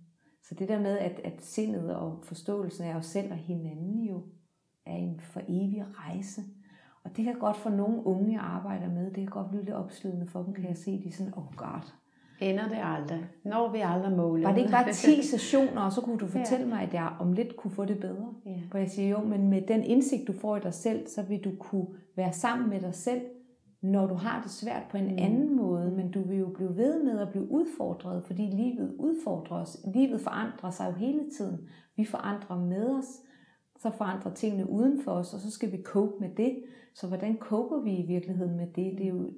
Så 0.50 0.56
det 0.56 0.70
der 0.70 0.80
med, 0.80 0.98
at, 0.98 1.22
at 1.24 1.42
sindet 1.42 1.96
og 1.96 2.20
forståelsen 2.24 2.86
af 2.86 2.96
os 2.96 3.06
selv 3.06 3.32
og 3.32 3.38
hinanden 3.38 4.04
jo 4.04 4.24
er 4.86 4.96
en 4.96 5.20
for 5.20 5.42
evig 5.48 5.86
rejse. 5.94 6.42
Og 7.04 7.18
det 7.18 7.26
kan 7.26 7.40
godt 7.40 7.58
for 7.58 7.70
nogle 7.70 8.08
unge, 8.08 8.34
jeg 8.34 8.42
arbejder 8.42 8.90
med, 8.90 9.06
det 9.06 9.16
kan 9.16 9.26
godt 9.26 9.50
blive 9.50 9.64
lidt 9.64 9.76
opslidende 9.76 10.28
for 10.28 10.44
dem, 10.44 10.54
kan 10.54 10.68
jeg 10.68 10.78
se, 10.78 11.02
de 11.04 11.08
er 11.08 11.12
sådan, 11.12 11.34
oh 11.38 11.56
god, 11.56 11.92
Ender 12.42 12.68
det 12.68 12.78
aldrig? 12.84 13.26
Når 13.44 13.72
vi 13.72 13.80
aldrig 13.84 14.12
måler. 14.12 14.48
Var 14.48 14.54
det 14.54 14.62
ikke 14.62 14.72
bare 14.72 14.94
10 14.94 15.24
sessioner, 15.32 15.82
og 15.82 15.92
så 15.92 16.02
kunne 16.02 16.18
du 16.18 16.28
fortælle 16.28 16.66
ja. 16.66 16.70
mig, 16.70 16.82
at 16.82 16.94
jeg 16.94 17.12
om 17.20 17.34
lidt 17.34 17.56
kunne 17.56 17.72
få 17.72 17.86
det 17.86 18.00
bedre? 18.00 18.34
Ja. 18.46 18.60
For 18.72 18.78
jeg 18.78 18.90
siger 18.90 19.10
jo, 19.10 19.20
men 19.20 19.50
med 19.50 19.62
den 19.62 19.84
indsigt, 19.84 20.28
du 20.28 20.34
får 20.34 20.58
i 20.58 20.60
dig 20.60 20.74
selv, 20.74 21.08
så 21.08 21.22
vil 21.22 21.44
du 21.44 21.52
kunne 21.60 21.88
være 22.16 22.34
sammen 22.34 22.70
med 22.70 22.82
dig 22.82 22.96
selv, 22.96 23.22
når 23.82 24.08
du 24.08 24.14
har 24.14 24.42
det 24.42 24.52
svært 24.52 24.84
på 24.92 24.98
en 24.98 25.08
mm. 25.08 25.18
anden 25.18 25.56
måde, 25.56 25.79
men 26.00 26.12
du 26.12 26.22
vil 26.22 26.38
jo 26.38 26.50
blive 26.50 26.78
ved 26.78 27.04
med 27.04 27.20
at 27.20 27.30
blive 27.30 27.52
udfordret, 27.52 28.24
fordi 28.24 28.42
livet 28.42 28.96
udfordrer 28.98 29.58
os. 29.58 29.78
Livet 29.94 30.22
forandrer 30.22 30.70
sig 30.70 30.88
jo 30.88 30.92
hele 30.92 31.30
tiden. 31.38 31.70
Vi 31.96 32.06
forandrer 32.06 32.60
med 32.60 32.90
os, 33.00 33.06
så 33.78 33.92
forandrer 33.98 34.34
tingene 34.34 34.70
uden 34.70 35.04
for 35.04 35.12
os, 35.12 35.34
og 35.34 35.40
så 35.40 35.52
skal 35.52 35.72
vi 35.72 35.82
cope 35.84 36.14
med 36.20 36.30
det. 36.38 36.64
Så 36.94 37.08
hvordan 37.08 37.38
coper 37.38 37.82
vi 37.82 37.96
i 37.98 38.08
virkeligheden 38.08 38.58
med 38.58 38.68
det? 38.68 38.98
det 38.98 39.04
er 39.06 39.10
jo, 39.10 39.34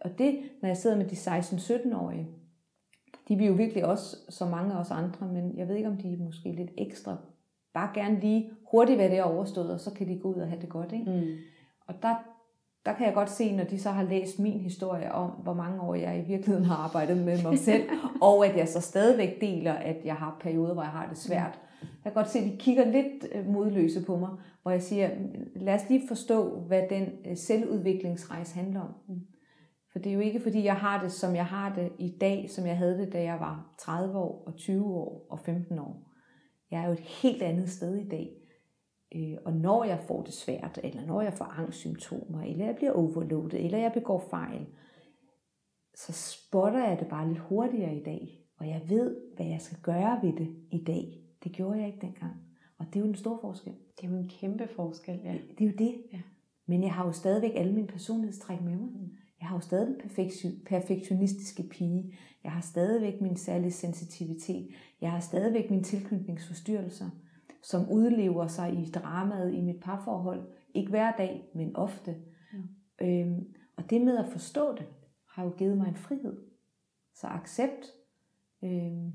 og 0.00 0.18
det, 0.18 0.38
når 0.62 0.68
jeg 0.68 0.76
sidder 0.76 0.96
med 0.96 1.06
de 1.06 1.16
16-17-årige, 1.16 2.28
de 3.28 3.36
vil 3.36 3.46
jo 3.46 3.52
virkelig 3.52 3.84
også, 3.84 4.16
som 4.28 4.50
mange 4.50 4.74
af 4.74 4.78
os 4.78 4.90
andre, 4.90 5.28
men 5.28 5.58
jeg 5.58 5.68
ved 5.68 5.76
ikke, 5.76 5.88
om 5.88 5.96
de 5.96 6.12
er 6.12 6.18
måske 6.18 6.52
lidt 6.52 6.70
ekstra, 6.78 7.16
bare 7.74 7.90
gerne 7.94 8.20
lige 8.20 8.50
hurtigt 8.70 8.98
være 8.98 9.10
det 9.10 9.22
overstået, 9.22 9.72
og 9.72 9.80
så 9.80 9.94
kan 9.94 10.08
de 10.08 10.18
gå 10.18 10.34
ud 10.34 10.40
og 10.40 10.48
have 10.48 10.60
det 10.60 10.68
godt. 10.68 10.92
Ikke? 10.92 11.10
Mm. 11.10 11.36
Og 11.86 11.94
der, 12.02 12.14
der 12.86 12.92
kan 12.92 13.06
jeg 13.06 13.14
godt 13.14 13.30
se, 13.30 13.56
når 13.56 13.64
de 13.64 13.78
så 13.78 13.90
har 13.90 14.02
læst 14.02 14.38
min 14.38 14.60
historie 14.60 15.12
om, 15.12 15.30
hvor 15.30 15.54
mange 15.54 15.80
år 15.80 15.94
jeg 15.94 16.18
i 16.18 16.28
virkeligheden 16.28 16.64
har 16.64 16.76
arbejdet 16.76 17.16
med 17.16 17.42
mig 17.42 17.58
selv, 17.58 17.88
og 18.22 18.46
at 18.46 18.56
jeg 18.56 18.68
så 18.68 18.80
stadigvæk 18.80 19.40
deler, 19.40 19.72
at 19.72 19.96
jeg 20.04 20.14
har 20.14 20.36
perioder, 20.40 20.72
hvor 20.72 20.82
jeg 20.82 20.90
har 20.90 21.08
det 21.08 21.18
svært. 21.18 21.60
Jeg 21.82 22.12
kan 22.12 22.12
godt 22.12 22.30
se, 22.30 22.38
at 22.38 22.44
de 22.44 22.56
kigger 22.58 22.84
lidt 22.84 23.26
øh, 23.34 23.46
modløse 23.46 24.04
på 24.04 24.16
mig, 24.16 24.30
hvor 24.62 24.70
jeg 24.70 24.82
siger, 24.82 25.10
lad 25.56 25.74
os 25.74 25.88
lige 25.88 26.08
forstå, 26.08 26.60
hvad 26.60 26.82
den 26.90 27.08
øh, 27.26 27.36
selvudviklingsrejse 27.36 28.54
handler 28.54 28.80
om. 28.80 28.94
For 29.92 29.98
det 29.98 30.10
er 30.10 30.14
jo 30.14 30.20
ikke, 30.20 30.40
fordi 30.40 30.64
jeg 30.64 30.76
har 30.76 31.02
det, 31.02 31.12
som 31.12 31.34
jeg 31.34 31.46
har 31.46 31.74
det 31.74 31.92
i 31.98 32.16
dag, 32.20 32.50
som 32.50 32.66
jeg 32.66 32.76
havde 32.76 32.98
det, 32.98 33.12
da 33.12 33.22
jeg 33.22 33.40
var 33.40 33.74
30 33.78 34.18
år 34.18 34.42
og 34.46 34.56
20 34.56 34.84
år 34.84 35.26
og 35.30 35.40
15 35.40 35.78
år. 35.78 36.10
Jeg 36.70 36.82
er 36.82 36.86
jo 36.86 36.92
et 36.92 37.00
helt 37.22 37.42
andet 37.42 37.68
sted 37.68 37.96
i 37.96 38.08
dag. 38.08 38.43
Øh, 39.14 39.36
og 39.44 39.52
når 39.52 39.84
jeg 39.84 40.00
får 40.06 40.22
det 40.22 40.34
svært, 40.34 40.80
eller 40.82 41.06
når 41.06 41.20
jeg 41.20 41.32
får 41.32 41.44
angstsymptomer, 41.44 42.42
eller 42.42 42.66
jeg 42.66 42.76
bliver 42.76 42.92
overloadet, 42.92 43.64
eller 43.64 43.78
jeg 43.78 43.92
begår 43.92 44.26
fejl, 44.30 44.66
så 45.94 46.12
spotter 46.12 46.88
jeg 46.88 47.00
det 47.00 47.08
bare 47.08 47.28
lidt 47.28 47.38
hurtigere 47.38 47.96
i 47.96 48.02
dag. 48.02 48.40
Og 48.58 48.68
jeg 48.68 48.82
ved, 48.88 49.16
hvad 49.36 49.46
jeg 49.46 49.60
skal 49.60 49.78
gøre 49.82 50.20
ved 50.22 50.32
det 50.32 50.56
i 50.70 50.84
dag. 50.84 51.20
Det 51.44 51.52
gjorde 51.52 51.78
jeg 51.78 51.86
ikke 51.86 52.00
dengang. 52.00 52.34
Og 52.78 52.86
det 52.86 52.96
er 52.96 53.00
jo 53.00 53.06
en 53.06 53.14
stor 53.14 53.38
forskel. 53.40 53.72
Det 54.00 54.06
er 54.06 54.10
jo 54.10 54.16
en 54.16 54.28
kæmpe 54.28 54.68
forskel, 54.76 55.20
ja. 55.24 55.32
Det, 55.32 55.58
det 55.58 55.64
er 55.64 55.68
jo 55.68 55.76
det. 55.78 56.02
Ja. 56.12 56.20
Men 56.66 56.82
jeg 56.82 56.92
har 56.92 57.06
jo 57.06 57.12
stadigvæk 57.12 57.52
alle 57.54 57.72
mine 57.72 57.86
personlighedstræk 57.86 58.60
med 58.60 58.76
mig. 58.76 58.88
Mm. 58.88 59.10
Jeg 59.40 59.48
har 59.48 59.56
jo 59.56 59.60
stadig 59.60 59.86
den 59.86 60.10
perfektionistiske 60.66 61.62
pige. 61.62 62.14
Jeg 62.44 62.52
har 62.52 62.60
stadigvæk 62.60 63.20
min 63.20 63.36
særlige 63.36 63.72
sensitivitet. 63.72 64.68
Jeg 65.00 65.10
har 65.10 65.20
stadigvæk 65.20 65.70
mine 65.70 65.82
tilknytningsforstyrrelser, 65.82 67.10
som 67.64 67.90
udlever 67.90 68.46
sig 68.46 68.74
i 68.74 68.90
dramaet 68.90 69.54
i 69.54 69.60
mit 69.60 69.80
parforhold. 69.80 70.46
Ikke 70.74 70.90
hver 70.90 71.16
dag, 71.16 71.50
men 71.54 71.76
ofte. 71.76 72.16
Ja. 73.00 73.06
Øhm, 73.06 73.54
og 73.76 73.90
det 73.90 74.00
med 74.00 74.16
at 74.16 74.32
forstå 74.32 74.72
det, 74.72 74.86
har 75.26 75.44
jo 75.44 75.50
givet 75.50 75.76
mig 75.76 75.88
en 75.88 75.96
frihed. 75.96 76.36
Så 77.14 77.26
accept 77.26 77.86
øhm, 78.62 79.12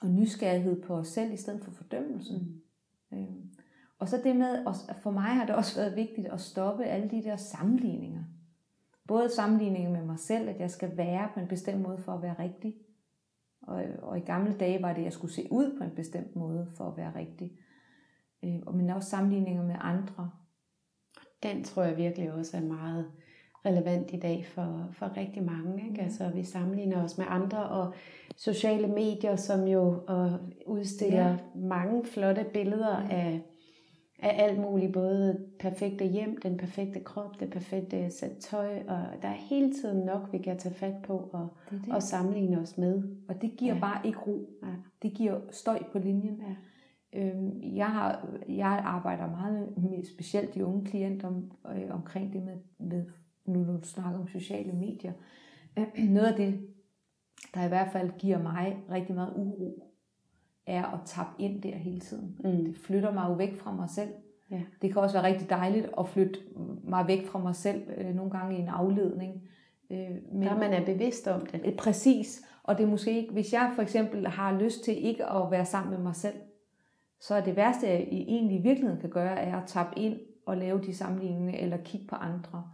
og 0.00 0.10
nysgerrighed 0.10 0.82
på 0.82 0.94
os 0.94 1.08
selv 1.08 1.32
i 1.32 1.36
stedet 1.36 1.64
for 1.64 1.70
fordømmelse. 1.70 2.32
Mm. 2.32 3.18
Øhm, 3.18 3.50
og 3.98 4.08
så 4.08 4.20
det 4.24 4.36
med, 4.36 4.64
for 5.02 5.10
mig 5.10 5.22
har 5.22 5.46
det 5.46 5.54
også 5.54 5.80
været 5.80 5.96
vigtigt 5.96 6.26
at 6.26 6.40
stoppe 6.40 6.84
alle 6.84 7.10
de 7.10 7.22
der 7.22 7.36
sammenligninger. 7.36 8.24
Både 9.08 9.34
sammenligninger 9.34 9.90
med 9.90 10.04
mig 10.04 10.18
selv, 10.18 10.48
at 10.48 10.60
jeg 10.60 10.70
skal 10.70 10.96
være 10.96 11.28
på 11.34 11.40
en 11.40 11.48
bestemt 11.48 11.82
måde 11.82 11.98
for 11.98 12.12
at 12.12 12.22
være 12.22 12.38
rigtig. 12.38 12.74
Og, 13.68 13.84
og 14.02 14.18
i 14.18 14.20
gamle 14.20 14.56
dage 14.60 14.82
var 14.82 14.88
det, 14.88 14.98
at 14.98 15.04
jeg 15.04 15.12
skulle 15.12 15.34
se 15.34 15.48
ud 15.50 15.78
på 15.78 15.84
en 15.84 15.94
bestemt 15.96 16.36
måde 16.36 16.70
for 16.76 16.84
at 16.84 16.96
være 16.96 17.12
rigtig. 17.16 17.52
Øh, 18.44 18.74
men 18.74 18.90
også 18.90 19.10
sammenligninger 19.10 19.62
med 19.62 19.76
andre. 19.80 20.30
Den 21.42 21.64
tror 21.64 21.82
jeg 21.82 21.96
virkelig 21.96 22.32
også 22.32 22.56
er 22.56 22.60
meget 22.60 23.10
relevant 23.66 24.12
i 24.12 24.18
dag 24.18 24.46
for, 24.46 24.88
for 24.92 25.16
rigtig 25.16 25.42
mange. 25.42 25.88
Ikke? 25.88 26.02
Altså, 26.02 26.30
vi 26.34 26.44
sammenligner 26.44 27.04
os 27.04 27.18
med 27.18 27.26
andre, 27.28 27.68
og 27.68 27.94
sociale 28.36 28.88
medier, 28.88 29.36
som 29.36 29.66
jo 29.66 30.04
og 30.06 30.30
udstiller 30.66 31.28
ja. 31.28 31.36
mange 31.54 32.04
flotte 32.04 32.46
billeder 32.52 32.96
af 32.96 33.42
af 34.18 34.44
alt 34.44 34.58
muligt, 34.58 34.92
både 34.92 35.46
perfekte 35.58 36.04
hjem, 36.04 36.40
den 36.40 36.56
perfekte 36.56 37.00
krop, 37.00 37.40
det 37.40 37.50
perfekte 37.50 38.10
sæt 38.10 38.36
tøj, 38.40 38.78
og 38.88 38.98
der 39.22 39.28
er 39.28 39.36
hele 39.50 39.72
tiden 39.72 40.06
nok, 40.06 40.32
vi 40.32 40.38
kan 40.38 40.58
tage 40.58 40.74
fat 40.74 40.94
på 41.02 41.30
og, 41.32 41.48
det 41.70 41.82
det. 41.84 41.94
og 41.94 42.02
sammenligne 42.02 42.60
os 42.60 42.78
med. 42.78 43.02
Og 43.28 43.42
det 43.42 43.56
giver 43.56 43.74
ja. 43.74 43.80
bare 43.80 44.06
ikke 44.06 44.18
ro. 44.18 44.50
Ja. 44.62 44.68
Det 45.02 45.14
giver 45.14 45.40
støj 45.50 45.82
på 45.92 45.98
linjen. 45.98 46.42
Ja. 46.48 46.54
Øhm, 47.12 47.62
jeg, 47.62 47.90
har, 47.90 48.28
jeg 48.48 48.80
arbejder 48.84 49.30
meget 49.30 49.76
med 49.76 50.04
specielt 50.04 50.54
de 50.54 50.64
unge 50.64 50.84
klienter 50.84 51.28
om, 51.28 51.50
øh, 51.76 51.90
omkring 51.90 52.32
det 52.32 52.42
med, 52.42 52.56
med, 52.78 53.04
nu 53.46 53.64
når 53.64 53.76
du 53.76 53.86
snakker 53.86 54.20
om 54.20 54.28
sociale 54.28 54.72
medier. 54.72 55.12
noget 56.14 56.26
af 56.26 56.36
det, 56.36 56.68
der 57.54 57.64
i 57.64 57.68
hvert 57.68 57.92
fald 57.92 58.10
giver 58.18 58.42
mig 58.42 58.76
rigtig 58.90 59.14
meget 59.14 59.32
uro, 59.36 59.87
er 60.68 60.84
at 60.84 61.00
tappe 61.04 61.42
ind 61.42 61.62
der 61.62 61.76
hele 61.76 62.00
tiden. 62.00 62.36
Mm. 62.44 62.64
Det 62.64 62.76
flytter 62.76 63.12
mig 63.12 63.24
jo 63.28 63.32
væk 63.32 63.56
fra 63.56 63.72
mig 63.72 63.90
selv. 63.90 64.10
Ja. 64.50 64.60
Det 64.82 64.92
kan 64.92 65.02
også 65.02 65.20
være 65.20 65.26
rigtig 65.26 65.50
dejligt 65.50 65.88
at 65.98 66.08
flytte 66.08 66.40
mig 66.84 67.06
væk 67.06 67.26
fra 67.26 67.38
mig 67.38 67.56
selv, 67.56 67.82
øh, 67.96 68.14
nogle 68.14 68.30
gange 68.30 68.56
i 68.56 68.60
en 68.60 68.68
afledning. 68.68 69.42
Øh, 69.90 69.98
men, 70.32 70.42
Der 70.42 70.58
man 70.58 70.72
er 70.72 70.84
bevidst 70.84 71.28
om 71.28 71.46
det. 71.46 71.60
Øh, 71.64 71.76
præcis. 71.76 72.42
Og 72.62 72.78
det 72.78 72.84
er 72.84 72.88
måske 72.88 73.16
ikke, 73.16 73.32
hvis 73.32 73.52
jeg 73.52 73.72
for 73.74 73.82
eksempel 73.82 74.26
har 74.26 74.58
lyst 74.58 74.84
til 74.84 75.06
ikke 75.06 75.26
at 75.26 75.50
være 75.50 75.64
sammen 75.64 75.94
med 75.94 76.02
mig 76.02 76.16
selv, 76.16 76.34
så 77.20 77.34
er 77.34 77.40
det 77.40 77.56
værste, 77.56 77.88
jeg 77.88 78.08
egentlig 78.10 78.58
i 78.58 78.62
virkeligheden 78.62 79.00
kan 79.00 79.10
gøre, 79.10 79.38
er 79.38 79.56
at 79.56 79.66
tappe 79.66 79.98
ind 79.98 80.18
og 80.46 80.56
lave 80.56 80.80
de 80.80 80.94
sammenligninger, 80.94 81.60
eller 81.60 81.76
kigge 81.76 82.06
på 82.06 82.14
andre. 82.14 82.64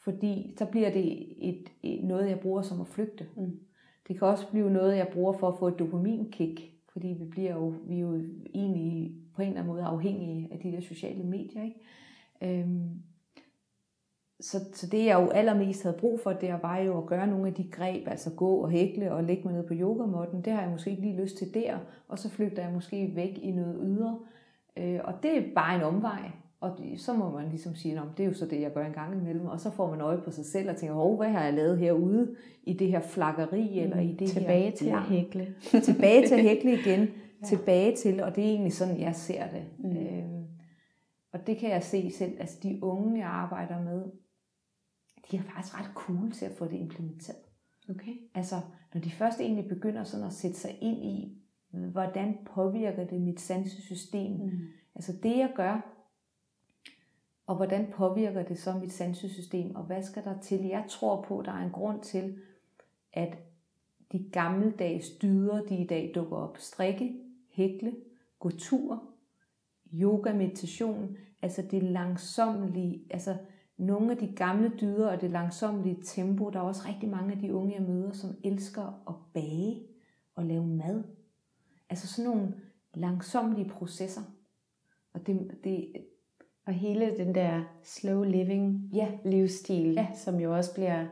Fordi 0.00 0.54
så 0.58 0.66
bliver 0.66 0.90
det 0.90 1.26
et, 1.48 1.68
et, 1.82 2.04
noget, 2.04 2.28
jeg 2.28 2.40
bruger 2.40 2.62
som 2.62 2.80
at 2.80 2.86
flygte. 2.86 3.26
Mm. 3.36 3.60
Det 4.08 4.18
kan 4.18 4.28
også 4.28 4.50
blive 4.50 4.70
noget, 4.70 4.96
jeg 4.96 5.08
bruger 5.12 5.32
for 5.32 5.48
at 5.48 5.58
få 5.58 5.68
et 5.68 5.78
dopaminkick. 5.78 6.73
Fordi 6.94 7.08
vi 7.08 7.24
bliver 7.24 7.52
jo, 7.52 7.74
vi 7.86 7.96
er 7.96 8.00
jo 8.00 8.20
egentlig 8.54 9.14
på 9.34 9.42
en 9.42 9.48
eller 9.48 9.60
anden 9.60 9.74
måde 9.74 9.84
afhængige 9.84 10.48
af 10.52 10.58
de 10.58 10.72
der 10.72 10.80
sociale 10.80 11.24
medier. 11.24 11.62
Ikke? 11.62 12.60
Øhm, 12.60 13.02
så, 14.40 14.58
så 14.72 14.86
det 14.86 15.04
jeg 15.04 15.20
jo 15.20 15.28
allermest 15.28 15.82
havde 15.82 15.96
brug 16.00 16.20
for, 16.20 16.32
det 16.32 16.58
var 16.62 16.78
jo 16.78 16.98
at 16.98 17.06
gøre 17.06 17.26
nogle 17.26 17.46
af 17.46 17.54
de 17.54 17.70
greb, 17.70 18.08
altså 18.08 18.34
gå 18.34 18.56
og 18.56 18.70
hækle 18.70 19.12
og 19.12 19.24
lægge 19.24 19.44
mig 19.44 19.52
ned 19.52 19.66
på 19.66 19.74
yogamotten. 19.74 20.44
Det 20.44 20.52
har 20.52 20.62
jeg 20.62 20.70
måske 20.70 20.90
ikke 20.90 21.02
lige 21.02 21.22
lyst 21.22 21.36
til 21.36 21.54
der, 21.54 21.78
og 22.08 22.18
så 22.18 22.28
flygter 22.28 22.62
jeg 22.62 22.72
måske 22.72 23.12
væk 23.14 23.38
i 23.42 23.50
noget 23.50 23.80
ydre. 23.82 24.18
Øh, 24.76 25.00
og 25.04 25.14
det 25.22 25.38
er 25.38 25.54
bare 25.54 25.76
en 25.76 25.82
omvej. 25.82 26.30
Og 26.60 26.78
så 26.96 27.12
må 27.12 27.30
man 27.30 27.48
ligesom 27.48 27.74
sige, 27.74 27.98
at 27.98 28.02
det 28.16 28.24
er 28.24 28.28
jo 28.28 28.34
så 28.34 28.46
det, 28.46 28.60
jeg 28.60 28.72
gør 28.72 28.86
en 28.86 28.92
gang 28.92 29.20
imellem. 29.20 29.46
Og 29.46 29.60
så 29.60 29.70
får 29.70 29.90
man 29.90 30.00
øje 30.00 30.20
på 30.20 30.30
sig 30.30 30.44
selv 30.44 30.70
og 30.70 30.76
tænker, 30.76 30.94
hov, 30.94 31.16
hvad 31.16 31.28
har 31.28 31.44
jeg 31.44 31.54
lavet 31.54 31.78
herude 31.78 32.36
i 32.62 32.72
det 32.72 32.88
her 32.88 33.00
flakkeri? 33.00 33.78
Eller 33.78 34.00
i 34.00 34.16
det 34.18 34.28
tilbage 34.28 34.70
her, 34.70 34.76
til 34.76 34.88
at 34.88 35.02
hækle. 35.02 35.54
tilbage 35.92 36.28
til 36.28 36.34
at 36.34 36.42
hækle 36.42 36.72
igen. 36.80 37.00
ja. 37.42 37.46
Tilbage 37.46 37.96
til, 37.96 38.22
og 38.22 38.36
det 38.36 38.44
er 38.44 38.48
egentlig 38.48 38.72
sådan, 38.72 39.00
jeg 39.00 39.14
ser 39.14 39.50
det. 39.50 39.64
Mm. 39.78 39.96
Øhm, 39.96 40.44
og 41.32 41.46
det 41.46 41.56
kan 41.56 41.70
jeg 41.70 41.82
se 41.82 42.10
selv. 42.10 42.32
Altså 42.40 42.58
de 42.62 42.78
unge, 42.82 43.18
jeg 43.18 43.28
arbejder 43.28 43.82
med, 43.82 44.04
de 45.30 45.36
er 45.36 45.42
faktisk 45.42 45.80
ret 45.80 45.90
cool 45.94 46.32
til 46.32 46.46
at 46.46 46.52
få 46.52 46.64
det 46.64 46.76
implementeret. 46.76 47.38
Okay. 47.90 48.14
Altså, 48.34 48.56
når 48.94 49.00
de 49.00 49.10
først 49.10 49.40
egentlig 49.40 49.68
begynder 49.68 50.04
sådan 50.04 50.26
at 50.26 50.32
sætte 50.32 50.56
sig 50.56 50.78
ind 50.80 51.04
i, 51.04 51.38
hvordan 51.92 52.36
påvirker 52.54 53.06
det 53.06 53.20
mit 53.20 53.40
sansesystem? 53.40 54.32
Mm. 54.32 54.50
Altså 54.94 55.12
det, 55.22 55.38
jeg 55.38 55.52
gør, 55.54 55.93
og 57.46 57.56
hvordan 57.56 57.92
påvirker 57.92 58.42
det 58.42 58.58
så 58.58 58.72
mit 58.72 58.92
sansesystem, 58.92 59.74
og 59.74 59.84
hvad 59.84 60.02
skal 60.02 60.24
der 60.24 60.40
til? 60.40 60.64
Jeg 60.66 60.84
tror 60.88 61.22
på, 61.22 61.38
at 61.38 61.46
der 61.46 61.52
er 61.52 61.64
en 61.64 61.70
grund 61.70 62.00
til, 62.00 62.38
at 63.12 63.38
de 64.12 64.28
gammeldags 64.32 65.10
dyder, 65.10 65.62
de 65.62 65.76
i 65.76 65.86
dag 65.86 66.12
dukker 66.14 66.36
op. 66.36 66.58
Strikke, 66.58 67.16
hækle, 67.50 67.96
gå 68.38 68.50
tur, 68.50 69.02
yoga, 69.94 70.32
meditation, 70.32 71.16
altså 71.42 71.62
det 71.70 71.82
langsomlige, 71.82 73.02
altså 73.10 73.36
nogle 73.76 74.10
af 74.10 74.16
de 74.16 74.32
gamle 74.36 74.72
dyder 74.80 75.08
og 75.08 75.20
det 75.20 75.30
langsomlige 75.30 76.02
tempo. 76.04 76.50
Der 76.50 76.58
er 76.58 76.64
også 76.64 76.88
rigtig 76.88 77.08
mange 77.08 77.32
af 77.32 77.38
de 77.38 77.54
unge, 77.54 77.74
jeg 77.74 77.82
møder, 77.82 78.12
som 78.12 78.30
elsker 78.44 79.02
at 79.08 79.14
bage 79.34 79.82
og 80.34 80.44
lave 80.44 80.66
mad. 80.66 81.04
Altså 81.90 82.06
sådan 82.06 82.30
nogle 82.30 82.54
langsomlige 82.94 83.68
processer. 83.68 84.22
Og 85.12 85.26
det, 85.26 85.58
det, 85.64 86.04
og 86.66 86.72
hele 86.72 87.16
den 87.18 87.34
der 87.34 87.62
slow 87.82 88.22
living 88.22 88.90
ja. 88.94 89.08
livsstil, 89.24 89.92
ja. 89.92 90.06
som 90.14 90.40
jo 90.40 90.56
også 90.56 90.74
bliver 90.74 91.06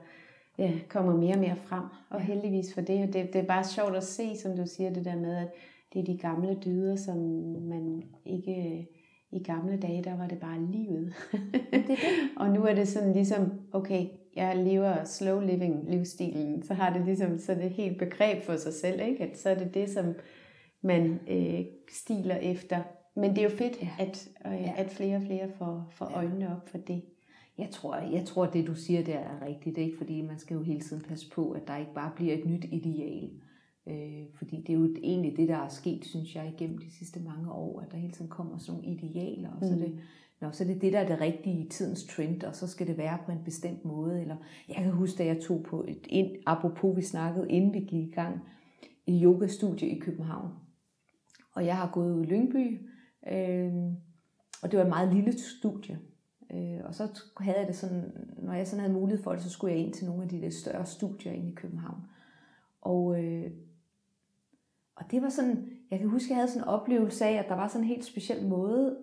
ja, 0.59 0.72
kommer 0.88 1.16
mere 1.16 1.34
og 1.34 1.40
mere 1.40 1.57
frem. 1.57 1.84
Og 2.11 2.20
ja. 2.20 2.24
heldigvis 2.24 2.74
for 2.74 2.80
det. 2.80 3.09
Og 3.09 3.14
det, 3.14 3.32
det 3.32 3.36
er 3.40 3.46
bare 3.46 3.64
sjovt 3.64 3.96
at 3.96 4.05
se, 4.05 4.36
som 4.36 4.57
du 4.57 4.66
siger, 4.66 4.92
det 4.92 5.05
der 5.05 5.16
med, 5.16 5.36
at 5.36 5.48
det 5.92 6.00
er 6.00 6.05
de 6.05 6.18
gamle 6.18 6.59
dyder, 6.64 6.96
som 6.96 7.16
man 7.61 8.03
ikke... 8.24 8.88
I 9.34 9.42
gamle 9.42 9.76
dage, 9.80 10.05
der 10.05 10.16
var 10.16 10.26
det 10.26 10.40
bare 10.40 10.61
livet. 10.61 11.14
det 11.32 11.84
det. 11.86 11.98
og 12.36 12.48
nu 12.48 12.64
er 12.64 12.74
det 12.74 12.88
sådan 12.88 13.12
ligesom, 13.12 13.53
okay, 13.72 14.07
jeg 14.36 14.57
lever 14.57 15.05
slow 15.05 15.40
living 15.40 15.90
livsstilen, 15.90 16.62
så 16.62 16.74
har 16.74 16.92
det 16.92 17.05
ligesom, 17.05 17.38
så 17.38 17.55
det 17.55 17.70
helt 17.70 17.98
begreb 17.98 18.42
for 18.42 18.57
sig 18.57 18.72
selv, 18.72 19.00
ikke? 19.00 19.24
At 19.24 19.38
så 19.38 19.50
er 19.50 19.55
det 19.55 19.74
det, 19.74 19.90
som 19.90 20.14
man 20.82 21.20
øh, 21.28 21.64
stiler 21.90 22.36
efter 22.36 22.82
men 23.14 23.30
det 23.30 23.38
er 23.38 23.42
jo 23.42 23.56
fedt, 23.56 23.82
ja. 23.82 23.90
at, 23.98 24.28
øh, 24.46 24.52
ja. 24.52 24.74
at 24.76 24.90
flere 24.90 25.16
og 25.16 25.22
flere 25.22 25.48
får, 25.58 25.88
får 25.90 26.06
øjnene 26.14 26.56
op 26.56 26.68
for 26.68 26.78
det. 26.78 27.02
Jeg 27.58 27.70
tror, 27.70 27.96
jeg 27.96 28.24
tror, 28.24 28.46
det 28.46 28.66
du 28.66 28.74
siger, 28.74 29.04
det 29.04 29.14
er 29.14 29.46
rigtigt. 29.46 29.78
Ikke? 29.78 29.96
Fordi 29.98 30.22
man 30.22 30.38
skal 30.38 30.54
jo 30.54 30.62
hele 30.62 30.80
tiden 30.80 31.02
passe 31.02 31.30
på, 31.30 31.50
at 31.50 31.68
der 31.68 31.76
ikke 31.76 31.94
bare 31.94 32.12
bliver 32.16 32.34
et 32.34 32.46
nyt 32.46 32.64
ideal. 32.64 33.30
Øh, 33.88 34.26
fordi 34.34 34.56
det 34.56 34.70
er 34.70 34.78
jo 34.78 34.94
egentlig 35.02 35.36
det, 35.36 35.48
der 35.48 35.56
er 35.56 35.68
sket, 35.68 36.04
synes 36.04 36.34
jeg, 36.34 36.54
igennem 36.54 36.78
de 36.78 36.90
sidste 36.90 37.20
mange 37.20 37.52
år, 37.52 37.80
at 37.80 37.92
der 37.92 37.96
hele 37.96 38.12
tiden 38.12 38.30
kommer 38.30 38.58
sådan 38.58 38.80
nogle 38.80 38.96
idealer, 38.96 39.50
og 39.50 39.66
så, 39.66 39.74
mm. 39.74 39.80
det, 39.80 40.00
nå, 40.40 40.50
så 40.50 40.64
er 40.64 40.68
det 40.68 40.82
det, 40.82 40.92
der 40.92 40.98
er 40.98 41.06
det 41.06 41.20
rigtige 41.20 41.68
tidens 41.68 42.04
trend, 42.04 42.42
og 42.42 42.56
så 42.56 42.66
skal 42.66 42.86
det 42.86 42.98
være 42.98 43.18
på 43.26 43.32
en 43.32 43.44
bestemt 43.44 43.84
måde. 43.84 44.20
Eller 44.20 44.36
jeg 44.68 44.76
kan 44.76 44.90
huske, 44.92 45.18
da 45.18 45.24
jeg 45.24 45.40
tog 45.40 45.62
på 45.62 45.84
et, 45.88 46.06
ind, 46.08 46.30
apropos 46.46 46.96
vi 46.96 47.02
snakkede, 47.02 47.50
inden 47.50 47.74
vi 47.74 47.78
gik 47.80 48.08
i 48.08 48.10
gang, 48.10 48.40
i 49.06 49.24
yogastudie 49.24 49.88
i 49.88 49.98
København. 49.98 50.50
Og 51.54 51.66
jeg 51.66 51.76
har 51.76 51.90
gået 51.92 52.14
ud 52.14 52.22
i 52.22 52.26
Lyngby, 52.26 52.80
øh, 53.28 53.72
og 54.62 54.70
det 54.70 54.78
var 54.78 54.84
et 54.84 54.88
meget 54.88 55.14
lille 55.14 55.38
studie. 55.38 55.98
Øh, 56.52 56.80
og 56.84 56.94
så 56.94 57.22
havde 57.36 57.58
jeg 57.58 57.66
det 57.66 57.76
sådan, 57.76 58.28
når 58.38 58.52
jeg 58.52 58.66
sådan 58.66 58.80
havde 58.80 58.94
mulighed 58.94 59.22
for 59.22 59.32
det, 59.32 59.42
så 59.42 59.50
skulle 59.50 59.74
jeg 59.74 59.82
ind 59.82 59.92
til 59.92 60.06
nogle 60.06 60.22
af 60.22 60.28
de 60.28 60.40
lidt 60.40 60.54
større 60.54 60.86
studier 60.86 61.32
inde 61.32 61.50
i 61.50 61.54
København. 61.54 62.00
Og, 62.80 63.24
øh, 63.24 63.50
og 64.96 65.10
det 65.10 65.22
var 65.22 65.28
sådan, 65.28 65.70
jeg 65.90 65.98
kan 65.98 66.08
huske, 66.08 66.30
jeg 66.30 66.36
havde 66.36 66.48
sådan 66.48 66.62
en 66.62 66.68
oplevelse 66.68 67.24
af, 67.24 67.32
at 67.32 67.48
der 67.48 67.54
var 67.54 67.68
sådan 67.68 67.82
en 67.82 67.88
helt 67.88 68.04
speciel 68.04 68.46
måde, 68.46 68.98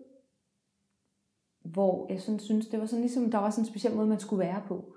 hvor 1.61 2.11
jeg 2.11 2.22
sådan 2.22 2.39
synes, 2.39 2.67
det 2.67 2.80
var 2.80 2.86
sådan 2.86 3.01
ligesom, 3.01 3.32
der 3.32 3.38
var 3.38 3.49
sådan 3.49 3.61
en 3.61 3.70
speciel 3.70 3.95
måde, 3.95 4.07
man 4.07 4.20
skulle 4.20 4.39
være 4.39 4.63
på. 4.67 4.95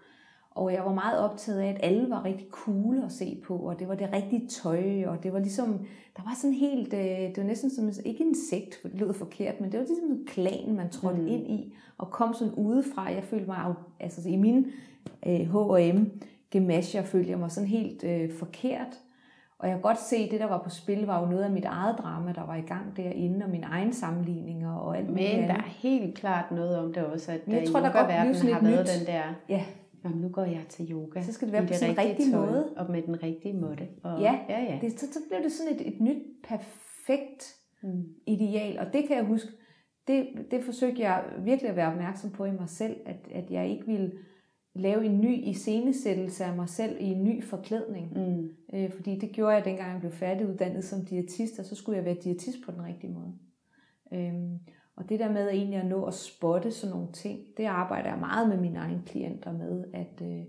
Og 0.54 0.72
jeg 0.72 0.84
var 0.84 0.92
meget 0.92 1.18
optaget 1.18 1.60
af, 1.60 1.68
at 1.68 1.80
alle 1.82 2.10
var 2.10 2.24
rigtig 2.24 2.46
cool 2.50 3.02
at 3.04 3.12
se 3.12 3.42
på, 3.46 3.56
og 3.56 3.78
det 3.78 3.88
var 3.88 3.94
det 3.94 4.08
rigtige 4.12 4.48
tøj, 4.48 5.04
og 5.06 5.22
det 5.22 5.32
var 5.32 5.38
ligesom, 5.38 5.78
der 6.16 6.22
var 6.22 6.34
sådan 6.40 6.54
helt, 6.54 6.94
øh, 6.94 7.00
det 7.00 7.36
var 7.36 7.44
næsten 7.44 7.70
som, 7.70 7.90
ikke 8.04 8.24
en 8.24 8.34
sekt, 8.50 8.78
for 8.80 8.88
det 8.88 9.00
lød 9.00 9.14
forkert, 9.14 9.60
men 9.60 9.72
det 9.72 9.80
var 9.80 9.86
ligesom 9.86 10.10
en 10.10 10.26
klan, 10.26 10.74
man 10.76 10.90
trådte 10.90 11.20
mm. 11.20 11.28
ind 11.28 11.50
i, 11.50 11.74
og 11.98 12.10
kom 12.10 12.34
sådan 12.34 12.54
udefra. 12.54 13.12
Jeg 13.12 13.24
følte 13.24 13.46
mig, 13.46 13.74
altså 14.00 14.28
i 14.28 14.36
min 14.36 14.66
øh, 15.26 15.40
H&M 15.40 16.06
gemasher, 16.50 17.02
følte 17.02 17.30
jeg 17.30 17.38
mig 17.38 17.50
sådan 17.50 17.68
helt 17.68 18.04
øh, 18.04 18.32
forkert. 18.32 18.98
Og 19.58 19.68
jeg 19.68 19.74
kan 19.74 19.82
godt 19.82 20.00
se, 20.00 20.16
at 20.16 20.30
det, 20.30 20.40
der 20.40 20.46
var 20.46 20.62
på 20.62 20.70
spil, 20.70 21.06
var 21.06 21.20
jo 21.20 21.26
noget 21.26 21.44
af 21.44 21.50
mit 21.50 21.64
eget 21.64 21.98
drama, 21.98 22.32
der 22.32 22.46
var 22.46 22.56
i 22.56 22.60
gang 22.60 22.96
derinde, 22.96 23.44
og 23.44 23.50
mine 23.50 23.66
egne 23.66 23.94
sammenligninger 23.94 24.74
og 24.74 24.98
alt 24.98 25.08
Men 25.08 25.48
der 25.48 25.54
er 25.54 25.68
helt 25.68 26.14
klart 26.14 26.50
noget 26.50 26.78
om 26.78 26.92
det 26.92 27.04
også, 27.04 27.32
at 27.32 27.40
jeg 27.46 27.68
tror, 27.68 27.80
der 27.80 27.92
godt 27.92 28.12
har 28.12 28.62
været 28.62 28.88
den 28.98 29.06
der... 29.06 29.22
Ja, 29.48 29.64
Jamen, 30.04 30.20
nu 30.20 30.28
går 30.28 30.44
jeg 30.44 30.64
til 30.68 30.92
yoga. 30.92 31.22
Så 31.22 31.32
skal 31.32 31.48
det 31.48 31.52
være 31.52 31.66
på 31.66 31.72
den 31.80 31.98
rigtige 31.98 32.32
tøj, 32.32 32.46
måde. 32.46 32.72
Og 32.76 32.90
med 32.90 33.02
den 33.02 33.22
rigtige 33.22 33.54
måde. 33.54 33.88
Og, 34.02 34.20
ja, 34.20 34.40
ja, 34.48 34.60
ja. 34.62 34.78
Det, 34.80 35.00
så, 35.00 35.06
så 35.12 35.18
bliver 35.28 35.42
det 35.42 35.52
sådan 35.52 35.74
et, 35.74 35.94
et 35.94 36.00
nyt, 36.00 36.22
perfekt 36.44 37.54
mm. 37.82 38.04
ideal. 38.26 38.78
Og 38.78 38.86
det 38.92 39.04
kan 39.08 39.16
jeg 39.16 39.24
huske, 39.24 39.48
det, 40.06 40.26
det 40.50 40.64
forsøgte 40.64 41.02
jeg 41.02 41.24
virkelig 41.44 41.70
at 41.70 41.76
være 41.76 41.92
opmærksom 41.92 42.30
på 42.30 42.44
i 42.44 42.52
mig 42.52 42.68
selv, 42.68 42.96
at, 43.06 43.28
at 43.34 43.50
jeg 43.50 43.68
ikke 43.68 43.86
ville 43.86 44.12
lave 44.74 45.04
en 45.04 45.20
ny 45.20 45.38
iscenesættelse 45.44 46.44
af 46.44 46.56
mig 46.56 46.68
selv 46.68 46.96
i 47.00 47.04
en 47.04 47.24
ny 47.24 47.44
forklædning. 47.44 48.12
Mm. 48.18 48.50
Øh, 48.74 48.90
fordi 48.90 49.18
det 49.18 49.32
gjorde 49.32 49.54
jeg 49.54 49.64
dengang 49.64 49.92
jeg 49.92 50.00
blev 50.00 50.12
færdiguddannet 50.12 50.84
som 50.84 51.04
diætist, 51.04 51.58
og 51.58 51.64
så 51.64 51.74
skulle 51.74 51.96
jeg 51.96 52.04
være 52.04 52.16
diætist 52.24 52.58
på 52.64 52.72
den 52.72 52.84
rigtige 52.84 53.12
måde. 53.12 53.32
Øhm, 54.12 54.58
og 54.96 55.08
det 55.08 55.20
der 55.20 55.32
med 55.32 55.48
egentlig 55.48 55.80
at 55.80 55.86
nå 55.86 56.04
at 56.04 56.14
spotte 56.14 56.70
sådan 56.70 56.96
nogle 56.96 57.12
ting, 57.12 57.40
det 57.56 57.64
arbejder 57.64 58.08
jeg 58.08 58.18
meget 58.18 58.48
med 58.48 58.56
mine 58.56 58.78
egne 58.78 59.02
klienter 59.06 59.52
med, 59.52 59.84
at, 59.92 60.22
øh, 60.22 60.44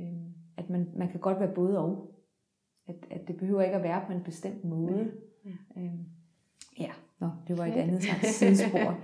øh, 0.00 0.22
at 0.56 0.70
man, 0.70 0.88
man 0.96 1.08
kan 1.08 1.20
godt 1.20 1.40
være 1.40 1.54
både 1.54 1.78
og. 1.78 2.12
At, 2.88 2.94
at 3.10 3.28
det 3.28 3.36
behøver 3.36 3.62
ikke 3.62 3.76
at 3.76 3.82
være 3.82 4.02
på 4.06 4.12
en 4.12 4.22
bestemt 4.22 4.64
måde. 4.64 5.12
Ja, 5.44 5.50
ja. 5.76 5.82
Øh, 5.82 5.98
ja. 6.80 6.90
Nå, 7.20 7.30
det 7.48 7.58
var 7.58 7.66
et 7.66 7.72
andet 7.72 8.02
slags 8.02 8.34
sidespor. 8.34 8.98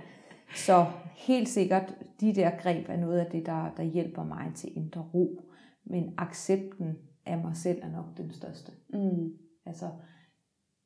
Så 0.55 0.85
helt 1.15 1.49
sikkert, 1.49 1.95
de 2.21 2.35
der 2.35 2.51
greb 2.57 2.89
er 2.89 2.97
noget 2.97 3.19
af 3.19 3.31
det, 3.31 3.45
der, 3.45 3.71
der 3.77 3.83
hjælper 3.83 4.23
mig 4.23 4.51
til 4.55 4.77
indre 4.77 5.01
ro. 5.13 5.41
Men 5.83 6.13
accepten 6.17 6.97
af 7.25 7.37
mig 7.37 7.55
selv 7.55 7.79
er 7.83 7.91
nok 7.91 8.05
den 8.17 8.31
største. 8.31 8.71
Mm. 8.89 9.33
Altså, 9.65 9.89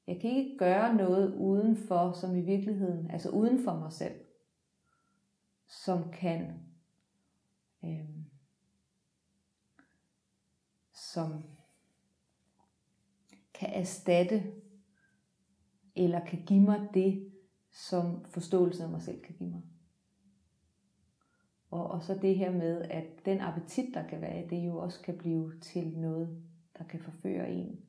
jeg 0.08 0.22
kan 0.22 0.30
ikke 0.30 0.58
gøre 0.58 0.96
noget 0.96 1.36
udenfor, 1.36 2.12
som 2.12 2.36
i 2.36 2.42
virkeligheden, 2.42 3.12
altså 3.12 3.30
uden 3.30 3.64
for 3.64 3.80
mig 3.80 3.92
selv, 3.94 4.16
som 5.68 6.12
kan, 6.12 6.54
øh, 7.84 8.10
som 10.94 11.44
kan 13.54 13.70
erstatte, 13.74 14.44
eller 15.96 16.26
kan 16.26 16.46
give 16.46 16.62
mig 16.62 16.90
det, 16.94 17.34
som 17.72 18.26
forståelsen 18.26 18.84
af 18.84 18.90
mig 18.90 19.02
selv 19.02 19.22
kan 19.22 19.36
give 19.36 19.50
mig. 19.50 19.62
Og, 21.72 21.88
og 21.88 22.04
så 22.04 22.20
det 22.22 22.36
her 22.36 22.52
med, 22.52 22.82
at 22.82 23.26
den 23.26 23.40
appetit, 23.40 23.94
der 23.94 24.08
kan 24.08 24.22
være, 24.22 24.50
det 24.50 24.68
jo 24.68 24.78
også 24.78 25.02
kan 25.02 25.18
blive 25.18 25.60
til 25.60 25.98
noget, 25.98 26.44
der 26.78 26.84
kan 26.84 27.00
forføre 27.00 27.52
en 27.52 27.87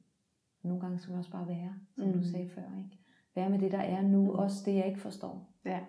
nogle 0.62 0.80
gange 0.80 0.98
skal 0.98 1.11
man 1.11 1.18
også 1.18 1.30
bare 1.30 1.48
være, 1.48 1.74
som 1.96 2.06
mm. 2.06 2.12
du 2.12 2.22
sagde 2.22 2.48
før. 2.48 2.78
Ikke? 2.78 2.98
Være 3.34 3.50
med 3.50 3.59
det, 3.59 3.72
der 3.72 3.78
er 3.78 4.02
nu. 4.02 4.32
Også 4.32 4.62
det, 4.66 4.74
jeg 4.74 4.86
ikke 4.86 5.00
forstår. 5.00 5.52
Ja. 5.64 5.80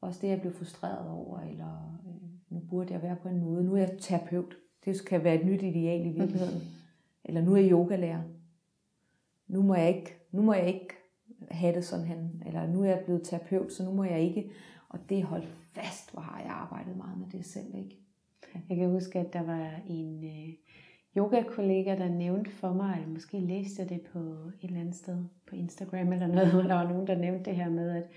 Også 0.00 0.20
det, 0.22 0.28
jeg 0.28 0.40
bliver 0.40 0.54
frustreret 0.54 1.10
over. 1.10 1.40
Eller 1.40 2.00
øh, 2.06 2.28
nu 2.48 2.60
burde 2.70 2.92
jeg 2.92 3.02
være 3.02 3.16
på 3.22 3.28
en 3.28 3.40
måde. 3.40 3.64
Nu 3.64 3.74
er 3.74 3.78
jeg 3.78 3.96
terapeut. 4.00 4.56
Det 4.84 5.04
kan 5.06 5.24
være 5.24 5.34
et 5.34 5.46
nyt 5.46 5.62
ideal 5.62 6.06
i 6.06 6.10
virkeligheden. 6.10 6.62
eller 7.24 7.40
nu 7.40 7.52
er 7.54 7.60
jeg 7.60 7.70
yogalærer. 7.70 8.22
Nu 9.48 9.62
må 9.62 9.74
jeg 9.74 9.88
ikke, 9.88 10.14
nu 10.32 10.42
må 10.42 10.52
jeg 10.52 10.66
ikke 10.66 10.88
have 11.50 11.74
det 11.74 11.84
sådan 11.84 12.06
hen. 12.06 12.42
Eller 12.46 12.66
nu 12.66 12.82
er 12.82 12.86
jeg 12.86 13.02
blevet 13.04 13.22
terapeut, 13.24 13.72
så 13.72 13.84
nu 13.84 13.92
må 13.92 14.04
jeg 14.04 14.20
ikke. 14.20 14.50
Og 14.88 14.98
det 15.08 15.22
holdt 15.22 15.48
fast, 15.72 16.12
hvor 16.12 16.20
har 16.20 16.40
jeg 16.40 16.50
arbejdet 16.50 16.96
meget 16.96 17.18
med 17.18 17.26
det 17.32 17.44
selv. 17.44 17.74
Ikke? 17.74 18.06
Jeg 18.68 18.76
kan 18.76 18.90
huske, 18.90 19.18
at 19.18 19.32
der 19.32 19.42
var 19.42 19.70
en, 19.86 20.24
øh, 20.24 20.54
yogakollega, 21.16 21.96
der 21.96 22.08
nævnte 22.08 22.50
for 22.50 22.72
mig, 22.72 22.94
eller 22.96 23.12
måske 23.12 23.40
læste 23.40 23.82
jeg 23.82 23.88
det 23.88 24.00
på 24.00 24.18
et 24.62 24.68
eller 24.68 24.80
andet 24.80 24.94
sted 24.94 25.24
på 25.46 25.56
Instagram 25.56 26.12
eller 26.12 26.26
noget, 26.26 26.52
hvor 26.52 26.62
der 26.62 26.74
var 26.74 26.88
nogen, 26.88 27.06
der 27.06 27.18
nævnte 27.18 27.44
det 27.44 27.56
her 27.56 27.70
med, 27.70 27.90
at, 27.90 28.08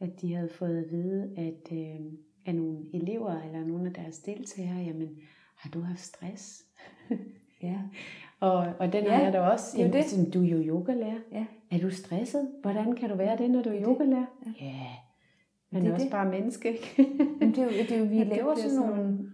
at 0.00 0.20
de 0.20 0.34
havde 0.34 0.48
fået 0.48 0.84
at 0.84 0.90
vide, 0.90 1.30
at 1.36 1.72
øh, 1.72 2.00
af 2.46 2.54
nogle 2.54 2.78
elever 2.94 3.42
eller 3.42 3.66
nogle 3.66 3.86
af 3.86 3.94
deres 3.94 4.18
deltagere, 4.18 4.78
jamen, 4.78 5.18
har 5.56 5.70
du 5.70 5.80
haft 5.80 6.00
stress? 6.00 6.64
ja. 7.62 7.78
Og, 8.40 8.66
og 8.78 8.92
den 8.92 9.04
ja, 9.04 9.14
har 9.14 9.22
jeg 9.22 9.32
da 9.32 9.40
også. 9.40 9.76
Det 9.76 9.94
er 9.94 9.98
jamen, 9.98 10.24
det. 10.24 10.34
du 10.34 10.42
er 10.44 10.48
jo 10.48 10.58
yogalærer. 10.58 11.18
Ja. 11.32 11.46
Er 11.70 11.78
du 11.78 11.90
stresset? 11.90 12.48
Hvordan 12.62 12.96
kan 12.96 13.08
du 13.08 13.16
være 13.16 13.36
det, 13.38 13.50
når 13.50 13.62
du 13.62 13.70
er 13.70 13.82
yogalærer? 13.82 14.26
Ja. 14.46 14.66
ja. 14.66 14.86
Men 15.70 15.82
det 15.82 15.88
er 15.88 15.94
også 15.94 16.04
det. 16.04 16.12
bare 16.12 16.30
menneske. 16.30 16.78
Jamen, 17.40 17.54
det 17.54 17.58
er 17.58 17.64
jo, 17.64 17.70
det 17.70 17.92
er 17.92 17.98
jo 17.98 18.04
vi 18.04 18.16
ja, 18.22 18.24
laver 18.24 18.54
sådan 18.54 18.76
nogle 18.76 19.27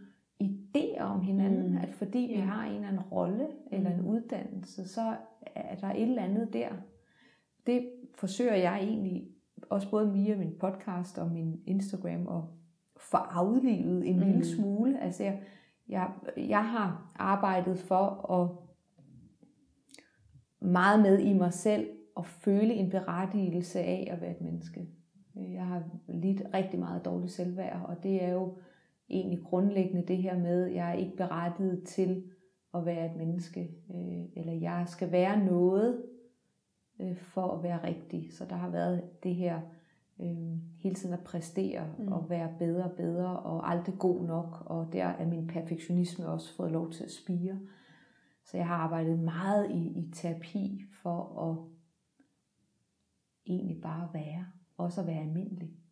idéer 0.74 1.02
om 1.02 1.20
hinanden, 1.20 1.70
mm. 1.70 1.76
at 1.76 1.94
fordi 1.94 2.18
vi 2.18 2.40
har 2.40 2.64
en 2.64 2.74
eller 2.74 2.88
anden 2.88 3.02
rolle 3.02 3.46
eller 3.72 3.90
en 3.90 4.00
mm. 4.00 4.06
uddannelse, 4.06 4.88
så 4.88 5.16
er 5.54 5.76
der 5.76 5.90
et 5.90 6.02
eller 6.02 6.22
andet 6.22 6.52
der. 6.52 6.68
Det 7.66 7.90
forsøger 8.14 8.54
jeg 8.54 8.78
egentlig, 8.82 9.28
også 9.70 9.90
både 9.90 10.12
via 10.12 10.36
min 10.36 10.52
podcast 10.60 11.18
og 11.18 11.30
min 11.30 11.60
Instagram, 11.66 12.28
at 12.28 12.42
få 12.96 13.16
aflivet 13.16 14.08
en 14.08 14.16
mm. 14.16 14.22
lille 14.22 14.44
smule. 14.44 15.00
Altså 15.00 15.22
jeg, 15.22 15.42
jeg, 15.88 16.10
jeg 16.36 16.64
har 16.64 17.12
arbejdet 17.14 17.78
for 17.78 18.30
at 18.32 18.50
meget 20.68 21.02
med 21.02 21.18
i 21.18 21.32
mig 21.32 21.52
selv 21.52 21.90
og 22.14 22.26
føle 22.26 22.74
en 22.74 22.90
berettigelse 22.90 23.78
af 23.78 24.08
at 24.10 24.20
være 24.20 24.30
et 24.30 24.40
menneske. 24.40 24.88
Jeg 25.34 25.66
har 25.66 25.82
lidt 26.08 26.42
rigtig 26.54 26.80
meget 26.80 27.04
dårligt 27.04 27.32
selvværd, 27.32 27.84
og 27.88 28.02
det 28.02 28.24
er 28.24 28.32
jo 28.32 28.56
egentlig 29.10 29.44
grundlæggende 29.44 30.06
det 30.06 30.16
her 30.16 30.38
med, 30.38 30.68
at 30.68 30.74
jeg 30.74 30.90
er 30.90 30.94
ikke 30.94 31.16
berettiget 31.16 31.84
til 31.86 32.24
at 32.74 32.86
være 32.86 33.06
et 33.06 33.16
menneske, 33.16 33.60
øh, 33.90 34.24
eller 34.36 34.52
jeg 34.52 34.84
skal 34.88 35.12
være 35.12 35.44
noget 35.44 36.04
øh, 37.00 37.16
for 37.16 37.56
at 37.56 37.62
være 37.62 37.84
rigtig. 37.84 38.32
Så 38.32 38.44
der 38.44 38.56
har 38.56 38.70
været 38.70 39.02
det 39.22 39.34
her 39.34 39.60
øh, 40.20 40.58
hele 40.78 40.94
tiden 40.94 41.14
at 41.14 41.24
præstere 41.24 41.94
mm. 41.98 42.12
og 42.12 42.30
være 42.30 42.54
bedre 42.58 42.84
og 42.84 42.96
bedre 42.96 43.38
og 43.38 43.70
aldrig 43.70 43.94
god 43.98 44.24
nok, 44.24 44.62
og 44.66 44.92
der 44.92 45.04
er 45.04 45.26
min 45.26 45.46
perfektionisme 45.46 46.26
også 46.26 46.56
fået 46.56 46.72
lov 46.72 46.90
til 46.90 47.04
at 47.04 47.10
spire. 47.10 47.60
Så 48.44 48.56
jeg 48.56 48.66
har 48.66 48.76
arbejdet 48.76 49.18
meget 49.18 49.70
i, 49.70 49.98
i 49.98 50.10
terapi 50.12 50.82
for 51.02 51.50
at 51.50 51.74
egentlig 53.46 53.80
bare 53.82 54.08
være, 54.12 54.46
også 54.76 55.00
at 55.00 55.06
være 55.06 55.20
almindelig 55.20 55.83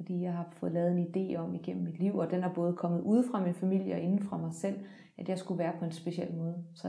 fordi 0.00 0.22
jeg 0.22 0.32
har 0.32 0.48
fået 0.52 0.72
lavet 0.72 0.90
en 0.92 1.06
idé 1.06 1.36
om 1.36 1.54
igennem 1.54 1.84
mit 1.84 1.98
liv, 1.98 2.16
og 2.16 2.30
den 2.30 2.44
er 2.44 2.54
både 2.54 2.76
kommet 2.76 3.00
ud 3.00 3.24
fra 3.30 3.44
min 3.44 3.54
familie 3.54 3.94
og 3.94 4.00
inden 4.00 4.22
fra 4.22 4.38
mig 4.38 4.52
selv, 4.54 4.80
at 5.18 5.28
jeg 5.28 5.38
skulle 5.38 5.58
være 5.58 5.72
på 5.78 5.84
en 5.84 5.92
speciel 5.92 6.34
måde. 6.34 6.64
Så 6.74 6.88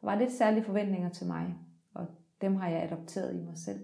der 0.00 0.06
var 0.06 0.18
lidt 0.18 0.32
særlige 0.32 0.64
forventninger 0.64 1.08
til 1.08 1.26
mig, 1.26 1.54
og 1.94 2.06
dem 2.40 2.56
har 2.56 2.68
jeg 2.68 2.82
adopteret 2.82 3.34
i 3.34 3.44
mig 3.44 3.58
selv. 3.58 3.80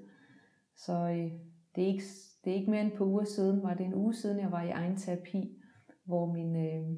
Så 0.77 0.93
øh, 0.93 1.33
det, 1.75 1.85
er 1.85 1.89
ikke, 1.89 2.05
det 2.45 2.51
er 2.51 2.55
ikke 2.55 2.71
mere 2.71 2.81
end 2.81 2.97
på 2.97 3.05
uger 3.05 3.25
siden, 3.25 3.63
var 3.63 3.75
det 3.75 3.87
en 3.87 3.95
uge 3.95 4.15
siden, 4.15 4.41
jeg 4.41 4.53
var 4.53 4.63
i 4.63 4.71
egen 4.71 4.97
terapi, 4.97 5.59
hvor 6.05 6.33
min 6.33 6.57
øh, 6.57 6.97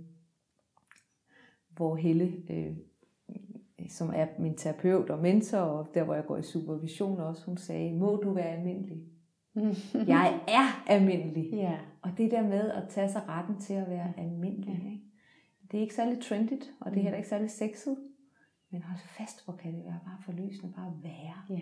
hvor 1.76 1.96
Helle, 1.96 2.32
øh, 2.50 2.76
som 3.88 4.12
er 4.14 4.26
min 4.38 4.56
terapeut 4.56 5.10
og 5.10 5.18
mentor, 5.18 5.58
og 5.58 5.88
der 5.94 6.04
hvor 6.04 6.14
jeg 6.14 6.26
går 6.26 6.36
i 6.36 6.42
supervision 6.42 7.20
også, 7.20 7.46
hun 7.46 7.56
sagde, 7.56 7.98
må 7.98 8.16
du 8.16 8.32
være 8.32 8.56
almindelig? 8.56 9.17
Jeg 10.06 10.40
er 10.48 10.82
almindelig. 10.92 11.50
Ja. 11.52 11.78
Og 12.02 12.11
det 12.18 12.30
der 12.30 12.42
med 12.42 12.70
at 12.70 12.88
tage 12.88 13.09
sig 13.09 13.28
retten 13.28 13.61
til 13.61 13.74
at 13.74 13.90
være 13.90 14.12
almindelig. 14.16 14.80
Ja. 14.84 14.90
Ikke? 14.90 15.02
Det 15.70 15.76
er 15.78 15.82
ikke 15.82 15.94
særlig 15.94 16.20
trendigt, 16.22 16.72
og 16.80 16.90
det 16.90 16.96
er 16.96 17.00
Mm. 17.00 17.02
heller 17.02 17.16
ikke 17.16 17.28
særlig 17.28 17.50
sexet. 17.50 17.96
Men 18.70 18.82
hold 18.82 18.98
fast, 18.98 19.44
hvor 19.44 19.54
kan 19.56 19.74
det 19.74 19.84
være 19.84 20.00
bare 20.04 20.18
forløsende, 20.24 20.72
bare 20.76 20.94
være. 21.02 21.56
Ja. 21.56 21.61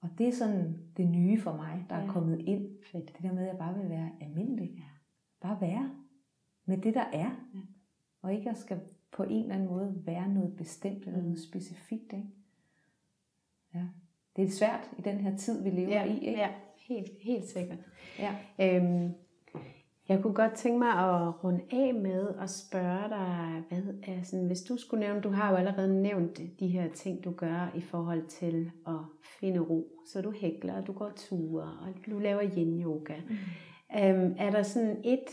Og 0.00 0.08
det 0.18 0.28
er 0.28 0.32
sådan 0.32 0.78
det 0.96 1.08
nye 1.08 1.40
for 1.40 1.56
mig, 1.56 1.86
der 1.90 1.96
er 1.96 2.04
Ja. 2.04 2.10
kommet 2.12 2.38
ind. 2.40 2.68
Fedt. 2.92 3.06
Det 3.16 3.22
der 3.22 3.32
med, 3.32 3.42
at 3.42 3.48
jeg 3.48 3.58
bare 3.58 3.78
vil 3.78 3.88
være 3.90 4.10
almindelig. 4.20 4.70
Ja. 4.76 4.82
Bare 5.40 5.60
være 5.60 5.90
med 6.64 6.78
det, 6.78 6.94
der 6.94 7.04
er. 7.12 7.30
Ja. 7.54 7.60
Og 8.22 8.34
ikke 8.34 8.50
at 8.50 8.58
skal 8.58 8.80
på 9.12 9.22
en 9.22 9.42
eller 9.42 9.54
anden 9.54 9.68
måde 9.68 10.02
være 10.06 10.28
noget 10.28 10.56
bestemt 10.56 11.04
eller 11.06 11.18
Mm. 11.18 11.22
noget 11.24 11.40
specifikt. 11.42 12.12
Ikke? 12.12 12.28
Ja. 13.74 13.82
Det 14.36 14.44
er 14.44 14.48
svært 14.50 14.90
i 14.98 15.02
den 15.02 15.18
her 15.18 15.36
tid, 15.36 15.62
vi 15.62 15.70
lever 15.70 15.88
Ja, 15.88 16.04
i. 16.04 16.14
Ikke? 16.14 16.38
ja 16.40 16.48
helt, 16.88 17.10
helt 17.20 17.48
sikkert. 17.48 17.78
Ja. 18.18 18.36
Øhm, 18.60 19.14
jeg 20.08 20.22
kunne 20.22 20.34
godt 20.34 20.54
tænke 20.54 20.78
mig 20.78 20.88
at 20.88 21.44
runde 21.44 21.64
af 21.70 21.94
med 21.94 22.34
at 22.40 22.50
spørge 22.50 23.08
dig, 23.08 23.62
hvad 23.68 23.94
er 24.02 24.22
sådan, 24.22 24.46
hvis 24.46 24.62
du 24.62 24.76
skulle 24.76 25.00
nævne, 25.00 25.20
du 25.20 25.30
har 25.30 25.50
jo 25.50 25.56
allerede 25.56 26.02
nævnt 26.02 26.40
de 26.60 26.68
her 26.68 26.92
ting, 26.92 27.24
du 27.24 27.30
gør 27.30 27.72
i 27.74 27.80
forhold 27.80 28.26
til 28.26 28.70
at 28.86 29.00
finde 29.40 29.60
ro. 29.60 29.88
Så 30.06 30.22
du 30.22 30.30
hækler, 30.30 30.84
du 30.84 30.92
går 30.92 31.12
ture, 31.16 31.62
og 31.62 31.94
du 32.10 32.18
laver 32.18 32.42
yin-yoga. 32.42 33.16
Mm. 33.28 33.36
Øhm, 33.98 34.34
er 34.38 34.50
der 34.50 34.62
sådan 34.62 35.00
et 35.04 35.28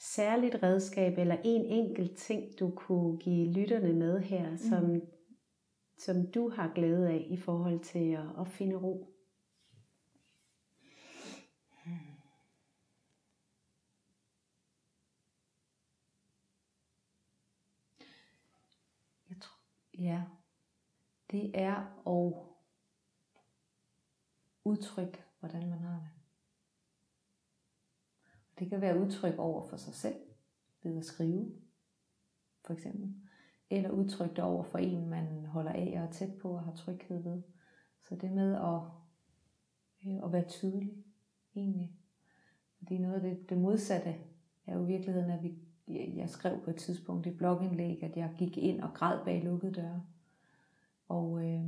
særligt 0.00 0.62
redskab, 0.62 1.18
eller 1.18 1.36
en 1.44 1.64
enkelt 1.64 2.16
ting, 2.16 2.42
du 2.60 2.70
kunne 2.70 3.18
give 3.18 3.52
lytterne 3.52 3.92
med 3.92 4.20
her, 4.20 4.56
som, 4.56 5.02
som 5.98 6.26
du 6.26 6.48
har 6.48 6.72
glæde 6.74 7.08
af 7.08 7.26
i 7.30 7.36
forhold 7.36 7.80
til 7.80 8.12
at, 8.12 8.40
at 8.40 8.48
finde 8.48 8.76
ro? 8.76 9.06
Jeg 19.30 19.36
tror, 19.40 19.58
ja, 20.00 20.22
det 21.30 21.50
er 21.54 21.76
at 22.06 22.50
udtrykke, 24.64 25.18
hvordan 25.40 25.68
man 25.68 25.78
har 25.78 26.00
det. 26.00 26.10
Det 28.58 28.68
kan 28.68 28.80
være 28.80 29.00
udtryk 29.00 29.38
over 29.38 29.68
for 29.68 29.76
sig 29.76 29.94
selv, 29.94 30.20
ved 30.82 30.98
at 30.98 31.04
skrive, 31.04 31.52
for 32.64 32.72
eksempel. 32.72 33.14
Eller 33.70 33.90
udtryk 33.90 34.30
det 34.30 34.44
over 34.44 34.62
for 34.62 34.78
en, 34.78 35.08
man 35.08 35.46
holder 35.46 35.72
af 35.72 35.94
og 35.96 36.06
er 36.06 36.10
tæt 36.10 36.38
på 36.42 36.50
og 36.50 36.62
har 36.62 36.74
tryghed 36.74 37.22
ved. 37.22 37.42
Så 37.98 38.16
det 38.16 38.32
med 38.32 38.54
at, 38.54 38.80
øh, 40.06 40.24
at 40.24 40.32
være 40.32 40.48
tydelig, 40.48 41.04
egentlig. 41.54 41.96
Fordi 42.78 42.98
noget 42.98 43.14
af 43.14 43.20
det, 43.20 43.50
det 43.50 43.58
modsatte 43.58 44.16
er 44.66 44.74
jo 44.74 44.82
i 44.82 44.86
virkeligheden, 44.86 45.30
at 45.30 45.42
vi, 45.42 45.58
jeg 46.16 46.28
skrev 46.28 46.60
på 46.60 46.70
et 46.70 46.76
tidspunkt 46.76 47.26
i 47.26 47.30
blogindlæg, 47.30 48.02
at 48.02 48.16
jeg 48.16 48.30
gik 48.38 48.58
ind 48.58 48.80
og 48.80 48.94
græd 48.94 49.24
bag 49.24 49.44
lukkede 49.44 49.72
døre. 49.72 50.02
Og 51.08 51.44
øh, 51.44 51.64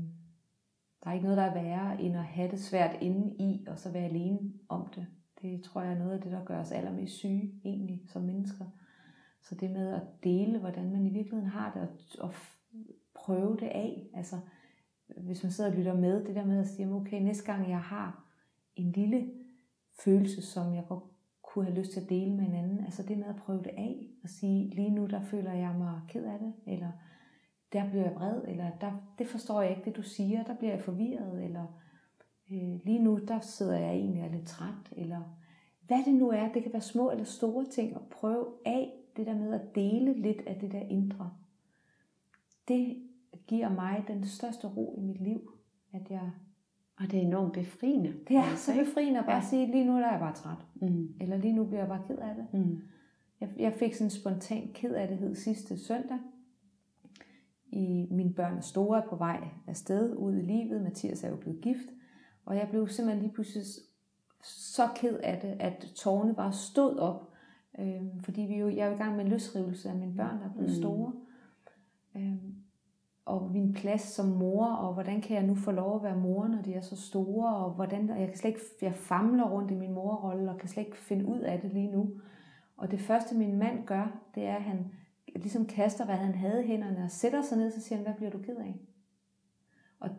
der 1.04 1.10
er 1.10 1.12
ikke 1.12 1.24
noget, 1.24 1.38
der 1.38 1.44
er 1.44 1.62
værre, 1.62 2.02
end 2.02 2.16
at 2.16 2.24
have 2.24 2.50
det 2.50 2.60
svært 2.60 2.96
inde 3.00 3.36
i, 3.36 3.66
og 3.68 3.78
så 3.78 3.90
være 3.90 4.04
alene 4.04 4.52
om 4.68 4.88
det. 4.94 5.06
Det 5.42 5.62
tror 5.62 5.82
jeg 5.82 5.92
er 5.92 5.98
noget 5.98 6.12
af 6.12 6.20
det, 6.20 6.32
der 6.32 6.44
gør 6.44 6.60
os 6.60 6.72
allermest 6.72 7.14
syge, 7.14 7.60
egentlig, 7.64 8.02
som 8.06 8.22
mennesker. 8.22 8.64
Så 9.42 9.54
det 9.54 9.70
med 9.70 9.94
at 9.94 10.02
dele, 10.24 10.58
hvordan 10.58 10.92
man 10.92 11.06
i 11.06 11.10
virkeligheden 11.10 11.50
har 11.50 11.72
det, 11.72 11.82
og, 11.82 12.28
og 12.28 12.34
prøve 13.14 13.56
det 13.56 13.66
af. 13.66 14.10
Altså, 14.14 14.36
hvis 15.06 15.42
man 15.42 15.52
sidder 15.52 15.70
og 15.70 15.76
lytter 15.76 15.94
med, 15.94 16.24
det 16.24 16.34
der 16.34 16.44
med 16.44 16.58
at 16.58 16.66
sige, 16.66 16.94
okay, 16.94 17.22
næste 17.22 17.44
gang 17.44 17.70
jeg 17.70 17.80
har 17.80 18.24
en 18.76 18.92
lille 18.92 19.30
følelse, 20.04 20.42
som 20.42 20.74
jeg 20.74 20.84
godt 20.88 21.04
kunne 21.42 21.64
have 21.64 21.78
lyst 21.78 21.92
til 21.92 22.00
at 22.00 22.08
dele 22.08 22.34
med 22.34 22.44
en 22.44 22.54
anden, 22.54 22.84
altså 22.84 23.02
det 23.02 23.18
med 23.18 23.26
at 23.26 23.36
prøve 23.36 23.58
det 23.58 23.70
af, 23.76 24.11
og 24.22 24.28
sige, 24.28 24.68
lige 24.68 24.90
nu 24.90 25.06
der 25.06 25.20
føler 25.22 25.52
jeg 25.52 25.74
mig 25.78 26.00
ked 26.08 26.24
af 26.24 26.38
det, 26.38 26.52
eller 26.66 26.90
der 27.72 27.88
bliver 27.90 28.04
jeg 28.04 28.14
vred, 28.14 28.42
eller 28.48 28.70
der, 28.80 28.92
det 29.18 29.26
forstår 29.26 29.60
jeg 29.62 29.70
ikke, 29.70 29.84
det 29.84 29.96
du 29.96 30.02
siger, 30.02 30.44
der 30.44 30.54
bliver 30.56 30.72
jeg 30.72 30.82
forvirret, 30.82 31.44
eller 31.44 31.66
øh, 32.52 32.80
lige 32.84 32.98
nu 32.98 33.20
der 33.28 33.40
sidder 33.40 33.78
jeg 33.78 33.90
egentlig 33.94 34.22
og 34.22 34.28
er 34.28 34.32
lidt 34.32 34.46
træt, 34.46 34.92
eller 34.96 35.20
hvad 35.86 36.04
det 36.04 36.14
nu 36.14 36.28
er, 36.30 36.52
det 36.52 36.62
kan 36.62 36.72
være 36.72 36.82
små 36.82 37.10
eller 37.10 37.24
store 37.24 37.64
ting, 37.64 37.96
og 37.96 38.02
prøve 38.10 38.46
af 38.66 38.92
det 39.16 39.26
der 39.26 39.34
med 39.34 39.52
at 39.54 39.74
dele 39.74 40.12
lidt 40.22 40.42
af 40.46 40.56
det 40.60 40.72
der 40.72 40.80
indre. 40.80 41.30
Det 42.68 42.96
giver 43.46 43.68
mig 43.68 44.04
den 44.08 44.24
største 44.24 44.66
ro 44.68 44.94
i 44.98 45.00
mit 45.00 45.20
liv, 45.20 45.50
at 45.92 46.10
jeg... 46.10 46.30
Og 46.96 47.10
det 47.10 47.18
er 47.18 47.22
enormt 47.22 47.52
befriende. 47.52 48.14
Det 48.28 48.36
er 48.36 48.42
altså, 48.42 48.64
så 48.64 48.72
ikke? 48.72 48.84
befriende 48.84 49.18
at 49.18 49.26
bare 49.26 49.34
Ja. 49.34 49.42
sige, 49.42 49.66
lige 49.66 49.84
nu 49.84 49.92
der 49.92 50.06
er 50.06 50.10
jeg 50.10 50.20
bare 50.20 50.34
træt. 50.34 50.66
Mm. 50.74 51.14
Eller 51.20 51.36
lige 51.36 51.52
nu 51.52 51.64
bliver 51.64 51.78
jeg 51.80 51.88
bare 51.88 52.02
ked 52.08 52.18
af 52.18 52.34
det. 52.34 52.46
Mm. 52.52 52.82
Jeg, 53.42 53.50
jeg 53.58 53.72
fik 53.72 53.94
sådan 53.94 54.06
en 54.06 54.10
spontan 54.10 54.70
ked 54.74 54.94
af 54.94 55.08
det 55.08 55.36
sidste 55.38 55.78
søndag. 55.78 56.18
I, 57.66 58.06
mine 58.10 58.32
børn 58.32 58.56
er 58.56 58.60
store 58.60 59.02
er 59.02 59.08
på 59.08 59.16
vej 59.16 59.48
afsted 59.66 60.16
ud 60.16 60.36
i 60.36 60.40
livet. 60.42 60.82
Mathias 60.82 61.24
er 61.24 61.28
jo 61.28 61.36
blevet 61.36 61.60
gift. 61.60 61.86
Og 62.44 62.56
jeg 62.56 62.68
blev 62.70 62.88
simpelthen 62.88 63.22
lige 63.22 63.34
pludselig 63.34 63.64
så 64.42 64.88
ked 64.94 65.18
af 65.18 65.40
det, 65.40 65.56
at 65.60 65.92
tårerne 65.96 66.34
bare 66.34 66.52
stod 66.52 66.96
op. 66.96 67.32
Øhm, 67.78 68.20
fordi 68.20 68.40
vi 68.40 68.56
jo, 68.56 68.68
jeg 68.68 68.88
er 68.88 68.94
i 68.94 68.96
gang 68.96 69.16
med 69.16 69.24
en 69.24 69.30
løsrivelse 69.30 69.88
af 69.88 69.96
mine 69.96 70.16
børn, 70.16 70.38
der 70.40 70.44
er 70.44 70.52
blevet 70.52 70.70
Mm. 70.70 70.76
store. 70.82 71.12
Øhm, 72.16 72.54
og 73.24 73.50
min 73.50 73.72
plads 73.72 74.02
som 74.02 74.26
mor, 74.26 74.66
og 74.66 74.94
hvordan 74.94 75.20
kan 75.20 75.36
jeg 75.36 75.46
nu 75.46 75.54
få 75.54 75.70
lov 75.70 75.96
at 75.96 76.02
være 76.02 76.16
mor, 76.16 76.46
når 76.46 76.62
de 76.62 76.74
er 76.74 76.80
så 76.80 76.96
store, 76.96 77.56
og 77.56 77.70
hvordan, 77.70 78.10
og 78.10 78.20
jeg 78.20 78.28
kan 78.28 78.36
slet 78.36 78.50
ikke, 78.50 78.60
jeg 78.82 78.94
famler 78.94 79.50
rundt 79.50 79.70
i 79.70 79.74
min 79.74 79.92
morrolle, 79.92 80.50
og 80.50 80.58
kan 80.58 80.68
slet 80.68 80.86
ikke 80.86 80.98
finde 80.98 81.26
ud 81.26 81.38
af 81.38 81.60
det 81.60 81.72
lige 81.72 81.90
nu. 81.90 82.10
Og 82.82 82.90
det 82.90 83.00
første 83.00 83.34
min 83.34 83.58
mand 83.58 83.86
gør, 83.86 84.20
det 84.34 84.42
er, 84.42 84.56
at 84.56 84.62
han 84.62 84.92
ligesom 85.34 85.66
kaster, 85.66 86.04
hvad 86.04 86.14
han 86.14 86.34
havde 86.34 86.64
i 86.64 86.66
hænderne, 86.66 87.04
og 87.04 87.10
sætter 87.10 87.42
sig 87.42 87.58
ned, 87.58 87.66
og 87.66 87.72
så 87.72 87.80
siger 87.80 87.96
han, 87.96 88.06
hvad 88.06 88.14
bliver 88.14 88.30
du 88.30 88.38
ked 88.38 88.56
af? 88.56 88.80
Og 90.00 90.10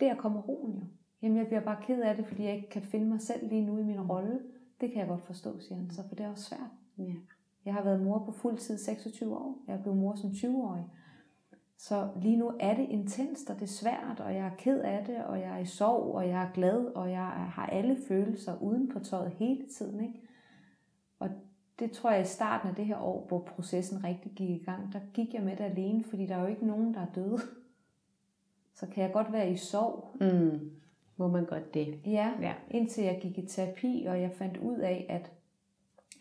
der 0.00 0.14
kommer 0.14 0.40
roen 0.40 0.74
jo. 0.74 0.84
Jamen, 1.22 1.38
jeg 1.38 1.46
bliver 1.46 1.60
bare 1.60 1.82
ked 1.82 2.02
af 2.02 2.16
det, 2.16 2.26
fordi 2.26 2.42
jeg 2.42 2.56
ikke 2.56 2.70
kan 2.70 2.82
finde 2.82 3.06
mig 3.06 3.20
selv 3.20 3.48
lige 3.48 3.66
nu 3.66 3.78
i 3.78 3.82
min 3.82 4.00
rolle. 4.00 4.40
Det 4.80 4.90
kan 4.90 5.00
jeg 5.00 5.08
godt 5.08 5.22
forstå, 5.22 5.60
siger 5.60 5.76
han 5.76 5.90
så, 5.90 6.08
for 6.08 6.14
det 6.14 6.26
er 6.26 6.30
også 6.30 6.44
svært. 6.44 6.70
Ja. 6.98 7.14
Jeg 7.64 7.74
har 7.74 7.82
været 7.82 8.02
mor 8.02 8.24
på 8.24 8.32
fuld 8.32 8.58
tid 8.58 8.78
26 8.78 9.36
år. 9.36 9.58
Jeg 9.66 9.76
er 9.76 9.82
blevet 9.82 9.98
mor 9.98 10.14
som 10.14 10.30
20-årig. 10.30 10.84
Så 11.82 12.08
lige 12.16 12.36
nu 12.36 12.52
er 12.60 12.74
det 12.74 12.86
intenst, 12.88 13.50
og 13.50 13.56
det 13.56 13.62
er 13.62 13.66
svært, 13.66 14.20
og 14.20 14.34
jeg 14.34 14.46
er 14.46 14.56
ked 14.58 14.80
af 14.80 15.04
det, 15.06 15.24
og 15.24 15.40
jeg 15.40 15.48
er 15.50 15.58
i 15.58 15.66
sorg, 15.66 16.14
og 16.14 16.28
jeg 16.28 16.42
er 16.42 16.52
glad, 16.54 16.84
og 16.84 17.10
jeg 17.10 17.26
har 17.26 17.66
alle 17.66 17.96
følelser 18.08 18.62
uden 18.62 18.88
på 18.88 18.98
tøjet 18.98 19.30
hele 19.30 19.66
tiden. 19.78 20.00
Ikke? 20.00 20.20
Og 21.18 21.28
det 21.78 21.90
tror 21.92 22.10
jeg 22.10 22.22
i 22.22 22.24
starten 22.26 22.68
af 22.68 22.74
det 22.74 22.86
her 22.86 22.98
år, 22.98 23.26
hvor 23.28 23.38
processen 23.40 24.04
rigtig 24.04 24.32
gik 24.32 24.50
i 24.50 24.64
gang, 24.64 24.92
der 24.92 25.00
gik 25.14 25.34
jeg 25.34 25.42
med 25.42 25.56
det 25.56 25.64
alene, 25.64 26.04
fordi 26.04 26.26
der 26.26 26.36
er 26.36 26.40
jo 26.40 26.46
ikke 26.46 26.66
nogen, 26.66 26.94
der 26.94 27.00
er 27.00 27.12
døde. 27.14 27.38
Så 28.74 28.86
kan 28.86 29.04
jeg 29.04 29.12
godt 29.12 29.32
være 29.32 29.50
i 29.50 29.56
sorg. 29.56 30.16
Mm. 30.20 30.70
Må 31.16 31.28
man 31.28 31.44
godt 31.44 31.74
det? 31.74 32.00
Ja, 32.06 32.32
Ja. 32.40 32.54
indtil 32.70 33.04
jeg 33.04 33.18
gik 33.22 33.38
i 33.38 33.46
terapi, 33.46 34.04
og 34.08 34.20
jeg 34.20 34.32
fandt 34.32 34.56
ud 34.56 34.78
af, 34.78 35.06
at 35.08 35.32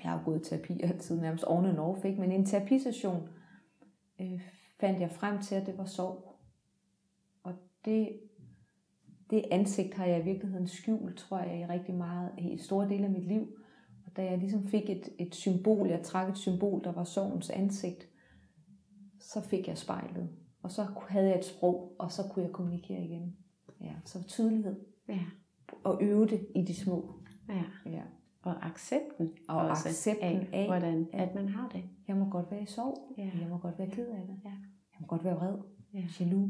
jeg 0.04 0.12
har 0.12 0.22
gået 0.26 0.40
i 0.48 0.50
terapi 0.50 0.82
altid, 0.84 1.22
nærmest 1.22 1.44
oven 1.44 1.66
and 1.66 1.80
off, 1.80 2.06
ikke? 2.06 2.22
men 2.22 2.32
en 2.32 2.46
terapisession 2.46 3.30
øh, 4.22 4.42
fandt 4.80 5.00
jeg 5.00 5.12
frem 5.12 5.42
til, 5.42 5.56
at 5.56 5.66
det 5.66 5.78
var 5.78 5.86
sorg. 5.86 6.36
Og 7.44 7.54
det, 7.86 8.20
det 9.30 9.44
ansigt 9.52 9.94
har 9.94 10.06
jeg 10.06 10.20
i 10.22 10.24
virkeligheden 10.24 10.68
skjult, 10.68 11.18
tror 11.18 11.40
jeg, 11.40 11.60
i 11.60 11.66
rigtig 11.66 11.96
meget, 11.96 12.32
i 12.38 12.58
store 12.58 12.90
dele 12.90 13.06
af 13.06 13.12
mit 13.12 13.26
liv. 13.28 13.48
Og 14.06 14.16
da 14.18 14.24
jeg 14.24 14.38
ligesom 14.38 14.68
fik 14.68 14.90
et, 14.90 15.10
et 15.20 15.36
symbol, 15.36 15.88
jeg 15.90 16.02
trak 16.04 16.30
et 16.30 16.38
symbol, 16.38 16.84
der 16.84 16.92
var 16.92 17.04
sorgens 17.04 17.50
ansigt, 17.50 18.10
så 19.20 19.42
fik 19.42 19.68
jeg 19.68 19.78
spejlet. 19.78 20.30
Og 20.64 20.72
så 20.72 20.86
havde 21.10 21.28
jeg 21.30 21.38
et 21.40 21.46
sprog, 21.46 21.96
og 22.00 22.12
så 22.12 22.24
kunne 22.32 22.46
jeg 22.46 22.52
kommunikere 22.54 23.04
igen. 23.04 23.36
Ja, 23.82 23.94
så 24.06 24.24
tydelighed. 24.24 24.76
Ja. 25.08 25.20
Og 25.84 25.98
øve 26.04 26.28
det 26.28 26.48
i 26.56 26.62
de 26.62 26.76
små. 26.76 27.14
ja. 27.50 27.64
Ja. 27.86 28.02
Og 28.42 28.66
accepten 28.66 29.32
Og 29.50 29.58
også 29.58 29.90
accepten 29.90 30.24
af, 30.26 30.50
af, 30.54 30.66
hvordan 30.68 31.08
at- 31.14 31.36
man 31.36 31.50
har 31.50 31.70
det. 31.70 31.84
Jeg 32.08 32.16
må 32.16 32.30
godt 32.30 32.52
være 32.52 32.62
i 32.62 32.66
sorg. 32.66 33.14
Ja. 33.18 33.30
Jeg 33.42 33.50
må 33.50 33.58
godt 33.58 33.80
være 33.80 33.90
ked 33.90 34.08
af 34.08 34.22
det. 34.28 34.36
Ja. 34.46 34.52
Må 35.00 35.08
godt 35.08 35.24
være 35.24 35.36
vred. 35.36 35.58
Ja. 35.94 36.04
Jaloux. 36.20 36.50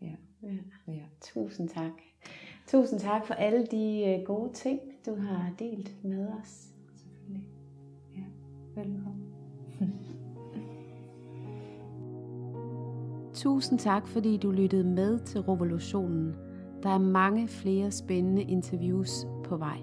Ja. 0.00 0.14
Ja. 0.86 1.02
Tusind 1.20 1.68
tak. 1.68 1.92
Tusind 2.66 3.00
tak 3.00 3.26
for 3.26 3.34
alle 3.34 3.66
de 3.66 4.04
øh, 4.06 4.26
gode 4.26 4.52
ting, 4.52 4.80
du 5.06 5.14
har 5.14 5.52
delt 5.58 6.04
med 6.04 6.28
os. 6.28 6.68
Selvfølgelig. 6.96 7.46
Ja. 8.16 8.24
Velkommen. 8.74 9.32
Tusind 13.34 13.78
tak, 13.78 14.08
fordi 14.08 14.36
du 14.36 14.50
lyttede 14.50 14.84
med 14.84 15.18
til 15.18 15.40
Revolutionen. 15.40 16.34
Der 16.82 16.90
er 16.90 16.98
mange 16.98 17.48
flere 17.48 17.90
spændende 17.90 18.42
interviews 18.42 19.26
på 19.44 19.56
vej. 19.56 19.78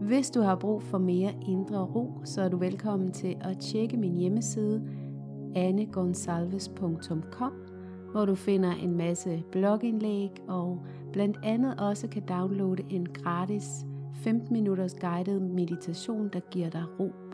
Hvis 0.00 0.30
du 0.30 0.40
har 0.40 0.56
brug 0.56 0.82
for 0.82 0.98
mere 0.98 1.34
indre 1.48 1.84
ro, 1.84 2.12
så 2.24 2.42
er 2.42 2.48
du 2.48 2.56
velkommen 2.56 3.12
til 3.12 3.36
at 3.40 3.58
tjekke 3.58 3.96
min 3.96 4.14
hjemmeside 4.14 4.82
annegonsalves.com, 5.56 7.52
hvor 8.12 8.24
du 8.24 8.34
finder 8.34 8.72
en 8.72 8.96
masse 8.96 9.42
blogindlæg 9.52 10.30
og 10.48 10.82
blandt 11.12 11.38
andet 11.42 11.80
også 11.80 12.08
kan 12.08 12.22
downloade 12.28 12.82
en 12.90 13.06
gratis 13.06 13.64
15 14.14 14.52
minutters 14.52 14.94
guided 14.94 15.40
meditation, 15.40 16.28
der 16.32 16.40
giver 16.50 16.70
dig 16.70 16.84
ro. 17.00 17.27